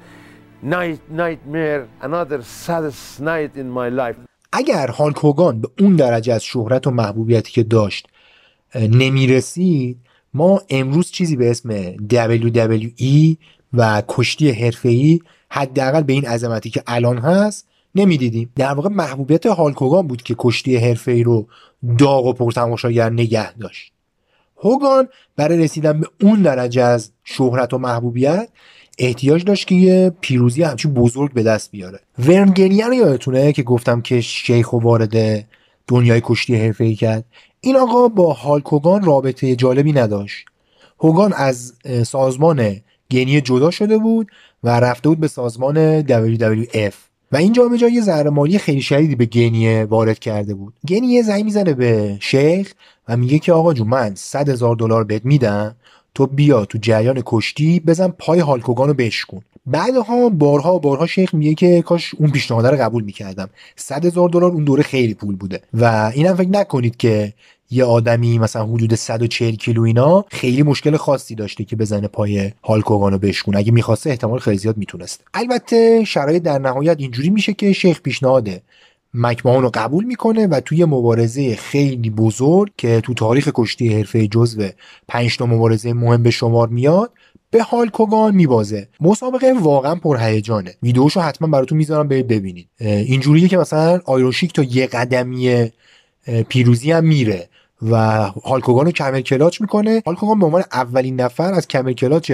night, 0.64 1.01
nightmare, 1.09 1.88
another 2.01 2.41
saddest 2.41 3.20
night 3.20 3.55
in 3.55 3.70
my 3.70 3.89
life. 3.89 4.16
اگر 4.53 4.88
هالک 4.88 5.22
به 5.22 5.70
اون 5.80 5.95
درجه 5.95 6.34
از 6.34 6.43
شهرت 6.43 6.88
و 6.88 6.91
محبوبیتی 6.91 7.51
که 7.51 7.64
داشت 7.64 8.07
نمی‌رسید 8.76 9.97
ما 10.34 10.62
امروز 10.70 11.12
چیزی 11.12 11.36
به 11.36 11.51
اسم 11.51 11.93
WWE 11.97 13.38
و 13.74 14.03
کشتی 14.07 14.51
حرفه‌ای 14.51 15.20
حداقل 15.49 16.03
به 16.03 16.14
این 16.14 16.26
عظمتی 16.26 16.70
که 16.70 16.84
الان 16.88 17.18
هست 17.18 17.68
نمی‌دیدیم 17.95 18.51
در 18.55 18.74
واقع 18.74 18.89
محبوبیت 18.89 19.45
هالک 19.45 19.78
هوگان 19.78 20.07
بود 20.07 20.22
که 20.22 20.36
کشتی 20.38 20.76
حرفه‌ای 20.76 21.24
رو 21.24 21.47
داغ 21.97 22.26
و 22.26 22.34
پرتماشاگر 22.34 23.09
نگه 23.09 23.53
داشت 23.53 23.91
هوگان 24.57 25.07
برای 25.36 25.57
رسیدن 25.57 25.99
به 25.99 26.07
اون 26.22 26.41
درجه 26.41 26.82
از 26.82 27.12
شهرت 27.24 27.74
و 27.74 27.78
محبوبیت 27.78 28.49
احتیاج 28.98 29.44
داشت 29.44 29.68
که 29.68 29.76
یه 29.76 30.12
پیروزی 30.22 30.64
همچین 30.64 30.94
بزرگ 30.94 31.34
به 31.34 31.44
دست 31.44 31.72
بیاره. 31.72 32.00
ورنگنیه 32.20 32.88
رو 32.88 32.94
یادتونه 32.94 33.54
که 33.54 33.64
گفتم 33.64 34.02
که 34.02 34.22
شیخ 34.22 34.74
و 34.74 34.80
وارد 34.80 35.48
دنیای 35.88 36.22
کشتی 36.24 36.56
حرفه‌ای 36.56 36.96
کرد. 36.96 37.26
این 37.62 37.78
آقا 37.78 38.08
با 38.08 38.34
هالک 38.34 38.66
هوگان 38.66 39.04
رابطه 39.04 39.56
جالبی 39.56 39.94
نداشت. 39.94 40.46
هوگان 41.00 41.34
از 41.34 41.74
سازمان 42.06 42.76
گنی 43.12 43.42
جدا 43.42 43.72
شده 43.72 43.98
بود 43.98 44.28
و 44.64 44.80
رفته 44.80 45.10
بود 45.10 45.20
به 45.20 45.28
سازمان 45.28 46.02
WWF 46.02 46.94
و 47.32 47.38
این 47.38 47.54
جامعه 47.54 48.02
ذره 48.02 48.30
مالی 48.30 48.58
خیلی 48.58 48.82
شدیدی 48.82 49.16
به 49.16 49.26
گنیه 49.26 49.86
وارد 49.86 50.20
کرده 50.20 50.54
بود. 50.54 50.74
گنیه 50.88 51.22
زنگ 51.22 51.44
می‌زنه 51.44 51.74
به 51.74 52.18
شیخ 52.20 52.74
و 53.08 53.18
میگه 53.18 53.39
که 53.39 53.54
آقا 53.54 53.74
جون 53.74 53.88
من 53.88 54.16
100 54.16 54.50
هزار 54.50 54.76
دلار 54.76 55.04
بهت 55.04 55.26
میدم. 55.26 55.76
تو 56.16 56.28
بیا 56.28 56.66
تو 56.66 56.78
جریان 56.78 57.22
کشتی 57.26 57.80
بزن 57.80 58.07
پای 58.07 58.39
هالکوگان 58.39 58.88
رو 58.88 58.93
بشکن. 58.93 59.41
بعدها 59.66 60.30
بارها 60.30 60.80
بارها 60.80 61.07
شیخ 61.07 61.34
میگه 61.34 61.53
که 61.53 61.82
کاش 61.82 62.16
اون 62.16 62.32
پیشنهاد 62.32 62.66
رو 62.66 62.78
قبول 62.78 63.03
می‌کردم. 63.03 63.49
100 63.76 64.05
هزار 64.05 64.30
دلار 64.30 64.51
اون 64.51 64.64
دوره 64.64 64.84
خیلی 64.84 65.14
پول 65.14 65.36
بوده. 65.36 65.62
و 65.74 66.12
اینم 66.16 66.36
فکر 66.36 66.49
نکنید 66.49 66.97
که 66.97 67.34
یه 67.72 67.84
آدمی 67.84 68.39
مثلا 68.39 68.66
حدود 68.66 68.95
140 68.95 69.55
کیلو 69.55 69.82
اینا 69.82 70.26
خیلی 70.32 70.64
مشکل 70.64 70.97
خاصی 70.97 71.36
داشته 71.36 71.64
که 71.64 71.76
بزنه 71.76 72.07
پای 72.07 72.51
هالکوگان 72.64 73.12
رو 73.12 73.18
بشکونه 73.18 73.57
اگه 73.57 73.72
می‌خواسته 73.72 74.09
احتمال 74.09 74.39
خیلی 74.39 74.57
زیاد 74.57 74.78
می‌تونست. 74.78 75.24
البته 75.34 76.03
شرایط 76.03 76.43
در 76.43 76.59
نهایت 76.59 76.95
اینجوری 76.99 77.30
میشه 77.30 77.53
که 77.53 77.74
شیخ 77.74 78.01
پیشنهاد 78.01 78.49
مکمهان 79.14 79.64
رو 79.64 79.72
قبول 79.74 80.03
می‌کنه 80.03 80.47
و 80.47 80.59
توی 80.59 80.86
مبارزه 80.86 81.55
خیلی 81.55 82.09
بزرگ 82.09 82.72
که 82.78 83.01
تو 83.01 83.14
تاریخ 83.14 83.49
کشتی 83.55 83.93
حرفه 83.93 84.28
جزو 84.28 84.68
پنج 85.07 85.38
تا 85.38 85.45
مبارزه 85.45 85.93
مهم 85.93 86.24
به 86.24 86.32
شمار 86.32 86.68
میاد 86.68 87.12
به 87.51 87.64
هالکوگان 87.64 88.36
میبازه. 88.36 88.88
مسابقه 88.99 89.53
واقعا 89.59 89.95
پرهیجانه 89.95 90.76
ویدیوشو 90.84 91.22
حتما 91.22 91.47
براتون 91.47 91.78
می‌ذارم 91.78 92.07
برید 92.07 92.28
ببینید. 92.28 92.68
اینجوریه 92.80 93.47
که 93.47 93.57
مثلا 93.57 94.01
آیروشیک 94.05 94.53
تا 94.53 94.64
یه 94.64 94.88
قدمی 94.88 95.72
پیروزی 96.49 96.91
هم 96.91 97.05
میره 97.05 97.49
و 97.82 97.95
هالک 98.45 98.66
هوگان 98.66 98.86
رو 98.86 98.91
camel 98.91 99.22
clutch 99.22 99.62
می‌کنه. 99.62 100.03
هالک 100.05 100.22
هوگان 100.22 100.39
به 100.39 100.45
عنوان 100.45 100.64
اولین 100.74 101.22
نفر 101.22 101.53
از 101.53 101.68
camel 101.68 101.93
clutch 101.93 102.32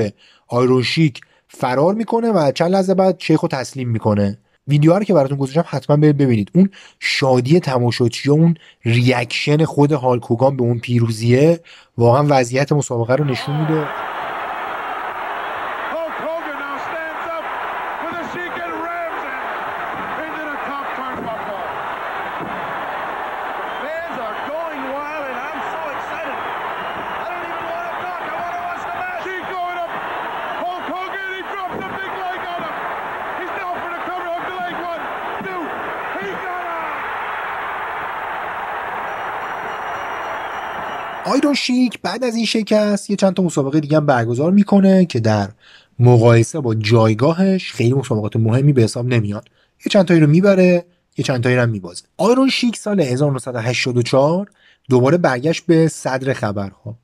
آیرون 0.48 0.85
شیک 0.85 1.22
فرار 1.48 1.94
می‌کنه 1.94 2.32
و 2.32 2.52
چند 2.52 2.72
لحظه 2.72 2.94
بعد 2.94 3.16
شیخ 3.20 3.42
رو 3.42 3.48
تسلیم 3.48 3.90
می‌کنه. 3.90 4.38
ویدیو 4.68 4.94
رو 4.94 5.04
که 5.04 5.14
براتون 5.14 5.38
گذاشتم 5.38 5.66
حتما 5.68 5.98
ببینید. 5.98 6.52
اون 6.56 6.70
شادی 7.00 7.60
تماشاچی 7.60 8.30
اون 8.30 8.56
reaction 8.86 9.66
خود 9.66 9.92
هالک 9.92 10.25
هوگان 10.25 10.58
به 10.58 10.64
اون 10.64 10.80
پیروزیه 10.80 11.60
واقعا 11.98 12.26
وضعیت 12.30 12.72
مسابقه 12.72 13.16
رو 13.16 13.26
نشون 13.26 13.60
میده 13.60 13.88
Hulk 15.94 16.18
Hogan 16.26 16.58
now 16.64 16.78
stands 16.88 17.26
up 17.36 17.46
with 18.04 18.22
the 18.22 18.24
Sheik 18.32 18.56
and 18.66 18.74
rams 18.86 19.22
it 19.28 19.42
into 20.26 20.44
the 20.52 20.58
top 20.70 20.86
turnbuckle. 20.98 21.64
Fans 23.82 24.18
are 24.26 24.38
going 24.54 24.84
wild, 24.96 25.24
and 25.32 25.38
I'm 25.48 25.62
so 25.74 25.82
excited. 25.96 26.38
I 27.24 27.28
don't 27.32 27.46
even 27.52 27.66
want 27.74 27.86
to 27.90 27.96
talk. 28.06 28.22
I 28.34 28.36
want 28.44 28.54
to 28.58 28.62
watch 28.68 28.84
the 28.90 28.96
match. 29.02 29.22
Sheik 29.26 29.44
going 29.56 29.80
up. 29.84 29.92
Hulk 30.64 30.86
Hogan, 30.94 31.30
he 31.38 31.42
drops 31.52 31.78
the 31.84 31.90
big 32.00 32.12
leg 32.24 32.42
on 32.54 32.60
him. 32.66 32.76
He's 33.40 33.54
down 33.60 33.76
for 33.82 33.90
the 33.96 34.02
cover. 34.08 34.28
Hook 34.34 34.46
the 34.52 34.56
leg. 34.64 34.76
One, 34.92 35.02
two. 35.46 35.62
He 36.22 36.28
got 36.46 36.64
him. 36.72 36.96
آیرون 41.48 41.56
شیک 41.56 42.00
بعد 42.02 42.24
از 42.24 42.36
این 42.36 42.46
شکست 42.46 43.10
یه 43.10 43.16
چند 43.16 43.34
تا 43.34 43.44
مسابقه 43.44 43.80
دیگه 43.80 43.98
هم 43.98 44.06
برگزار 44.06 44.52
می‌کنه 44.52 45.06
که 45.06 45.20
در 45.20 45.50
مقایسه 46.00 46.60
با 46.60 46.76
جایگاهش 46.76 47.72
خیلی 47.72 47.94
مسابقات 47.94 48.36
مهمی 48.36 48.74
به 48.74 48.82
حساب 48.82 49.06
نمیاد. 49.06 49.50
یه 49.86 49.90
چند 49.90 50.06
تایی 50.06 50.20
رو 50.20 50.28
می‌بره 50.28 50.86
یه 51.18 51.26
چند 51.26 51.44
تایی 51.44 51.56
هم 51.56 51.70
میبازه. 51.70 52.04
آیرون 52.18 52.50
شیک 52.50 52.78
سال 52.78 53.00
1984 53.00 54.48
دوباره 54.90 55.18
برگشت 55.18 55.66
به 55.66 55.88
صدر 55.88 56.34
خبرها. 56.34 56.96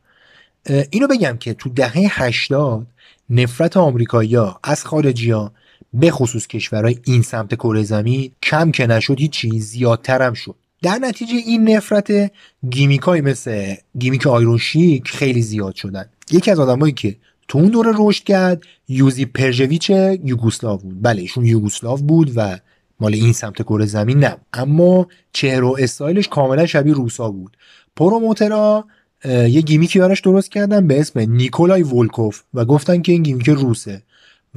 اینو 0.89 1.07
بگم 1.07 1.37
که 1.39 1.53
تو 1.53 1.69
دهه 1.69 2.23
80 2.23 2.87
نفرت 3.29 3.77
آمریکایی‌ها 3.77 4.59
از 4.63 4.85
خارجی‌ها 4.85 5.51
به 5.93 6.11
خصوص 6.11 6.47
کشورهای 6.47 6.99
این 7.03 7.21
سمت 7.21 7.55
کره 7.55 7.83
زمین 7.83 8.31
کم 8.43 8.71
که 8.71 8.87
نشد 8.87 9.19
هیچی 9.19 9.59
زیادتر 9.59 10.21
هم 10.21 10.33
شد. 10.33 10.55
در 10.83 10.99
نتیجه 11.01 11.35
این 11.35 11.69
نفرت 11.69 12.31
gimmick 12.69 13.10
ایی 13.10 13.21
مثل 13.21 13.75
gimmick 13.99 14.27
آیرون 14.27 14.57
شیک 14.57 15.07
خیلی 15.07 15.41
زیاد 15.41 15.75
شدن. 15.75 16.05
یکی 16.31 16.51
از 16.51 16.59
آدمایی 16.59 16.93
که 16.93 17.15
تو 17.47 17.57
اون 17.57 17.67
دوره 17.67 17.91
رشد 17.95 18.23
کرد 18.23 18.63
یوزیپ 18.87 19.25
پرژویچ 19.25 19.89
یوگوسلاو 20.23 20.77
بود 20.77 21.01
بله 21.01 21.21
ایشون 21.21 21.45
یوگوسلاو 21.45 21.97
بود 21.97 22.31
و 22.35 22.59
مال 22.99 23.13
این 23.13 23.33
سمت 23.33 23.61
کره 23.61 23.85
زمین 23.85 24.23
نبود. 24.23 24.41
اما 24.53 25.07
چهره 25.33 25.65
و 25.65 25.75
استایلش 25.79 26.27
کاملا 26.27 26.65
شبیه 26.65 26.93
روسا 26.93 27.31
بود. 27.31 27.57
promoter 27.95 28.75
ها 28.75 28.85
اه، 29.23 29.49
یه 29.49 29.61
gimmick 29.61 29.94
ی 29.95 29.99
براش 29.99 30.21
درست 30.21 30.51
کردن 30.51 30.87
به 30.87 30.99
اسم 30.99 31.19
نیکولای 31.19 31.83
ولکوف 31.83 32.41
و 32.53 32.65
گفتن 32.65 33.01
که 33.01 33.11
این 33.11 33.23
gimmick 33.23 33.49
روسه 33.49 34.03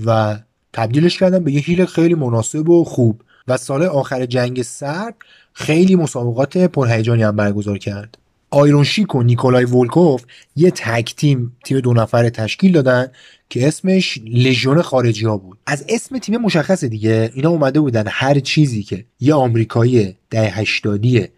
و 0.07 0.39
تبدیلش 0.73 1.19
کردن 1.19 1.45
به 1.45 1.53
یه 1.53 1.61
heel 1.61 1.85
خیلی 1.85 2.15
مناسب 2.15 2.69
و 2.69 2.85
خوب. 2.85 3.23
و 3.49 3.57
سال 3.57 3.83
آخر 3.83 4.27
جنگ 4.27 4.63
سرد 4.63 5.15
خیلی 5.53 5.97
مسابقات 5.97 6.59
پرهیجانی 6.59 7.23
هم 7.23 7.37
برگزار 7.37 7.79
کرد. 7.79 8.19
آیرون 8.51 8.85
شیک 8.85 9.15
و 9.15 9.23
نیکولای 9.23 9.65
ولکوف 9.65 10.25
یه 10.57 10.71
تک 10.71 11.15
تیم 11.17 11.57
تیم 11.65 11.81
دو 11.81 11.93
نفره 11.93 12.31
تشکیل 12.31 12.73
دادن 12.73 13.09
که 13.49 13.69
اسمش 13.69 14.19
لژیون 14.25 14.83
خارجی 14.83 15.27
ها 15.27 15.37
بود. 15.37 15.59
از 15.67 15.85
اسم 15.89 16.19
تیم 16.19 16.37
مشخصه 16.37 16.89
دیگه 16.89 17.31
اینا 17.35 17.51
اومده 17.51 17.81
بودن 17.81 18.05
هر 18.09 18.41
چیزی 18.41 18.83
که 18.83 19.05
یه 19.21 19.35
آمریکایی 19.35 20.17
ده 20.31 20.51
هشتادیه 20.51 21.31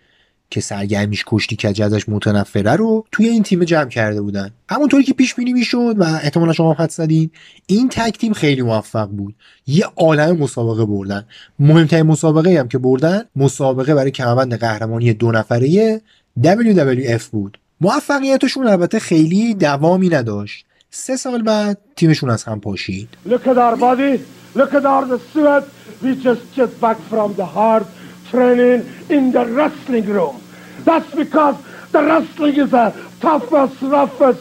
که 0.50 0.60
سرگرمیش 0.60 1.24
کشتی 1.26 1.56
کج 1.56 1.82
ازش 1.82 2.08
متنفره 2.08 2.76
رو 2.76 3.04
توی 3.12 3.28
این 3.28 3.42
تیم 3.42 3.64
جمع 3.64 3.88
کرده 3.88 4.20
بودن. 4.20 4.50
همونطوری 4.70 5.04
که 5.04 5.12
پیش 5.12 5.34
بینی 5.34 5.52
می‌شد 5.52 5.94
و 5.98 6.02
احتمالا 6.02 6.52
شما 6.52 6.72
حد 6.72 6.90
زدین 6.90 7.30
این 7.66 7.88
تک 7.88 8.18
تیم 8.18 8.32
خیلی 8.32 8.62
موفق 8.62 9.08
بود. 9.08 9.34
یه 9.66 9.84
عالم 9.96 10.36
مسابقه 10.36 10.84
بردن. 10.84 11.24
مهمترین 11.58 12.06
مسابقه 12.06 12.58
هم 12.60 12.68
که 12.68 12.78
بردن 12.78 13.22
مسابقه 13.36 13.94
برای 13.94 14.10
کمربند 14.10 14.54
قهرمانی 14.54 15.12
دو 15.12 15.32
نفره 15.32 16.00
WWF 16.42 17.22
بود. 17.22 17.58
موفقیتشون 17.80 18.66
البته 18.66 18.98
خیلی 18.98 19.54
دوامی 19.54 20.08
نداشت. 20.08 20.64
سه 20.90 21.16
سال 21.16 21.42
بعد 21.42 21.78
تیمشون 21.96 22.30
از 22.30 22.44
هم 22.44 22.60
پاشید. 22.60 23.08
Look 23.28 23.30
at 23.30 23.56
our 23.56 23.76
body. 23.76 24.20
Look 24.56 24.72
at 24.74 24.84
our 24.84 25.18
sweat. 25.32 25.64
We 26.02 26.10
just 26.28 26.44
get 26.56 26.70
back 26.80 26.98
from 27.10 27.28
the 27.40 27.48
hard 27.56 27.84
training 28.30 28.88
in 29.09 29.32
the 29.32 29.46
wrestling 29.46 30.06
room. 30.06 30.42
That's 30.80 31.10
because 31.14 31.56
the 31.92 32.02
wrestling 32.02 32.56
is 32.56 32.70
the 32.70 32.94
toughest, 33.20 33.80
roughest 33.82 34.40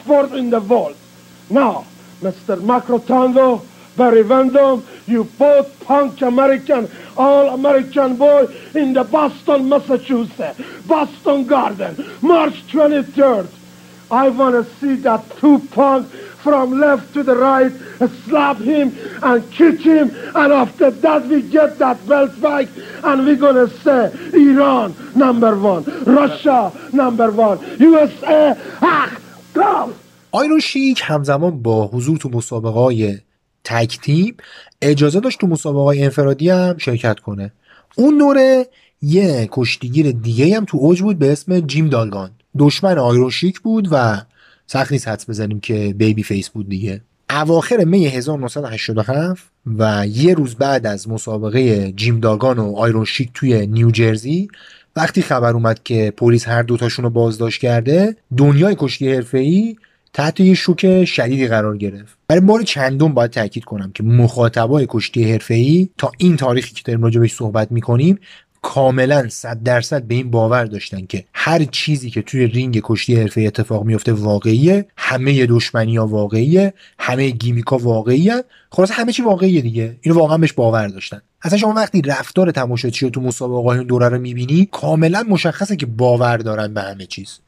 sport 0.00 0.32
in 0.32 0.50
the 0.50 0.60
world. 0.60 0.96
Now, 1.50 1.86
Mr. 2.20 2.60
Macrotondo, 2.60 3.64
Barry 3.96 4.22
Vendom, 4.22 4.84
you 5.06 5.24
both 5.24 5.68
punk 5.84 6.20
American, 6.22 6.90
all 7.16 7.48
American 7.54 8.16
boy 8.16 8.46
in 8.74 8.92
the 8.92 9.04
Boston, 9.04 9.68
Massachusetts, 9.68 10.60
Boston 10.86 11.46
Garden, 11.46 11.96
March 12.20 12.66
23rd. 12.68 13.48
I 14.10 14.28
want 14.28 14.54
to 14.54 14.74
see 14.76 14.94
that 15.02 15.24
two 15.38 15.58
punk 15.70 16.10
from 16.44 16.66
left 16.80 17.12
to 17.14 17.22
the 17.22 17.36
right, 17.36 17.72
slap 18.24 18.58
him 18.58 18.86
and 19.22 19.38
kick 19.50 19.80
him, 19.80 20.06
and 20.34 20.52
after 20.52 20.90
that 21.04 21.26
we 21.26 21.42
get 21.42 21.78
that 21.78 21.98
belt 22.08 22.32
back, 22.40 22.66
and 23.08 23.16
we're 23.26 23.42
gonna 23.46 23.68
say 23.84 24.00
Iran 24.32 24.88
number 25.14 25.52
one, 25.72 25.82
Russia 26.04 26.72
number 26.92 27.30
one, 27.30 27.58
USA, 27.78 28.56
ah, 28.82 29.08
go! 29.54 29.92
آیرون 30.32 30.60
شیک 30.60 31.02
همزمان 31.04 31.62
با 31.62 31.86
حضور 31.86 32.18
تو 32.18 32.28
مسابقه 32.28 32.80
های 32.80 33.18
tag 33.64 34.00
team 34.00 34.36
اجازه 34.82 35.20
داشت 35.20 35.40
تو 35.40 35.46
مسابقه 35.46 35.82
های 35.82 36.04
انفرادی 36.04 36.50
هم 36.50 36.78
شرکت 36.78 37.20
کنه 37.20 37.52
اون 37.96 38.18
دوره 38.18 38.66
یه 39.02 39.48
کشتیگیر 39.52 40.12
دیگه 40.12 40.56
هم 40.56 40.64
تو 40.64 40.78
اوج 40.78 41.02
بود 41.02 41.18
به 41.18 41.32
اسم 41.32 41.60
جیم 41.60 41.88
داگان 41.88 42.30
دشمن 42.58 42.98
آیرون 42.98 43.30
شیک 43.30 43.60
بود 43.60 43.88
و 43.92 44.22
سخت 44.70 44.92
نیست 44.92 45.08
حدس 45.08 45.30
بزنیم 45.30 45.60
که 45.60 45.94
babyface 45.98 46.48
بود 46.48 46.68
دیگه. 46.68 47.00
اواخر 47.30 47.84
می 47.84 48.06
1987 48.06 49.42
و 49.78 50.06
یه 50.06 50.34
روز 50.34 50.54
بعد 50.54 50.86
از 50.86 51.08
مسابقه 51.08 51.92
جیم 51.92 52.20
داگان 52.20 52.58
و 52.58 52.76
آیرون 52.76 53.04
شیک 53.04 53.30
توی 53.34 53.66
نیوجرسی 53.66 54.48
وقتی 54.96 55.22
خبر 55.22 55.52
اومد 55.52 55.82
که 55.82 56.12
پلیس 56.16 56.48
هر 56.48 56.62
دوتاشون 56.62 57.04
رو 57.04 57.10
بازداشت 57.10 57.60
کرده 57.60 58.16
دنیای 58.36 58.76
کشتی 58.78 59.12
حرفه‌ای 59.12 59.76
تحت 60.12 60.40
یه 60.40 60.54
شوک 60.54 61.04
شدیدی 61.04 61.48
قرار 61.48 61.76
گرفت. 61.76 62.18
برای 62.28 62.40
بار 62.40 62.62
چندم 62.62 63.14
باید 63.14 63.30
تاکید 63.30 63.64
کنم 63.64 63.92
که 63.94 64.02
مخاطبای 64.02 64.86
کشتی 64.88 65.32
حرفه‌ای 65.32 65.88
تا 65.98 66.12
این 66.18 66.36
تاریخی 66.36 66.74
که 66.74 66.82
داریم 66.84 67.02
راجع 67.02 67.20
بهش 67.20 67.34
صحبت 67.34 67.72
می‌کنیم 67.72 68.18
کاملا 68.62 69.28
صد 69.28 69.62
درصد 69.62 70.02
به 70.02 70.14
این 70.14 70.30
باور 70.30 70.64
داشتن 70.64 71.06
که 71.06 71.24
هر 71.34 71.64
چیزی 71.64 72.10
که 72.10 72.22
توی 72.22 72.46
رینگ 72.46 72.80
کشتی 72.84 73.16
حرفه‌ای 73.16 73.40
اتفاق 73.40 73.84
میفته 73.84 74.12
واقعیه 74.12 74.86
همه 74.96 75.46
دشمنی 75.46 75.96
ها 75.96 76.06
واقعیه 76.06 76.74
همه 76.98 77.30
gimmick 77.30 77.72
ا 77.72 77.78
واقعیه. 77.78 78.44
خلاصه 78.70 78.90
همه 78.92 79.12
چی 79.12 79.22
واقعیه 79.22 79.60
دیگه. 79.60 79.96
اینو 80.00 80.18
واقعا 80.18 80.38
بهش 80.38 80.52
باور 80.52 80.88
داشتن. 80.88 81.20
اصلا 81.42 81.58
شما 81.58 81.72
وقتی 81.72 82.02
رفتار 82.02 82.50
تماشاچی 82.50 83.04
رو 83.04 83.10
تو 83.10 83.20
مسابقه 83.20 83.68
های 83.68 83.84
دوره 83.84 84.08
رو 84.08 84.18
می‌بینی 84.18 84.68
کاملا 84.72 85.24
مشخصه 85.28 85.76
که 85.76 85.86
باور 85.86 86.36
دارن 86.36 86.74
به 86.74 86.82
همه 86.82 87.06
چیز. 87.06 87.38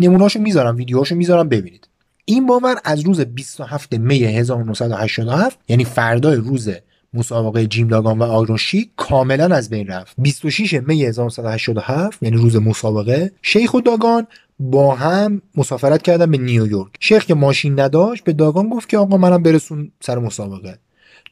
نمونهاشو 0.00 0.40
می‌ذارم 0.40 0.76
ویدیوهاشو 0.76 1.14
می‌ذارم 1.14 1.48
ببینید. 1.48 1.88
این 2.24 2.46
باور 2.46 2.76
از 2.84 3.00
روز 3.00 3.20
27 3.20 3.94
می 3.94 4.24
1987 4.24 5.58
یعنی 5.68 5.84
فردای 5.84 6.36
روز 6.36 6.70
مسابقه 7.14 7.66
جیم 7.66 7.88
داگان 7.88 8.18
و 8.18 8.22
آیرون 8.22 8.56
شیک 8.56 8.90
کاملا 8.96 9.56
از 9.56 9.70
بین 9.70 9.86
رفت. 9.86 10.14
26 10.18 10.74
می 10.86 11.04
1987 11.04 12.22
یعنی 12.22 12.36
روز 12.36 12.56
مسابقه 12.56 13.32
شیخ 13.42 13.74
و 13.74 13.80
داگان 13.80 14.26
با 14.60 14.94
هم 14.94 15.42
مسافرت 15.56 16.02
کردن 16.02 16.30
به 16.30 16.38
نیویورک 16.38 16.90
شیخ 17.00 17.24
که 17.24 17.34
ماشین 17.34 17.80
نداشت 17.80 18.24
به 18.24 18.32
داگان 18.32 18.68
گفت 18.68 18.88
که 18.88 18.98
آقا 18.98 19.16
منم 19.16 19.42
برسون 19.42 19.92
سر 20.00 20.18
مسابقه. 20.18 20.78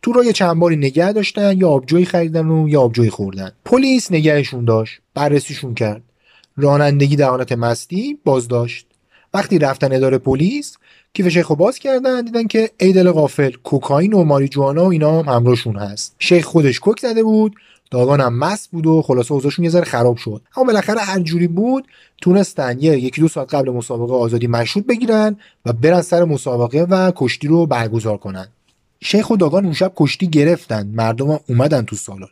تو 0.02 0.12
را 0.12 0.24
یه 0.24 0.32
چند 0.32 0.58
باری 0.58 0.76
نگه 0.76 1.12
داشتن 1.12 1.58
یا 1.58 1.68
آبجوی 1.68 2.04
خریدن 2.04 2.48
و 2.48 2.68
یا 2.68 2.80
آبجوی 2.80 3.10
خوردن. 3.10 3.52
پلیس 3.64 4.12
نگهشون 4.12 4.64
داشت 4.64 5.00
بررسیشون 5.14 5.74
کرد. 5.74 6.02
رانندگی 6.56 7.16
در 7.16 7.28
حالت 7.28 7.52
مستی 7.52 8.18
بازداشت. 8.24 8.86
وقتی 9.34 9.58
رفتن 9.58 9.92
اداره 9.92 10.18
پلیس 10.18 10.76
کیف 11.14 11.28
شیخ 11.28 11.46
رو 11.46 11.56
باز 11.56 11.78
کردن 11.78 12.20
دیدن 12.20 12.46
که 12.46 12.70
ای 12.80 12.92
دل 12.92 13.10
غافل 13.10 13.52
کوکائین 13.64 14.12
و 14.12 14.24
ماریجوانا 14.24 14.84
و 14.84 14.88
اینا 14.88 15.22
هم 15.22 15.34
همراهشون 15.34 15.76
هست. 15.76 16.14
شیخ 16.18 16.44
خودش 16.44 16.80
کوک 16.80 17.00
زده 17.00 17.22
بود 17.22 17.54
داگان 17.90 18.20
هم 18.20 18.38
مست 18.38 18.70
بود 18.70 18.86
و 18.86 19.02
خلاصه 19.02 19.32
اوضاعشون 19.32 19.64
یه 19.64 19.70
ذره 19.70 19.84
خراب 19.84 20.16
شد. 20.16 20.42
اما 20.56 20.66
بالاخره 20.66 21.00
هر 21.00 21.20
جوری 21.20 21.48
بود 21.48 21.86
تونستن 22.20 22.78
یه 22.80 22.98
یکی 22.98 23.20
دو 23.20 23.28
ساعت 23.28 23.54
قبل 23.54 23.70
مسابقه 23.70 24.14
آزادی 24.14 24.46
مشروط 24.46 24.86
بگیرن 24.86 25.36
و 25.66 25.72
برن 25.72 26.02
سر 26.02 26.24
مسابقه 26.24 26.82
و 26.82 27.12
کشتی 27.16 27.48
رو 27.48 27.66
برگزار 27.66 28.16
کنن. 28.16 28.48
شیخ 29.00 29.30
و 29.30 29.36
داگان 29.36 29.64
اون 29.64 29.74
شب 29.74 29.92
کشتی 29.96 30.28
گرفتن. 30.28 30.86
مردم 30.94 31.40
اومدن 31.48 31.82
تو 31.82 31.96
سالن. 31.96 32.28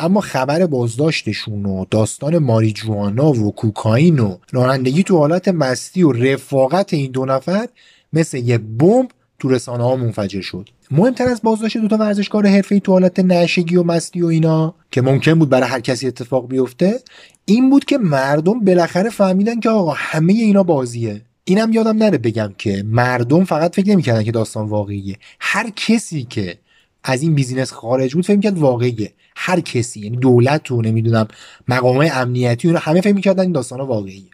اما 0.00 0.20
خبر 0.20 0.66
بازداشتشون 0.66 1.66
و 1.66 1.84
داستان 1.90 2.38
ماریجوانا 2.38 3.32
و 3.32 3.54
کوکائین 3.54 4.18
و 4.18 4.36
رانندگی 4.52 5.02
تو 5.02 5.18
حالت 5.18 5.48
مستی 5.48 6.02
و 6.02 6.12
رفاقت 6.12 6.94
این 6.94 7.10
دو 7.10 7.24
نفر 7.24 7.68
مثل 8.12 8.38
یه 8.38 8.58
بمب 8.58 9.08
تو 9.38 9.48
رسانه 9.48 9.84
ها 9.84 9.96
منفجر 9.96 10.40
شد. 10.40 10.68
مهمتر 10.90 11.28
از 11.28 11.42
بازداشت 11.42 11.78
دوتا 11.78 11.96
ورزشکار 11.96 12.46
حرفه‌ای 12.46 12.80
تو 12.80 12.92
حالت 12.92 13.20
نشگی 13.20 13.76
و 13.76 13.82
مستی 13.82 14.22
و 14.22 14.26
اینا 14.26 14.74
که 14.90 15.02
ممکن 15.02 15.34
بود 15.34 15.48
برای 15.48 15.68
هر 15.68 15.80
کسی 15.80 16.06
اتفاق 16.06 16.48
بیفته 16.48 17.00
این 17.44 17.70
بود 17.70 17.84
که 17.84 17.98
مردم 17.98 18.60
بالاخره 18.60 19.10
فهمیدن 19.10 19.60
که 19.60 19.70
آقا 19.70 19.94
همه 19.96 20.32
اینا 20.32 20.62
بازیه. 20.62 21.22
اینم 21.44 21.72
یادم 21.72 21.96
نره 21.96 22.18
بگم 22.18 22.54
که 22.58 22.84
مردم 22.86 23.44
فقط 23.44 23.74
فکر 23.74 23.88
نمی‌کردن 23.88 24.22
که 24.22 24.32
داستان 24.32 24.68
واقعیه. 24.68 25.16
هر 25.40 25.70
کسی 25.70 26.24
که 26.30 26.58
از 27.04 27.22
این 27.22 27.34
بیزینس 27.34 27.72
خارج 27.72 28.14
بود 28.14 28.24
فکر 28.24 28.36
می‌کرد 28.36 28.58
واقعیه. 28.58 29.12
هر 29.42 29.60
کسی 29.60 30.00
یعنی 30.00 30.16
دولت 30.16 30.70
و 30.70 30.82
نمی‌دونم 30.82 31.28
مقامات 31.68 32.16
امنیتی 32.16 32.68
و 32.68 32.78
همه 32.78 33.00
فکر 33.00 33.14
می‌کردن 33.14 33.42
این 33.42 33.52
داستان 33.52 33.80
واقعیه. 33.80 34.30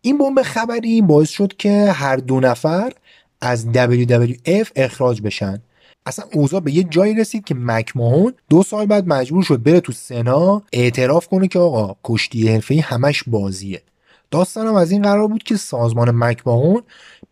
این 0.00 0.18
بمب 0.18 0.42
خبری 0.42 1.02
باعث 1.02 1.28
شد 1.28 1.56
که 1.56 1.92
هر 1.92 2.16
دو 2.16 2.40
نفر 2.40 2.92
از 3.40 3.66
WWF 3.74 4.68
اخراج 4.76 5.22
بشن. 5.22 5.62
اصلا 6.06 6.24
اوضاع 6.32 6.60
به 6.60 6.72
یه 6.72 6.82
جایی 6.82 7.14
رسید 7.14 7.44
که 7.44 7.54
مکماهون 7.54 8.34
دو 8.50 8.62
سال 8.62 8.86
بعد 8.86 9.08
مجبور 9.08 9.42
شد 9.42 9.62
بره 9.62 9.80
تو 9.80 9.92
سنا 9.92 10.62
اعتراف 10.72 11.28
کنه 11.28 11.48
که 11.48 11.58
آقا 11.58 11.96
کشتی 12.04 12.48
حرفه‌ای 12.48 12.80
همش 12.80 13.22
بازیه. 13.26 13.82
داستانم 14.30 14.74
از 14.74 14.90
این 14.90 15.02
قرار 15.02 15.28
بود 15.28 15.42
که 15.42 15.56
سازمان 15.56 16.10
مکماهون 16.10 16.82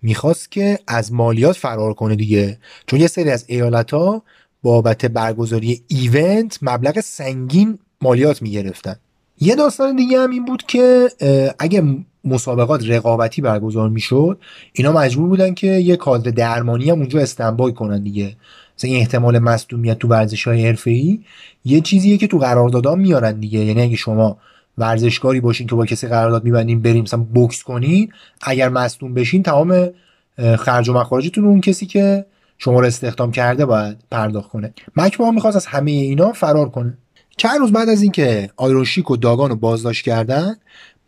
می‌خواست 0.02 0.51
که 0.51 0.78
از 0.86 1.12
مالیات 1.12 1.56
فرار 1.56 1.94
کنه 1.94 2.16
دیگه. 2.16 2.59
چون 2.86 3.01
یه 3.01 3.06
سری 3.06 3.30
از 3.30 3.44
ایالت 3.48 3.90
ها 3.90 4.22
بابت 4.66 5.06
برگزاری 5.06 5.82
ایونت 5.88 6.59
مبلغ 6.62 7.01
سنگین 7.01 7.78
مالیات 8.01 8.43
می‌گرفتن. 8.43 8.97
یه 9.40 9.55
داستان 9.55 9.97
دیگه 9.97 10.20
هم 10.20 10.30
این 10.30 10.44
بود 10.44 10.62
که 10.62 11.09
اگه 11.59 11.82
مسابقات 12.24 12.84
رقابتی 12.88 13.43
برگزار 13.43 13.88
می‌شد 13.88 14.38
اینا 14.72 14.93
مجبور 14.93 15.28
بودن 15.28 15.55
که 15.55 15.66
یه 15.66 15.97
کادر 15.97 16.30
درمانی 16.30 16.90
هم 16.90 16.98
اونجا 16.98 17.20
استنبای 17.20 17.72
کنن 17.72 18.02
دیگه. 18.02 18.36
مثلا 18.78 18.90
این 18.90 19.01
احتمال 19.01 19.38
مصدومیت 19.38 19.98
تو 19.98 20.09
ورزش 20.09 20.48
های 20.48 20.66
حرفه‌ای 20.66 21.20
یه 21.64 21.80
چیزیه 21.80 22.18
که 22.18 22.26
تو 22.26 22.38
قراردادها 22.38 22.94
میارن 22.94 23.40
دیگه. 23.40 23.59
یعنی 23.59 23.82
اگه 23.82 23.97
شما 23.97 24.38
ورزشکاری 24.78 25.40
باشین 25.40 25.66
که 25.66 25.74
با 25.74 25.86
کسی 25.86 26.06
قرارداد 26.06 26.44
میبندین 26.44 26.82
بریم 26.82 27.02
مثلا 27.02 27.20
بوکس 27.20 27.62
کنین 27.62 28.12
اگر 28.43 28.68
مصدوم 28.68 29.14
بشین 29.14 29.43
تمام 29.43 29.90
خرج 30.59 30.88
و 30.88 30.93
مخارجتون 30.93 31.44
اون 31.44 31.60
کسی 31.60 31.86
که 31.86 32.24
شما 32.58 32.80
رو 32.80 32.86
استخدام 32.86 33.32
کرده 33.32 33.66
باید 33.66 33.96
پرداخت 34.10 34.50
کنه. 34.50 34.74
مکما 34.96 35.30
می‌خواست 35.30 35.56
از 35.56 35.66
همه 35.66 35.90
اینا 35.90 36.32
فرار 36.32 36.68
کنه. 36.68 36.98
چند 37.36 37.58
روز 37.58 37.72
بعد 37.72 37.88
از 37.88 38.02
اینکه 38.02 38.50
آیرون 38.56 38.84
شیک 38.84 39.10
و 39.10 39.16
داگان 39.16 39.50
رو 39.50 39.56
بازداشت 39.56 40.04
کردن 40.04 40.56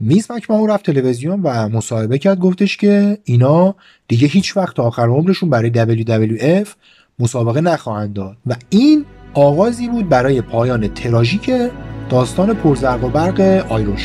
میز 0.00 0.30
رفت 0.68 0.84
تلویزیون 0.84 1.40
و 1.42 1.68
مصاحبه 1.68 2.18
کرد 2.18 2.38
گفتش 2.38 2.76
که 2.76 3.18
اینا 3.24 3.74
دیگه 4.08 4.28
هیچ 4.28 4.56
وقت 4.56 4.76
تا 4.76 4.82
آخر 4.82 5.06
عمرشون 5.06 5.50
برای 5.50 5.72
WWF 5.72 6.68
مسابقه 7.18 7.60
نخواهند 7.60 8.12
داد. 8.12 8.36
و 8.46 8.54
این 8.70 9.04
آغازی 9.34 9.88
بود 9.88 10.08
برای 10.08 10.40
پایان 10.40 10.94
تراژیک 10.94 11.50
داستان 12.10 12.54
پرزرق 12.54 13.04
و 13.04 13.08
برق 13.08 13.40
آیرون 13.68 13.96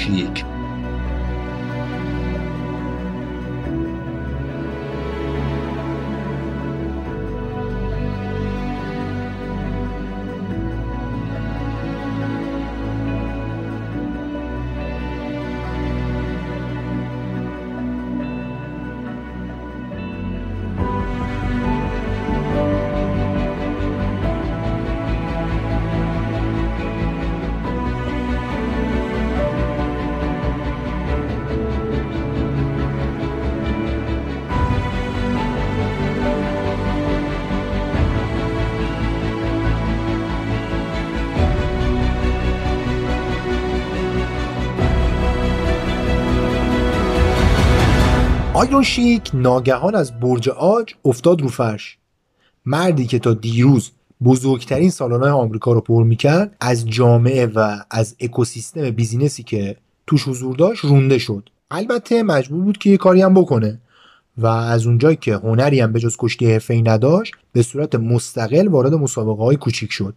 شیک 48.64 48.69
آیرون 48.69 48.84
شیک 48.84 49.31
ناگهان 49.34 49.95
از 49.95 50.19
برج 50.19 50.49
آج 50.49 50.94
افتاد 51.06 51.41
رو 51.41 51.48
فرش. 51.48 51.98
مردی 52.65 53.06
که 53.06 53.19
تا 53.19 53.34
دیروز 53.34 53.91
بزرگترین 54.23 54.90
سالن‌های 54.90 55.31
آمریکا 55.31 55.73
رو 55.73 55.81
پر 55.81 56.03
می‌کرد 56.03 56.56
از 56.60 56.90
جامعه 56.90 57.45
و 57.45 57.77
از 57.91 58.15
اکوسیستم 58.19 58.91
بیزینسی 58.91 59.44
که 59.44 59.76
توش 60.07 60.27
حضور 60.27 60.56
داشت 60.56 60.85
رونده 60.85 61.18
شد. 61.18 61.49
البته 61.72 62.23
مجبور 62.23 62.64
بود 62.64 62.77
که 62.77 62.90
یه 62.90 62.98
کاری 62.98 63.22
هم 63.22 63.34
بکنه 63.34 63.80
و 64.38 64.48
از 64.48 64.88
اونجایی 64.88 65.15
که 65.15 65.35
هنری 65.35 65.80
هم 65.80 65.91
به 65.91 65.99
جز 65.99 66.15
کشتی 66.19 66.52
حرفه‌ای 66.52 66.81
نداشت 66.81 67.34
به 67.53 67.61
صورت 67.61 67.95
مستقل 67.95 68.68
وارد 68.68 68.94
مسابقه 68.94 69.44
های 69.44 69.56
کوچیک 69.56 69.91
شد. 69.91 70.14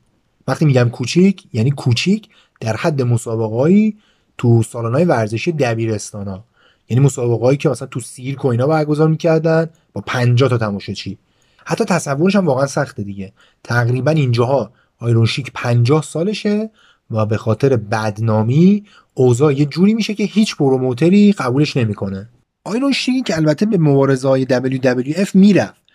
وقتی 0.49 0.65
میگم 0.65 0.89
کوچیک 0.89 1.45
یعنی 1.53 1.71
کوچیک 1.71 2.29
در 2.61 2.77
حد 2.77 3.03
مسابقه 3.03 3.93
تو 4.39 4.63
سالن‌های 4.63 5.05
ورزشی 5.05 5.53
دبیرستان 5.53 6.29
ها 6.29 6.45
یعنی 6.89 7.05
مسابقه 7.05 7.57
که 7.57 7.69
مثلا 7.69 7.89
تو 7.89 8.01
سیرک 8.01 8.45
و 8.45 8.49
اینا 8.49 8.67
برگزار 8.67 9.09
می‌کردن 9.09 9.71
با 9.93 10.01
50 10.01 10.51
تا 10.51 10.59
تماشاچی. 10.59 11.19
حتی 11.65 11.85
تصورش 11.85 12.37
هم 12.37 12.47
واقعا 12.47 12.67
سخته 12.67 13.03
دیگه. 13.03 13.33
تقریبا 13.65 14.11
اینجاها 14.11 14.71
آیرون 14.99 15.27
شیک 15.27 15.51
50 15.55 16.03
سالشه 16.03 16.71
و 17.11 17.27
به 17.27 17.37
خاطر 17.37 17.77
بدنامی 17.77 18.85
اوضاع 19.15 19.55
یه 19.55 19.67
جوری 19.67 19.95
میشه 19.95 20.15
که 20.15 20.25
هیچ 20.25 20.57
پروموتری 20.57 21.33
قبولش 21.33 21.77
نمی‌کنه. 21.77 22.29
آیرون 22.65 22.93
شیک 22.93 23.33
البته 23.35 23.67
به 23.67 23.79
مبارزه 23.79 24.29
های 24.29 24.47
WWF 24.47 25.35
می‌رفت. 25.35 25.86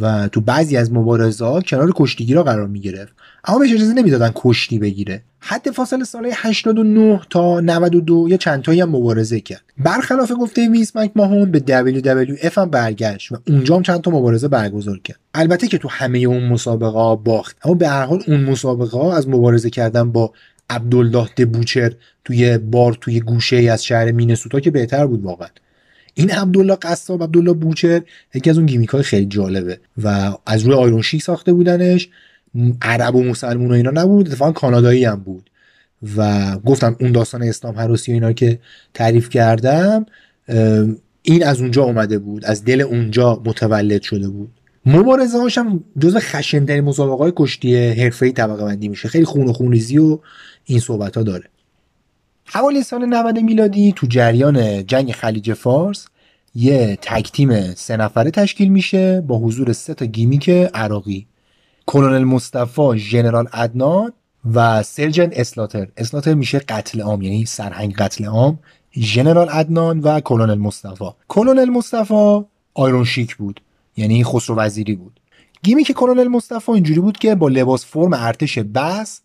و 0.00 0.28
تو 0.28 0.40
بعضی 0.40 0.76
از 0.76 0.92
مبارزه 0.92 1.44
ها 1.44 1.60
کنار 1.60 1.92
کشتیگیرا 1.94 2.42
قرار 2.42 2.66
می‌گرفت. 2.66 3.12
اما 3.44 3.58
بهش 3.58 3.72
اجازه 3.72 3.92
نمی‌دادن 3.92 4.32
کشتی 4.34 4.78
بگیره. 4.78 5.22
حد 5.40 5.70
فاصله 5.70 6.04
سال 6.04 6.30
89 6.32 7.20
تا 7.30 7.60
92 7.60 8.28
یه 8.28 8.38
چند 8.38 8.62
تایی 8.62 8.80
هم 8.80 8.88
مبارزه 8.88 9.40
کرد. 9.40 9.62
برخلاف 9.78 10.32
گفته 10.40 10.68
وینس 10.68 10.96
مکماهون 10.96 11.50
به 11.50 11.58
WWF 11.58 12.58
هم 12.58 12.70
برگشت 12.70 13.32
و 13.32 13.36
اونجا 13.48 13.76
هم 13.76 13.82
چند 13.82 14.00
تا 14.00 14.10
مبارزه 14.10 14.48
برگزار 14.48 14.98
کرد. 14.98 15.18
البته 15.34 15.68
که 15.68 15.78
تو 15.78 15.88
همه 15.88 16.18
اون 16.18 16.48
مسابقه 16.48 16.98
ها 16.98 17.16
باخت. 17.16 17.56
اما 17.64 17.74
به 17.74 17.88
هر 17.88 18.04
حال 18.04 18.22
اون 18.26 18.40
مسابقه 18.40 18.98
ها 18.98 19.16
از 19.16 19.28
مبارزه 19.28 19.70
کردن 19.70 20.12
با 20.12 20.32
عبدالله 20.70 21.28
دبوچر 21.36 21.92
توی 22.24 22.58
بار 22.58 22.98
توی 23.00 23.20
گوشه 23.20 23.56
ای 23.56 23.68
از 23.68 23.84
شهر 23.84 24.12
مینسوتا 24.12 24.60
که 24.60 24.70
بهتر 24.70 25.06
بود 25.06 25.24
واقعا. 25.24 25.48
این 26.18 26.30
عبدالله 26.30 26.74
قصاب 26.74 27.22
عبدالله 27.22 27.52
بوچر 27.52 28.02
یکی 28.34 28.50
از 28.50 28.58
اون 28.58 28.66
gimmick 28.66 28.88
های 28.88 29.02
خیلی 29.02 29.26
جالبه 29.26 29.78
و 30.02 30.32
از 30.46 30.62
روی 30.62 30.74
آیرون 30.74 31.02
شیک 31.02 31.22
ساخته 31.22 31.52
بودنش. 31.52 32.08
عرب 32.82 33.14
و 33.14 33.24
مسلمون 33.24 33.70
و 33.70 33.74
اینا 33.74 33.90
نبود 33.90 34.28
اتفاقا 34.28 34.52
کانادایی 34.52 35.04
هم 35.04 35.16
بود. 35.16 35.50
و 36.16 36.58
گفتم 36.58 36.96
اون 37.00 37.12
داستان 37.12 37.42
اسلام 37.42 37.76
حراسی 37.76 38.12
و 38.12 38.14
اینا 38.14 38.32
که 38.32 38.58
تعریف 38.94 39.28
کردم 39.28 40.06
این 41.22 41.44
از 41.44 41.60
اونجا 41.60 41.82
اومده 41.82 42.18
بود 42.18 42.44
از 42.44 42.64
دل 42.64 42.80
اونجا 42.80 43.42
متولد 43.44 44.02
شده 44.02 44.28
بود. 44.28 44.50
مبارزه 44.86 45.38
هاش 45.38 45.58
هم 45.58 45.84
جزو 45.98 46.18
خشنترین 46.20 46.84
مسابقه 46.84 47.22
های 47.22 47.32
کشتی 47.36 47.76
حرفه‌ای 47.76 48.32
طبقه 48.32 48.64
بندی 48.64 48.88
میشه. 48.88 49.08
خیلی 49.08 49.24
خون 49.24 49.48
و 49.48 49.52
خونریزی 49.52 49.98
و 49.98 50.18
این 50.64 50.80
صحبت 50.80 51.16
ها 51.16 51.22
داره. 51.22 51.44
حوالی 52.48 52.82
سال 52.82 53.06
90 53.06 53.38
میلادی 53.38 53.92
تو 53.96 54.06
جریان 54.06 54.86
جنگ 54.86 55.12
خلیج 55.12 55.52
فارس 55.52 56.06
یه 56.54 56.98
تک 57.02 57.32
تیم 57.32 57.74
سه 57.74 57.96
نفره 57.96 58.30
تشکیل 58.30 58.68
میشه 58.68 59.20
با 59.20 59.38
حضور 59.38 59.72
سه 59.72 59.94
تا 59.94 60.04
گیمیک 60.04 60.48
عراقی. 60.48 61.26
کلونل 61.86 62.24
مصطفی 62.24 62.98
ژنرال 62.98 63.46
عدنان 63.46 64.12
و 64.54 64.82
سرجنت 64.82 65.38
اسلاتر. 65.38 65.88
Slaughter 65.96 66.34
میشه 66.34 66.58
قتل 66.58 67.00
عام 67.00 67.22
یعنی 67.22 67.44
سرهنگ 67.46 67.94
قتل 67.94 68.24
عام 68.24 68.58
ژنرال 68.96 69.48
عدنان 69.48 70.00
و 70.00 70.20
کلونل 70.20 70.58
مصطفی. 70.58 71.10
کلونل 71.28 71.70
مصطفی 71.70 72.44
آیرون 72.74 73.04
شیک 73.04 73.36
بود 73.36 73.60
یعنی 73.96 74.24
خسرو 74.24 74.56
وزیری 74.56 74.94
بود. 74.96 75.20
gimmick 75.62 75.92
کلونل 75.92 76.28
مصطفی 76.28 76.72
اینجوری 76.72 77.00
بود 77.00 77.18
که 77.18 77.34
با 77.34 77.48
لباس 77.48 77.86
فرم 77.86 78.12
ارتش 78.12 78.58
بعث 78.58 79.20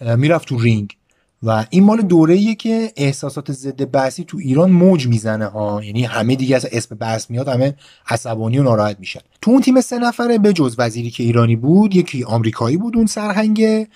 می‌رفت 0.00 0.48
تو 0.48 0.58
رینگ. 0.58 0.96
و 1.44 1.66
این 1.70 1.84
مال 1.84 2.02
دوره 2.02 2.34
ایه 2.34 2.54
که 2.54 2.92
احساسات 2.96 3.52
ضد 3.52 3.90
بعثی 3.90 4.24
تو 4.24 4.38
ایران 4.38 4.70
موج 4.70 5.06
می‌زنه 5.06 5.46
ها. 5.46 5.84
یعنی 5.84 6.04
همه 6.04 6.36
دیگه 6.36 6.56
از 6.56 6.66
اسم 6.72 6.94
بعث 6.94 7.30
میاد 7.30 7.48
همه 7.48 7.74
عصبانی 8.08 8.58
و 8.58 8.62
ناراحت 8.62 9.00
میشن. 9.00 9.20
تو 9.42 9.50
اون 9.50 9.60
تیم 9.60 9.80
سه 9.80 9.98
نفره 9.98 10.38
به 10.38 10.52
جز 10.52 10.74
وزیری 10.78 11.10
که 11.10 11.22
ایرانی 11.22 11.56
بود 11.56 11.96
یکی 11.96 12.24
آمریکایی 12.24 12.76
بود 12.76 12.96
اون 12.96 13.06
سرهنگه 13.06 13.88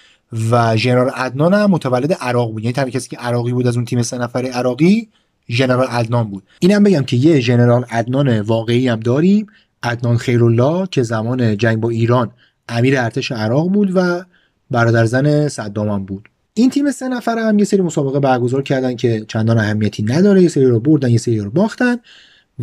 و 0.51 0.77
ژنرال 0.77 1.09
عدنان 1.09 1.55
هم 1.55 1.71
متولد 1.71 2.13
عراق 2.13 2.53
بود. 2.53 2.63
یعنی 2.63 2.73
تنها 2.73 2.91
کسی 2.91 3.09
که 3.09 3.17
عراقی 3.17 3.53
بود 3.53 3.67
از 3.67 3.77
اون 3.77 3.85
تیم 3.85 4.03
سه 4.03 4.19
نفره 4.19 4.49
عراقی 4.49 5.09
ژنرال 5.51 5.87
عدنان 5.87 6.31
بود. 6.31 6.43
اینم 6.61 6.83
بگم 6.83 7.03
که 7.03 7.17
یه 7.17 7.41
ژنرال 7.41 7.85
عدنان 7.91 8.41
واقعی 8.41 8.89
هم 8.89 9.01
داریم 9.01 9.47
عدنان 9.83 10.17
خیرالله 10.17 10.89
که 10.91 11.03
زمان 11.03 11.57
جنگ 11.57 11.81
با 11.81 11.91
ایران 11.91 12.31
امیر 12.69 13.01
ارتش 13.01 13.33
عراق 13.33 13.69
بود 13.69 13.93
و 13.95 14.25
برادر 14.71 15.05
زن 15.05 15.49
صدام 15.49 16.05
بود. 16.05 16.29
این 16.59 16.71
تیم 16.71 16.91
سه 16.91 17.09
نفره 17.09 17.43
هم 17.43 17.59
یه 17.59 17.65
سری 17.65 17.83
مسابقه 17.83 18.21
برگزار 18.21 18.63
کردن 18.63 18.97
که 18.97 19.25
چندان 19.29 19.59
اهمیتی 19.59 20.03
نداره. 20.03 20.43
یه 20.43 20.49
سری 20.49 20.65
رو 20.65 20.81
بردن 20.81 21.11
یه 21.11 21.19
سری 21.19 21.39
رو 21.39 21.51
باختن 21.51 21.97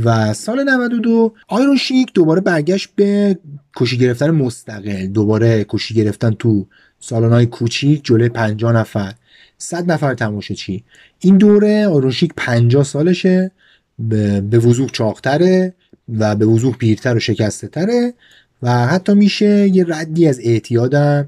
و 0.04 0.34
سال 0.34 0.64
92 0.64 1.34
آیرون 1.48 1.78
شیک 1.78 2.14
دوباره 2.14 2.42
برگشت 2.42 2.90
به 2.96 3.40
کشی 3.76 3.98
گرفتن 3.98 4.32
مستقل. 4.32 5.08
دوباره 5.08 5.66
کشی 5.70 5.94
گرفتن 5.94 6.32
تو 6.32 6.68
سالن‌های 7.00 7.46
کوچیک 7.46 8.06
جلوی 8.06 8.30
50 8.30 8.74
نفر. 8.74 9.14
100 9.58 9.92
نفر 9.92 10.14
تماشاچی 10.14 10.84
این 11.20 11.38
دوره 11.38 11.88
آیرون 11.88 12.12
شیک 12.12 12.32
50 12.38 12.84
سالشه 12.84 13.52
به, 14.00 14.42
وضوح 14.42 14.90
چاقتره 14.90 15.74
و 16.18 16.36
به 16.36 16.46
وضوح 16.46 16.78
پیرتر 16.78 17.16
و 17.16 17.20
شکسته 17.20 17.68
تره 17.68 18.14
و 18.62 18.88
حتی 18.88 19.14
میشه 19.14 19.68
یه 19.68 19.86
ردی 19.88 20.28
از 20.28 20.40
اعتیادم 20.44 21.28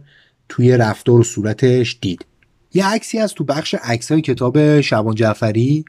توی 0.49 0.77
رفتار 0.77 1.19
و 1.19 1.23
صورتش 1.23 1.98
دید. 2.02 2.26
یه 2.77 2.87
عکسی 2.87 3.19
از 3.19 3.33
تو 3.33 3.43
بخش 3.43 3.75
عکس 3.83 4.11
های 4.11 4.21
کتاب 4.21 4.81
شبان 4.81 5.15
جعفری 5.15 5.85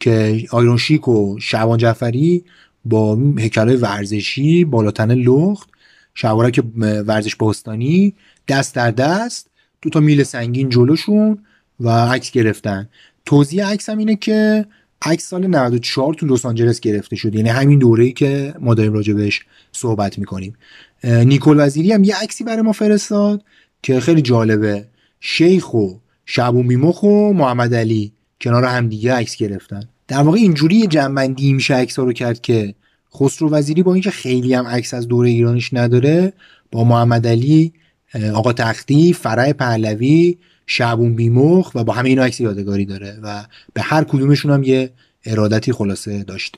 که 0.00 0.46
آیرون 0.50 0.76
شیک 0.76 1.08
و 1.08 1.38
شبان 1.40 1.78
جعفری 1.78 2.44
با 2.84 3.18
هیکلای 3.38 3.76
ورزشی 3.76 4.64
بالاتن 4.64 5.14
لخت 5.14 5.68
شوارک 6.14 6.62
ورزش 6.78 7.36
باستانی 7.36 8.14
دست 8.48 8.74
در 8.74 8.90
دست 8.90 9.50
دو 9.82 9.90
تا 9.90 10.00
میل 10.00 10.22
سنگین 10.22 10.68
جلوشون 10.68 11.38
و 11.80 11.88
عکس 11.88 12.30
گرفتن. 12.30 12.88
توضیح 13.26 13.66
عکس 13.66 13.88
هم 13.88 13.98
اینه 13.98 14.16
که 14.16 14.66
عکس 15.02 15.28
سال 15.28 15.46
94 15.46 16.14
تو 16.14 16.26
لس 16.26 16.46
آنجلس 16.46 16.80
گرفته 16.80 17.16
شد. 17.16 17.34
یعنی 17.34 17.48
همین 17.48 17.78
دوره‌ای 17.78 18.12
که 18.12 18.54
ما 18.60 18.74
داریم 18.74 18.92
راجبش 18.92 19.40
صحبت 19.72 20.18
می‌کنیم. 20.18 20.56
نیکول 21.04 21.66
وزیری 21.66 21.92
هم 21.92 22.04
یه 22.04 22.16
عکسی 22.16 22.44
برای 22.44 22.62
ما 22.62 22.72
فرستاد 22.72 23.44
که 23.82 24.00
خیلی 24.00 24.22
جالبه. 24.22 24.86
شیخ 25.20 25.74
و 25.74 25.88
شبو 26.26 26.62
میمخ 26.62 27.02
و 27.02 27.32
محمد 27.32 27.74
علی 27.74 28.12
کنار 28.40 28.64
همدیگه 28.64 29.14
عکس 29.14 29.36
گرفتن. 29.36 29.88
در 30.08 30.22
واقع 30.22 30.38
اینجوری 30.38 30.86
جنبندی 30.86 31.52
میشه 31.52 31.74
عکس 31.74 31.98
رو 31.98 32.12
کرد 32.12 32.40
که 32.40 32.74
خسرو 33.14 33.50
وزیری 33.50 33.82
با 33.82 33.94
اینکه 33.94 34.10
خیلی 34.10 34.54
هم 34.54 34.66
عکس 34.66 34.94
از 34.94 35.08
دوره 35.08 35.28
ایرانش 35.28 35.74
نداره 35.74 36.32
با 36.70 36.84
محمد 36.84 37.26
علی 37.26 37.72
آقا 38.34 38.52
تختی 38.52 39.12
فرع 39.12 39.52
پهلوی 39.52 40.38
شعبون 40.66 41.14
بیمخ 41.14 41.74
و 41.74 41.84
با 41.84 41.92
همه 41.92 42.08
اینا 42.08 42.24
عکس 42.24 42.40
یادگاری 42.40 42.84
داره 42.84 43.18
و 43.22 43.44
به 43.74 43.82
هر 43.82 44.04
کدومشون 44.04 44.50
هم 44.50 44.62
یه 44.62 44.90
ارادتی 45.24 45.72
خلاصه 45.72 46.24
داشت 46.24 46.56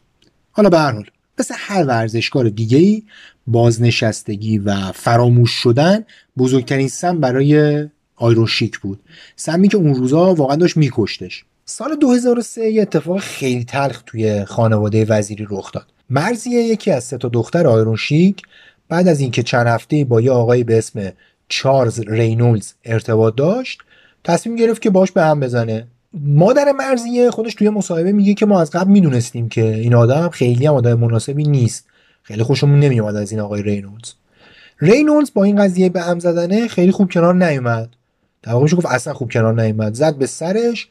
حالا 0.53 0.69
به 0.69 0.79
هر 0.79 0.93
حال 0.93 1.07
مثل 1.39 1.55
هر 1.59 1.85
ورزشکار 1.85 2.49
دیگه 2.49 3.03
بازنشستگی 3.47 4.59
و 4.59 4.93
فراموش 4.93 5.51
شدن 5.51 6.05
بزرگترین 6.37 6.89
سم 6.89 7.21
برای 7.21 7.85
آیرون 8.17 8.47
شیک 8.47 8.79
بود. 8.79 9.01
سمی 9.37 9.69
که 9.69 9.77
اون 9.77 9.95
روزا 9.95 10.35
واقعا 10.35 10.57
داشت 10.57 10.77
میکشتش. 10.77 11.45
سال 11.65 11.97
2003 11.97 12.71
یه 12.71 12.83
اتفاق 12.83 13.19
خیلی 13.19 13.65
تلخ 13.65 14.03
توی 14.07 14.45
خانواده 14.45 15.05
وزیری 15.05 15.47
رخ 15.51 15.73
داد. 15.73 15.87
مرزیه 16.11 16.63
یکی 16.63 16.91
از 16.91 17.05
سه 17.05 17.19
تا 17.19 17.29
دختر 17.29 17.67
آیرون 17.67 17.97
شیک 17.97 18.43
بعد 18.89 19.09
از 19.09 19.21
اینکه 19.21 19.43
چند 19.43 19.67
هفته 19.67 20.05
با 20.05 20.21
یه 20.21 20.31
آقایی 20.31 20.65
به 20.65 20.79
اسم 20.79 21.13
چارلز 21.49 22.01
رینولدز 22.01 22.73
ارتباط 22.85 23.35
داشت 23.35 23.79
تصمیم 24.25 24.57
گرفت 24.57 24.83
که 24.83 24.91
باش 24.91 25.13
به 25.13 25.23
هم 25.23 25.41
بزنه. 25.41 25.87
مادر 26.13 26.73
مرزیه 26.73 27.31
خودش 27.31 27.55
توی 27.55 27.71
مصاحبه 27.71 28.13
میگه 28.13 28.35
که 28.35 28.47
ما 28.47 28.61
از 28.61 28.71
قبل 28.71 28.91
می‌دونستیم 28.91 29.49
که 29.49 29.75
این 29.75 29.95
آدم 29.95 30.29
خیلی 30.29 30.67
هم 30.67 30.75
آدم 30.75 30.95
مناسبی 30.95 31.45
نیست. 31.45 31.87
خیلی 32.23 32.43
خوشمون 32.43 32.81
نمیومد 32.81 33.17
از 33.17 33.31
این 33.33 33.41
آقای 33.41 33.63
رینولدز. 33.63 34.13
رینولدز 34.81 35.31
با 35.35 35.45
این 35.45 35.57
قضیه 35.57 35.89
به 35.89 36.01
هم 36.01 36.19
زدنه 36.19 36.69
خیلی 36.69 36.93
خوب 36.93 37.13
کنار 37.13 37.35
نیومد. 37.35 37.89
در 38.45 38.53
واقع 38.53 38.67
گفت 38.67 38.87
اصلا 38.87 39.15
خوب 39.15 39.33
کنار 39.33 39.63
نیومد. 39.63 39.95
زد 39.95 40.17
به 40.17 40.27
سرش 40.27 40.89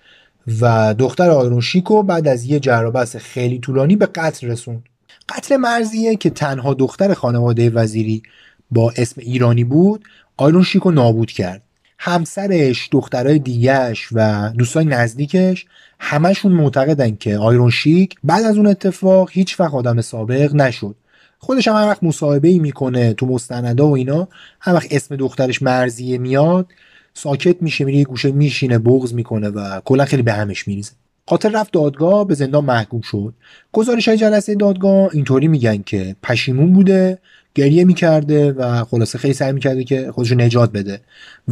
و 0.61 0.93
دختر 0.93 1.29
آیرون 1.29 1.61
شیکو 1.61 2.03
بعد 2.03 2.27
از 2.27 2.45
یه 2.45 2.59
جر 2.59 3.05
خیلی 3.05 3.59
طولانی 3.59 3.95
به 3.95 4.05
قتل 4.05 4.47
رسوند. 4.47 4.83
قتل 5.29 5.57
مرزیه 5.57 6.15
که 6.15 6.29
تنها 6.29 6.73
دختر 6.73 7.13
خانواده 7.13 7.69
وزیری 7.69 8.23
با 8.71 8.93
اسم 8.97 9.21
ایرانی 9.21 9.63
بود 9.63 10.03
آیرون 10.37 10.63
شیکو 10.63 10.91
نابود 10.91 11.31
کرد. 11.31 11.61
همسرش 11.99 12.89
دخترای 12.91 13.39
دیگهش 13.39 14.07
و 14.11 14.49
دوستای 14.57 14.85
نزدیکش 14.85 15.65
همشون 15.99 16.51
معتقدن 16.51 17.15
که 17.15 17.37
آیرون 17.37 17.69
شیک 17.69 18.15
بعد 18.23 18.43
از 18.43 18.57
اون 18.57 18.67
اتفاق 18.67 19.29
هیچ 19.31 19.59
وقت 19.59 19.73
آدم 19.73 20.01
سابق 20.01 20.55
نشد. 20.55 20.95
خودش 21.39 21.67
هم 21.67 21.75
هر 21.75 21.87
وقت 21.87 22.03
مصاحبه 22.03 22.47
ای 22.47 22.59
می‌کنه 22.59 23.13
تو 23.13 23.25
مستندا 23.25 23.87
و 23.87 23.95
اینا 23.95 24.27
هر 24.59 24.73
وقت 24.73 24.87
اسم 24.91 25.15
دخترش 25.15 25.61
مرزیه 25.61 26.17
میاد 26.17 26.67
ساکت 27.13 27.61
میشه 27.61 27.85
میره 27.85 27.97
یه 27.97 28.03
گوشه 28.03 28.31
میشینه 28.31 28.79
بغض 28.79 29.13
می‌کنه 29.13 29.49
و 29.49 29.81
کلا 29.85 30.05
خیلی 30.05 30.21
به 30.21 30.33
همش 30.33 30.67
میریزه. 30.67 30.91
قاتل 31.25 31.55
رفت 31.55 31.71
دادگاه 31.73 32.27
به 32.27 32.33
زندان 32.33 32.65
محکوم 32.65 33.01
شد. 33.01 33.33
گزارش 33.71 34.07
های 34.07 34.17
جلسه 34.17 34.55
دادگاه 34.55 35.09
اینطوری 35.13 35.47
میگن 35.47 35.81
که 35.81 36.15
پشیمون 36.23 36.73
بوده 36.73 37.17
گریه 37.55 37.83
می‌کرده 37.83 38.51
و 38.51 38.83
خلاصه 38.83 39.17
خیلی 39.17 39.33
سعی 39.33 39.51
می‌کرده 39.51 39.83
که 39.83 40.11
خودش 40.11 40.31
نجات 40.31 40.71
بده. 40.71 41.01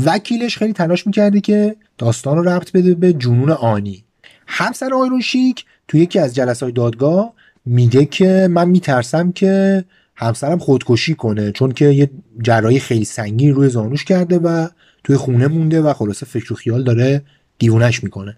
وکیلش 0.06 0.58
خیلی 0.58 0.74
تلاش 0.74 1.08
می‌کرده 1.08 1.42
که 1.42 1.76
داستان 1.98 2.38
رو 2.38 2.50
ربط 2.50 2.72
بده 2.72 2.96
به 2.96 3.14
جنون 3.14 3.50
آنی. 3.50 4.04
همسر 4.48 4.94
آیرون 4.94 5.22
شیک 5.22 5.66
تو 5.88 5.98
یکی 5.98 6.20
از 6.20 6.36
جلسه 6.36 6.66
های 6.66 6.74
دادگاه 6.74 7.34
میگه 7.66 8.06
که 8.06 8.48
من 8.52 8.70
میترسم 8.70 9.32
که 9.32 9.84
همسرم 10.22 10.60
خودکشی 10.60 11.16
کنه 11.16 11.52
چون 11.52 11.72
که 11.72 11.86
یه 11.86 12.10
جراحی 12.44 12.80
خیلی 12.80 13.06
سنگین 13.06 13.54
روی 13.54 13.70
زانوش 13.70 14.06
کرده 14.06 14.40
و 14.40 14.68
توی 15.04 15.18
خونه 15.18 15.48
مونده 15.48 15.82
و 15.82 15.94
خلاصه 15.94 16.26
فکر 16.26 16.54
و 16.54 16.56
خیال 16.56 16.84
داره 16.84 17.22
دیوونش 17.58 18.04
می‌کنه. 18.04 18.38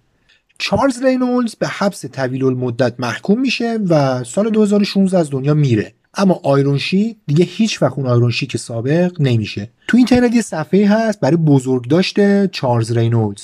چارلز 0.57 1.03
رینولدز 1.03 1.55
به 1.55 1.68
حبس 1.68 2.05
طویل 2.05 2.45
المدت 2.45 2.93
محکوم 2.99 3.41
میشه 3.41 3.80
و 3.89 4.23
سال 4.23 4.49
2016 4.49 5.18
از 5.18 5.30
دنیا 5.30 5.53
میره. 5.53 5.93
اما 6.14 6.39
آیرون 6.44 6.80
شیک 6.80 7.15
دیگه 7.27 7.45
هیچ 7.45 7.81
وقت 7.81 7.97
اون 7.97 8.07
آیرون 8.07 8.45
شیک 8.45 8.57
سابق 8.57 9.22
نمیشه. 9.22 9.69
تو 9.88 9.97
اینترنت 9.97 10.35
یه 10.35 10.41
صفحه 10.41 10.89
هست 10.89 11.19
برای 11.19 11.38
بزرگداشت 11.38 12.49
چارلز 12.51 12.91
رینولدز. 12.97 13.43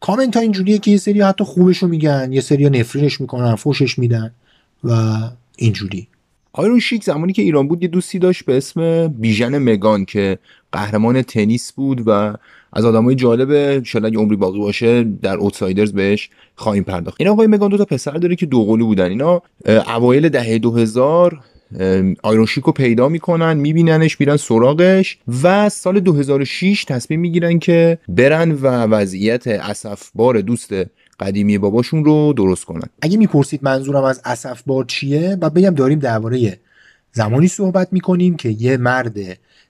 کامنت 0.00 0.36
ها 0.36 0.42
اینجوریه 0.42 0.78
که 0.78 0.90
یه 0.90 0.96
سری 0.96 1.20
حتی 1.20 1.44
خوبشو 1.44 1.86
میگن 1.86 2.32
یه 2.32 2.40
سری 2.40 2.70
نفرینش 2.70 3.20
می‌کنن 3.20 3.54
فوشش 3.54 3.98
میدن 3.98 4.30
و 4.84 5.20
اینجوری. 5.56 6.08
آیرون 6.52 6.80
شیک 6.80 7.04
زمانی 7.04 7.32
که 7.32 7.42
ایران 7.42 7.68
بود 7.68 7.82
یه 7.82 7.88
دوستی 7.88 8.18
داشت 8.18 8.44
به 8.44 8.56
اسم 8.56 9.08
بیژن 9.08 9.58
مگان 9.58 10.04
که 10.04 10.38
قهرمان 10.72 11.22
تنیس 11.22 11.72
بود 11.72 12.02
و 12.06 12.34
از 12.72 12.84
آدمای 12.84 13.14
جالب 13.14 13.82
شاید 13.84 14.04
اگه 14.04 14.18
عمری 14.18 14.36
باقی 14.36 14.58
باشه 14.58 15.04
در 15.22 15.36
اوتسایدرز 15.36 15.92
بهش 15.92 16.30
خواهیم 16.54 16.82
پرداخت. 16.82 17.16
این 17.20 17.28
آقای 17.28 17.46
مگان 17.46 17.70
دو 17.70 17.76
تا 17.76 17.84
پسر 17.84 18.10
داره 18.10 18.36
که 18.36 18.46
دوقلو 18.46 18.86
بودن. 18.86 19.10
اینا 19.10 19.42
اوایل 19.66 20.28
دهه 20.28 20.58
2000 20.58 21.40
آیرون 22.22 22.46
رو 22.64 22.72
پیدا 22.72 23.08
می‌کنن 23.08 23.56
میبیننش 23.56 24.20
میرن 24.20 24.36
سراغش 24.36 25.18
و 25.42 25.68
سال 25.68 26.00
2006 26.00 26.84
تصمیم 26.84 27.20
می‌گیرن 27.20 27.58
که 27.58 27.98
برن 28.08 28.52
و 28.52 28.66
وضعیت 28.66 29.46
اسفبار 29.46 30.40
دوست 30.40 30.74
قدیمی 31.20 31.58
باباشون 31.58 32.04
رو 32.04 32.32
درست 32.32 32.64
کنن. 32.64 32.88
اگه 33.02 33.16
می‌پرسید 33.16 33.60
منظورم 33.62 34.04
از 34.04 34.20
اسفبار 34.24 34.84
چیه 34.84 35.36
و 35.40 35.50
بگم 35.50 35.70
داریم 35.70 35.98
درباره 35.98 36.60
زمانی 37.12 37.48
صحبت 37.48 37.92
می‌کنیم 37.92 38.36
که 38.36 38.48
یه 38.48 38.76
مرد 38.76 39.16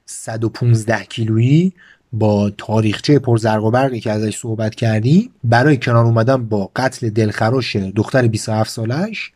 115 0.07 1.05
کیلویی 1.05 1.73
با 2.13 2.51
تاریخچه 2.59 3.19
پرزرق 3.19 3.65
و 3.65 3.71
برقی 3.71 4.01
که 4.01 4.11
ازش 4.11 4.39
صحبت 4.39 4.75
کردیم 4.75 5.31
برای 5.45 5.77
کنار 5.77 6.05
اومدن 6.05 6.45
با 6.45 6.71
قتل 6.77 7.11
دلخراش 7.11 7.77
دختر 7.77 8.27
27 8.27 8.71
سالش 8.71 9.33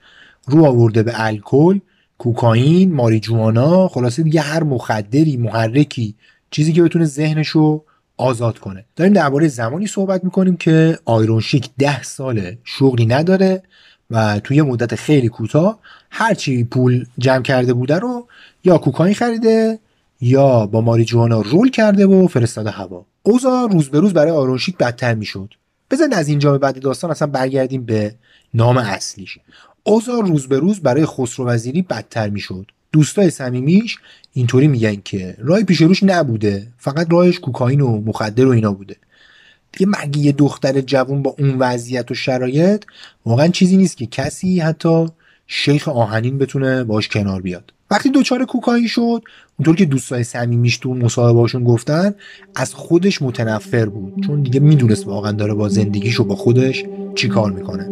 رو 0.46 0.64
آورده 0.64 1.02
به 1.02 1.12
الکل 1.14 1.78
کوکائین 2.18 2.94
ماریجوانا 2.94 3.88
خلاصه 3.88 4.22
دیگه 4.22 4.40
هر 4.40 4.62
مخدری 4.62 5.36
محرکی 5.36 6.14
چیزی 6.50 6.72
که 6.72 6.82
بتونه 6.82 7.04
ذهنشو 7.04 7.84
آزاد 8.22 8.58
کنه. 8.58 8.84
داریم 8.96 9.12
درباره 9.12 9.48
زمانی 9.48 9.86
صحبت 9.86 10.24
می‌کنیم 10.24 10.56
که 10.56 10.98
آیرون 11.04 11.40
شیک 11.40 11.70
ده 11.78 12.02
ساله 12.02 12.58
شغلی 12.64 13.06
نداره 13.06 13.62
و 14.10 14.40
توی 14.40 14.62
مدت 14.62 14.94
خیلی 14.94 15.28
کوتاه 15.28 15.78
هرچی 16.10 16.64
پول 16.64 17.04
جمع 17.18 17.42
کرده 17.42 17.72
بوده 17.72 17.98
رو 17.98 18.26
یا 18.64 18.78
کوکائین 18.78 19.14
خریده 19.14 19.78
یا 20.20 20.66
با 20.66 20.80
ماریجوانا 20.80 21.40
رول 21.40 21.70
کرده 21.70 22.06
و 22.06 22.26
فرستاده 22.26 22.70
هوا. 22.70 23.06
اوضاع 23.22 23.68
روز 23.72 23.88
به 23.88 24.00
روز 24.00 24.12
برای 24.12 24.30
آیرون 24.30 24.58
شیک 24.58 24.76
بدتر 24.76 25.14
می‌شد. 25.14 25.54
بزن 25.90 26.12
از 26.12 26.28
اینجا 26.28 26.52
به 26.52 26.58
بعد 26.58 26.80
داستان 26.80 27.10
اصلا 27.10 27.28
برگردیم 27.28 27.84
به 27.84 28.14
نام 28.54 28.78
اصلیش. 28.78 29.38
اوضاع 29.82 30.20
روز 30.22 30.46
به 30.46 30.58
روز 30.58 30.80
برای 30.80 31.06
خسرو 31.06 31.46
وزیری 31.46 31.82
بدتر 31.82 32.28
می‌شد. 32.28 32.66
دوستای 32.92 33.30
صمیمیش 33.30 33.98
اینطوری 34.32 34.68
میگن 34.68 34.96
که 35.04 35.36
راه 35.38 35.62
پیش 35.62 35.80
روش 35.80 36.02
نبوده 36.02 36.66
فقط 36.78 37.06
راهش 37.10 37.38
کوکائین 37.38 37.80
و 37.80 38.00
مخدر 38.00 38.46
و 38.46 38.50
اینا 38.50 38.72
بوده. 38.72 38.96
دیگه 39.72 39.90
مگه 40.02 40.18
یه 40.18 40.32
دختر 40.32 40.80
جوون 40.80 41.22
با 41.22 41.34
اون 41.38 41.56
وضعیت 41.58 42.10
و 42.10 42.14
شرایط 42.14 42.84
واقعا 43.26 43.48
چیزی 43.48 43.76
نیست 43.76 43.96
که 43.96 44.06
کسی 44.06 44.60
حتی 44.60 45.06
شیخ 45.46 45.88
آهنین 45.88 46.38
بتونه 46.38 46.84
باش 46.84 47.08
کنار 47.08 47.42
بیاد؟ 47.42 47.72
وقتی 47.90 48.08
دوچار 48.08 48.44
کوکائین 48.44 48.86
شد 48.86 49.22
اونطور 49.58 49.76
که 49.76 49.84
دوستای 49.84 50.24
صمیمیش 50.24 50.76
تو 50.78 50.94
مصاحبهاشون 50.94 51.64
گفتن 51.64 52.14
از 52.54 52.74
خودش 52.74 53.22
متنفر 53.22 53.86
بود. 53.86 54.26
چون 54.26 54.42
دیگه 54.42 54.60
می‌دونست 54.60 55.06
واقعا 55.06 55.32
داره 55.32 55.54
با 55.54 55.68
زندگیشو 55.68 56.24
با 56.24 56.36
خودش 56.36 56.84
چیکار 57.14 57.52
می‌کنه. 57.52 57.88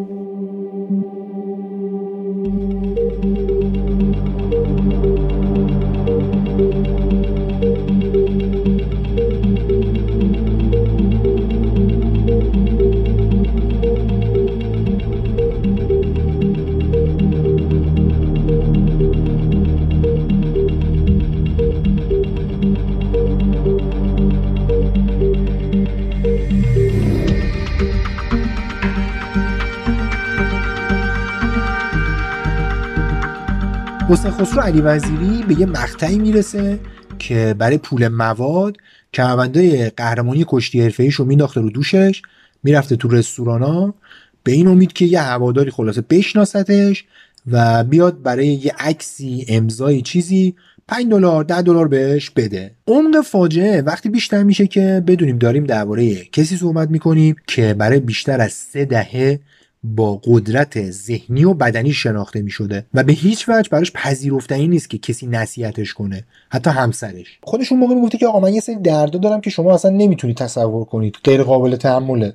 حسین 34.11 34.31
خسرو 34.31 34.61
علی 34.61 34.81
وزیری 34.81 35.45
به 35.49 35.61
یه 35.61 35.66
مقطعی 35.66 36.19
می‌رسه 36.19 36.78
که 37.19 37.55
برای 37.59 37.78
پول 37.78 38.09
مواد 38.09 38.77
کمربندای 39.15 39.91
قهرمانی 39.91 40.45
کشتی 40.49 40.81
حرفه‌ایش 40.81 41.15
رو 41.15 41.24
مینداخته 41.24 41.61
رو 41.61 41.70
دوشش 41.70 42.23
می‌رفته 42.62 42.97
تو 42.97 43.09
رستورانا. 43.09 43.95
به 44.43 44.53
این 44.53 44.66
امید 44.66 44.93
که 44.93 45.05
یه 45.05 45.20
هواداری 45.20 45.70
خلاصه 45.70 46.01
بشناستش 46.01 47.05
و 47.51 47.85
بیاد 47.85 48.23
برای 48.23 48.47
یه 48.47 48.73
عکسی 48.78 49.47
امضای 49.49 50.03
چیزی 50.03 50.55
5 50.89 51.11
دلار 51.11 51.45
10 51.45 51.62
دلار 51.62 51.89
بهش 51.89 52.31
بده. 52.31 52.70
عمق 52.87 53.20
فاجعه 53.20 53.82
وقتی 53.82 54.09
بیشتر 54.09 54.43
میشه 54.43 54.66
که 54.66 55.03
بدونیم 55.07 55.39
داریم 55.39 55.65
درباره 55.65 56.24
کسی 56.24 56.57
صحبت 56.57 56.91
می‌کنیم 56.91 57.37
که 57.47 57.74
برای 57.74 58.01
بیشتر 58.01 58.41
از 58.41 58.53
سه 58.53 58.85
دهه 58.85 59.41
با 59.85 60.20
قدرت 60.24 60.90
ذهنی 60.90 61.44
و 61.44 61.55
بدنی 61.55 61.93
شناخته 61.93 62.43
می 62.43 62.51
شده 62.51 62.86
و 62.94 63.02
به 63.05 63.12
هیچ 63.12 63.48
وجه 63.48 63.69
براش 63.70 63.93
پذیرفتنی 63.93 64.69
نیست 64.69 64.90
که 64.90 64.98
کسی 64.98 65.27
نصیحتش 65.27 65.94
کنه 65.94 66.24
حتی 66.48 66.70
همسرش. 66.70 67.39
خودشون 67.43 67.78
موقع 67.78 67.94
می‌گفته 67.94 68.19
که 68.19 68.27
آقا 68.27 68.40
من 68.40 68.55
یه 68.55 68.61
سری 68.61 68.77
دردا 68.77 69.19
دارم 69.19 69.40
که 69.40 69.51
شما 69.51 69.74
اصلا 69.74 69.90
نمی‌تونید 69.90 70.36
تصور 70.36 70.85
کنید 70.85 71.16
غیر 71.24 71.43
قابل 71.43 71.77
تحمله. 71.77 72.35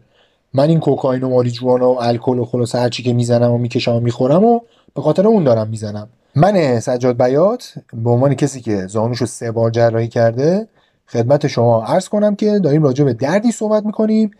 من 0.53 0.69
این 0.69 0.79
کوکائین 0.79 1.23
و 1.23 1.29
ماریجوانا 1.29 1.91
و 1.91 2.03
الکل 2.03 2.39
و 2.39 2.45
خلاص 2.45 2.75
هر 2.75 2.89
چی 2.89 3.03
که 3.03 3.13
می‌زنم 3.13 3.51
و 3.51 3.57
می‌کشم 3.57 3.95
و 3.95 3.99
می‌خورم 3.99 4.43
و 4.43 4.59
به 4.95 5.01
خاطر 5.01 5.27
اون 5.27 5.43
دارم 5.43 5.69
می‌زنم. 5.69 6.09
من 6.35 6.79
سجاد 6.79 7.17
بیات 7.17 7.73
به 7.93 8.09
عنوان 8.09 8.33
کسی 8.33 8.61
که 8.61 8.87
زانوش 8.87 9.17
رو 9.17 9.27
سه 9.27 9.51
بار 9.51 9.71
جراحی 9.71 10.07
کرده 10.07 10.67
خدمت 11.07 11.47
شما 11.47 11.83
عرض 11.83 12.09
کنم 12.09 12.35
که 12.35 12.59
داریم 12.59 12.83
راجع 12.83 13.03
به 13.03 13.13
دردی 13.13 13.51
صحبت 13.51 13.85
می‌کنیم. 13.85 14.31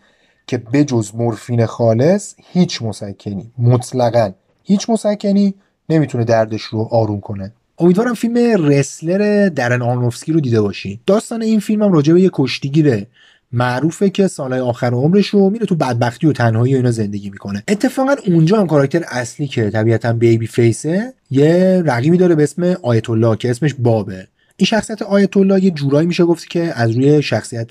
که 0.46 0.58
بجز 0.58 1.10
مورفین 1.14 1.66
خالص 1.66 2.34
هیچ 2.52 2.82
مسکنی 2.82 3.50
مطلقا 3.58 4.32
هیچ 4.64 4.90
مسکنی 4.90 5.54
نمی‌تونه 5.88 6.24
دردش 6.24 6.62
رو 6.62 6.88
آروم 6.90 7.20
کنه. 7.20 7.52
امیدوارم 7.78 8.14
فیلم 8.14 8.36
رسلر 8.64 9.48
درن 9.48 9.82
آرنوفسکی 9.82 10.32
رو 10.32 10.40
دیده 10.40 10.60
باشین. 10.60 10.98
داستان 11.06 11.42
این 11.42 11.60
فیلم 11.60 11.82
هم 11.82 11.92
راجع 11.92 12.12
به 12.12 12.20
یه 12.20 12.30
کشتیگیره. 12.32 13.06
معروفه 13.52 14.10
که 14.10 14.26
سالهای 14.26 14.60
آخر 14.60 14.90
عمرش 14.90 15.26
رو 15.26 15.50
میره 15.50 15.66
تو 15.66 15.74
بدبختی 15.74 16.26
و 16.26 16.32
تنهایی 16.32 16.74
و 16.74 16.76
اینا 16.76 16.90
زندگی 16.90 17.30
می‌کنه. 17.30 17.62
اتفاقا 17.68 18.14
اونجا 18.26 18.60
هم 18.60 18.66
کاراکتر 18.66 19.04
اصلی 19.08 19.46
که 19.46 19.70
طبیعتا 19.70 20.12
بیبی 20.12 20.46
فیسه 20.46 21.12
یه 21.30 21.82
رقیبی 21.86 22.16
داره 22.16 22.34
به 22.34 22.42
اسم 22.42 22.76
آیت 22.82 23.10
الله 23.10 23.36
که 23.36 23.50
اسمش 23.50 23.74
بابه. 23.78 24.26
این 24.56 24.66
شخصیت 24.66 25.02
آیت 25.02 25.36
الله 25.36 25.64
یه 25.64 25.70
جورایی 25.70 26.06
میشه 26.06 26.24
گفت 26.24 26.50
که 26.50 26.72
از 26.76 26.90
روی 26.90 27.22
شخصیت 27.22 27.70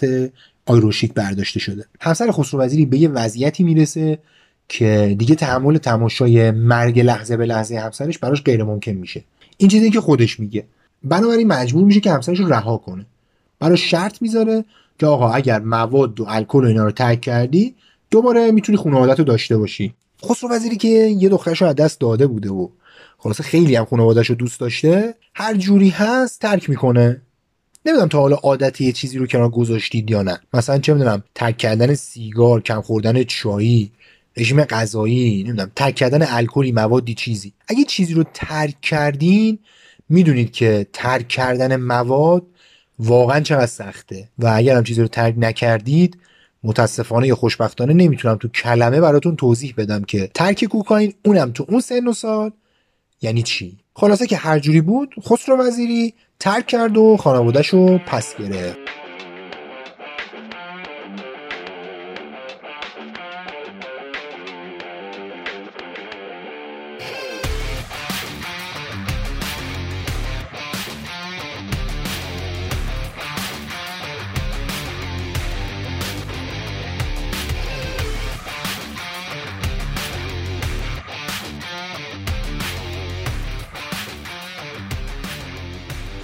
آیروشیک 0.65 1.13
برداشته 1.13 1.59
شده. 1.59 1.85
همسر 2.01 2.31
خسرو 2.31 2.59
وزیری 2.59 2.85
به 2.85 2.97
یه 2.97 3.09
وضعیتی 3.09 3.63
می‌رسه 3.63 4.19
که 4.69 5.15
دیگه 5.19 5.35
تحمل 5.35 5.77
تماشای 5.77 6.51
مرگ 6.51 6.99
لحظه 6.99 7.37
به 7.37 7.45
لحظه 7.45 7.77
همسرش 7.77 8.17
براش 8.17 8.43
غیر 8.43 8.63
ممکن 8.63 8.91
میشه. 8.91 9.23
این 9.57 9.69
چیزی 9.69 9.89
که 9.89 10.01
خودش 10.01 10.39
میگه. 10.39 10.63
بنابراین 11.03 11.47
مجبور 11.47 11.83
میشه 11.83 11.99
که 11.99 12.11
همسرش 12.11 12.39
رو 12.39 12.53
رها 12.53 12.77
کنه. 12.77 13.05
براش 13.59 13.91
شرط 13.91 14.21
می‌ذاره 14.21 14.65
که 14.99 15.05
آقا 15.05 15.29
اگر 15.31 15.59
مواد 15.59 16.19
و 16.19 16.25
الکل 16.27 16.63
و 16.63 16.67
اینا 16.67 16.83
رو 16.83 16.91
ترک 16.91 17.21
کردی 17.21 17.75
دوباره 18.11 18.51
می‌تونی 18.51 18.77
خانوادت 18.77 19.19
رو 19.19 19.25
داشته 19.25 19.57
باشی. 19.57 19.93
خسرو 20.25 20.49
وزیری 20.49 20.75
که 20.75 20.87
یه 20.87 21.29
دخترش 21.29 21.61
رو 21.61 21.67
از 21.67 21.75
دست 21.75 21.99
داده 21.99 22.27
بوده 22.27 22.49
و 22.49 22.67
خلاصه 23.17 23.43
خیلی 23.43 23.75
هم 23.75 23.85
خانوادهش 23.85 24.29
رو 24.29 24.35
دوست 24.35 24.59
داشته 24.59 25.15
هر 25.33 25.53
جوری 25.53 25.89
هست 25.89 26.41
ترک 26.41 26.69
می‌کنه. 26.69 27.21
نمی‌دونم 27.85 28.07
تا 28.07 28.19
حالا 28.19 28.35
عادت 28.35 28.81
یه 28.81 28.91
چیزی 28.91 29.17
رو 29.17 29.27
کنار 29.27 29.49
گذاشتید 29.49 30.11
یا 30.11 30.21
نه. 30.21 30.39
مثلا 30.53 30.77
چه 30.77 30.93
می‌دونم 30.93 31.23
ترک 31.35 31.57
کردن 31.57 31.93
سیگار 31.93 32.61
کم 32.61 32.81
خوردن 32.81 33.23
چایی 33.23 33.91
رژیم 34.37 34.63
غذایی 34.63 35.43
نمی‌دونم 35.43 35.71
ترک 35.75 35.95
کردن 35.95 36.25
الکلی 36.29 36.71
موادی 36.71 37.13
چیزی. 37.13 37.53
اگه 37.67 37.83
چیزی 37.83 38.13
رو 38.13 38.23
ترک 38.33 38.81
کردین 38.81 39.59
می‌دونید 40.09 40.51
که 40.51 40.87
ترک 40.93 41.27
کردن 41.27 41.75
مواد 41.75 42.43
واقعا 42.99 43.39
چقدر 43.39 43.65
سخته. 43.65 44.29
و 44.39 44.51
اگر 44.55 44.77
هم 44.77 44.83
چیزی 44.83 45.01
رو 45.01 45.07
ترک 45.07 45.35
نکردید 45.37 46.17
متاسفانه 46.63 47.27
یا 47.27 47.35
خوشبختانه 47.35 47.93
نمی‌تونم 47.93 48.35
تو 48.35 48.47
کلمه 48.47 49.01
براتون 49.01 49.35
توضیح 49.35 49.73
بدم 49.77 50.03
که 50.03 50.29
ترک 50.33 50.65
کوکائین 50.65 51.13
اونم 51.25 51.51
تو 51.51 51.65
اون 51.69 51.79
سن 51.79 52.07
و 52.07 52.13
سال 52.13 52.51
یعنی 53.21 53.43
چی؟ 53.43 53.77
خلاصه 53.95 54.27
که 54.27 54.37
هر 54.37 54.59
جوری 54.59 54.81
بود 54.81 55.15
خسرو 55.29 55.57
وزیری 55.57 56.13
ترک 56.39 56.67
کرد 56.67 56.97
و 56.97 57.17
خانوادهش 57.17 57.67
رو 57.67 57.97
پس 57.97 58.35
گرفت. 58.37 58.79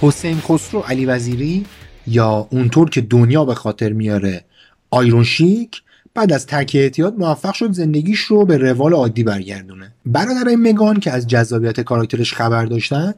حسین 0.02 0.40
خسرو 0.40 0.80
علی 0.80 1.06
وزیری 1.06 1.66
یا 2.06 2.48
اونطور 2.50 2.90
که 2.90 3.00
دنیا 3.00 3.44
به 3.44 3.54
خاطر 3.54 3.92
میاره 3.92 4.44
آیرون 4.90 5.24
شیک 5.24 5.82
بعد 6.14 6.32
از 6.32 6.46
ترک 6.46 6.72
اعتیاد 6.74 7.18
موفق 7.18 7.54
شد 7.54 7.72
زندگیش 7.72 8.20
رو 8.20 8.44
به 8.44 8.58
روال 8.58 8.92
عادی 8.92 9.22
برگردونه. 9.22 9.92
برادرای 10.06 10.56
مگان 10.56 11.00
که 11.00 11.10
از 11.10 11.26
جذابیت 11.26 11.80
کاراکترش 11.80 12.34
خبر 12.34 12.64
داشتن 12.64 13.14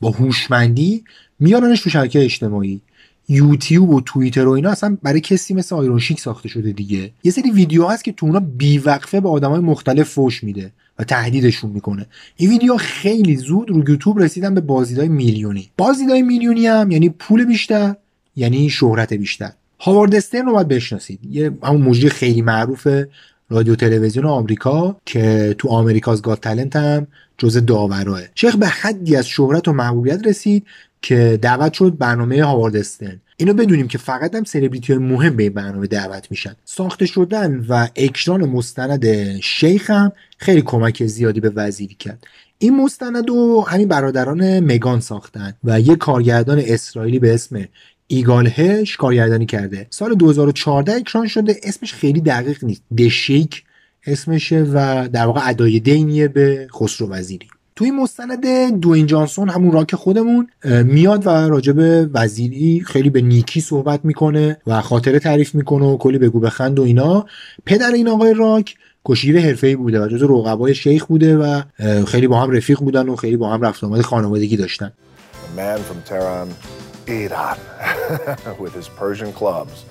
با 0.00 0.10
هوشمندی 0.10 1.04
میارنش 1.40 1.82
تو 1.82 1.90
شبکه 1.90 2.24
اجتماعی. 2.24 2.80
یوتیوب 3.28 3.90
و 3.90 4.00
توییتر 4.00 4.46
و 4.46 4.50
اینا 4.50 4.70
اصلا 4.70 4.98
برای 5.02 5.20
کسی 5.20 5.54
مثل 5.54 5.74
آیرون 5.74 5.98
شیک 5.98 6.20
ساخته 6.20 6.48
شده 6.48 6.72
دیگه. 6.72 7.10
یه 7.24 7.32
سری 7.32 7.50
ویدیو 7.50 7.86
هست 7.86 8.04
که 8.04 8.12
تو 8.12 8.26
اونا 8.26 8.40
بیوقفه 8.40 9.20
به 9.20 9.28
آدمای 9.28 9.60
مختلف 9.60 10.08
فوش 10.08 10.44
میده 10.44 10.72
و 10.98 11.04
تهدیدشون 11.04 11.70
می‌کنه. 11.70 12.06
این 12.36 12.50
ویدیو 12.50 12.76
خیلی 12.76 13.36
زود 13.36 13.70
رو 13.70 13.88
یوتیوب 13.88 14.18
رسیدن 14.18 14.54
به 14.54 14.60
بازدیدهای 14.60 15.08
میلیونی. 15.08 15.70
بازدیدهای 15.76 16.22
میلیونی 16.22 16.66
هم 16.66 16.90
یعنی 16.90 17.08
پول 17.08 17.44
بیشتر 17.44 17.94
یعنی 18.36 18.70
شهرت 18.70 19.12
بیشتر. 19.12 19.50
هاوارد 19.80 20.14
استرن 20.14 20.46
رو 20.46 20.52
باید 20.52 20.68
بشناسید. 20.68 21.20
یه 21.30 21.50
همون 21.62 21.82
مجری 21.82 22.08
خیلی 22.08 22.42
معروف 22.42 22.88
رادیو 23.50 23.74
تلویزیون 23.74 24.26
آمریکا 24.26 24.96
که 25.06 25.54
تو 25.58 25.68
آمریکاز 25.68 26.22
گاد 26.22 26.40
تالنت 26.40 26.76
هم 26.76 27.06
جزء 27.38 27.60
داوراه. 27.60 28.20
شیخ 28.34 28.56
به 28.56 28.66
حدی 28.66 29.16
از 29.16 29.28
شهرت 29.28 29.68
و 29.68 29.72
محبوبیت 29.72 30.26
رسید 30.26 30.66
که 31.02 31.38
دعوت 31.42 31.72
شد 31.72 31.98
برنامه 31.98 32.44
هاوارد 32.44 32.76
استرن 32.76 33.20
اینو 33.40 33.54
بدونیم 33.54 33.88
که 33.88 33.98
فقط 33.98 34.34
هم 34.34 34.44
سلبریتی 34.44 34.92
های 34.92 35.02
مهم 35.02 35.36
به 35.36 35.42
این 35.42 35.52
برنامه 35.52 35.86
دعوت 35.86 36.30
میشن. 36.30 36.56
ساخته 36.64 37.06
شدن 37.06 37.66
و 37.68 37.88
اکران 37.96 38.44
مستند 38.44 39.06
شیخ 39.40 39.90
هم 39.90 40.12
خیلی 40.38 40.62
کمک 40.62 41.06
زیادی 41.06 41.40
به 41.40 41.50
وزیری 41.50 41.94
کرد. 41.94 42.26
این 42.58 42.82
مستند 42.82 43.28
رو 43.28 43.66
همین 43.68 43.88
برادران 43.88 44.60
مگان 44.60 45.00
ساختن 45.00 45.54
و 45.64 45.80
یه 45.80 45.96
کارگردان 45.96 46.62
اسرائیلی 46.66 47.18
به 47.18 47.34
اسم 47.34 47.68
ایگال 48.06 48.46
هش 48.46 48.96
کارگردانی 48.96 49.46
کرده. 49.46 49.86
سال 49.90 50.14
2014 50.14 50.92
اکران 50.92 51.26
شده. 51.26 51.56
اسمش 51.62 51.94
خیلی 51.94 52.20
دقیق 52.20 52.64
نیست. 52.64 52.82
دشیک 52.98 53.64
اسمشه 54.06 54.62
و 54.62 55.08
در 55.12 55.26
واقع 55.26 55.40
ادای 55.48 55.80
دینیه 55.80 56.28
به 56.28 56.68
خسرو 56.80 57.10
وزیری. 57.10 57.48
توی 57.78 57.90
مستند 57.90 58.46
دوین 58.80 59.06
جانسون 59.06 59.48
همون 59.48 59.72
راک 59.72 59.94
خودمون 59.94 60.48
میاد 60.64 61.26
و 61.26 61.30
راجب 61.30 62.08
وزیری 62.14 62.82
خیلی 62.86 63.10
به 63.10 63.20
نیکی 63.20 63.60
صحبت 63.60 64.04
می‌کنه 64.04 64.56
و 64.66 64.80
خاطره 64.80 65.18
تعریف 65.18 65.54
می‌کنه 65.54 65.86
و 65.86 65.96
کلی 65.96 66.18
بگو 66.18 66.40
بخند 66.40 66.78
و 66.78 66.82
اینا. 66.82 67.26
پدر 67.66 67.90
این 67.92 68.08
آقای 68.08 68.34
راک 68.34 68.74
کشیر 69.04 69.40
حرفه‌ای 69.40 69.76
بوده 69.76 70.00
و 70.00 70.08
جز 70.08 70.22
رقبای 70.22 70.74
شیخ 70.74 71.06
بوده 71.06 71.36
و 71.36 71.62
خیلی 72.06 72.26
با 72.26 72.40
هم 72.40 72.50
رفیق 72.50 72.78
بودن 72.78 73.08
و 73.08 73.16
خیلی 73.16 73.36
با 73.36 73.50
هم 73.50 73.62
رفت 73.62 73.84
آمد 73.84 74.00
خانوادگی 74.00 74.56
داشتن. 74.56 74.92
Man 75.56 75.78
from 75.78 76.00
Tehran, 76.10 76.48
Iran, 77.06 77.58
with 78.62 78.74
his 78.74 78.88
Persian 78.88 79.32
clubs 79.32 79.84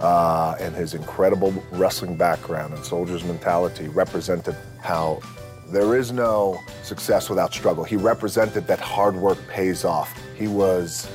uh, 0.00 0.64
and 0.64 0.72
his 0.82 0.94
incredible 0.94 1.52
wrestling 1.72 2.14
background 2.16 2.70
and 2.74 2.84
soldier's 2.84 3.24
mentality 3.24 3.86
represented 4.02 4.56
how 4.90 5.20
there 5.70 5.96
is 5.96 6.12
no 6.12 6.58
success 6.82 7.28
without 7.28 7.52
struggle. 7.52 7.84
He 7.84 7.96
represented 7.96 8.66
that 8.66 8.80
hard 8.80 9.14
work 9.16 9.38
pays 9.48 9.84
off. 9.84 10.08
He 10.36 10.48
was 10.48 11.08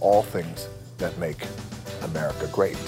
all 0.00 0.22
things 0.22 0.68
that 0.98 1.12
make 1.18 1.40
America 2.02 2.46
great. 2.52 2.78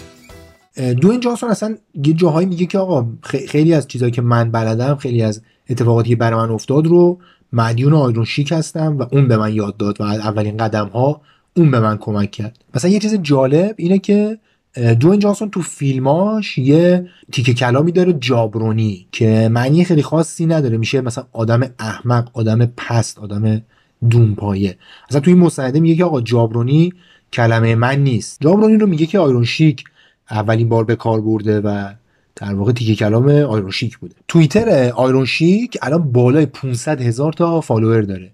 دوین 1.00 1.20
جانسون 1.20 1.50
اصلا 1.50 1.76
یه 2.04 2.12
جاهایی 2.12 2.46
میگه 2.46 2.66
که 2.66 2.78
آقا 2.78 3.06
خیلی 3.22 3.74
از 3.74 3.88
چیزهایی 3.88 4.12
که 4.12 4.22
من 4.22 4.50
بلدم 4.50 4.96
خیلی 4.96 5.22
از 5.22 5.42
اتفاقاتی 5.70 6.08
که 6.08 6.16
برای 6.16 6.46
من 6.46 6.50
افتاد 6.50 6.86
رو 6.86 7.18
مدیون 7.52 7.92
آیرون 7.92 8.24
شیک 8.24 8.52
هستم 8.52 8.98
و 8.98 9.06
اون 9.12 9.28
به 9.28 9.36
من 9.36 9.54
یاد 9.54 9.76
داد 9.76 10.00
و 10.00 10.04
اولین 10.04 10.56
قدم 10.56 10.86
ها 10.86 11.20
اون 11.56 11.70
به 11.70 11.80
من 11.80 11.98
کمک 11.98 12.30
کرد 12.30 12.58
مثلا 12.74 12.90
یه 12.90 12.98
چیز 12.98 13.14
جالب 13.14 13.74
اینه 13.78 13.98
که 13.98 14.38
دوین 14.74 15.18
جانسون 15.18 15.50
تو 15.50 15.62
فیلماش 15.62 16.58
یه 16.58 17.08
تیکه 17.32 17.54
کلامی 17.54 17.92
داره 17.92 18.12
جابرونی 18.12 19.06
که 19.12 19.48
معنی 19.52 19.84
خیلی 19.84 20.02
خاصی 20.02 20.46
نداره. 20.46 20.76
میشه 20.76 21.00
مثلا 21.00 21.24
آدم 21.32 21.60
احمق 21.78 22.28
آدم 22.32 22.66
پست 22.66 23.18
آدم 23.18 23.62
دونپایه. 24.10 24.76
اصلا 25.08 25.20
تو 25.20 25.30
این 25.30 25.40
مستنده 25.40 25.80
میگه 25.80 25.94
که 25.94 26.04
آقا 26.04 26.20
jabroni 26.20 26.92
کلمه 27.32 27.74
من 27.74 27.98
نیست. 27.98 28.38
jabroni 28.40 28.76
رو 28.76 28.86
میگه 28.86 29.06
که 29.06 29.18
آیرون 29.18 29.44
شیک 29.44 29.84
اولین 30.30 30.68
بار 30.68 30.84
به 30.84 30.96
کار 30.96 31.20
برده 31.20 31.60
و 31.60 31.92
در 32.36 32.54
واقع 32.54 32.72
تیکه 32.72 32.94
کلام 32.94 33.28
آیرون 33.28 33.70
شیک 33.70 33.98
بوده. 33.98 34.14
توییتر 34.28 34.90
آیرون 34.90 35.24
شیک 35.24 35.78
الان 35.82 36.12
بالای 36.12 36.46
500 36.46 37.00
هزار 37.00 37.32
تا 37.32 37.60
follower 37.60 38.02
داره. 38.02 38.30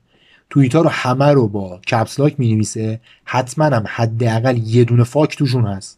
توییتر 0.50 0.82
رو 0.82 0.88
همه 0.88 1.32
رو 1.32 1.48
با 1.48 1.80
caps 1.90 2.12
lock 2.12 2.34
می 2.38 2.54
نویسه 2.54 3.00
حتما 3.24 3.64
هم 3.64 3.84
حداقل 3.86 4.56
یه 4.56 4.84
دونه 4.84 5.04
fuck 5.04 5.36
توشون 5.36 5.66
هست. 5.66 5.97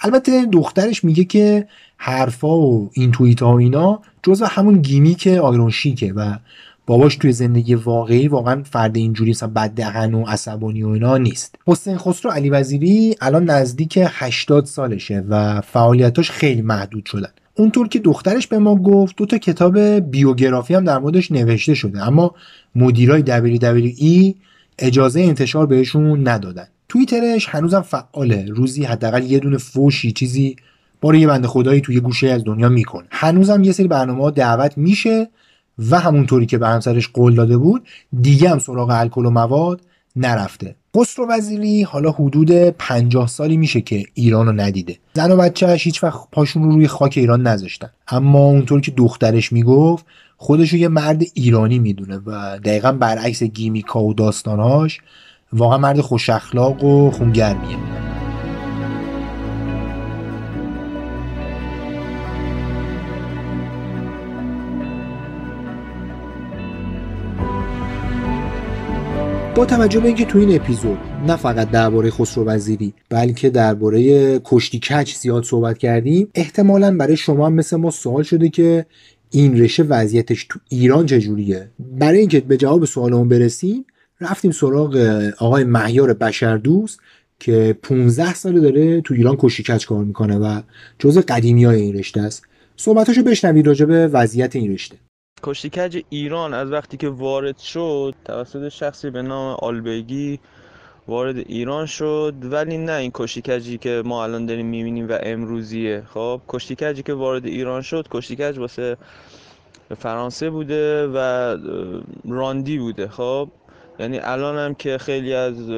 البته 0.00 0.46
دخترش 0.52 1.04
میگه 1.04 1.24
که 1.24 1.68
حرفا 1.96 2.58
و 2.58 2.90
این 2.92 3.12
توییت 3.12 3.42
ها 3.42 3.52
و 3.52 3.58
اینا 3.58 4.02
جزو 4.22 4.44
همون 4.44 4.82
gimmick 4.82 5.26
آیرون 5.26 5.70
شیکه 5.70 6.12
و 6.12 6.36
باباش 6.86 7.16
توی 7.16 7.32
زندگی 7.32 7.74
واقعی 7.74 8.28
واقعا 8.28 8.62
فرد 8.62 8.96
اینجوری 8.96 9.30
مثلا 9.30 9.48
بددهن 9.48 10.14
و 10.14 10.24
عصبانی 10.26 10.82
و 10.82 10.88
اینا 10.88 11.16
نیست. 11.16 11.54
حسین 11.66 11.98
خسرو 11.98 12.30
علی 12.30 12.50
وزیری 12.50 13.16
الان 13.20 13.44
نزدیک 13.44 13.98
80 14.02 14.64
سالشه 14.64 15.24
و 15.28 15.60
فعالیتاش 15.60 16.30
خیلی 16.30 16.62
محدود 16.62 17.06
شدن. 17.06 17.30
اونطور 17.54 17.88
که 17.88 17.98
دخترش 17.98 18.46
به 18.46 18.58
ما 18.58 18.76
گفت 18.76 19.16
دو 19.16 19.26
تا 19.26 19.38
کتاب 19.38 19.78
بیوگرافی 19.80 20.74
هم 20.74 20.84
در 20.84 20.98
موردش 20.98 21.32
نوشته 21.32 21.74
شده 21.74 22.06
اما 22.06 22.34
مدیرای 22.74 23.22
WWE 23.22 24.34
اجازه 24.78 25.20
انتشار 25.20 25.66
بهشون 25.66 26.28
ندادن. 26.28 26.66
توییترش 26.88 27.48
هنوزم 27.48 27.80
فعاله. 27.80 28.46
روزی 28.48 28.84
حداقل 28.84 29.22
یه 29.22 29.38
دونه 29.38 29.58
فوشی 29.58 30.12
چیزی 30.12 30.56
باره 31.00 31.18
یه 31.18 31.26
بنده 31.26 31.48
خدایی 31.48 31.80
توی 31.80 32.00
گوشه 32.00 32.28
از 32.28 32.44
دنیا 32.44 32.68
می‌کنه. 32.68 33.06
هنوزم 33.10 33.64
یه 33.64 33.72
سری 33.72 33.88
برنامه 33.88 34.30
دعوت 34.30 34.78
میشه 34.78 35.28
و 35.90 36.00
همونطوری 36.00 36.46
که 36.46 36.58
به 36.58 36.68
همسرش 36.68 37.08
قول 37.08 37.34
داده 37.34 37.56
بود 37.56 37.88
دیگه 38.20 38.50
هم 38.50 38.58
سراغ 38.58 38.90
الکل 38.90 39.26
و 39.26 39.30
مواد 39.30 39.80
نرفته. 40.16 40.74
خسرو 40.96 41.26
وزیری 41.28 41.82
حالا 41.82 42.10
حدود 42.10 42.50
50 42.52 43.28
سالی 43.28 43.56
میشه 43.56 43.80
که 43.80 44.04
ایرانو 44.14 44.52
ندیده. 44.52 44.96
زن 45.14 45.32
و 45.32 45.36
بچهش 45.36 45.84
هیچ 45.84 46.04
وقت 46.04 46.20
پاشون 46.32 46.62
رو 46.62 46.70
روی 46.70 46.88
خاک 46.88 47.14
ایران 47.16 47.46
نذاشتن. 47.46 47.90
اما 48.08 48.38
اونطور 48.38 48.80
که 48.80 48.90
دخترش 48.90 49.52
می‌گفت 49.52 50.06
خودش 50.36 50.72
رو 50.72 50.78
یه 50.78 50.88
مرد 50.88 51.22
ایرانی 51.34 51.78
می‌دونه 51.78 52.20
و 52.26 52.58
دقیقا 52.58 52.92
برعکس 52.92 53.42
گیمیکا 53.42 54.04
و 54.04 54.14
داستاناش 54.14 55.00
واقعا 55.52 55.78
مرد 55.78 56.00
خوش 56.00 56.30
اخلاق 56.30 56.84
و 56.84 57.10
خونگرمیه. 57.10 57.76
با 69.56 69.64
توجه 69.64 70.00
به 70.00 70.06
اینکه 70.06 70.24
تو 70.24 70.38
این 70.38 70.54
اپیزود 70.54 70.98
نه 71.26 71.36
فقط 71.36 71.70
درباره 71.70 72.10
خسرو 72.10 72.44
وزیری 72.44 72.94
بلکه 73.08 73.50
درباره 73.50 74.40
کشتی 74.44 74.78
کچ 74.78 75.14
زیاد 75.14 75.44
صحبت 75.44 75.78
کردیم 75.78 76.28
احتمالا 76.34 76.96
برای 76.96 77.16
شما 77.16 77.46
هم 77.46 77.52
مثل 77.52 77.76
ما 77.76 77.90
سوال 77.90 78.22
شده 78.22 78.48
که 78.48 78.86
این 79.30 79.60
رشه 79.60 79.82
وضعیتش 79.82 80.46
تو 80.50 80.58
ایران 80.68 81.06
چجوریه؟ 81.06 81.70
برای 81.78 82.18
اینکه 82.18 82.40
به 82.40 82.56
جواب 82.56 82.84
سوالمون 82.84 83.28
برسیم 83.28 83.84
رفتیم 84.20 84.50
سراغ 84.50 84.96
آقای 85.38 85.64
مهیار 85.64 86.14
بشردوست 86.14 87.00
که 87.40 87.78
15 87.82 88.34
ساله 88.34 88.60
داره 88.60 89.00
تو 89.00 89.14
ایران 89.14 89.36
کشتی 89.38 89.62
کچ 89.62 89.86
کار 89.86 90.04
می‌کنه 90.04 90.38
و 90.38 90.60
جز 90.98 91.18
قدیمی 91.18 91.64
های 91.64 91.80
این 91.80 91.98
رشته 91.98 92.20
است. 92.20 92.46
صحبتاشو 92.76 93.22
بشنوید 93.22 93.66
راجع 93.66 93.86
به 93.86 94.06
وضعیت 94.06 94.56
این 94.56 94.72
رشته. 94.72 94.96
کشتی 95.42 95.70
کج 95.70 96.02
ایران 96.08 96.54
از 96.54 96.72
وقتی 96.72 96.96
که 96.96 97.08
وارد 97.08 97.58
شد 97.58 98.14
توسط 98.24 98.68
شخصی 98.68 99.10
به 99.10 99.22
نام 99.22 99.56
آلبگی 99.62 100.38
وارد 101.08 101.36
ایران 101.36 101.86
شد 101.86 102.34
ولی 102.42 102.78
نه 102.78 102.92
این 102.92 103.10
کشتی 103.14 103.42
کجی 103.42 103.78
که 103.78 104.02
ما 104.04 104.24
الان 104.24 104.46
داریم 104.46 104.66
می‌بینیم 104.66 105.08
و 105.08 105.18
امروزیه. 105.22 106.02
خب 106.14 106.40
کشتی 106.48 106.76
کجی 106.80 107.02
که 107.02 107.14
وارد 107.14 107.46
ایران 107.46 107.82
شد 107.82 108.06
کشتی 108.10 108.36
کج 108.36 108.58
واسه 108.58 108.96
فرانسه 109.98 110.50
بوده 110.50 111.06
و 111.06 111.18
راندی 112.24 112.78
بوده. 112.78 113.08
خب 113.08 113.48
یعنی 113.98 114.18
الان 114.18 114.58
هم 114.58 114.74
که 114.74 114.98
خیلی 114.98 115.34
از 115.34 115.70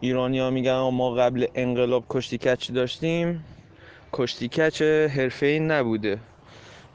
ایرانی 0.00 0.38
ها 0.38 0.50
میگن 0.50 0.72
ما 0.72 1.10
قبل 1.10 1.46
انقلاب 1.54 2.04
کشتی 2.10 2.38
کچ 2.38 2.70
داشتیم 2.70 3.44
کشتی 4.12 4.48
کچ 4.48 4.82
حرفه‌ای 4.82 5.60
نبوده 5.60 6.18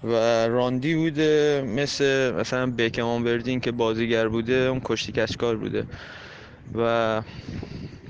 و 0.04 0.14
راندی 0.48 0.96
بوده 0.96 1.64
مثل 1.68 2.32
مثلا 2.40 2.66
بیکمان 2.72 3.24
بردین 3.24 3.60
که 3.60 3.72
بازیگر 3.72 4.28
بوده 4.28 4.54
اون 4.54 4.82
کشتی 4.86 5.12
کچکار 5.12 5.58
بوده. 5.58 5.86
و 6.76 7.22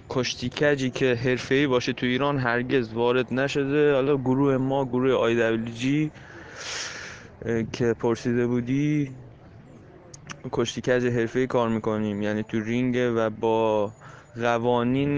کشتی 0.10 0.50
کجی 0.50 0.90
که 0.90 1.16
حرفه‌ای 1.24 1.68
باشه 1.68 1.94
تو 1.94 2.06
ایران 2.06 2.38
هرگز 2.38 2.94
وارد 2.94 3.34
نشده. 3.34 3.94
حالا 3.94 4.18
گروه 4.18 4.58
ما 4.58 4.86
گروه 4.86 5.12
آی 5.14 5.58
جی 5.58 6.12
که 7.74 7.94
پرسیده 8.00 8.48
بودی 8.48 9.12
کشتی 10.52 10.82
کج 10.82 11.06
حرفه‌ای 11.06 11.48
کار 11.48 11.70
می‌کنیم. 11.70 12.22
یعنی 12.22 12.44
تو 12.44 12.60
رینگ 12.60 12.98
و 13.16 13.30
با 13.30 13.92
قوانین 14.42 15.18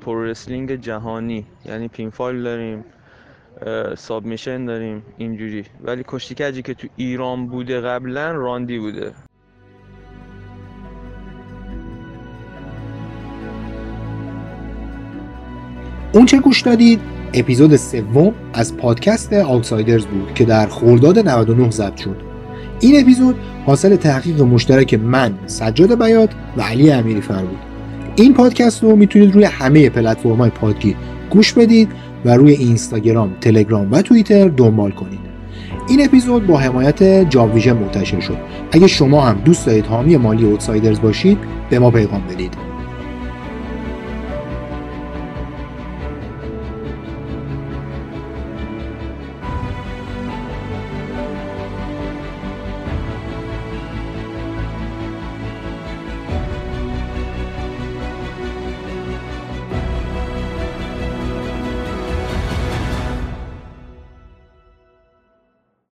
pro 0.00 0.19
wrestling 0.19 0.74
جهانی. 0.74 1.46
یعنی 1.64 1.88
pinfall 1.88 2.42
داریم 2.42 2.84
submission 3.96 4.64
داریم 4.64 5.02
اینجوری. 5.18 5.64
ولی 5.84 6.04
کشتی 6.08 6.34
کجی 6.38 6.62
که 6.62 6.74
تو 6.74 6.88
ایران 6.96 7.46
بوده 7.46 7.80
قبلا 7.80 8.32
راندی 8.32 8.78
بوده. 8.78 9.12
آنچه 16.12 16.40
گوش 16.40 16.60
دادید؟ 16.60 17.00
اپیزود 17.34 17.76
سوم 17.76 18.34
از 18.52 18.76
پادکست 18.76 19.32
آوتسایدرز 19.32 20.06
بود 20.06 20.34
که 20.34 20.44
در 20.44 20.66
خرداد 20.66 21.18
99 21.18 21.70
ضبط 21.70 21.96
شد. 21.96 22.33
این 22.84 23.00
اپیزود 23.00 23.36
حاصل 23.66 23.96
تحقیق 23.96 24.42
مشترک 24.42 24.94
من 24.94 25.34
سجاد 25.46 26.02
بیات 26.02 26.30
و 26.56 26.62
علی 26.62 26.90
امیری 26.90 27.20
فر 27.20 27.42
بود 27.42 27.58
این 28.16 28.34
پادکست 28.34 28.82
رو 28.82 28.96
می‌تونید 28.96 29.34
روی 29.34 29.44
همه 29.44 29.88
پلتفرم 29.88 30.36
های 30.36 30.50
پادگیر 30.50 30.96
گوش 31.30 31.52
بدید 31.52 31.88
و 32.24 32.36
روی 32.36 32.52
اینستاگرام، 32.52 33.32
تلگرام 33.40 33.92
و 33.92 34.02
توییتر 34.02 34.48
دنبال 34.48 34.90
کنید. 34.90 35.20
این 35.88 36.04
اپیزود 36.04 36.46
با 36.46 36.58
حمایت 36.58 37.30
جاویژن 37.30 37.72
منتشر 37.72 38.20
شد. 38.20 38.36
اگه 38.72 38.86
شما 38.86 39.20
هم 39.20 39.36
دوست 39.44 39.66
دارید 39.66 39.86
حامی 39.86 40.16
مالی 40.16 40.44
اوتسایدرز 40.44 41.00
باشید، 41.00 41.38
به 41.70 41.78
ما 41.78 41.90
پیغام 41.90 42.22
بدید. 42.34 42.73